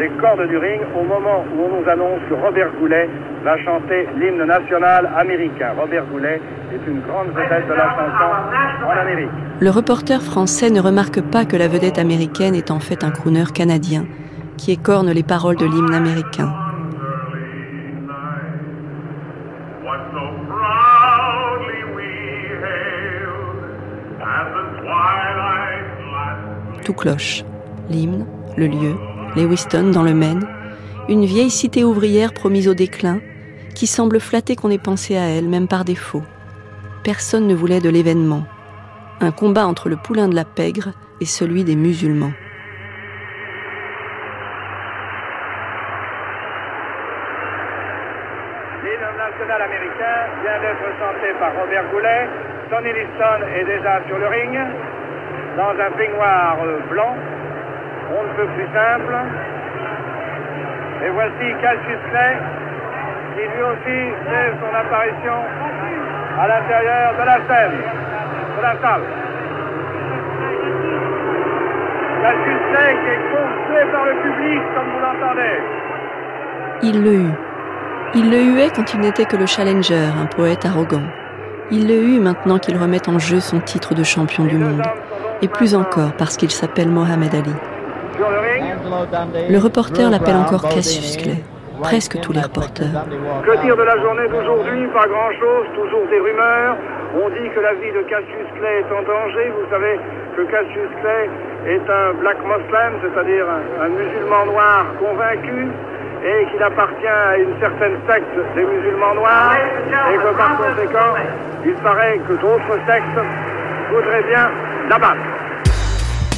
les 0.00 0.08
cordes 0.20 0.48
du 0.48 0.56
ring 0.56 0.80
au 0.98 1.04
moment 1.04 1.44
où 1.54 1.62
on 1.62 1.80
nous 1.80 1.88
annonce 1.88 2.18
que 2.28 2.34
Robert 2.34 2.72
Goulet 2.80 3.08
va 3.44 3.56
chanter 3.58 4.08
l'hymne 4.18 4.44
national 4.44 5.08
américain. 5.16 5.72
Robert 5.78 6.04
Goulet 6.06 6.40
est 6.72 6.90
une 6.90 7.00
grande 7.02 7.28
vedette 7.28 7.68
de 7.68 7.74
la 7.74 7.90
chanson 7.90 8.88
en 8.88 8.90
Amérique. 8.90 9.30
Le 9.60 9.70
reporter 9.70 10.20
français 10.20 10.70
ne 10.70 10.80
remarque 10.80 11.20
pas 11.20 11.44
que 11.44 11.56
la 11.56 11.68
vedette 11.68 12.00
américaine 12.00 12.56
est 12.56 12.72
en 12.72 12.80
fait 12.80 13.04
un 13.04 13.12
crooner 13.12 13.44
canadien 13.54 14.04
qui 14.56 14.72
écorne 14.72 15.10
les 15.10 15.22
paroles 15.22 15.56
de 15.56 15.66
l'hymne 15.66 15.94
américain. 15.94 16.54
Tout 26.84 26.92
cloche. 26.92 27.44
L'hymne, 27.88 28.26
le 28.56 28.66
lieu, 28.66 28.94
Lewiston 29.36 29.90
dans 29.90 30.02
le 30.02 30.14
Maine, 30.14 30.46
une 31.08 31.24
vieille 31.24 31.50
cité 31.50 31.84
ouvrière 31.84 32.32
promise 32.32 32.68
au 32.68 32.74
déclin, 32.74 33.20
qui 33.74 33.86
semble 33.86 34.20
flatter 34.20 34.56
qu'on 34.56 34.70
ait 34.70 34.78
pensé 34.78 35.16
à 35.16 35.24
elle, 35.24 35.48
même 35.48 35.68
par 35.68 35.84
défaut. 35.84 36.22
Personne 37.02 37.46
ne 37.46 37.54
voulait 37.54 37.80
de 37.80 37.90
l'événement. 37.90 38.44
Un 39.20 39.30
combat 39.30 39.66
entre 39.66 39.88
le 39.88 39.96
poulain 39.96 40.28
de 40.28 40.34
la 40.34 40.44
pègre 40.44 40.92
et 41.20 41.26
celui 41.26 41.64
des 41.64 41.76
musulmans. 41.76 42.32
L'hymne 48.82 49.16
national 49.18 49.53
américain 49.64 50.18
vient 50.42 50.60
d'être 50.60 50.88
chanté 51.00 51.32
par 51.40 51.52
Robert 51.60 51.84
Goulet. 51.90 52.28
Sonny 52.70 52.92
Liston 52.92 53.40
est 53.56 53.64
déjà 53.64 54.00
sur 54.06 54.18
le 54.18 54.26
ring 54.28 54.58
dans 55.56 55.70
un 55.70 55.90
peignoir 55.96 56.56
blanc, 56.90 57.14
on 58.10 58.22
ne 58.24 58.32
peut 58.34 58.50
plus 58.54 58.68
simple. 58.74 59.14
Et 61.04 61.10
voici 61.10 61.54
Cassius 61.60 62.02
Clay, 62.10 62.36
qui 63.34 63.42
lui 63.42 63.62
aussi 63.62 63.98
fait 64.28 64.52
son 64.60 64.74
apparition 64.74 65.38
à 66.40 66.48
l'intérieur 66.48 67.14
de 67.14 67.24
la 67.24 67.38
scène, 67.46 67.78
de 68.56 68.62
la 68.62 68.74
salle. 68.82 69.02
Cassius 72.22 72.60
Clay 72.70 72.96
qui 73.04 73.10
est 73.10 73.24
conçu 73.30 73.92
par 73.92 74.04
le 74.06 74.14
public, 74.22 74.62
comme 74.74 74.88
vous 74.90 75.00
l'entendez. 75.00 75.60
Il 76.82 77.04
le. 77.04 77.53
Il 78.16 78.30
le 78.30 78.38
huait 78.38 78.70
quand 78.74 78.94
il 78.94 79.00
n'était 79.00 79.24
que 79.24 79.36
le 79.36 79.46
challenger, 79.46 80.06
un 80.22 80.26
poète 80.26 80.64
arrogant. 80.64 81.02
Il 81.72 81.88
le 81.88 81.94
eut 81.94 82.20
maintenant 82.20 82.58
qu'il 82.58 82.76
remet 82.76 83.08
en 83.08 83.18
jeu 83.18 83.40
son 83.40 83.58
titre 83.58 83.94
de 83.94 84.04
champion 84.04 84.44
du 84.44 84.56
monde 84.56 84.82
et 85.42 85.48
plus 85.48 85.74
encore 85.74 86.12
parce 86.16 86.36
qu'il 86.36 86.52
s'appelle 86.52 86.88
Mohamed 86.88 87.34
Ali. 87.34 87.54
Le 89.50 89.58
reporter 89.58 90.10
l'appelle 90.10 90.36
encore 90.36 90.68
Cassius 90.68 91.16
Clay, 91.16 91.42
presque 91.82 92.20
tous 92.20 92.32
les 92.32 92.42
reporters. 92.42 93.04
Que 93.42 93.62
dire 93.62 93.76
de 93.76 93.82
la 93.82 93.98
journée 93.98 94.28
d'aujourd'hui? 94.28 94.86
Pas 94.94 95.08
grand-chose, 95.08 95.66
toujours 95.74 96.06
des 96.08 96.20
rumeurs. 96.20 96.76
On 97.16 97.28
dit 97.30 97.50
que 97.54 97.60
la 97.60 97.74
vie 97.74 97.90
de 97.90 98.02
Cassius 98.02 98.48
Clay 98.58 98.78
est 98.78 98.92
en 98.94 99.02
danger. 99.02 99.52
Vous 99.58 99.70
savez 99.70 99.98
que 100.36 100.42
Cassius 100.50 100.90
Clay 101.00 101.30
est 101.66 101.90
un 101.90 102.14
black 102.20 102.38
muslim, 102.46 102.92
c'est-à-dire 103.02 103.46
un 103.82 103.88
musulman 103.88 104.46
noir 104.46 104.86
convaincu 105.00 105.68
et 106.24 106.46
qu'il 106.50 106.62
appartient 106.62 107.06
à 107.06 107.36
une 107.36 107.54
certaine 107.60 107.96
secte 108.08 108.34
des 108.56 108.64
musulmans 108.64 109.14
noirs 109.14 109.56
et 109.56 110.16
que 110.16 110.36
par 110.36 110.56
conséquent, 110.56 111.14
il 111.66 111.74
paraît 111.74 112.18
que 112.26 112.32
d'autres 112.34 112.78
sectes 112.86 113.20
voudraient 113.90 114.24
bien 114.28 114.48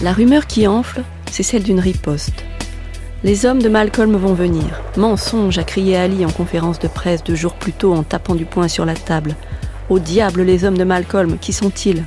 la 0.03 0.13
rumeur 0.13 0.47
qui 0.47 0.69
enfle, 0.69 1.03
c'est 1.31 1.43
celle 1.43 1.65
d'une 1.65 1.81
riposte. 1.81 2.45
Les 3.25 3.45
hommes 3.45 3.61
de 3.61 3.69
Malcolm 3.69 4.15
vont 4.17 4.35
venir. 4.35 4.81
Mensonge, 4.97 5.59
a 5.59 5.65
crié 5.65 5.97
Ali 5.97 6.25
en 6.25 6.31
conférence 6.31 6.79
de 6.79 6.87
presse 6.87 7.25
deux 7.25 7.35
jours 7.35 7.55
plus 7.55 7.73
tôt 7.73 7.93
en 7.93 8.05
tapant 8.05 8.37
du 8.37 8.45
poing 8.45 8.69
sur 8.69 8.85
la 8.85 8.95
table. 8.95 9.35
Au 9.91 9.99
diable 9.99 10.43
les 10.43 10.65
hommes 10.65 10.79
de 10.79 10.85
Malcolm, 10.85 11.39
qui 11.39 11.53
sont-ils? 11.53 12.05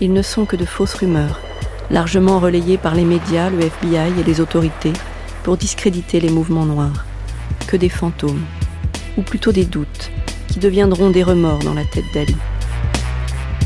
Ils 0.00 0.12
ne 0.12 0.22
sont 0.22 0.46
que 0.46 0.56
de 0.56 0.64
fausses 0.64 0.94
rumeurs, 0.94 1.40
largement 1.90 2.38
relayées 2.38 2.78
par 2.78 2.94
les 2.94 3.04
médias, 3.04 3.50
le 3.50 3.60
FBI 3.60 4.18
et 4.18 4.24
les 4.24 4.40
autorités, 4.40 4.94
pour 5.42 5.56
discréditer 5.56 6.20
les 6.20 6.30
mouvements 6.30 6.66
noirs. 6.66 7.04
Que 7.66 7.76
des 7.76 7.88
fantômes, 7.88 8.44
ou 9.16 9.22
plutôt 9.22 9.52
des 9.52 9.64
doutes, 9.64 10.10
qui 10.48 10.58
deviendront 10.58 11.10
des 11.10 11.22
remords 11.22 11.60
dans 11.60 11.74
la 11.74 11.84
tête 11.84 12.04
d'Ali. 12.14 12.36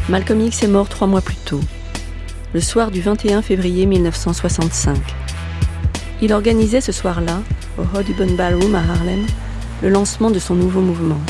Malcolm 0.09 0.41
X 0.41 0.63
est 0.63 0.69
mort 0.69 0.89
trois 0.89 1.07
mois 1.07 1.21
plus 1.21 1.37
tôt, 1.37 1.61
le 2.55 2.61
soir 2.61 2.91
du 2.91 3.01
21 3.01 3.43
février 3.43 3.87
1965. 3.87 4.97
Il 6.23 6.33
organisait 6.33 6.81
ce 6.81 6.93
soir-là, 6.93 7.41
au 7.79 7.99
Audubon 7.99 8.33
Ballroom 8.37 8.75
à 8.75 8.81
Harlem, 8.81 9.27
le 9.83 9.89
lancement 9.89 10.31
de 10.31 10.39
son 10.39 10.55
nouveau 10.55 10.81
mouvement. 10.81 11.21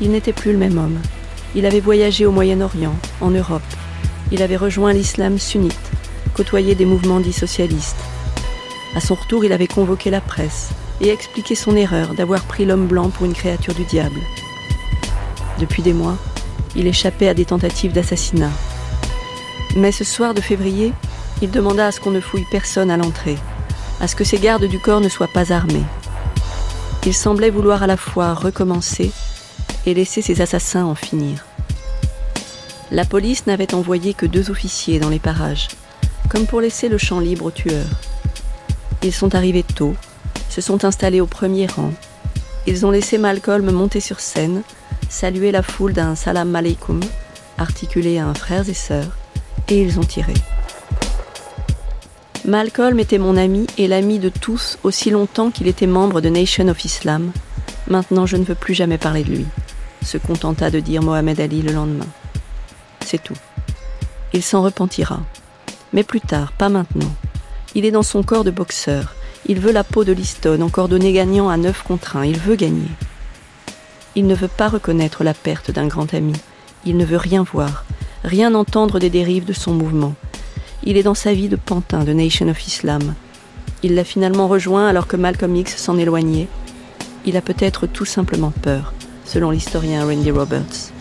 Il 0.00 0.10
n'était 0.10 0.32
plus 0.32 0.52
le 0.52 0.58
même 0.58 0.78
homme. 0.78 0.98
Il 1.54 1.66
avait 1.66 1.80
voyagé 1.80 2.24
au 2.24 2.32
Moyen-Orient, 2.32 2.94
en 3.20 3.30
Europe. 3.30 3.62
Il 4.30 4.42
avait 4.42 4.56
rejoint 4.56 4.94
l'islam 4.94 5.38
sunnite, 5.38 5.90
côtoyé 6.34 6.74
des 6.74 6.86
mouvements 6.86 7.20
dits 7.20 7.32
socialistes. 7.32 8.02
À 8.94 9.00
son 9.00 9.14
retour, 9.14 9.44
il 9.44 9.52
avait 9.52 9.66
convoqué 9.66 10.10
la 10.10 10.20
presse 10.20 10.70
et 11.00 11.08
expliqué 11.08 11.54
son 11.54 11.74
erreur 11.76 12.14
d'avoir 12.14 12.42
pris 12.42 12.64
l'homme 12.64 12.86
blanc 12.86 13.08
pour 13.08 13.26
une 13.26 13.32
créature 13.32 13.74
du 13.74 13.84
diable. 13.84 14.20
Depuis 15.58 15.82
des 15.82 15.94
mois, 15.94 16.16
il 16.76 16.86
échappait 16.86 17.28
à 17.28 17.34
des 17.34 17.44
tentatives 17.44 17.92
d'assassinat. 17.92 18.50
Mais 19.76 19.92
ce 19.92 20.04
soir 20.04 20.34
de 20.34 20.40
février, 20.40 20.92
il 21.40 21.50
demanda 21.50 21.86
à 21.86 21.92
ce 21.92 22.00
qu'on 22.00 22.10
ne 22.10 22.20
fouille 22.20 22.46
personne 22.50 22.90
à 22.90 22.96
l'entrée, 22.96 23.38
à 24.00 24.08
ce 24.08 24.14
que 24.14 24.24
ses 24.24 24.38
gardes 24.38 24.64
du 24.64 24.78
corps 24.78 25.00
ne 25.00 25.08
soient 25.08 25.28
pas 25.28 25.52
armés. 25.52 25.84
Il 27.06 27.14
semblait 27.14 27.50
vouloir 27.50 27.82
à 27.82 27.86
la 27.86 27.96
fois 27.96 28.34
recommencer 28.34 29.10
et 29.86 29.94
laisser 29.94 30.22
ses 30.22 30.40
assassins 30.40 30.84
en 30.84 30.94
finir. 30.94 31.44
La 32.90 33.04
police 33.04 33.46
n'avait 33.46 33.74
envoyé 33.74 34.12
que 34.12 34.26
deux 34.26 34.50
officiers 34.50 35.00
dans 35.00 35.08
les 35.08 35.18
parages, 35.18 35.68
comme 36.28 36.46
pour 36.46 36.60
laisser 36.60 36.88
le 36.88 36.98
champ 36.98 37.20
libre 37.20 37.46
aux 37.46 37.50
tueurs. 37.50 37.86
Ils 39.02 39.12
sont 39.12 39.34
arrivés 39.34 39.64
tôt, 39.64 39.94
se 40.48 40.60
sont 40.60 40.84
installés 40.84 41.20
au 41.20 41.26
premier 41.26 41.66
rang. 41.66 41.92
Ils 42.66 42.86
ont 42.86 42.90
laissé 42.90 43.18
Malcolm 43.18 43.70
monter 43.70 44.00
sur 44.00 44.20
scène 44.20 44.62
saluer 45.12 45.52
la 45.52 45.62
foule 45.62 45.92
d'un 45.92 46.14
salam 46.14 46.56
alaikum, 46.56 47.00
articulé 47.58 48.18
à 48.18 48.26
un 48.26 48.34
frères 48.34 48.68
et 48.68 48.74
sœurs, 48.74 49.16
et 49.68 49.80
ils 49.80 50.00
ont 50.00 50.04
tiré. 50.04 50.32
Malcolm 52.44 52.98
était 52.98 53.18
mon 53.18 53.36
ami 53.36 53.66
et 53.78 53.86
l'ami 53.86 54.18
de 54.18 54.30
tous 54.30 54.78
aussi 54.82 55.10
longtemps 55.10 55.50
qu'il 55.50 55.68
était 55.68 55.86
membre 55.86 56.20
de 56.20 56.28
Nation 56.28 56.66
of 56.68 56.84
Islam. 56.84 57.30
Maintenant, 57.86 58.26
je 58.26 58.36
ne 58.36 58.44
veux 58.44 58.54
plus 58.54 58.74
jamais 58.74 58.98
parler 58.98 59.22
de 59.22 59.30
lui, 59.30 59.46
se 60.02 60.18
contenta 60.18 60.70
de 60.70 60.80
dire 60.80 61.02
Mohamed 61.02 61.38
Ali 61.40 61.62
le 61.62 61.72
lendemain. 61.72 62.08
C'est 63.04 63.22
tout. 63.22 63.36
Il 64.32 64.42
s'en 64.42 64.62
repentira. 64.62 65.20
Mais 65.92 66.04
plus 66.04 66.22
tard, 66.22 66.52
pas 66.52 66.70
maintenant. 66.70 67.14
Il 67.74 67.86
est 67.86 67.90
dans 67.90 68.02
son 68.02 68.22
corps 68.22 68.44
de 68.44 68.50
boxeur. 68.50 69.14
Il 69.46 69.58
veut 69.58 69.72
la 69.72 69.82
peau 69.82 70.04
de 70.04 70.12
Liston, 70.12 70.60
encore 70.60 70.88
donné 70.88 71.12
gagnant 71.12 71.48
à 71.48 71.56
9 71.56 71.82
contre 71.82 72.16
1. 72.16 72.26
Il 72.26 72.38
veut 72.38 72.54
gagner. 72.54 72.88
Il 74.14 74.26
ne 74.26 74.34
veut 74.34 74.48
pas 74.48 74.68
reconnaître 74.68 75.24
la 75.24 75.32
perte 75.32 75.70
d'un 75.70 75.86
grand 75.86 76.12
ami. 76.12 76.34
Il 76.84 76.98
ne 76.98 77.04
veut 77.04 77.16
rien 77.16 77.42
voir, 77.42 77.84
rien 78.24 78.54
entendre 78.54 78.98
des 78.98 79.08
dérives 79.08 79.46
de 79.46 79.54
son 79.54 79.72
mouvement. 79.72 80.14
Il 80.84 80.98
est 80.98 81.02
dans 81.02 81.14
sa 81.14 81.32
vie 81.32 81.48
de 81.48 81.56
pantin 81.56 82.04
de 82.04 82.12
Nation 82.12 82.48
of 82.48 82.66
Islam. 82.66 83.14
Il 83.82 83.94
l'a 83.94 84.04
finalement 84.04 84.48
rejoint 84.48 84.86
alors 84.86 85.06
que 85.06 85.16
Malcolm 85.16 85.56
X 85.56 85.76
s'en 85.76 85.96
éloignait. 85.96 86.48
Il 87.24 87.36
a 87.36 87.40
peut-être 87.40 87.86
tout 87.86 88.04
simplement 88.04 88.52
peur, 88.62 88.92
selon 89.24 89.50
l'historien 89.50 90.04
Randy 90.04 90.30
Roberts. 90.30 90.92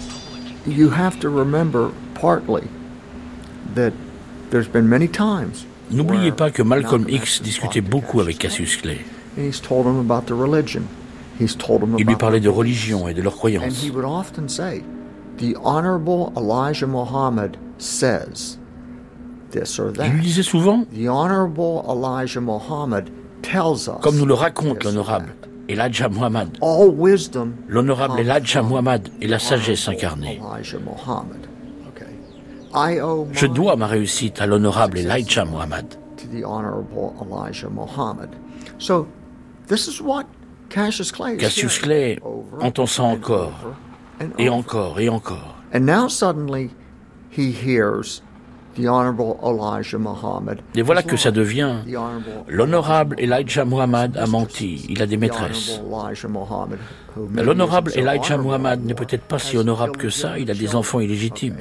You 0.65 0.91
have 0.91 1.19
to 1.19 1.29
remember 1.29 1.89
partly 2.13 2.63
that 3.75 3.91
there's 4.51 4.69
been 4.69 4.87
many 4.87 5.09
times 5.09 5.65
N'oubliez 5.91 6.31
pas 6.31 6.51
que 6.51 6.61
Malcolm 6.63 7.05
X 7.07 7.41
discutait 7.41 7.81
beaucoup 7.81 8.21
avec 8.21 8.37
Cassius 8.37 8.77
Clay. 8.77 8.99
he's 9.37 9.61
told 9.61 9.85
him 9.85 9.99
about 9.99 10.25
the 10.27 10.35
religion. 10.37 10.83
He's 11.39 11.55
told 11.57 11.81
him 11.83 11.95
Il 11.97 12.05
lui 12.05 12.15
parlait 12.15 12.39
de 12.39 12.49
religion 12.49 13.07
et 13.07 13.13
de 13.13 13.21
leurs 13.21 13.35
croyances. 13.35 13.83
he 13.83 13.89
would 13.89 14.05
often 14.05 14.47
say, 14.47 14.83
The 15.37 15.55
Honorable 15.63 16.31
Elijah 16.37 16.85
Muhammad 16.87 17.57
says 17.77 18.57
this 19.51 19.79
or 19.79 19.91
that. 19.93 20.05
Il 20.07 20.13
lui 20.13 20.21
disait 20.21 20.43
souvent, 20.43 20.85
The 20.93 21.07
Honorable 21.07 21.83
Elijah 21.89 22.41
Muhammad 22.41 23.09
tells 23.41 23.87
us. 23.87 24.01
comme 24.01 24.17
nous 24.17 24.25
le 24.25 24.33
raconte 24.35 24.83
l'honorable 24.83 25.33
Elijah 25.69 26.09
Muhammad, 26.09 26.57
All 26.61 26.89
wisdom 26.89 27.53
l'honorable 27.67 28.19
Elijah 28.19 28.61
Muhammad 28.61 29.09
et 29.21 29.27
la 29.27 29.39
sagesse 29.39 29.87
incarnée. 29.87 30.39
Elijah 30.39 30.79
Muhammad. 30.79 31.47
Okay. 31.95 32.05
I 32.05 32.59
owe 32.59 32.60
Je 32.73 33.45
dois 33.47 33.75
ma 33.75 33.87
réussite 33.87 34.41
à 34.41 34.45
l'honorable 34.45 34.97
Elijah 34.97 35.45
Muhammad. 35.45 35.97
to 36.21 36.27
the 36.27 36.43
Honorable 36.43 37.15
Elijah 37.21 37.69
Muhammad. 37.69 38.29
So, 38.77 39.07
this 39.67 39.87
is 39.87 40.01
what 40.01 40.25
Cassius 40.69 41.11
Clay, 41.11 41.37
Cassius 41.37 41.79
Clay 41.79 42.19
entend 42.59 42.87
ça 42.87 43.03
encore, 43.03 43.53
et 44.37 44.49
encore, 44.49 44.99
et 44.99 45.09
encore. 45.09 45.55
And 45.73 45.85
now 45.85 46.07
suddenly, 46.07 46.69
he 47.29 47.51
hears 47.51 48.21
the 48.75 48.87
Honorable 48.87 49.39
Elijah 49.43 49.97
Muhammad. 49.97 50.61
Et 50.75 50.81
voilà 50.81 51.03
que 51.03 51.17
ça 51.17 51.31
devient 51.31 51.77
l'honorable 52.47 53.15
Elijah 53.19 53.65
Muhammad 53.65 54.15
a 54.17 54.27
menti, 54.27 54.85
il 54.89 55.01
a 55.01 55.07
des 55.07 55.17
maîtresses. 55.17 55.81
L'honorable 57.35 57.91
Elijah 57.95 58.37
Muhammad 58.37 58.85
n'est 58.85 58.93
peut-être 58.93 59.23
pas 59.23 59.39
si 59.39 59.57
honorable 59.57 59.97
que 59.97 60.09
ça, 60.09 60.39
il 60.39 60.49
a 60.51 60.53
des 60.53 60.75
enfants 60.75 60.99
illégitimes. 60.99 61.57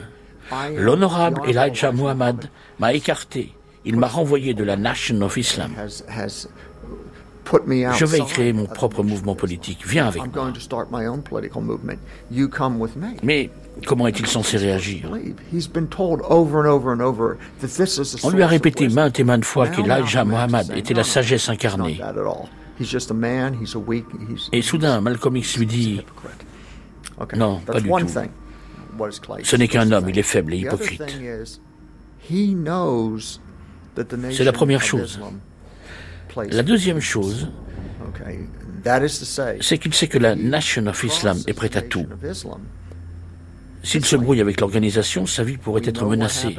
L'honorable 0.77 1.43
Elijah 1.47 1.93
Muhammad 1.93 2.51
m'a 2.79 2.93
écarté, 2.95 3.53
il 3.85 3.97
m'a 3.97 4.09
renvoyé 4.09 4.55
de 4.55 4.65
la 4.65 4.77
Nation 4.77 5.21
of 5.23 5.37
Islam. 5.37 5.71
Je 7.53 8.05
vais 8.05 8.21
créer 8.21 8.53
mon 8.53 8.67
propre 8.67 9.03
mouvement 9.03 9.35
politique. 9.35 9.81
Viens 9.87 10.07
avec 10.07 10.23
moi. 10.35 10.53
Mais 13.23 13.51
comment 13.87 14.07
est-il 14.07 14.27
censé 14.27 14.57
réagir? 14.57 15.11
On 18.23 18.31
lui 18.31 18.43
a 18.43 18.47
répété 18.47 18.89
maintes 18.89 19.19
et 19.19 19.25
maintes 19.25 19.45
fois 19.45 19.69
qu'Elijah 19.69 20.25
Muhammad 20.25 20.73
était 20.77 20.95
la 20.95 21.05
sagesse 21.05 21.49
incarnée. 21.49 22.01
Et 24.53 24.63
soudain, 24.63 25.01
Malcolm 25.01 25.37
X 25.37 25.57
lui 25.59 25.67
dit 25.67 26.01
Non, 27.37 27.61
pas 27.67 27.81
du 27.81 27.89
tout. 27.89 28.07
Ce 29.43 29.57
n'est 29.57 29.69
qu'un 29.69 29.91
homme, 29.93 30.09
il 30.09 30.19
est 30.19 30.23
faible 30.23 30.55
et 30.55 30.59
hypocrite. 30.59 31.03
C'est 34.31 34.45
la 34.45 34.53
première 34.53 34.83
chose. 34.83 35.21
La 36.37 36.63
deuxième 36.63 37.01
chose, 37.01 37.49
c'est 39.61 39.79
qu'il 39.79 39.95
sait 39.95 40.09
que 40.09 40.19
la 40.19 40.35
Nation 40.35 40.87
of 40.87 41.05
Islam 41.05 41.39
est 41.47 41.55
prête 41.55 41.77
à 41.77 41.83
tout. 41.83 42.07
S'il 43.83 44.05
se 44.05 44.15
brouille 44.15 44.43
avec 44.43 44.61
l'organisation, 44.61 45.25
sa 45.25 45.43
vie 45.43 45.57
pourrait 45.57 45.81
être 45.85 46.05
menacée. 46.05 46.55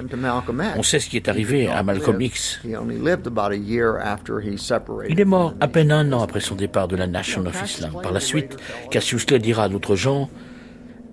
On 0.75 0.81
sait 0.81 0.99
ce 0.99 1.07
qui 1.07 1.17
est 1.17 1.29
arrivé 1.29 1.67
à 1.67 1.83
Malcolm 1.83 2.19
X. 2.19 2.59
Il 2.63 5.19
est 5.19 5.25
mort 5.25 5.53
à 5.59 5.67
peine 5.67 5.91
un 5.91 6.11
an 6.13 6.23
après 6.23 6.39
son 6.39 6.55
départ 6.55 6.87
de 6.87 6.95
la 6.95 7.05
Nation 7.05 7.45
of 7.45 7.61
Islam. 7.63 7.93
Par 8.01 8.11
la 8.11 8.19
suite, 8.19 8.57
Cassius 8.89 9.25
Clay 9.25 9.39
dira 9.39 9.65
à 9.65 9.69
d'autres 9.69 9.95
gens 9.95 10.29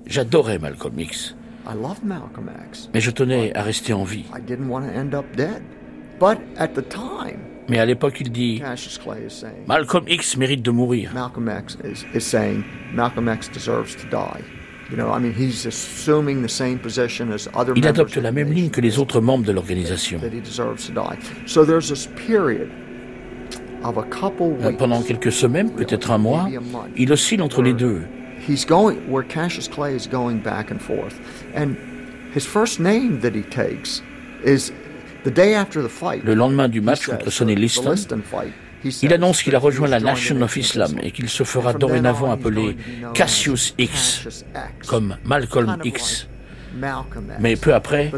J'adorais 0.09 0.59
Malcolm 0.59 0.98
X. 0.98 1.36
Mais 2.94 3.01
je 3.01 3.10
tenais 3.10 3.55
à 3.55 3.62
rester 3.62 3.93
en 3.93 4.05
vie. 4.05 4.24
Mais 7.68 7.78
à 7.78 7.85
l'époque, 7.85 8.16
il 8.20 8.32
dit 8.32 8.62
Malcolm 9.66 10.05
X 10.09 10.36
mérite 10.39 10.62
de 10.62 10.70
mourir. 10.70 11.12
Il 17.76 17.86
adopte 17.86 18.16
la 18.16 18.32
même 18.32 18.51
ligne 18.51 18.70
que 18.70 18.80
les 18.80 18.98
autres 18.98 19.20
membres 19.20 19.44
de 19.44 19.52
l'organisation. 19.52 20.18
Pendant 24.78 25.02
quelques 25.02 25.32
semaines, 25.32 25.70
peut-être 25.72 26.10
un 26.10 26.18
mois, 26.18 26.48
il 26.97 27.12
oscille 27.12 27.43
entre 27.43 27.60
les 27.60 27.74
deux. 27.74 28.02
He's 28.48 28.64
going 28.64 29.10
where 29.10 29.22
Cassius 29.22 29.68
Clay 29.68 29.94
is 29.94 30.06
going 30.06 30.40
back 30.40 30.70
and 30.70 30.80
forth. 30.80 31.20
And 31.52 31.76
his 32.32 32.46
first 32.46 32.80
name 32.80 33.20
that 33.20 33.34
he 33.34 33.42
takes 33.42 34.00
is 34.42 34.72
the 35.24 35.30
day 35.30 35.52
after 35.52 35.82
the 35.82 35.88
fight. 35.90 36.24
le 36.24 36.34
lendemain 36.34 36.68
du 36.68 36.80
match 36.80 37.06
contre 37.06 37.30
Sonny 37.30 37.54
Liston, 37.54 37.94
il 39.02 39.12
annonce 39.12 39.42
qu'il 39.42 39.54
a 39.54 39.58
rejoint 39.58 39.88
la 39.88 40.00
Nation 40.00 40.40
of 40.40 40.56
Islam 40.56 40.98
et 41.02 41.10
qu'il 41.10 41.28
se 41.28 41.44
fera 41.44 41.74
dorénavant 41.74 42.30
appeler 42.30 42.76
Cassius 43.12 43.74
X, 43.76 44.44
comme 44.86 45.16
Malcolm 45.24 45.76
X. 45.84 46.26
Mais 47.40 47.56
peu 47.56 47.74
après, 47.74 48.10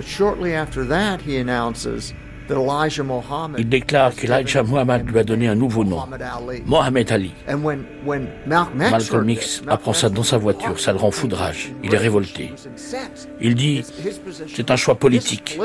il 3.59 3.69
déclare 3.69 4.15
qu'Elijah 4.15 4.63
Muhammad 4.63 5.09
lui 5.09 5.19
a 5.19 5.25
donné 5.25 5.49
un 5.49 5.55
nouveau 5.55 5.85
nom, 5.85 6.03
Mohamed 6.67 7.13
Ali. 7.13 7.33
Malcolm 8.75 9.31
X 9.31 9.63
apprend 9.67 9.93
ça 9.93 10.09
dans 10.09 10.23
sa 10.23 10.39
voiture, 10.39 10.79
ça 10.79 10.93
le 10.93 10.99
rend 10.99 11.11
foudrage, 11.11 11.73
il 11.83 11.95
est 11.95 11.99
révolté. 11.99 12.53
Il 13.41 13.55
dit, 13.55 13.83
c'est 14.49 14.71
un 14.71 14.77
choix 14.77 14.97
politique. 14.97 15.59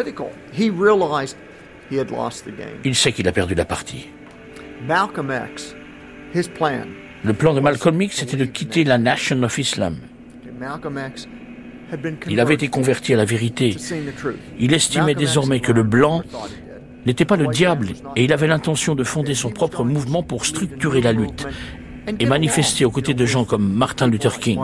Il 2.83 2.95
sait 2.95 3.11
qu'il 3.11 3.27
a 3.27 3.31
perdu 3.31 3.55
la 3.55 3.65
partie. 3.65 4.09
Le 7.23 7.33
plan 7.33 7.53
de 7.53 7.59
Malcolm 7.59 8.01
X 8.01 8.23
était 8.23 8.37
de 8.37 8.45
quitter 8.45 8.83
la 8.83 8.97
Nation 8.97 9.41
of 9.43 9.57
Islam. 9.57 9.97
Il 12.27 12.39
avait 12.39 12.53
été 12.55 12.67
converti 12.67 13.13
à 13.13 13.17
la 13.17 13.25
vérité. 13.25 13.75
Il 14.59 14.73
estimait 14.73 15.15
désormais 15.15 15.59
que 15.59 15.71
le 15.71 15.83
blanc 15.83 16.23
n'était 17.05 17.25
pas 17.25 17.35
le 17.35 17.47
diable 17.47 17.89
et 18.15 18.23
il 18.23 18.33
avait 18.33 18.47
l'intention 18.47 18.95
de 18.95 19.03
fonder 19.03 19.35
son 19.35 19.49
propre 19.49 19.83
mouvement 19.83 20.23
pour 20.23 20.45
structurer 20.45 21.01
la 21.01 21.13
lutte 21.13 21.47
et 22.19 22.25
manifester 22.25 22.85
aux 22.85 22.91
côtés 22.91 23.13
de 23.13 23.25
gens 23.25 23.45
comme 23.45 23.73
Martin 23.73 24.07
Luther 24.07 24.39
King. 24.39 24.59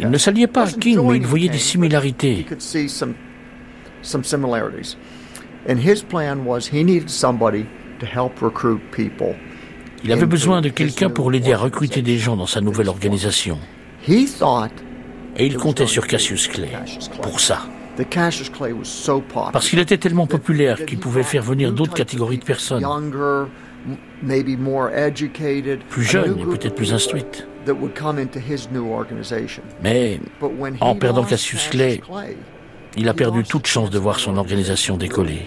Il 0.00 0.10
ne 0.10 0.18
s'alliait 0.18 0.46
pas 0.46 0.68
à 0.68 0.72
King, 0.72 1.00
mais 1.06 1.16
il 1.16 1.26
voyait 1.26 1.48
des 1.48 1.58
similarités. 1.58 2.46
Il 10.04 10.12
avait 10.12 10.26
besoin 10.26 10.60
de 10.60 10.68
quelqu'un 10.68 11.10
pour 11.10 11.30
l'aider 11.30 11.52
à 11.52 11.58
recruter 11.58 12.02
des 12.02 12.18
gens 12.18 12.36
dans 12.36 12.46
sa 12.46 12.60
nouvelle 12.60 12.88
organisation. 12.88 13.58
Et 14.06 15.46
il 15.46 15.56
comptait 15.56 15.86
sur 15.86 16.06
Cassius 16.06 16.46
Clay 16.48 16.72
pour 17.22 17.40
ça. 17.40 17.66
Parce 19.52 19.68
qu'il 19.68 19.78
était 19.78 19.98
tellement 19.98 20.26
populaire 20.26 20.84
qu'il 20.84 20.98
pouvait 20.98 21.22
faire 21.22 21.42
venir 21.42 21.72
d'autres 21.72 21.94
catégories 21.94 22.38
de 22.38 22.44
personnes, 22.44 22.84
plus 25.88 26.02
jeunes 26.02 26.38
et 26.38 26.44
peut-être 26.44 26.74
plus 26.74 26.92
instruites. 26.92 27.46
Mais 29.82 30.20
en 30.80 30.94
perdant 30.96 31.24
Cassius 31.24 31.68
Clay, 31.68 32.00
il 32.96 33.08
a 33.08 33.14
perdu 33.14 33.42
toute 33.42 33.66
chance 33.66 33.90
de 33.90 33.98
voir 33.98 34.18
son 34.20 34.36
organisation 34.36 34.96
décoller. 34.96 35.42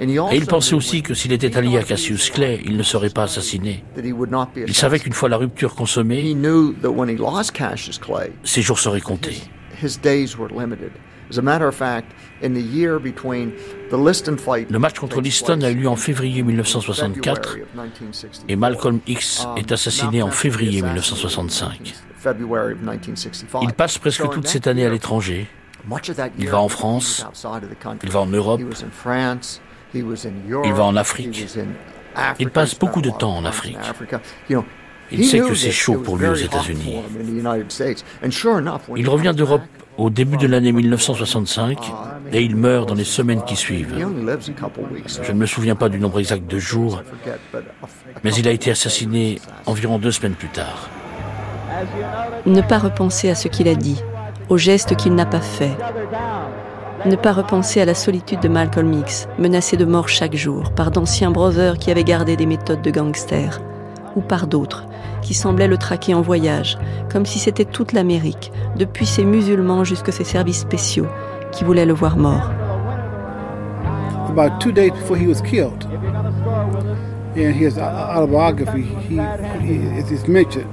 Et 0.00 0.36
il 0.36 0.46
pensait 0.46 0.74
aussi 0.74 1.02
que 1.02 1.14
s'il 1.14 1.32
était 1.32 1.56
allié 1.56 1.78
à 1.78 1.82
Cassius 1.82 2.30
Clay, 2.30 2.60
il 2.64 2.76
ne 2.76 2.82
serait 2.82 3.10
pas 3.10 3.24
assassiné. 3.24 3.84
Il 4.66 4.74
savait 4.74 4.98
qu'une 4.98 5.12
fois 5.12 5.28
la 5.28 5.36
rupture 5.36 5.74
consommée, 5.74 6.36
ses 8.42 8.62
jours 8.62 8.78
seraient 8.78 9.00
comptés. 9.00 9.36
Le 14.70 14.78
match 14.78 14.98
contre 14.98 15.20
Liston 15.20 15.60
a 15.62 15.70
eu 15.70 15.74
lieu 15.74 15.88
en 15.88 15.96
février 15.96 16.42
1964 16.42 17.56
et 18.48 18.56
Malcolm 18.56 19.00
X 19.06 19.46
est 19.56 19.72
assassiné 19.72 20.22
en 20.22 20.30
février 20.30 20.82
1965. 20.82 21.94
Il 23.62 23.72
passe 23.72 23.98
presque 23.98 24.28
toute 24.30 24.46
cette 24.46 24.66
année 24.66 24.84
à 24.86 24.90
l'étranger. 24.90 25.46
Il 26.38 26.48
va 26.48 26.60
en 26.60 26.68
France, 26.68 27.26
il 28.02 28.10
va 28.10 28.20
en 28.20 28.26
Europe, 28.26 28.60
il 29.94 30.72
va 30.72 30.84
en 30.84 30.96
Afrique. 30.96 31.46
Il 32.38 32.50
passe 32.50 32.78
beaucoup 32.78 33.02
de 33.02 33.10
temps 33.10 33.36
en 33.36 33.44
Afrique. 33.44 33.76
Il 35.10 35.24
sait 35.26 35.40
que 35.40 35.54
c'est 35.54 35.70
chaud 35.70 35.98
pour 35.98 36.16
lui 36.16 36.28
aux 36.28 36.34
États-Unis. 36.34 37.00
Il 38.96 39.08
revient 39.08 39.34
d'Europe 39.36 39.62
au 39.98 40.10
début 40.10 40.36
de 40.36 40.46
l'année 40.46 40.72
1965 40.72 41.78
et 42.32 42.42
il 42.42 42.56
meurt 42.56 42.88
dans 42.88 42.94
les 42.94 43.04
semaines 43.04 43.42
qui 43.44 43.56
suivent. 43.56 43.94
Je 45.22 45.32
ne 45.32 45.38
me 45.38 45.46
souviens 45.46 45.76
pas 45.76 45.88
du 45.88 45.98
nombre 45.98 46.18
exact 46.18 46.50
de 46.50 46.58
jours, 46.58 47.02
mais 48.22 48.34
il 48.34 48.48
a 48.48 48.50
été 48.50 48.70
assassiné 48.70 49.40
environ 49.66 49.98
deux 49.98 50.10
semaines 50.10 50.34
plus 50.34 50.48
tard. 50.48 50.88
Ne 52.46 52.60
pas 52.60 52.78
repenser 52.78 53.30
à 53.30 53.34
ce 53.34 53.48
qu'il 53.48 53.68
a 53.68 53.74
dit, 53.74 54.00
aux 54.48 54.58
gestes 54.58 54.96
qu'il 54.96 55.14
n'a 55.14 55.26
pas 55.26 55.40
faits. 55.40 55.76
Ne 57.04 57.16
pas 57.16 57.32
repenser 57.32 57.80
à 57.80 57.84
la 57.84 57.94
solitude 57.94 58.40
de 58.40 58.48
Malcolm 58.48 58.92
X, 58.92 59.28
menacé 59.38 59.76
de 59.76 59.84
mort 59.84 60.08
chaque 60.08 60.36
jour 60.36 60.72
par 60.72 60.90
d'anciens 60.90 61.30
brothers 61.30 61.78
qui 61.78 61.90
avaient 61.90 62.04
gardé 62.04 62.36
des 62.36 62.46
méthodes 62.46 62.82
de 62.82 62.90
gangster, 62.90 63.60
ou 64.16 64.22
par 64.22 64.46
d'autres 64.46 64.86
qui 65.24 65.34
semblaient 65.34 65.66
le 65.66 65.76
traquer 65.76 66.14
en 66.14 66.22
voyage, 66.22 66.78
comme 67.10 67.26
si 67.26 67.40
c'était 67.40 67.64
toute 67.64 67.92
l'Amérique, 67.92 68.52
depuis 68.76 69.06
ses 69.06 69.24
musulmans 69.24 69.82
jusqu'à 69.82 70.12
ses 70.12 70.22
services 70.22 70.60
spéciaux, 70.60 71.08
qui 71.50 71.64
voulaient 71.64 71.86
le 71.86 71.92
voir 71.92 72.16
mort. 72.16 72.52
About 74.28 74.60
two 74.60 74.70
days 74.70 74.90
before 74.90 75.16
he 75.16 75.26
was 75.26 75.40
killed, 75.42 75.84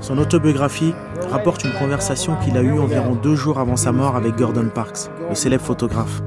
son 0.01 0.17
autobiographie 0.19 0.93
rapporte 1.31 1.63
une 1.63 1.73
conversation 1.73 2.35
qu'il 2.43 2.55
a 2.55 2.61
eue 2.61 2.77
environ 2.77 3.15
deux 3.15 3.35
jours 3.35 3.57
avant 3.57 3.75
sa 3.77 3.91
mort 3.91 4.15
avec 4.15 4.35
Gordon 4.35 4.69
Parks, 4.71 5.09
le 5.27 5.33
célèbre 5.33 5.63
photographe. 5.63 6.21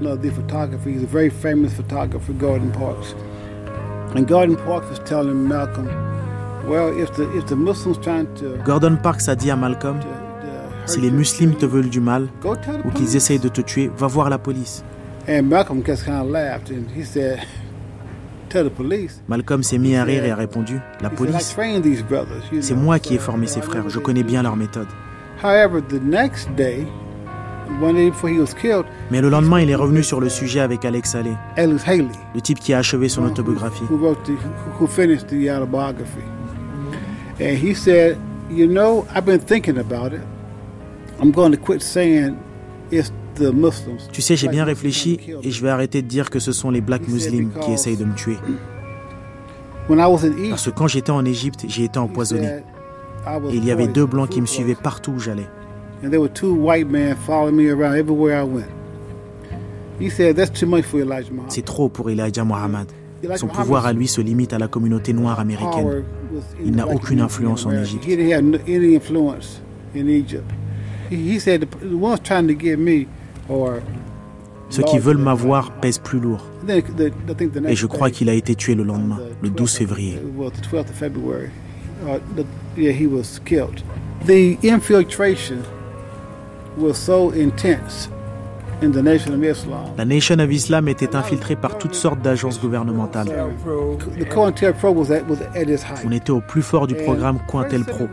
no, 0.00 0.16
the 0.16 0.30
photographer. 0.30 0.88
He's 0.90 1.02
a 1.02 1.06
very 1.06 1.30
famous 1.30 1.72
photographer, 1.72 2.32
Gordon 2.32 2.72
Parks. 2.72 3.14
And 4.14 4.26
Gordon 4.26 4.56
Parks 4.56 4.88
was 4.88 4.98
telling 5.00 5.48
Malcolm, 5.48 5.88
well, 6.66 6.96
if 6.98 7.12
the, 7.14 7.30
if 7.36 7.46
the 7.46 7.56
Muslims 7.56 7.98
trying 7.98 8.26
to... 8.36 8.56
Gordon 8.64 8.96
Parks 8.96 9.28
a 9.28 9.34
dit 9.34 9.50
à 9.50 9.56
Malcolm, 9.56 9.98
si 10.86 11.00
les 11.00 11.10
musulmans 11.10 11.56
te 11.56 11.66
veulent 11.66 11.88
du 11.88 12.00
mal 12.00 12.28
ou 12.84 12.90
qu'ils 12.90 13.16
essayent 13.16 13.38
de 13.38 13.48
te 13.48 13.60
tuer, 13.60 13.90
va 13.96 14.06
voir 14.06 14.30
la 14.30 14.38
police. 14.38 14.84
And 15.28 15.42
Malcolm 15.44 15.82
just 15.84 16.04
kind 16.04 16.20
of 16.22 16.30
laughed 16.30 16.70
and 16.70 16.86
he 16.96 17.04
said, 17.04 17.40
tell 18.48 18.64
the 18.64 18.72
police. 18.72 19.20
Malcolm 19.28 19.62
s'est 19.62 19.78
mis 19.78 19.96
à 19.96 20.04
rire 20.04 20.24
et 20.24 20.30
a 20.30 20.36
répondu, 20.36 20.78
la 21.00 21.10
police. 21.10 21.56
C'est 22.60 22.74
moi 22.74 22.98
qui 22.98 23.14
ai 23.14 23.18
formé 23.18 23.46
ces 23.46 23.60
frères, 23.60 23.88
je 23.88 23.98
connais 23.98 24.22
bien 24.22 24.42
leur 24.42 24.56
méthode. 24.56 24.88
However, 25.42 25.82
the 25.82 26.00
next 26.02 26.48
day, 26.56 26.86
mais 29.10 29.20
le 29.20 29.28
lendemain, 29.28 29.60
il 29.60 29.70
est 29.70 29.74
revenu 29.74 30.02
sur 30.02 30.20
le 30.20 30.28
sujet 30.28 30.60
avec 30.60 30.84
Alex 30.84 31.14
Haley, 31.14 31.36
le 31.56 32.40
type 32.40 32.60
qui 32.60 32.72
a 32.72 32.78
achevé 32.78 33.08
son 33.08 33.24
autobiographie. 33.24 33.84
Tu 44.12 44.22
sais, 44.22 44.36
j'ai 44.36 44.48
bien 44.48 44.64
réfléchi 44.64 45.20
et 45.42 45.50
je 45.50 45.62
vais 45.62 45.68
arrêter 45.70 46.02
de 46.02 46.06
dire 46.08 46.30
que 46.30 46.38
ce 46.38 46.52
sont 46.52 46.70
les 46.70 46.80
Black 46.80 47.06
Muslims 47.08 47.50
qui 47.60 47.72
essayent 47.72 47.96
de 47.96 48.04
me 48.04 48.14
tuer. 48.14 48.36
Parce 50.50 50.64
que 50.64 50.70
quand 50.70 50.88
j'étais 50.88 51.10
en 51.10 51.24
Égypte, 51.24 51.64
j'ai 51.68 51.84
été 51.84 51.98
empoisonné. 51.98 52.62
Et 53.50 53.56
il 53.56 53.64
y 53.64 53.70
avait 53.70 53.88
deux 53.88 54.06
blancs 54.06 54.28
qui 54.28 54.40
me 54.40 54.46
suivaient 54.46 54.74
partout 54.74 55.12
où 55.12 55.18
j'allais. 55.18 55.46
and 56.02 56.12
there 56.12 56.20
were 56.20 56.28
two 56.28 56.54
white 56.54 56.88
men 56.88 57.16
following 57.16 57.56
me 57.56 57.70
around 57.70 57.96
everywhere 57.96 58.38
I 58.38 58.42
went. 58.42 58.70
He 59.98 60.10
said, 60.10 60.36
That's 60.36 60.50
too 60.50 60.66
much 60.66 60.84
for 60.84 61.00
Elijah 61.00 61.32
Muhammad. 61.32 61.52
C'est 61.52 61.64
trop 61.64 61.88
pour 61.88 62.10
Elijah 62.10 62.44
Muhammad. 62.44 62.92
Son 63.36 63.48
pouvoir 63.48 63.86
à 63.86 63.92
lui 63.92 64.08
se 64.08 64.20
limite 64.20 64.52
à 64.52 64.58
la 64.58 64.68
communauté 64.68 65.12
noire 65.12 65.40
américaine. 65.40 66.04
Il 66.64 66.72
n'a 66.72 66.86
aucune 66.86 67.20
influence 67.20 67.66
en 67.66 67.72
Égypte. 67.72 68.06
Ceux 74.68 74.82
qui 74.82 74.98
veulent 74.98 75.18
m'avoir 75.18 75.70
pèsent 75.72 75.98
plus 75.98 76.18
lourd. 76.18 76.44
Et 77.68 77.76
je 77.76 77.86
crois 77.86 78.10
qu'il 78.10 78.28
a 78.28 78.34
été 78.34 78.54
tué 78.54 78.74
le 78.74 78.82
lendemain, 78.82 79.18
le 79.42 79.50
12 79.50 79.74
février. 79.74 80.18
The 84.26 84.58
infiltration 84.64 85.62
la 88.82 90.04
Nation 90.04 90.38
of 90.38 90.52
Islam 90.52 90.88
était 90.88 91.16
infiltrée 91.16 91.56
par 91.56 91.78
toutes 91.78 91.94
sortes 91.94 92.20
d'agences 92.20 92.60
gouvernementales. 92.60 93.28
On 96.04 96.12
était 96.12 96.30
au 96.30 96.40
plus 96.40 96.62
fort 96.62 96.86
du 96.86 96.94
programme 96.94 97.38
COINTELPRO. 97.46 98.08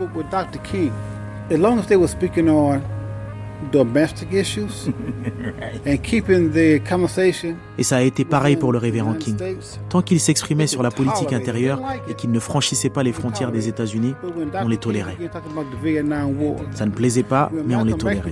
Et 7.78 7.82
ça 7.82 7.96
a 7.96 8.02
été 8.02 8.24
pareil 8.24 8.56
pour 8.56 8.72
le 8.72 8.78
révérend 8.78 9.14
King. 9.14 9.36
Tant 9.88 10.02
qu'il 10.02 10.20
s'exprimait 10.20 10.66
sur 10.66 10.82
la 10.82 10.90
politique 10.90 11.32
intérieure 11.32 11.80
et 12.08 12.14
qu'il 12.14 12.30
ne 12.30 12.38
franchissait 12.38 12.90
pas 12.90 13.02
les 13.02 13.12
frontières 13.12 13.52
des 13.52 13.68
États-Unis, 13.68 14.14
on 14.62 14.68
les 14.68 14.78
tolérait. 14.78 15.16
Ça 16.72 16.86
ne 16.86 16.90
plaisait 16.90 17.22
pas, 17.22 17.50
mais 17.66 17.76
on 17.76 17.84
les 17.84 17.94
tolérait. 17.94 18.22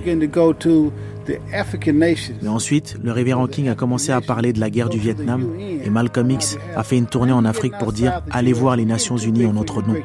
Mais 2.41 2.49
ensuite, 2.49 2.97
le 3.03 3.11
révérend 3.11 3.47
King 3.47 3.69
a 3.69 3.75
commencé 3.75 4.11
à 4.11 4.21
parler 4.21 4.53
de 4.53 4.59
la 4.59 4.69
guerre 4.69 4.89
du 4.89 4.99
Vietnam 4.99 5.45
et 5.59 5.89
Malcolm 5.89 6.29
X 6.31 6.57
a 6.75 6.83
fait 6.83 6.97
une 6.97 7.07
tournée 7.07 7.31
en 7.31 7.45
Afrique 7.45 7.77
pour 7.77 7.93
dire 7.93 8.21
allez 8.31 8.53
voir 8.53 8.75
les 8.75 8.85
Nations 8.85 9.17
Unies 9.17 9.45
en 9.45 9.53
notre 9.53 9.81
nom. 9.81 9.95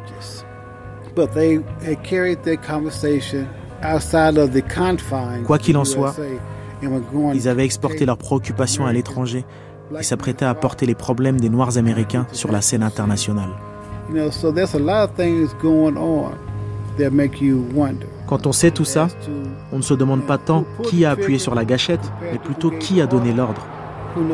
Quoi 5.47 5.59
qu'il 5.59 5.77
en 5.77 5.85
soit, 5.85 6.15
ils 7.35 7.49
avaient 7.49 7.65
exporté 7.65 8.07
leurs 8.07 8.19
préoccupations 8.19 8.87
à 8.87 8.93
l'étranger 8.93 9.45
et 9.99 10.03
s'apprêtaient 10.03 10.45
à 10.45 10.55
porter 10.55 10.87
les 10.87 10.95
problèmes 10.95 11.41
des 11.41 11.49
Noirs 11.49 11.79
américains 11.79 12.27
sur 12.33 12.53
la 12.53 12.61
scène 12.61 12.83
internationale. 12.83 13.51
Quand 18.27 18.47
on 18.47 18.53
sait 18.53 18.71
tout 18.71 18.85
ça, 18.85 19.09
on 19.73 19.77
ne 19.77 19.83
se 19.83 19.95
demande 19.95 20.23
pas 20.23 20.39
tant 20.39 20.65
qui 20.85 21.05
a 21.05 21.13
appuyé 21.13 21.39
sur 21.39 21.55
la 21.55 21.65
gâchette, 21.65 22.13
mais 22.21 22.39
plutôt 22.39 22.71
qui 22.71 23.01
a 23.01 23.07
donné 23.07 23.33
l'ordre. 23.33 23.65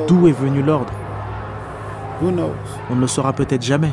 D'où 0.08 0.26
est 0.28 0.32
venu 0.32 0.62
l'ordre? 0.62 0.92
On 2.90 2.94
ne 2.94 3.00
le 3.00 3.06
saura 3.06 3.32
peut-être 3.32 3.62
jamais. 3.62 3.92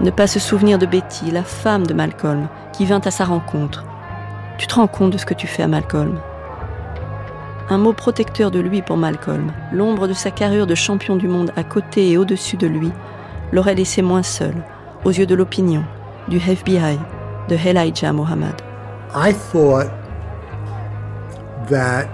Ne 0.00 0.10
pas 0.10 0.26
se 0.26 0.40
souvenir 0.40 0.78
de 0.78 0.86
Betty, 0.86 1.30
la 1.30 1.44
femme 1.44 1.86
de 1.86 1.94
Malcolm, 1.94 2.48
qui 2.72 2.84
vint 2.84 3.00
à 3.00 3.10
sa 3.10 3.24
rencontre. 3.24 3.84
Tu 4.58 4.66
te 4.66 4.74
rends 4.74 4.88
compte 4.88 5.12
de 5.12 5.18
ce 5.18 5.26
que 5.26 5.34
tu 5.34 5.46
fais 5.46 5.62
à 5.62 5.68
Malcolm 5.68 6.18
Un 7.70 7.78
mot 7.78 7.92
protecteur 7.92 8.50
de 8.50 8.58
lui 8.58 8.82
pour 8.82 8.96
Malcolm, 8.96 9.52
l'ombre 9.72 10.08
de 10.08 10.12
sa 10.12 10.30
carrure 10.30 10.66
de 10.66 10.74
champion 10.74 11.16
du 11.16 11.28
monde 11.28 11.52
à 11.56 11.62
côté 11.62 12.10
et 12.10 12.18
au-dessus 12.18 12.56
de 12.56 12.66
lui, 12.66 12.90
l'aurait 13.52 13.74
laissé 13.74 14.02
moins 14.02 14.22
seul, 14.24 14.54
aux 15.04 15.10
yeux 15.10 15.26
de 15.26 15.34
l'opinion, 15.34 15.84
du 16.28 16.38
FBI, 16.38 16.98
de 17.48 17.54
Elijah 17.54 18.12
Muhammad. 18.12 18.60
I 19.14 19.32
thought 19.32 19.90
that 21.68 22.08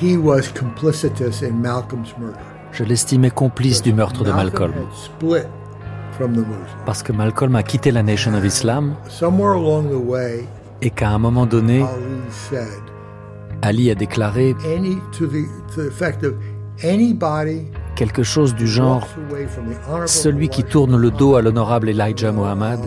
he 0.00 0.16
was 0.16 0.42
complicitous 0.56 1.42
in 1.42 1.60
Malcolm's 1.60 2.14
murder. 2.16 2.38
Je 2.70 2.84
l'estimais 2.84 3.30
complice 3.30 3.82
du 3.82 3.92
meurtre 3.92 4.24
de 4.24 4.32
Malcolm 4.32 4.72
parce 6.86 7.02
que 7.02 7.12
Malcolm 7.12 7.56
a 7.56 7.62
quitté 7.62 7.90
la 7.90 8.02
Nation 8.02 8.34
of 8.34 8.44
Islam 8.44 8.94
et 10.80 10.90
qu'à 10.90 11.10
un 11.10 11.18
moment 11.18 11.46
donné, 11.46 11.84
Ali 13.62 13.90
a 13.90 13.94
déclaré 13.94 14.54
quelque 17.94 18.22
chose 18.22 18.54
du 18.54 18.66
genre 18.66 19.06
Celui 20.06 20.48
qui 20.48 20.64
tourne 20.64 20.96
le 20.96 21.10
dos 21.10 21.36
à 21.36 21.42
l'honorable 21.42 21.88
Elijah 21.88 22.32
Muhammad 22.32 22.80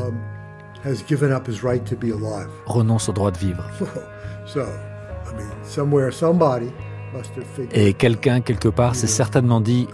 renonce 2.66 3.10
au 3.10 3.14
droit 3.14 3.32
de 3.32 3.38
vivre. 3.38 3.64
Et 7.74 7.94
quelqu'un, 7.94 8.41
quelque 8.41 8.68
part, 8.68 8.95
s'est 8.95 9.07
certainement 9.07 9.62
dit 9.62 9.88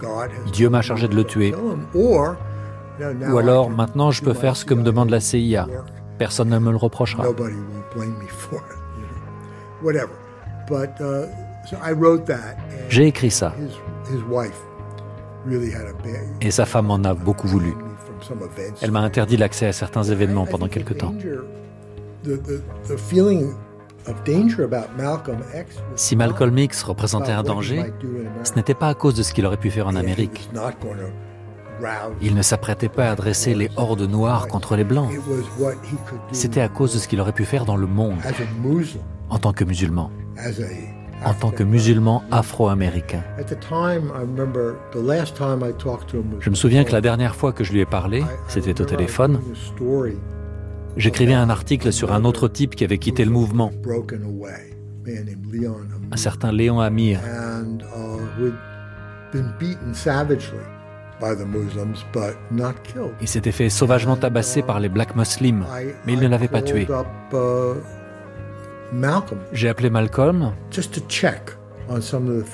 Dieu 0.52 0.68
m'a 0.68 0.82
chargé 0.82 1.08
de 1.08 1.14
le 1.14 1.24
tuer. 1.24 1.54
Ou 3.00 3.38
alors, 3.38 3.70
maintenant, 3.70 4.10
je 4.10 4.22
peux 4.22 4.34
faire 4.34 4.56
ce 4.56 4.64
que 4.64 4.74
me 4.74 4.82
demande 4.82 5.10
la 5.10 5.20
CIA. 5.20 5.66
Personne 6.18 6.48
ne 6.50 6.58
me 6.58 6.70
le 6.70 6.76
reprochera. 6.76 7.24
J'ai 12.88 13.06
écrit 13.06 13.30
ça. 13.30 13.54
Et 16.40 16.50
sa 16.50 16.66
femme 16.66 16.90
en 16.90 17.02
a 17.04 17.14
beaucoup 17.14 17.48
voulu. 17.48 17.74
Elle 18.80 18.92
m'a 18.92 19.00
interdit 19.00 19.36
l'accès 19.36 19.66
à 19.66 19.72
certains 19.72 20.04
événements 20.04 20.46
pendant 20.46 20.68
quelque 20.68 20.94
temps. 20.94 21.14
Si 25.96 26.16
Malcolm 26.16 26.58
X 26.58 26.82
représentait 26.84 27.32
un 27.32 27.42
danger, 27.42 27.92
ce 28.44 28.54
n'était 28.54 28.74
pas 28.74 28.88
à 28.88 28.94
cause 28.94 29.14
de 29.14 29.22
ce 29.22 29.32
qu'il 29.32 29.46
aurait 29.46 29.56
pu 29.56 29.70
faire 29.70 29.88
en 29.88 29.96
Amérique. 29.96 30.48
Il 32.20 32.34
ne 32.34 32.42
s'apprêtait 32.42 32.88
pas 32.88 33.10
à 33.10 33.14
dresser 33.14 33.54
les 33.54 33.70
hordes 33.76 34.08
noires 34.08 34.46
contre 34.48 34.76
les 34.76 34.84
blancs. 34.84 35.10
C'était 36.32 36.60
à 36.60 36.68
cause 36.68 36.94
de 36.94 36.98
ce 36.98 37.08
qu'il 37.08 37.20
aurait 37.20 37.32
pu 37.32 37.44
faire 37.44 37.64
dans 37.64 37.76
le 37.76 37.86
monde 37.86 38.18
en 39.30 39.38
tant 39.38 39.52
que 39.52 39.64
musulman, 39.64 40.10
en 41.24 41.34
tant 41.34 41.50
que 41.50 41.62
musulman 41.62 42.22
afro-américain. 42.30 43.22
Je 46.40 46.50
me 46.50 46.54
souviens 46.54 46.84
que 46.84 46.92
la 46.92 47.00
dernière 47.00 47.34
fois 47.34 47.52
que 47.52 47.64
je 47.64 47.72
lui 47.72 47.80
ai 47.80 47.86
parlé, 47.86 48.24
c'était 48.48 48.80
au 48.80 48.84
téléphone, 48.84 49.40
j'écrivais 50.96 51.34
un 51.34 51.50
article 51.50 51.92
sur 51.92 52.12
un 52.12 52.24
autre 52.24 52.48
type 52.48 52.74
qui 52.74 52.84
avait 52.84 52.98
quitté 52.98 53.24
le 53.24 53.30
mouvement, 53.30 53.72
un 56.10 56.16
certain 56.16 56.52
Léon 56.52 56.80
Amir. 56.80 57.20
Il 63.20 63.28
s'était 63.28 63.52
fait 63.52 63.68
sauvagement 63.70 64.16
tabasser 64.16 64.62
par 64.62 64.80
les 64.80 64.88
Black 64.88 65.14
Muslims, 65.16 65.64
mais 66.06 66.12
il 66.14 66.20
ne 66.20 66.28
l'avait 66.28 66.48
pas 66.48 66.62
tué. 66.62 66.86
Uh, 67.32 67.74
J'ai 69.52 69.68
appelé 69.68 69.90
Malcolm 69.90 70.52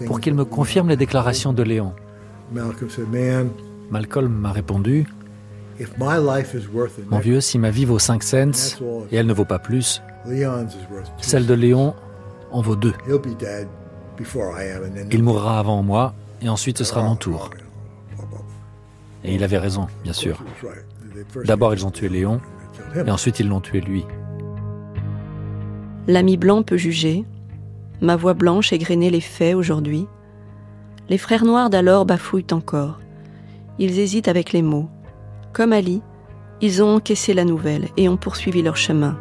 pour 0.06 0.20
qu'il 0.20 0.34
me 0.34 0.44
confirme 0.44 0.88
les 0.88 0.96
déclarations 0.96 1.52
de 1.52 1.62
Léon. 1.62 1.92
Malcolm 3.90 4.32
m'a 4.32 4.52
répondu 4.52 5.06
Mon 7.08 7.18
vieux, 7.18 7.40
si 7.40 7.58
ma 7.58 7.70
vie 7.70 7.84
vaut 7.84 7.98
5 7.98 8.22
cents 8.22 8.80
et 9.10 9.16
elle 9.16 9.26
ne 9.26 9.32
vaut 9.32 9.44
pas 9.44 9.58
plus, 9.58 10.02
celle 11.20 11.46
de 11.46 11.54
Léon 11.54 11.94
en 12.50 12.60
vaut 12.62 12.76
deux. 12.76 12.94
Il 15.10 15.22
mourra 15.22 15.58
avant 15.58 15.82
moi, 15.82 16.14
et 16.42 16.48
ensuite 16.48 16.78
ce 16.78 16.84
sera 16.84 17.02
mon 17.02 17.16
tour. 17.16 17.50
Et 19.24 19.34
il 19.34 19.42
avait 19.42 19.58
raison, 19.58 19.86
bien 20.04 20.12
sûr. 20.12 20.42
D'abord 21.44 21.74
ils 21.74 21.86
ont 21.86 21.90
tué 21.90 22.08
Léon, 22.08 22.40
et 22.94 23.10
ensuite 23.10 23.40
ils 23.40 23.48
l'ont 23.48 23.60
tué 23.60 23.80
lui. 23.80 24.04
L'ami 26.06 26.36
blanc 26.36 26.62
peut 26.62 26.76
juger. 26.76 27.24
Ma 28.00 28.16
voix 28.16 28.34
blanche 28.34 28.72
égrenait 28.72 29.10
les 29.10 29.20
faits 29.20 29.54
aujourd'hui. 29.54 30.06
Les 31.08 31.18
frères 31.18 31.44
noirs 31.44 31.70
d'alors 31.70 32.06
bafouillent 32.06 32.46
encore. 32.52 33.00
Ils 33.78 33.98
hésitent 33.98 34.28
avec 34.28 34.52
les 34.52 34.62
mots. 34.62 34.88
Comme 35.52 35.72
Ali, 35.72 36.02
ils 36.60 36.82
ont 36.82 36.96
encaissé 36.96 37.34
la 37.34 37.44
nouvelle 37.44 37.88
et 37.96 38.08
ont 38.08 38.16
poursuivi 38.16 38.62
leur 38.62 38.76
chemin. 38.76 39.18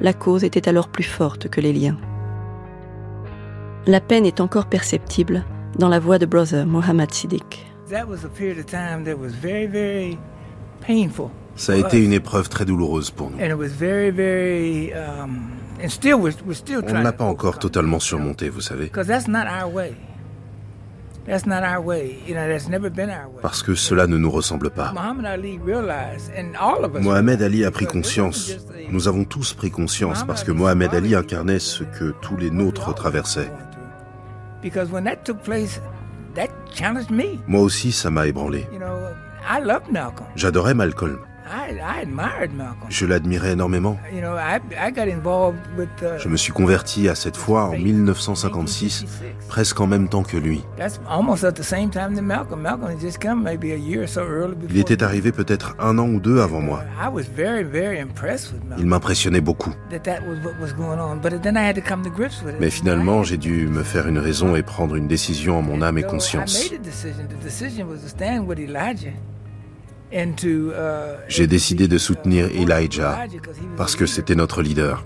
La 0.00 0.12
cause 0.12 0.44
était 0.44 0.68
alors 0.68 0.88
plus 0.88 1.04
forte 1.04 1.48
que 1.48 1.60
les 1.60 1.72
liens. 1.72 1.98
La 3.86 4.00
peine 4.00 4.26
est 4.26 4.40
encore 4.40 4.66
perceptible 4.66 5.44
dans 5.78 5.88
la 5.88 5.98
voix 5.98 6.18
de 6.18 6.26
Brother 6.26 6.66
Mohammed 6.66 7.12
Siddiq. 7.12 7.71
Ça 11.56 11.74
a 11.74 11.76
été 11.76 12.02
une 12.02 12.14
épreuve 12.14 12.48
très 12.48 12.64
douloureuse 12.64 13.10
pour 13.10 13.30
nous. 13.30 13.36
On 16.94 16.98
ne 16.98 17.04
l'a 17.04 17.12
pas 17.12 17.24
encore 17.24 17.58
totalement 17.58 18.00
surmonté, 18.00 18.48
vous 18.48 18.62
savez. 18.62 18.88
Parce 23.42 23.62
que 23.62 23.74
cela 23.74 24.06
ne 24.06 24.16
nous 24.16 24.30
ressemble 24.30 24.70
pas. 24.70 24.92
Mohamed 27.00 27.42
Ali 27.42 27.64
a 27.64 27.70
pris 27.70 27.86
conscience. 27.86 28.56
Nous 28.90 29.06
avons 29.06 29.24
tous 29.24 29.52
pris 29.52 29.70
conscience 29.70 30.24
parce 30.24 30.44
que 30.44 30.50
Mohamed 30.50 30.94
Ali 30.94 31.14
incarnait 31.14 31.58
ce 31.58 31.84
que 31.84 32.14
tous 32.22 32.36
les 32.38 32.50
nôtres 32.50 32.94
traversaient. 32.94 33.52
Moi 37.46 37.60
aussi, 37.60 37.92
ça 37.92 38.10
m'a 38.10 38.26
ébranlé. 38.26 38.66
J'adorais 40.36 40.74
Malcolm. 40.74 41.18
Je 42.88 43.06
l'admirais 43.06 43.52
énormément. 43.52 43.98
Je 46.18 46.28
me 46.28 46.36
suis 46.36 46.52
converti 46.52 47.08
à 47.08 47.14
cette 47.14 47.36
foi 47.36 47.64
en 47.64 47.72
1956, 47.72 49.04
presque 49.48 49.80
en 49.80 49.86
même 49.86 50.08
temps 50.08 50.22
que 50.22 50.36
lui. 50.36 50.64
Il 54.70 54.78
était 54.78 55.02
arrivé 55.02 55.32
peut-être 55.32 55.76
un 55.78 55.98
an 55.98 56.08
ou 56.08 56.20
deux 56.20 56.40
avant 56.40 56.60
moi. 56.60 56.84
Il 58.78 58.86
m'impressionnait 58.86 59.40
beaucoup. 59.40 59.74
Mais 62.60 62.70
finalement, 62.70 63.22
j'ai 63.22 63.36
dû 63.36 63.66
me 63.66 63.82
faire 63.82 64.08
une 64.08 64.18
raison 64.18 64.56
et 64.56 64.62
prendre 64.62 64.94
une 64.96 65.08
décision 65.08 65.58
en 65.58 65.62
mon 65.62 65.82
âme 65.82 65.98
et 65.98 66.02
conscience. 66.02 66.70
Uh, 70.12 70.72
J'ai 71.28 71.46
décidé 71.46 71.88
de 71.88 71.96
soutenir 71.96 72.46
Elijah 72.54 73.20
parce 73.76 73.96
que 73.96 74.04
c'était 74.04 74.34
notre 74.34 74.60
leader. 74.60 75.04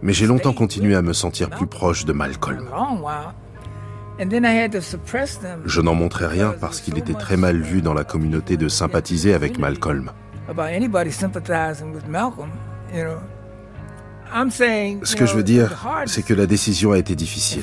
Mais 0.00 0.12
j'ai 0.12 0.26
longtemps 0.26 0.54
continué 0.54 0.94
à 0.94 1.02
me 1.02 1.12
sentir 1.12 1.50
plus 1.50 1.66
proche 1.66 2.04
de 2.06 2.12
Malcolm. 2.12 2.64
Je 5.66 5.80
n'en 5.80 5.94
montrais 5.94 6.26
rien 6.26 6.54
parce 6.58 6.80
qu'il 6.80 6.98
était 6.98 7.14
très 7.14 7.36
mal 7.36 7.60
vu 7.60 7.82
dans 7.82 7.94
la 7.94 8.04
communauté 8.04 8.56
de 8.56 8.68
sympathiser 8.68 9.34
avec 9.34 9.58
Malcolm. 9.58 10.10
Ce 15.04 15.16
que 15.16 15.26
je 15.26 15.34
veux 15.34 15.42
dire, 15.42 15.84
c'est 16.06 16.22
que 16.22 16.34
la 16.34 16.46
décision 16.46 16.92
a 16.92 16.98
été 16.98 17.14
difficile. 17.14 17.62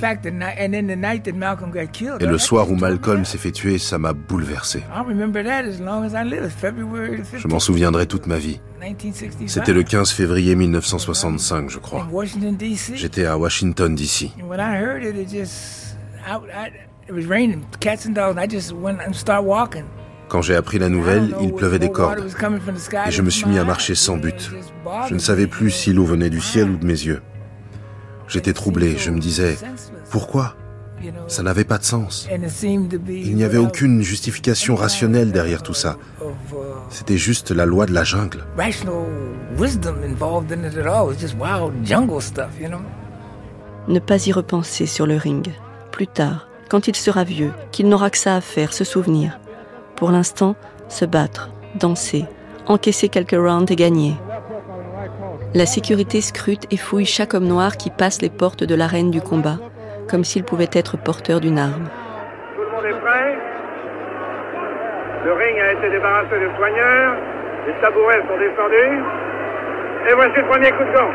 Et 2.20 2.26
le 2.26 2.38
soir 2.38 2.70
où 2.72 2.76
Malcolm 2.76 3.26
s'est 3.26 3.38
fait 3.38 3.52
tuer, 3.52 3.78
ça 3.78 3.98
m'a 3.98 4.14
bouleversé. 4.14 4.84
Je 7.38 7.48
m'en 7.48 7.60
souviendrai 7.60 8.08
toute 8.08 8.28
ma 8.28 8.38
vie. 8.38 8.60
C'était 9.48 9.74
le 9.74 9.84
15 9.84 10.12
février 10.12 10.56
1965, 10.56 11.70
je 11.70 11.80
crois. 11.80 12.08
J'étais 12.96 13.26
à 13.26 13.38
Washington, 13.38 13.96
D.C. 13.96 14.32
Quand 20.28 20.42
j'ai 20.42 20.56
appris 20.56 20.80
la 20.80 20.90
nouvelle, 20.90 21.36
il 21.42 21.54
pleuvait 21.54 21.80
des 21.80 21.92
cordes. 21.92 22.26
Et 23.08 23.12
je 23.12 23.22
me 23.22 23.30
suis 23.30 23.48
mis 23.48 23.60
à 23.60 23.64
marcher 23.64 23.96
sans 23.96 24.18
but. 24.18 24.52
Je 25.08 25.14
ne 25.14 25.20
savais 25.20 25.48
plus 25.48 25.72
si 25.72 25.94
l'eau 25.94 26.06
venait 26.06 26.30
du 26.30 26.42
ciel 26.42 26.70
ou 26.70 26.78
de 26.78 26.86
mes 26.86 26.94
yeux. 26.94 27.22
J'étais 28.28 28.54
troublé, 28.54 28.98
je 28.98 29.12
me 29.12 29.20
disais, 29.20 29.58
pourquoi? 30.10 30.56
Ça 31.28 31.44
n'avait 31.44 31.64
pas 31.64 31.78
de 31.78 31.84
sens. 31.84 32.28
Il 33.08 33.36
n'y 33.36 33.44
avait 33.44 33.58
aucune 33.58 34.02
justification 34.02 34.76
rationnelle 34.76 35.32
derrière 35.32 35.62
tout 35.62 35.74
ça. 35.74 35.98
C'était 36.90 37.18
juste 37.18 37.52
la 37.52 37.66
loi 37.66 37.86
de 37.86 37.94
la 37.94 38.04
jungle. 38.04 38.46
Ne 43.88 44.00
pas 44.00 44.28
y 44.28 44.32
repenser 44.32 44.86
sur 44.86 45.06
le 45.06 45.18
ring. 45.18 45.50
Plus 45.92 46.08
tard, 46.08 46.48
quand 46.70 46.88
il 46.88 46.96
sera 46.96 47.24
vieux, 47.24 47.52
qu'il 47.72 47.88
n'aura 47.88 48.10
que 48.10 48.18
ça 48.18 48.36
à 48.36 48.42
faire, 48.42 48.74
se 48.74 48.84
souvenir. 48.84 49.40
Pour 49.96 50.12
l'instant, 50.12 50.56
se 50.90 51.06
battre, 51.06 51.50
danser, 51.76 52.26
encaisser 52.68 53.10
quelques 53.10 53.32
rounds 53.32 53.72
et 53.72 53.76
gagner. 53.76 54.14
La 55.54 55.66
sécurité 55.66 56.20
scrute 56.20 56.68
et 56.72 56.78
fouille 56.78 57.06
chaque 57.06 57.34
homme 57.34 57.48
noir 57.48 57.78
qui 57.78 57.90
passe 57.90 58.22
les 58.22 58.30
portes 58.30 58.64
de 58.64 58.76
l'arène 58.76 59.10
du 59.10 59.22
combat, 59.22 59.58
comme 60.10 60.26
s'il 60.26 60.44
pouvait 60.44 60.70
être 60.74 60.98
porteur 60.98 61.40
d'une 61.40 61.58
arme. 61.58 61.88
Tout 62.56 62.62
le 62.62 62.72
monde 62.72 62.86
est 62.86 63.00
prêt? 63.00 63.38
Le 65.26 65.34
ring 65.34 65.60
a 65.60 65.72
été 65.74 65.90
débarrassé 65.90 66.40
des 66.40 66.56
soigneurs, 66.58 67.16
les 67.66 67.74
tabourets 67.82 68.22
sont 68.28 68.38
descendus, 68.38 69.00
et 70.10 70.14
voici 70.14 70.38
le 70.38 70.46
premier 70.46 70.72
coup 70.72 70.84
de 70.84 70.94
gant. 70.94 71.12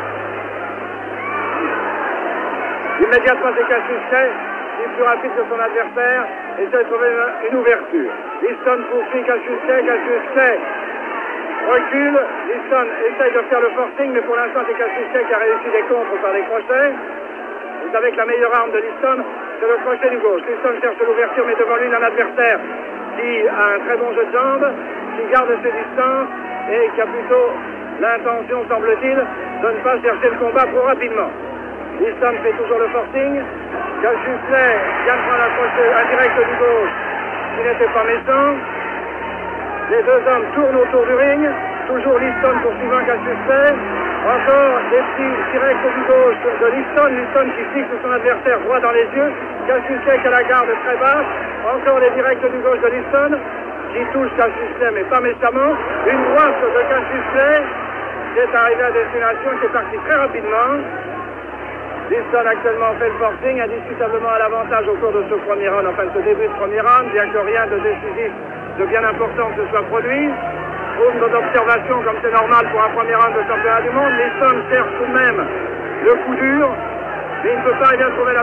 Immédiatement, 3.04 3.50
Cassius 3.68 4.02
il 4.82 4.94
plus 4.96 5.04
rapide 5.04 5.30
que 5.36 5.44
son 5.48 5.60
adversaire, 5.60 6.24
essaie 6.60 6.84
de 6.84 6.88
trouver 6.88 7.08
une 7.50 7.56
ouverture. 7.56 8.10
Liston 8.42 8.78
poursuit 8.90 9.22
Cassius 9.24 9.60
Clay 9.66 10.58
recule. 11.68 12.20
Liston 12.48 12.86
essaye 13.08 13.32
de 13.32 13.42
faire 13.48 13.60
le 13.60 13.70
forcing, 13.70 14.12
mais 14.12 14.20
pour 14.22 14.36
l'instant, 14.36 14.60
c'est 14.66 14.74
Clay 14.74 15.24
qui 15.24 15.34
a 15.34 15.38
réussi 15.38 15.70
des 15.72 15.84
contres 15.88 16.20
par 16.22 16.32
des 16.32 16.42
crochets. 16.42 16.92
Vous 17.84 17.92
savez 17.92 18.12
que 18.12 18.16
la 18.16 18.26
meilleure 18.26 18.54
arme 18.54 18.72
de 18.72 18.78
Liston, 18.78 19.24
c'est 19.60 19.68
le 19.68 19.76
crochet 19.84 20.10
du 20.10 20.18
gauche. 20.18 20.42
Liston 20.48 20.80
cherche 20.80 21.00
l'ouverture, 21.00 21.44
mais 21.46 21.54
devant 21.54 21.76
lui, 21.76 21.86
il 21.88 21.94
a 21.94 21.98
un 21.98 22.02
adversaire 22.02 22.60
qui 23.16 23.48
a 23.48 23.64
un 23.74 23.78
très 23.80 23.96
bon 23.96 24.12
jeu 24.14 24.24
de 24.24 24.32
jambes, 24.32 24.68
qui 25.16 25.32
garde 25.32 25.50
ses 25.62 25.72
distances 25.72 26.28
et 26.70 26.90
qui 26.94 27.00
a 27.00 27.06
plutôt 27.06 27.50
l'intention, 28.00 28.64
semble-t-il, 28.68 29.16
de 29.16 29.68
ne 29.68 29.80
pas 29.82 30.00
chercher 30.00 30.28
le 30.30 30.38
combat 30.38 30.64
trop 30.72 30.82
rapidement. 30.82 31.30
Liston 32.00 32.32
fait 32.42 32.52
toujours 32.52 32.78
le 32.78 32.88
forcing. 32.88 33.42
Clay 34.00 34.76
vient 35.04 35.16
de 35.16 35.22
prendre 35.28 35.44
un 35.44 35.52
crochet 35.60 35.92
indirect 35.92 36.36
du 36.40 36.56
gauche 36.56 36.94
qui 37.54 37.60
n'était 37.68 37.92
pas 37.92 38.04
méchant. 38.04 38.56
Les 39.90 40.02
deux 40.02 40.22
hommes 40.24 40.46
tournent 40.54 40.76
autour 40.76 41.04
du 41.04 41.14
ring. 41.14 41.44
Toujours 41.86 42.18
Liston 42.18 42.54
poursuivant 42.62 43.04
Clay. 43.04 43.74
Encore 44.20 44.80
des 44.90 45.02
petits 45.04 45.52
directs 45.52 45.84
du 45.84 46.02
gauche 46.08 46.40
de 46.60 46.66
Liston. 46.72 47.06
Liston 47.12 47.46
qui 47.52 47.64
fixe 47.74 47.92
son 48.02 48.12
adversaire 48.12 48.60
droit 48.60 48.80
dans 48.80 48.92
les 48.92 49.04
yeux. 49.12 49.32
Clay 49.66 50.18
qui 50.18 50.26
a 50.26 50.30
la 50.30 50.44
garde 50.44 50.70
très 50.84 50.96
basse. 50.96 51.28
Encore 51.68 52.00
des 52.00 52.10
directs 52.10 52.40
du 52.40 52.58
gauche 52.58 52.80
de 52.80 52.88
Liston 52.88 53.36
qui 53.92 54.00
touche 54.12 54.30
Cassius 54.36 54.92
mais 54.94 55.04
pas 55.04 55.20
méchamment. 55.20 55.76
Une 56.06 56.24
droite 56.32 56.56
de 56.56 56.82
Cassius 56.88 57.26
qui 58.32 58.38
est 58.38 58.54
arrivé 58.56 58.82
à 58.82 58.90
destination, 58.92 59.50
qui 59.60 59.66
est 59.66 59.74
parti 59.74 59.96
très 60.08 60.16
rapidement. 60.16 60.78
Liston 62.10 62.42
actuellement 62.44 62.90
fait 62.98 63.06
le 63.06 63.18
forcing, 63.22 63.60
indiscutablement 63.60 64.30
à 64.34 64.38
l'avantage 64.40 64.82
au 64.88 64.96
cours 64.98 65.12
de 65.12 65.22
ce 65.30 65.34
premier 65.46 65.68
round, 65.68 65.86
enfin 65.86 66.02
ce 66.12 66.18
début 66.26 66.42
de 66.42 66.54
premier 66.58 66.80
round, 66.80 67.06
bien 67.12 67.22
que 67.30 67.38
rien 67.38 67.66
de 67.70 67.78
décisif, 67.78 68.32
de 68.80 68.84
bien 68.86 69.04
important 69.04 69.46
se 69.54 69.62
soit 69.70 69.86
produit. 69.86 70.28
Pour 70.98 71.14
nos 71.14 71.30
observations, 71.30 72.02
comme 72.02 72.18
c'est 72.20 72.34
normal 72.34 72.66
pour 72.72 72.82
un 72.82 72.90
premier 72.98 73.14
round 73.14 73.30
de 73.30 73.46
championnat 73.46 73.80
du 73.86 73.90
monde, 73.94 74.10
Liston 74.18 74.58
cherche 74.74 74.90
tout 74.98 75.06
de 75.06 75.14
même 75.22 75.38
le 76.02 76.14
coup 76.26 76.34
dur, 76.34 76.68
mais 77.44 77.50
il 77.54 77.58
ne 77.58 77.62
peut 77.62 77.78
pas 77.78 77.94
bien 77.94 78.10
trouver 78.10 78.34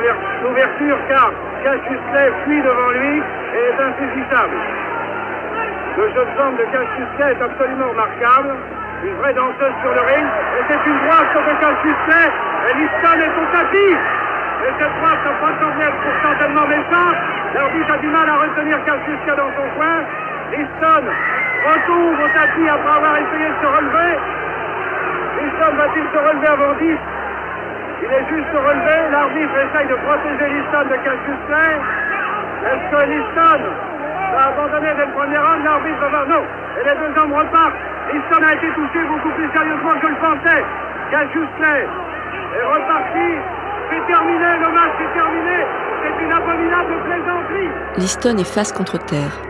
l'ouverture 0.44 0.98
car 1.10 1.32
Clay 1.62 2.32
fuit 2.46 2.62
devant 2.62 2.92
lui 2.92 3.20
et 3.20 3.62
est 3.68 3.80
insaisissable. 3.84 4.58
Le 5.98 6.08
jeu 6.08 6.24
de 6.24 6.34
jambe 6.40 6.56
de 6.56 6.66
Clay 6.72 7.36
est 7.36 7.44
absolument 7.44 7.90
remarquable. 7.90 8.56
Une 9.04 9.14
vraie 9.22 9.34
danseuse 9.34 9.78
sur 9.82 9.94
le 9.94 10.02
ring. 10.02 10.26
Et 10.58 10.64
c'est 10.68 10.90
une 10.90 11.00
droite 11.06 11.28
sur 11.32 11.42
Cassius 11.46 11.98
Clay. 12.06 12.30
Et 12.66 12.74
Liston 12.82 13.18
est 13.22 13.36
au 13.38 13.46
tapis. 13.54 13.94
Et 14.66 14.72
cette 14.80 14.96
droite 14.98 15.22
ne 15.22 15.34
pas 15.38 15.54
semblait 15.62 15.94
pourtant 16.02 16.34
tellement 16.40 16.66
méchante. 16.66 17.18
L'arbitre 17.54 17.94
a 17.94 17.98
du 17.98 18.08
mal 18.08 18.28
à 18.28 18.36
retenir 18.42 18.78
Clay 18.84 19.36
dans 19.38 19.54
son 19.54 19.68
coin. 19.78 20.02
Liston 20.50 21.04
retombe 21.68 22.20
au 22.20 22.30
tapis 22.34 22.70
après 22.70 22.94
avoir 22.98 23.16
essayé 23.18 23.48
de 23.50 23.58
se 23.62 23.68
relever. 23.70 24.14
Liston 25.46 25.72
va-t-il 25.78 26.06
se 26.10 26.18
relever 26.18 26.48
avant 26.48 26.74
10 26.82 26.98
Il 28.02 28.12
est 28.12 28.28
juste 28.34 28.54
relevé. 28.58 28.98
L'arbitre 29.12 29.58
essaye 29.62 29.88
de 29.88 29.98
protéger 30.02 30.48
Liston 30.58 30.84
de 30.90 30.98
Clay. 31.46 31.74
Est-ce 32.66 32.86
que 32.90 33.02
Liston 33.14 33.62
va 34.38 34.54
abandonner 34.54 34.94
dès 34.96 35.06
le 35.06 35.14
premier 35.14 35.38
round 35.38 35.64
L'arbitre 35.66 36.06
va 36.12 36.26
non. 36.30 36.44
Et 36.78 36.84
les 36.86 36.96
deux 37.02 37.20
hommes 37.20 37.34
repartent. 37.34 37.82
Liston 38.14 38.44
a 38.46 38.54
été 38.54 38.68
touché 38.78 39.00
beaucoup 39.10 39.34
plus 39.34 39.50
sérieusement 39.52 39.94
que 39.98 40.02
je 40.02 40.14
le 40.14 40.20
pensais. 40.22 40.64
Clay 41.10 41.82
est 41.82 42.66
reparti. 42.66 43.28
C'est 43.90 44.06
terminé, 44.06 44.50
le 44.62 44.70
match 44.74 44.96
est 45.02 45.14
terminé. 45.14 45.58
C'est 46.04 46.24
une 46.24 46.32
abominable 46.32 46.94
plaisanterie. 47.06 47.70
Liston 47.98 48.38
est 48.38 48.54
face 48.54 48.72
contre 48.72 48.98
terre. 49.00 49.42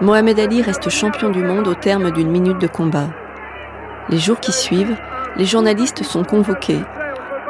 Mohamed 0.00 0.38
Ali 0.38 0.62
reste 0.62 0.90
champion 0.90 1.30
du 1.30 1.42
monde 1.42 1.66
au 1.66 1.74
terme 1.74 2.10
d'une 2.12 2.30
minute 2.30 2.58
de 2.58 2.68
combat. 2.68 3.08
Les 4.10 4.18
jours 4.18 4.38
qui 4.38 4.52
suivent, 4.52 4.96
les 5.36 5.44
journalistes 5.44 6.04
sont 6.04 6.22
convoqués. 6.22 6.80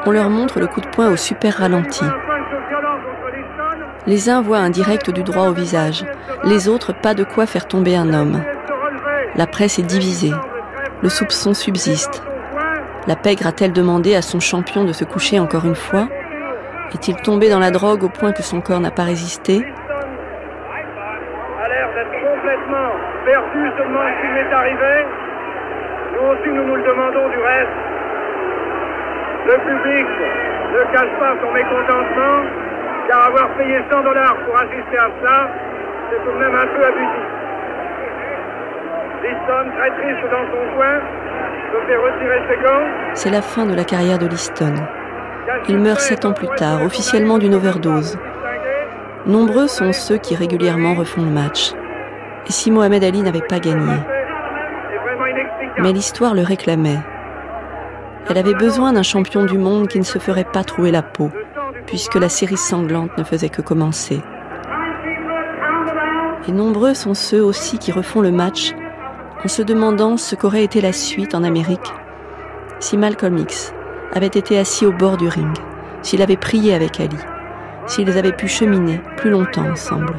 On 0.06 0.12
leur 0.12 0.30
montre 0.30 0.60
le 0.60 0.66
coup 0.66 0.80
de 0.80 0.88
poing 0.88 1.10
au 1.10 1.16
super 1.16 1.58
ralenti. 1.58 2.04
Les 4.08 4.28
uns 4.30 4.40
voient 4.40 4.56
un 4.56 4.70
direct 4.70 5.10
du 5.10 5.22
droit 5.22 5.48
au 5.48 5.52
visage, 5.52 6.06
les 6.42 6.66
autres 6.66 6.94
pas 6.94 7.12
de 7.12 7.24
quoi 7.24 7.44
faire 7.44 7.68
tomber 7.68 7.94
un 7.94 8.14
homme. 8.14 8.42
La 9.36 9.46
presse 9.46 9.78
est 9.78 9.82
divisée. 9.82 10.32
Le 11.02 11.10
soupçon 11.10 11.52
subsiste. 11.52 12.22
La 13.06 13.16
pègre 13.16 13.46
a-t-elle 13.46 13.74
demandé 13.74 14.14
à 14.14 14.22
son 14.22 14.40
champion 14.40 14.84
de 14.84 14.94
se 14.94 15.04
coucher 15.04 15.38
encore 15.38 15.66
une 15.66 15.74
fois? 15.74 16.08
Est-il 16.94 17.16
tombé 17.16 17.50
dans 17.50 17.58
la 17.58 17.70
drogue 17.70 18.02
au 18.02 18.08
point 18.08 18.32
que 18.32 18.42
son 18.42 18.62
corps 18.62 18.80
n'a 18.80 18.90
pas 18.90 19.04
résisté? 19.04 19.56
A 19.56 19.58
l'air 21.68 21.90
d'être 21.94 22.10
complètement 22.10 22.92
perdu 23.26 23.70
arrivé. 24.54 25.04
Nous 26.14 26.22
aussi, 26.28 26.48
nous 26.48 26.74
le 26.74 26.82
demandons 26.82 27.28
du 27.28 27.38
reste. 27.38 27.76
Le 29.48 29.58
public 29.68 30.06
ne 30.72 30.82
cache 30.96 31.14
pas 31.20 31.36
son 31.42 31.50
mécontentement, 31.52 32.38
car 33.08 33.24
avoir 33.24 33.48
payé 33.56 33.78
100 33.90 34.02
dollars 34.02 34.36
pour 34.44 34.56
assister 34.56 34.98
à 34.98 35.10
cela, 35.18 35.50
c'est 36.10 36.24
tout 36.24 36.32
de 36.32 36.38
même 36.38 36.54
un 36.54 36.66
peu 36.66 36.84
abusif. 36.84 37.26
Liston, 39.22 39.70
très 39.76 39.90
triste 39.90 40.30
dans 40.30 40.46
son 40.46 40.76
coin, 40.76 41.00
se 41.72 41.86
fait 41.86 41.96
retirer 41.96 42.40
ses 42.48 42.62
gants. 42.62 42.86
C'est 43.14 43.30
la 43.30 43.42
fin 43.42 43.66
de 43.66 43.74
la 43.74 43.84
carrière 43.84 44.18
de 44.18 44.26
Liston. 44.26 44.74
Il 45.68 45.78
meurt 45.78 46.00
sept 46.00 46.24
ans 46.24 46.34
plus 46.34 46.48
tard, 46.56 46.82
officiellement 46.84 47.38
d'une 47.38 47.54
overdose. 47.54 48.18
Nombreux 49.26 49.66
sont 49.66 49.92
ceux 49.92 50.18
qui 50.18 50.36
régulièrement 50.36 50.94
refont 50.94 51.22
le 51.22 51.30
match. 51.30 51.72
Et 52.46 52.52
si 52.52 52.70
Mohamed 52.70 53.02
Ali 53.02 53.22
n'avait 53.22 53.40
pas 53.40 53.58
gagné 53.58 53.94
Mais 55.78 55.92
l'histoire 55.92 56.34
le 56.34 56.42
réclamait. 56.42 57.00
Elle 58.30 58.38
avait 58.38 58.54
besoin 58.54 58.92
d'un 58.92 59.02
champion 59.02 59.44
du 59.44 59.56
monde 59.56 59.88
qui 59.88 59.98
ne 59.98 60.04
se 60.04 60.18
ferait 60.18 60.44
pas 60.44 60.62
trouer 60.62 60.90
la 60.90 61.02
peau, 61.02 61.30
puisque 61.88 62.16
la 62.16 62.28
série 62.28 62.58
sanglante 62.58 63.16
ne 63.16 63.24
faisait 63.24 63.48
que 63.48 63.62
commencer. 63.62 64.20
Et 66.46 66.52
nombreux 66.52 66.94
sont 66.94 67.14
ceux 67.14 67.42
aussi 67.42 67.78
qui 67.78 67.92
refont 67.92 68.20
le 68.20 68.30
match 68.30 68.74
en 69.44 69.48
se 69.48 69.62
demandant 69.62 70.16
ce 70.16 70.34
qu'aurait 70.36 70.64
été 70.64 70.80
la 70.80 70.92
suite 70.92 71.34
en 71.34 71.42
Amérique 71.42 71.92
si 72.80 72.96
Malcolm 72.96 73.38
X 73.38 73.74
avait 74.12 74.26
été 74.26 74.58
assis 74.58 74.86
au 74.86 74.92
bord 74.92 75.16
du 75.16 75.28
ring, 75.28 75.56
s'il 76.02 76.22
avait 76.22 76.36
prié 76.36 76.74
avec 76.74 77.00
Ali, 77.00 77.16
s'ils 77.86 78.16
avaient 78.16 78.32
pu 78.32 78.48
cheminer 78.48 79.00
plus 79.16 79.30
longtemps 79.30 79.68
ensemble. 79.68 80.14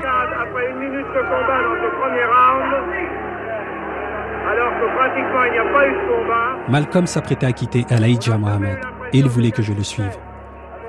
Malcolm 6.68 7.08
s'apprêtait 7.08 7.46
à 7.46 7.52
quitter 7.52 7.86
Alaïdja 7.90 8.38
Mohamed 8.38 8.78
et 9.14 9.20
il 9.20 9.28
voulait 9.28 9.52
que 9.52 9.62
je 9.62 9.74
le 9.74 9.84
suive. 9.84 10.18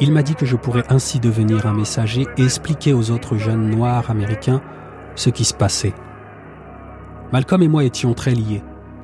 Il 0.02 0.12
m'a 0.12 0.22
dit 0.22 0.34
que 0.34 0.46
je 0.46 0.56
pourrais 0.56 0.84
ainsi 0.88 1.20
devenir 1.20 1.66
un 1.66 1.74
messager 1.74 2.26
et 2.38 2.42
expliquer 2.42 2.94
aux 2.94 3.10
autres 3.10 3.36
jeunes 3.36 3.68
noirs 3.68 4.10
américains 4.10 4.62
ce 5.14 5.28
qui 5.28 5.44
se 5.44 5.52
passait. 5.52 5.92
Malcolm 7.32 7.62
et 7.62 7.68
moi 7.68 7.84
étions 7.84 8.14
très 8.14 8.34
liés. 8.34 8.62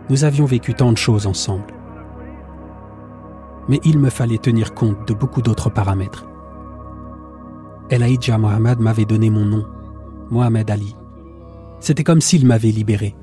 Nous 0.08 0.24
avions 0.24 0.46
vécu 0.46 0.72
tant 0.72 0.92
de 0.92 0.96
choses 0.96 1.26
ensemble. 1.26 1.74
Mais 3.68 3.80
il 3.84 3.98
me 3.98 4.08
fallait 4.08 4.38
tenir 4.38 4.72
compte 4.72 5.06
de 5.06 5.12
beaucoup 5.12 5.42
d'autres 5.42 5.68
paramètres. 5.68 6.26
Elaïdja 7.90 8.38
Mohamed 8.38 8.80
m'avait 8.80 9.04
donné 9.04 9.28
mon 9.28 9.44
nom, 9.44 9.66
Mohamed 10.30 10.70
Ali. 10.70 10.96
C'était 11.78 12.04
comme 12.04 12.20
s'il 12.20 12.46
m'avait 12.46 12.70
libéré. 12.70 13.14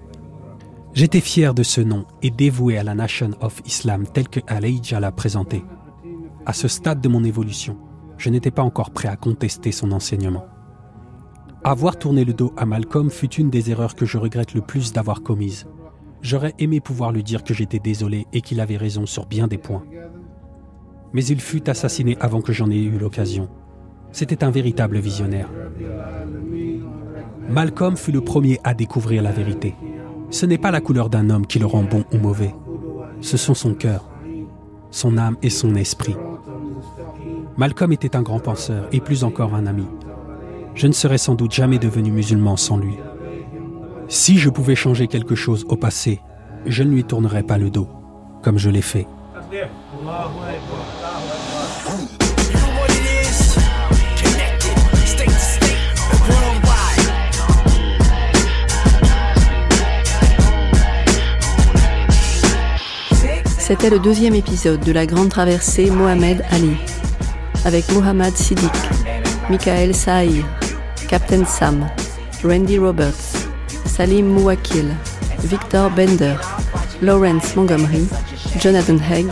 J'étais 0.94 1.22
fier 1.22 1.54
de 1.54 1.64
ce 1.64 1.82
nom 1.82 2.06
et 2.22 2.30
dévoué 2.30 2.78
à 2.78 2.84
la 2.84 2.94
Nation 2.94 3.32
of 3.42 3.62
Islam 3.66 4.06
telle 4.06 4.30
que 4.30 4.42
Elaïdja 4.48 5.00
l'a 5.00 5.12
présenté. 5.12 5.66
À 6.46 6.52
ce 6.52 6.68
stade 6.68 7.00
de 7.00 7.08
mon 7.08 7.24
évolution, 7.24 7.78
je 8.18 8.30
n'étais 8.30 8.52
pas 8.52 8.64
encore 8.64 8.92
prêt 8.92 9.08
à 9.08 9.16
contester 9.16 9.72
son 9.72 9.92
enseignement. 9.94 10.46
Avoir 11.64 11.98
tourné 11.98 12.26
le 12.26 12.34
dos 12.34 12.52
à 12.58 12.66
Malcolm 12.66 13.10
fut 13.10 13.34
une 13.36 13.50
des 13.50 13.72
erreurs 13.72 13.96
que 13.96 14.06
je 14.06 14.18
regrette 14.18 14.54
le 14.54 14.60
plus 14.60 14.92
d'avoir 14.92 15.24
commises. 15.24 15.66
J'aurais 16.22 16.54
aimé 16.60 16.82
pouvoir 16.82 17.14
lui 17.14 17.24
dire 17.24 17.46
que 17.46 17.54
j'étais 17.54 17.80
désolé 17.80 18.28
et 18.34 18.42
qu'il 18.42 18.60
avait 18.60 18.76
raison 18.76 19.06
sur 19.06 19.26
bien 19.26 19.48
des 19.48 19.58
points. 19.58 19.84
Mais 21.14 21.24
il 21.24 21.40
fut 21.40 21.70
assassiné 21.70 22.18
avant 22.20 22.42
que 22.42 22.52
j'en 22.52 22.70
ai 22.70 22.82
eu 22.82 22.98
l'occasion. 22.98 23.48
C'était 24.12 24.44
un 24.44 24.52
véritable 24.52 25.00
visionnaire. 25.00 25.50
Malcolm 27.50 27.96
fut 27.96 28.12
le 28.12 28.22
premier 28.22 28.60
à 28.66 28.74
découvrir 28.74 29.24
la 29.24 29.32
vérité. 29.32 29.76
Ce 30.30 30.46
n'est 30.46 30.58
pas 30.58 30.72
la 30.72 30.82
couleur 30.82 31.10
d'un 31.10 31.30
homme 31.30 31.48
qui 31.48 31.60
le 31.60 31.66
rend 31.66 31.84
bon 31.84 32.04
ou 32.12 32.18
mauvais. 32.18 32.54
Ce 33.22 33.38
sont 33.38 33.54
son 33.54 33.74
cœur, 33.74 34.10
son 34.92 35.18
âme 35.18 35.38
et 35.42 35.50
son 35.50 35.76
esprit. 35.76 36.16
Malcolm 37.56 37.92
était 37.92 38.16
un 38.16 38.24
grand 38.24 38.40
penseur 38.40 38.88
et 38.92 39.00
plus 39.00 39.24
encore 39.24 39.54
un 39.54 39.68
ami. 39.68 39.86
Je 40.74 40.88
ne 40.88 40.92
serais 40.92 41.20
sans 41.20 41.36
doute 41.36 41.52
jamais 41.52 41.78
devenu 41.78 42.12
musulman 42.12 42.58
sans 42.58 42.78
lui. 42.78 42.96
Si 44.08 44.40
je 44.40 44.50
pouvais 44.50 44.76
changer 44.76 45.08
quelque 45.08 45.36
chose 45.36 45.64
au 45.70 45.76
passé, 45.76 46.20
je 46.66 46.82
ne 46.82 46.90
lui 46.90 47.04
tournerais 47.04 47.44
pas 47.44 47.60
le 47.60 47.70
dos, 47.70 47.88
comme 48.42 48.58
je 48.58 48.72
l'ai 48.72 48.82
fait. 48.82 49.06
C'était 63.60 63.90
le 63.92 64.00
deuxième 64.00 64.36
épisode 64.36 64.82
de 64.82 64.92
la 64.92 65.06
grande 65.06 65.30
traversée 65.30 65.90
Mohamed 65.90 66.44
Ali, 66.52 66.76
avec 67.66 67.90
Mohamed 67.92 68.36
Siddiq, 68.36 68.72
Michael 69.50 69.96
Saïr, 69.96 70.46
Captain 71.08 71.46
Sam, 71.46 71.88
Randy 72.44 72.78
Roberts, 72.78 73.48
Salim 73.86 74.28
Mouakil, 74.28 74.90
Victor 75.44 75.90
Bender, 75.92 76.36
Lawrence 77.02 77.56
Montgomery, 77.56 78.08
Jonathan 78.60 78.98
Haig, 78.98 79.28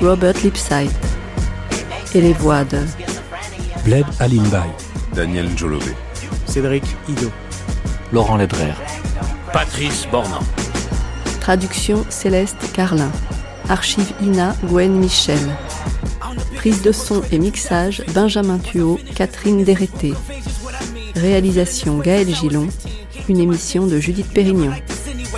Robert 0.00 0.34
Lipsyte 0.42 0.92
et 2.14 2.20
les 2.20 2.32
voix 2.32 2.64
de 2.64 2.78
Bled 3.84 4.06
Alimbay, 4.20 4.58
Daniel 5.14 5.48
Njolové, 5.50 5.94
Cédric 6.46 6.84
Ido, 7.08 7.30
Laurent 8.12 8.36
Ledrer, 8.36 8.74
Patrice 9.52 10.06
Bornand. 10.10 10.44
Traduction 11.40 12.04
Céleste 12.08 12.72
Carlin. 12.72 13.10
Archive 13.68 14.12
INA 14.20 14.54
Gwen 14.64 14.92
Michel. 14.92 15.38
Prise 16.62 16.82
de 16.82 16.92
son 16.92 17.22
et 17.32 17.40
mixage 17.40 18.04
Benjamin 18.14 18.58
Thuot, 18.58 19.00
Catherine 19.16 19.64
Dérété. 19.64 20.14
Réalisation 21.16 21.98
Gaël 21.98 22.32
Gillon. 22.32 22.68
Une 23.28 23.40
émission 23.40 23.88
de 23.88 23.98
Judith 23.98 24.28
Pérignon. 24.32 24.70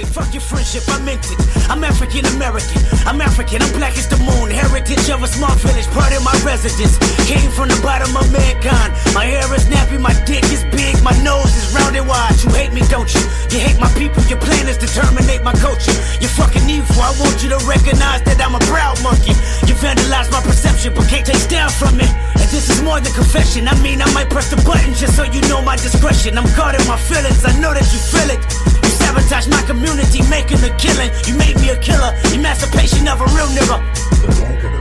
Fuck 0.02 0.34
your 0.34 0.42
friendship, 0.42 0.82
I 0.90 0.98
meant 1.06 1.22
it. 1.30 1.38
I'm 1.70 1.82
African 1.86 2.26
American. 2.34 2.82
I'm 3.06 3.22
African, 3.22 3.62
I'm 3.62 3.70
black 3.78 3.94
as 3.94 4.10
the 4.10 4.18
moon. 4.18 4.50
Heritage 4.50 5.06
of 5.10 5.22
a 5.22 5.30
small 5.30 5.54
village, 5.62 5.86
part 5.94 6.10
of 6.10 6.22
my 6.26 6.34
residence. 6.42 6.98
Came 7.30 7.46
from 7.54 7.70
the 7.70 7.78
bottom 7.78 8.10
of 8.18 8.26
mankind. 8.34 8.90
My 9.14 9.22
hair 9.22 9.46
is 9.54 9.70
nappy, 9.70 10.02
my 10.02 10.10
dick 10.26 10.42
is 10.50 10.66
big, 10.74 10.98
my 11.06 11.14
nose 11.22 11.54
is 11.54 11.70
round 11.78 11.94
and 11.94 12.10
wide. 12.10 12.34
You 12.42 12.50
hate 12.50 12.74
me, 12.74 12.82
don't 12.90 13.06
you? 13.06 13.22
You 13.54 13.62
hate 13.62 13.78
my 13.78 13.86
people, 13.94 14.18
your 14.26 14.42
plan 14.42 14.66
is 14.66 14.78
to 14.82 14.90
terminate 14.90 15.46
my 15.46 15.54
culture. 15.62 15.94
You're 16.18 16.34
fucking 16.34 16.66
evil, 16.66 16.98
I 16.98 17.14
want 17.22 17.38
you 17.46 17.54
to 17.54 17.60
recognize 17.62 18.26
that 18.26 18.42
I'm 18.42 18.58
a 18.58 18.62
proud 18.66 18.98
monkey. 19.06 19.38
You 19.70 19.78
vandalize 19.78 20.26
my 20.34 20.42
perception, 20.42 20.90
but 20.94 21.06
can't 21.06 21.22
take 21.22 21.46
down 21.46 21.70
from 21.70 22.02
it. 22.02 22.10
And 22.34 22.50
this 22.50 22.66
is 22.66 22.82
more 22.82 22.98
than 22.98 23.14
confession. 23.14 23.70
I 23.70 23.78
mean, 23.78 24.02
I 24.02 24.10
might 24.10 24.26
press 24.26 24.50
the 24.50 24.58
button 24.66 24.90
just 24.98 25.14
so 25.14 25.22
you 25.22 25.42
know 25.46 25.62
my 25.62 25.78
discretion. 25.78 26.34
I'm 26.34 26.50
guarding 26.58 26.82
my 26.90 26.98
feelings, 26.98 27.46
I 27.46 27.54
know 27.62 27.70
that 27.70 27.86
you 27.94 28.00
feel 28.02 28.30
it. 28.34 28.42
You 28.82 28.90
sabotage 29.14 29.48
my 29.48 29.62
community, 29.62 30.22
making 30.28 30.58
a 30.64 30.76
killing. 30.76 31.10
You 31.26 31.36
made 31.36 31.56
me 31.56 31.70
a 31.70 31.78
killer, 31.78 32.14
emancipation 32.32 33.06
of 33.08 33.20
a 33.20 33.26
real 33.26 33.46
nigga. 33.46 34.73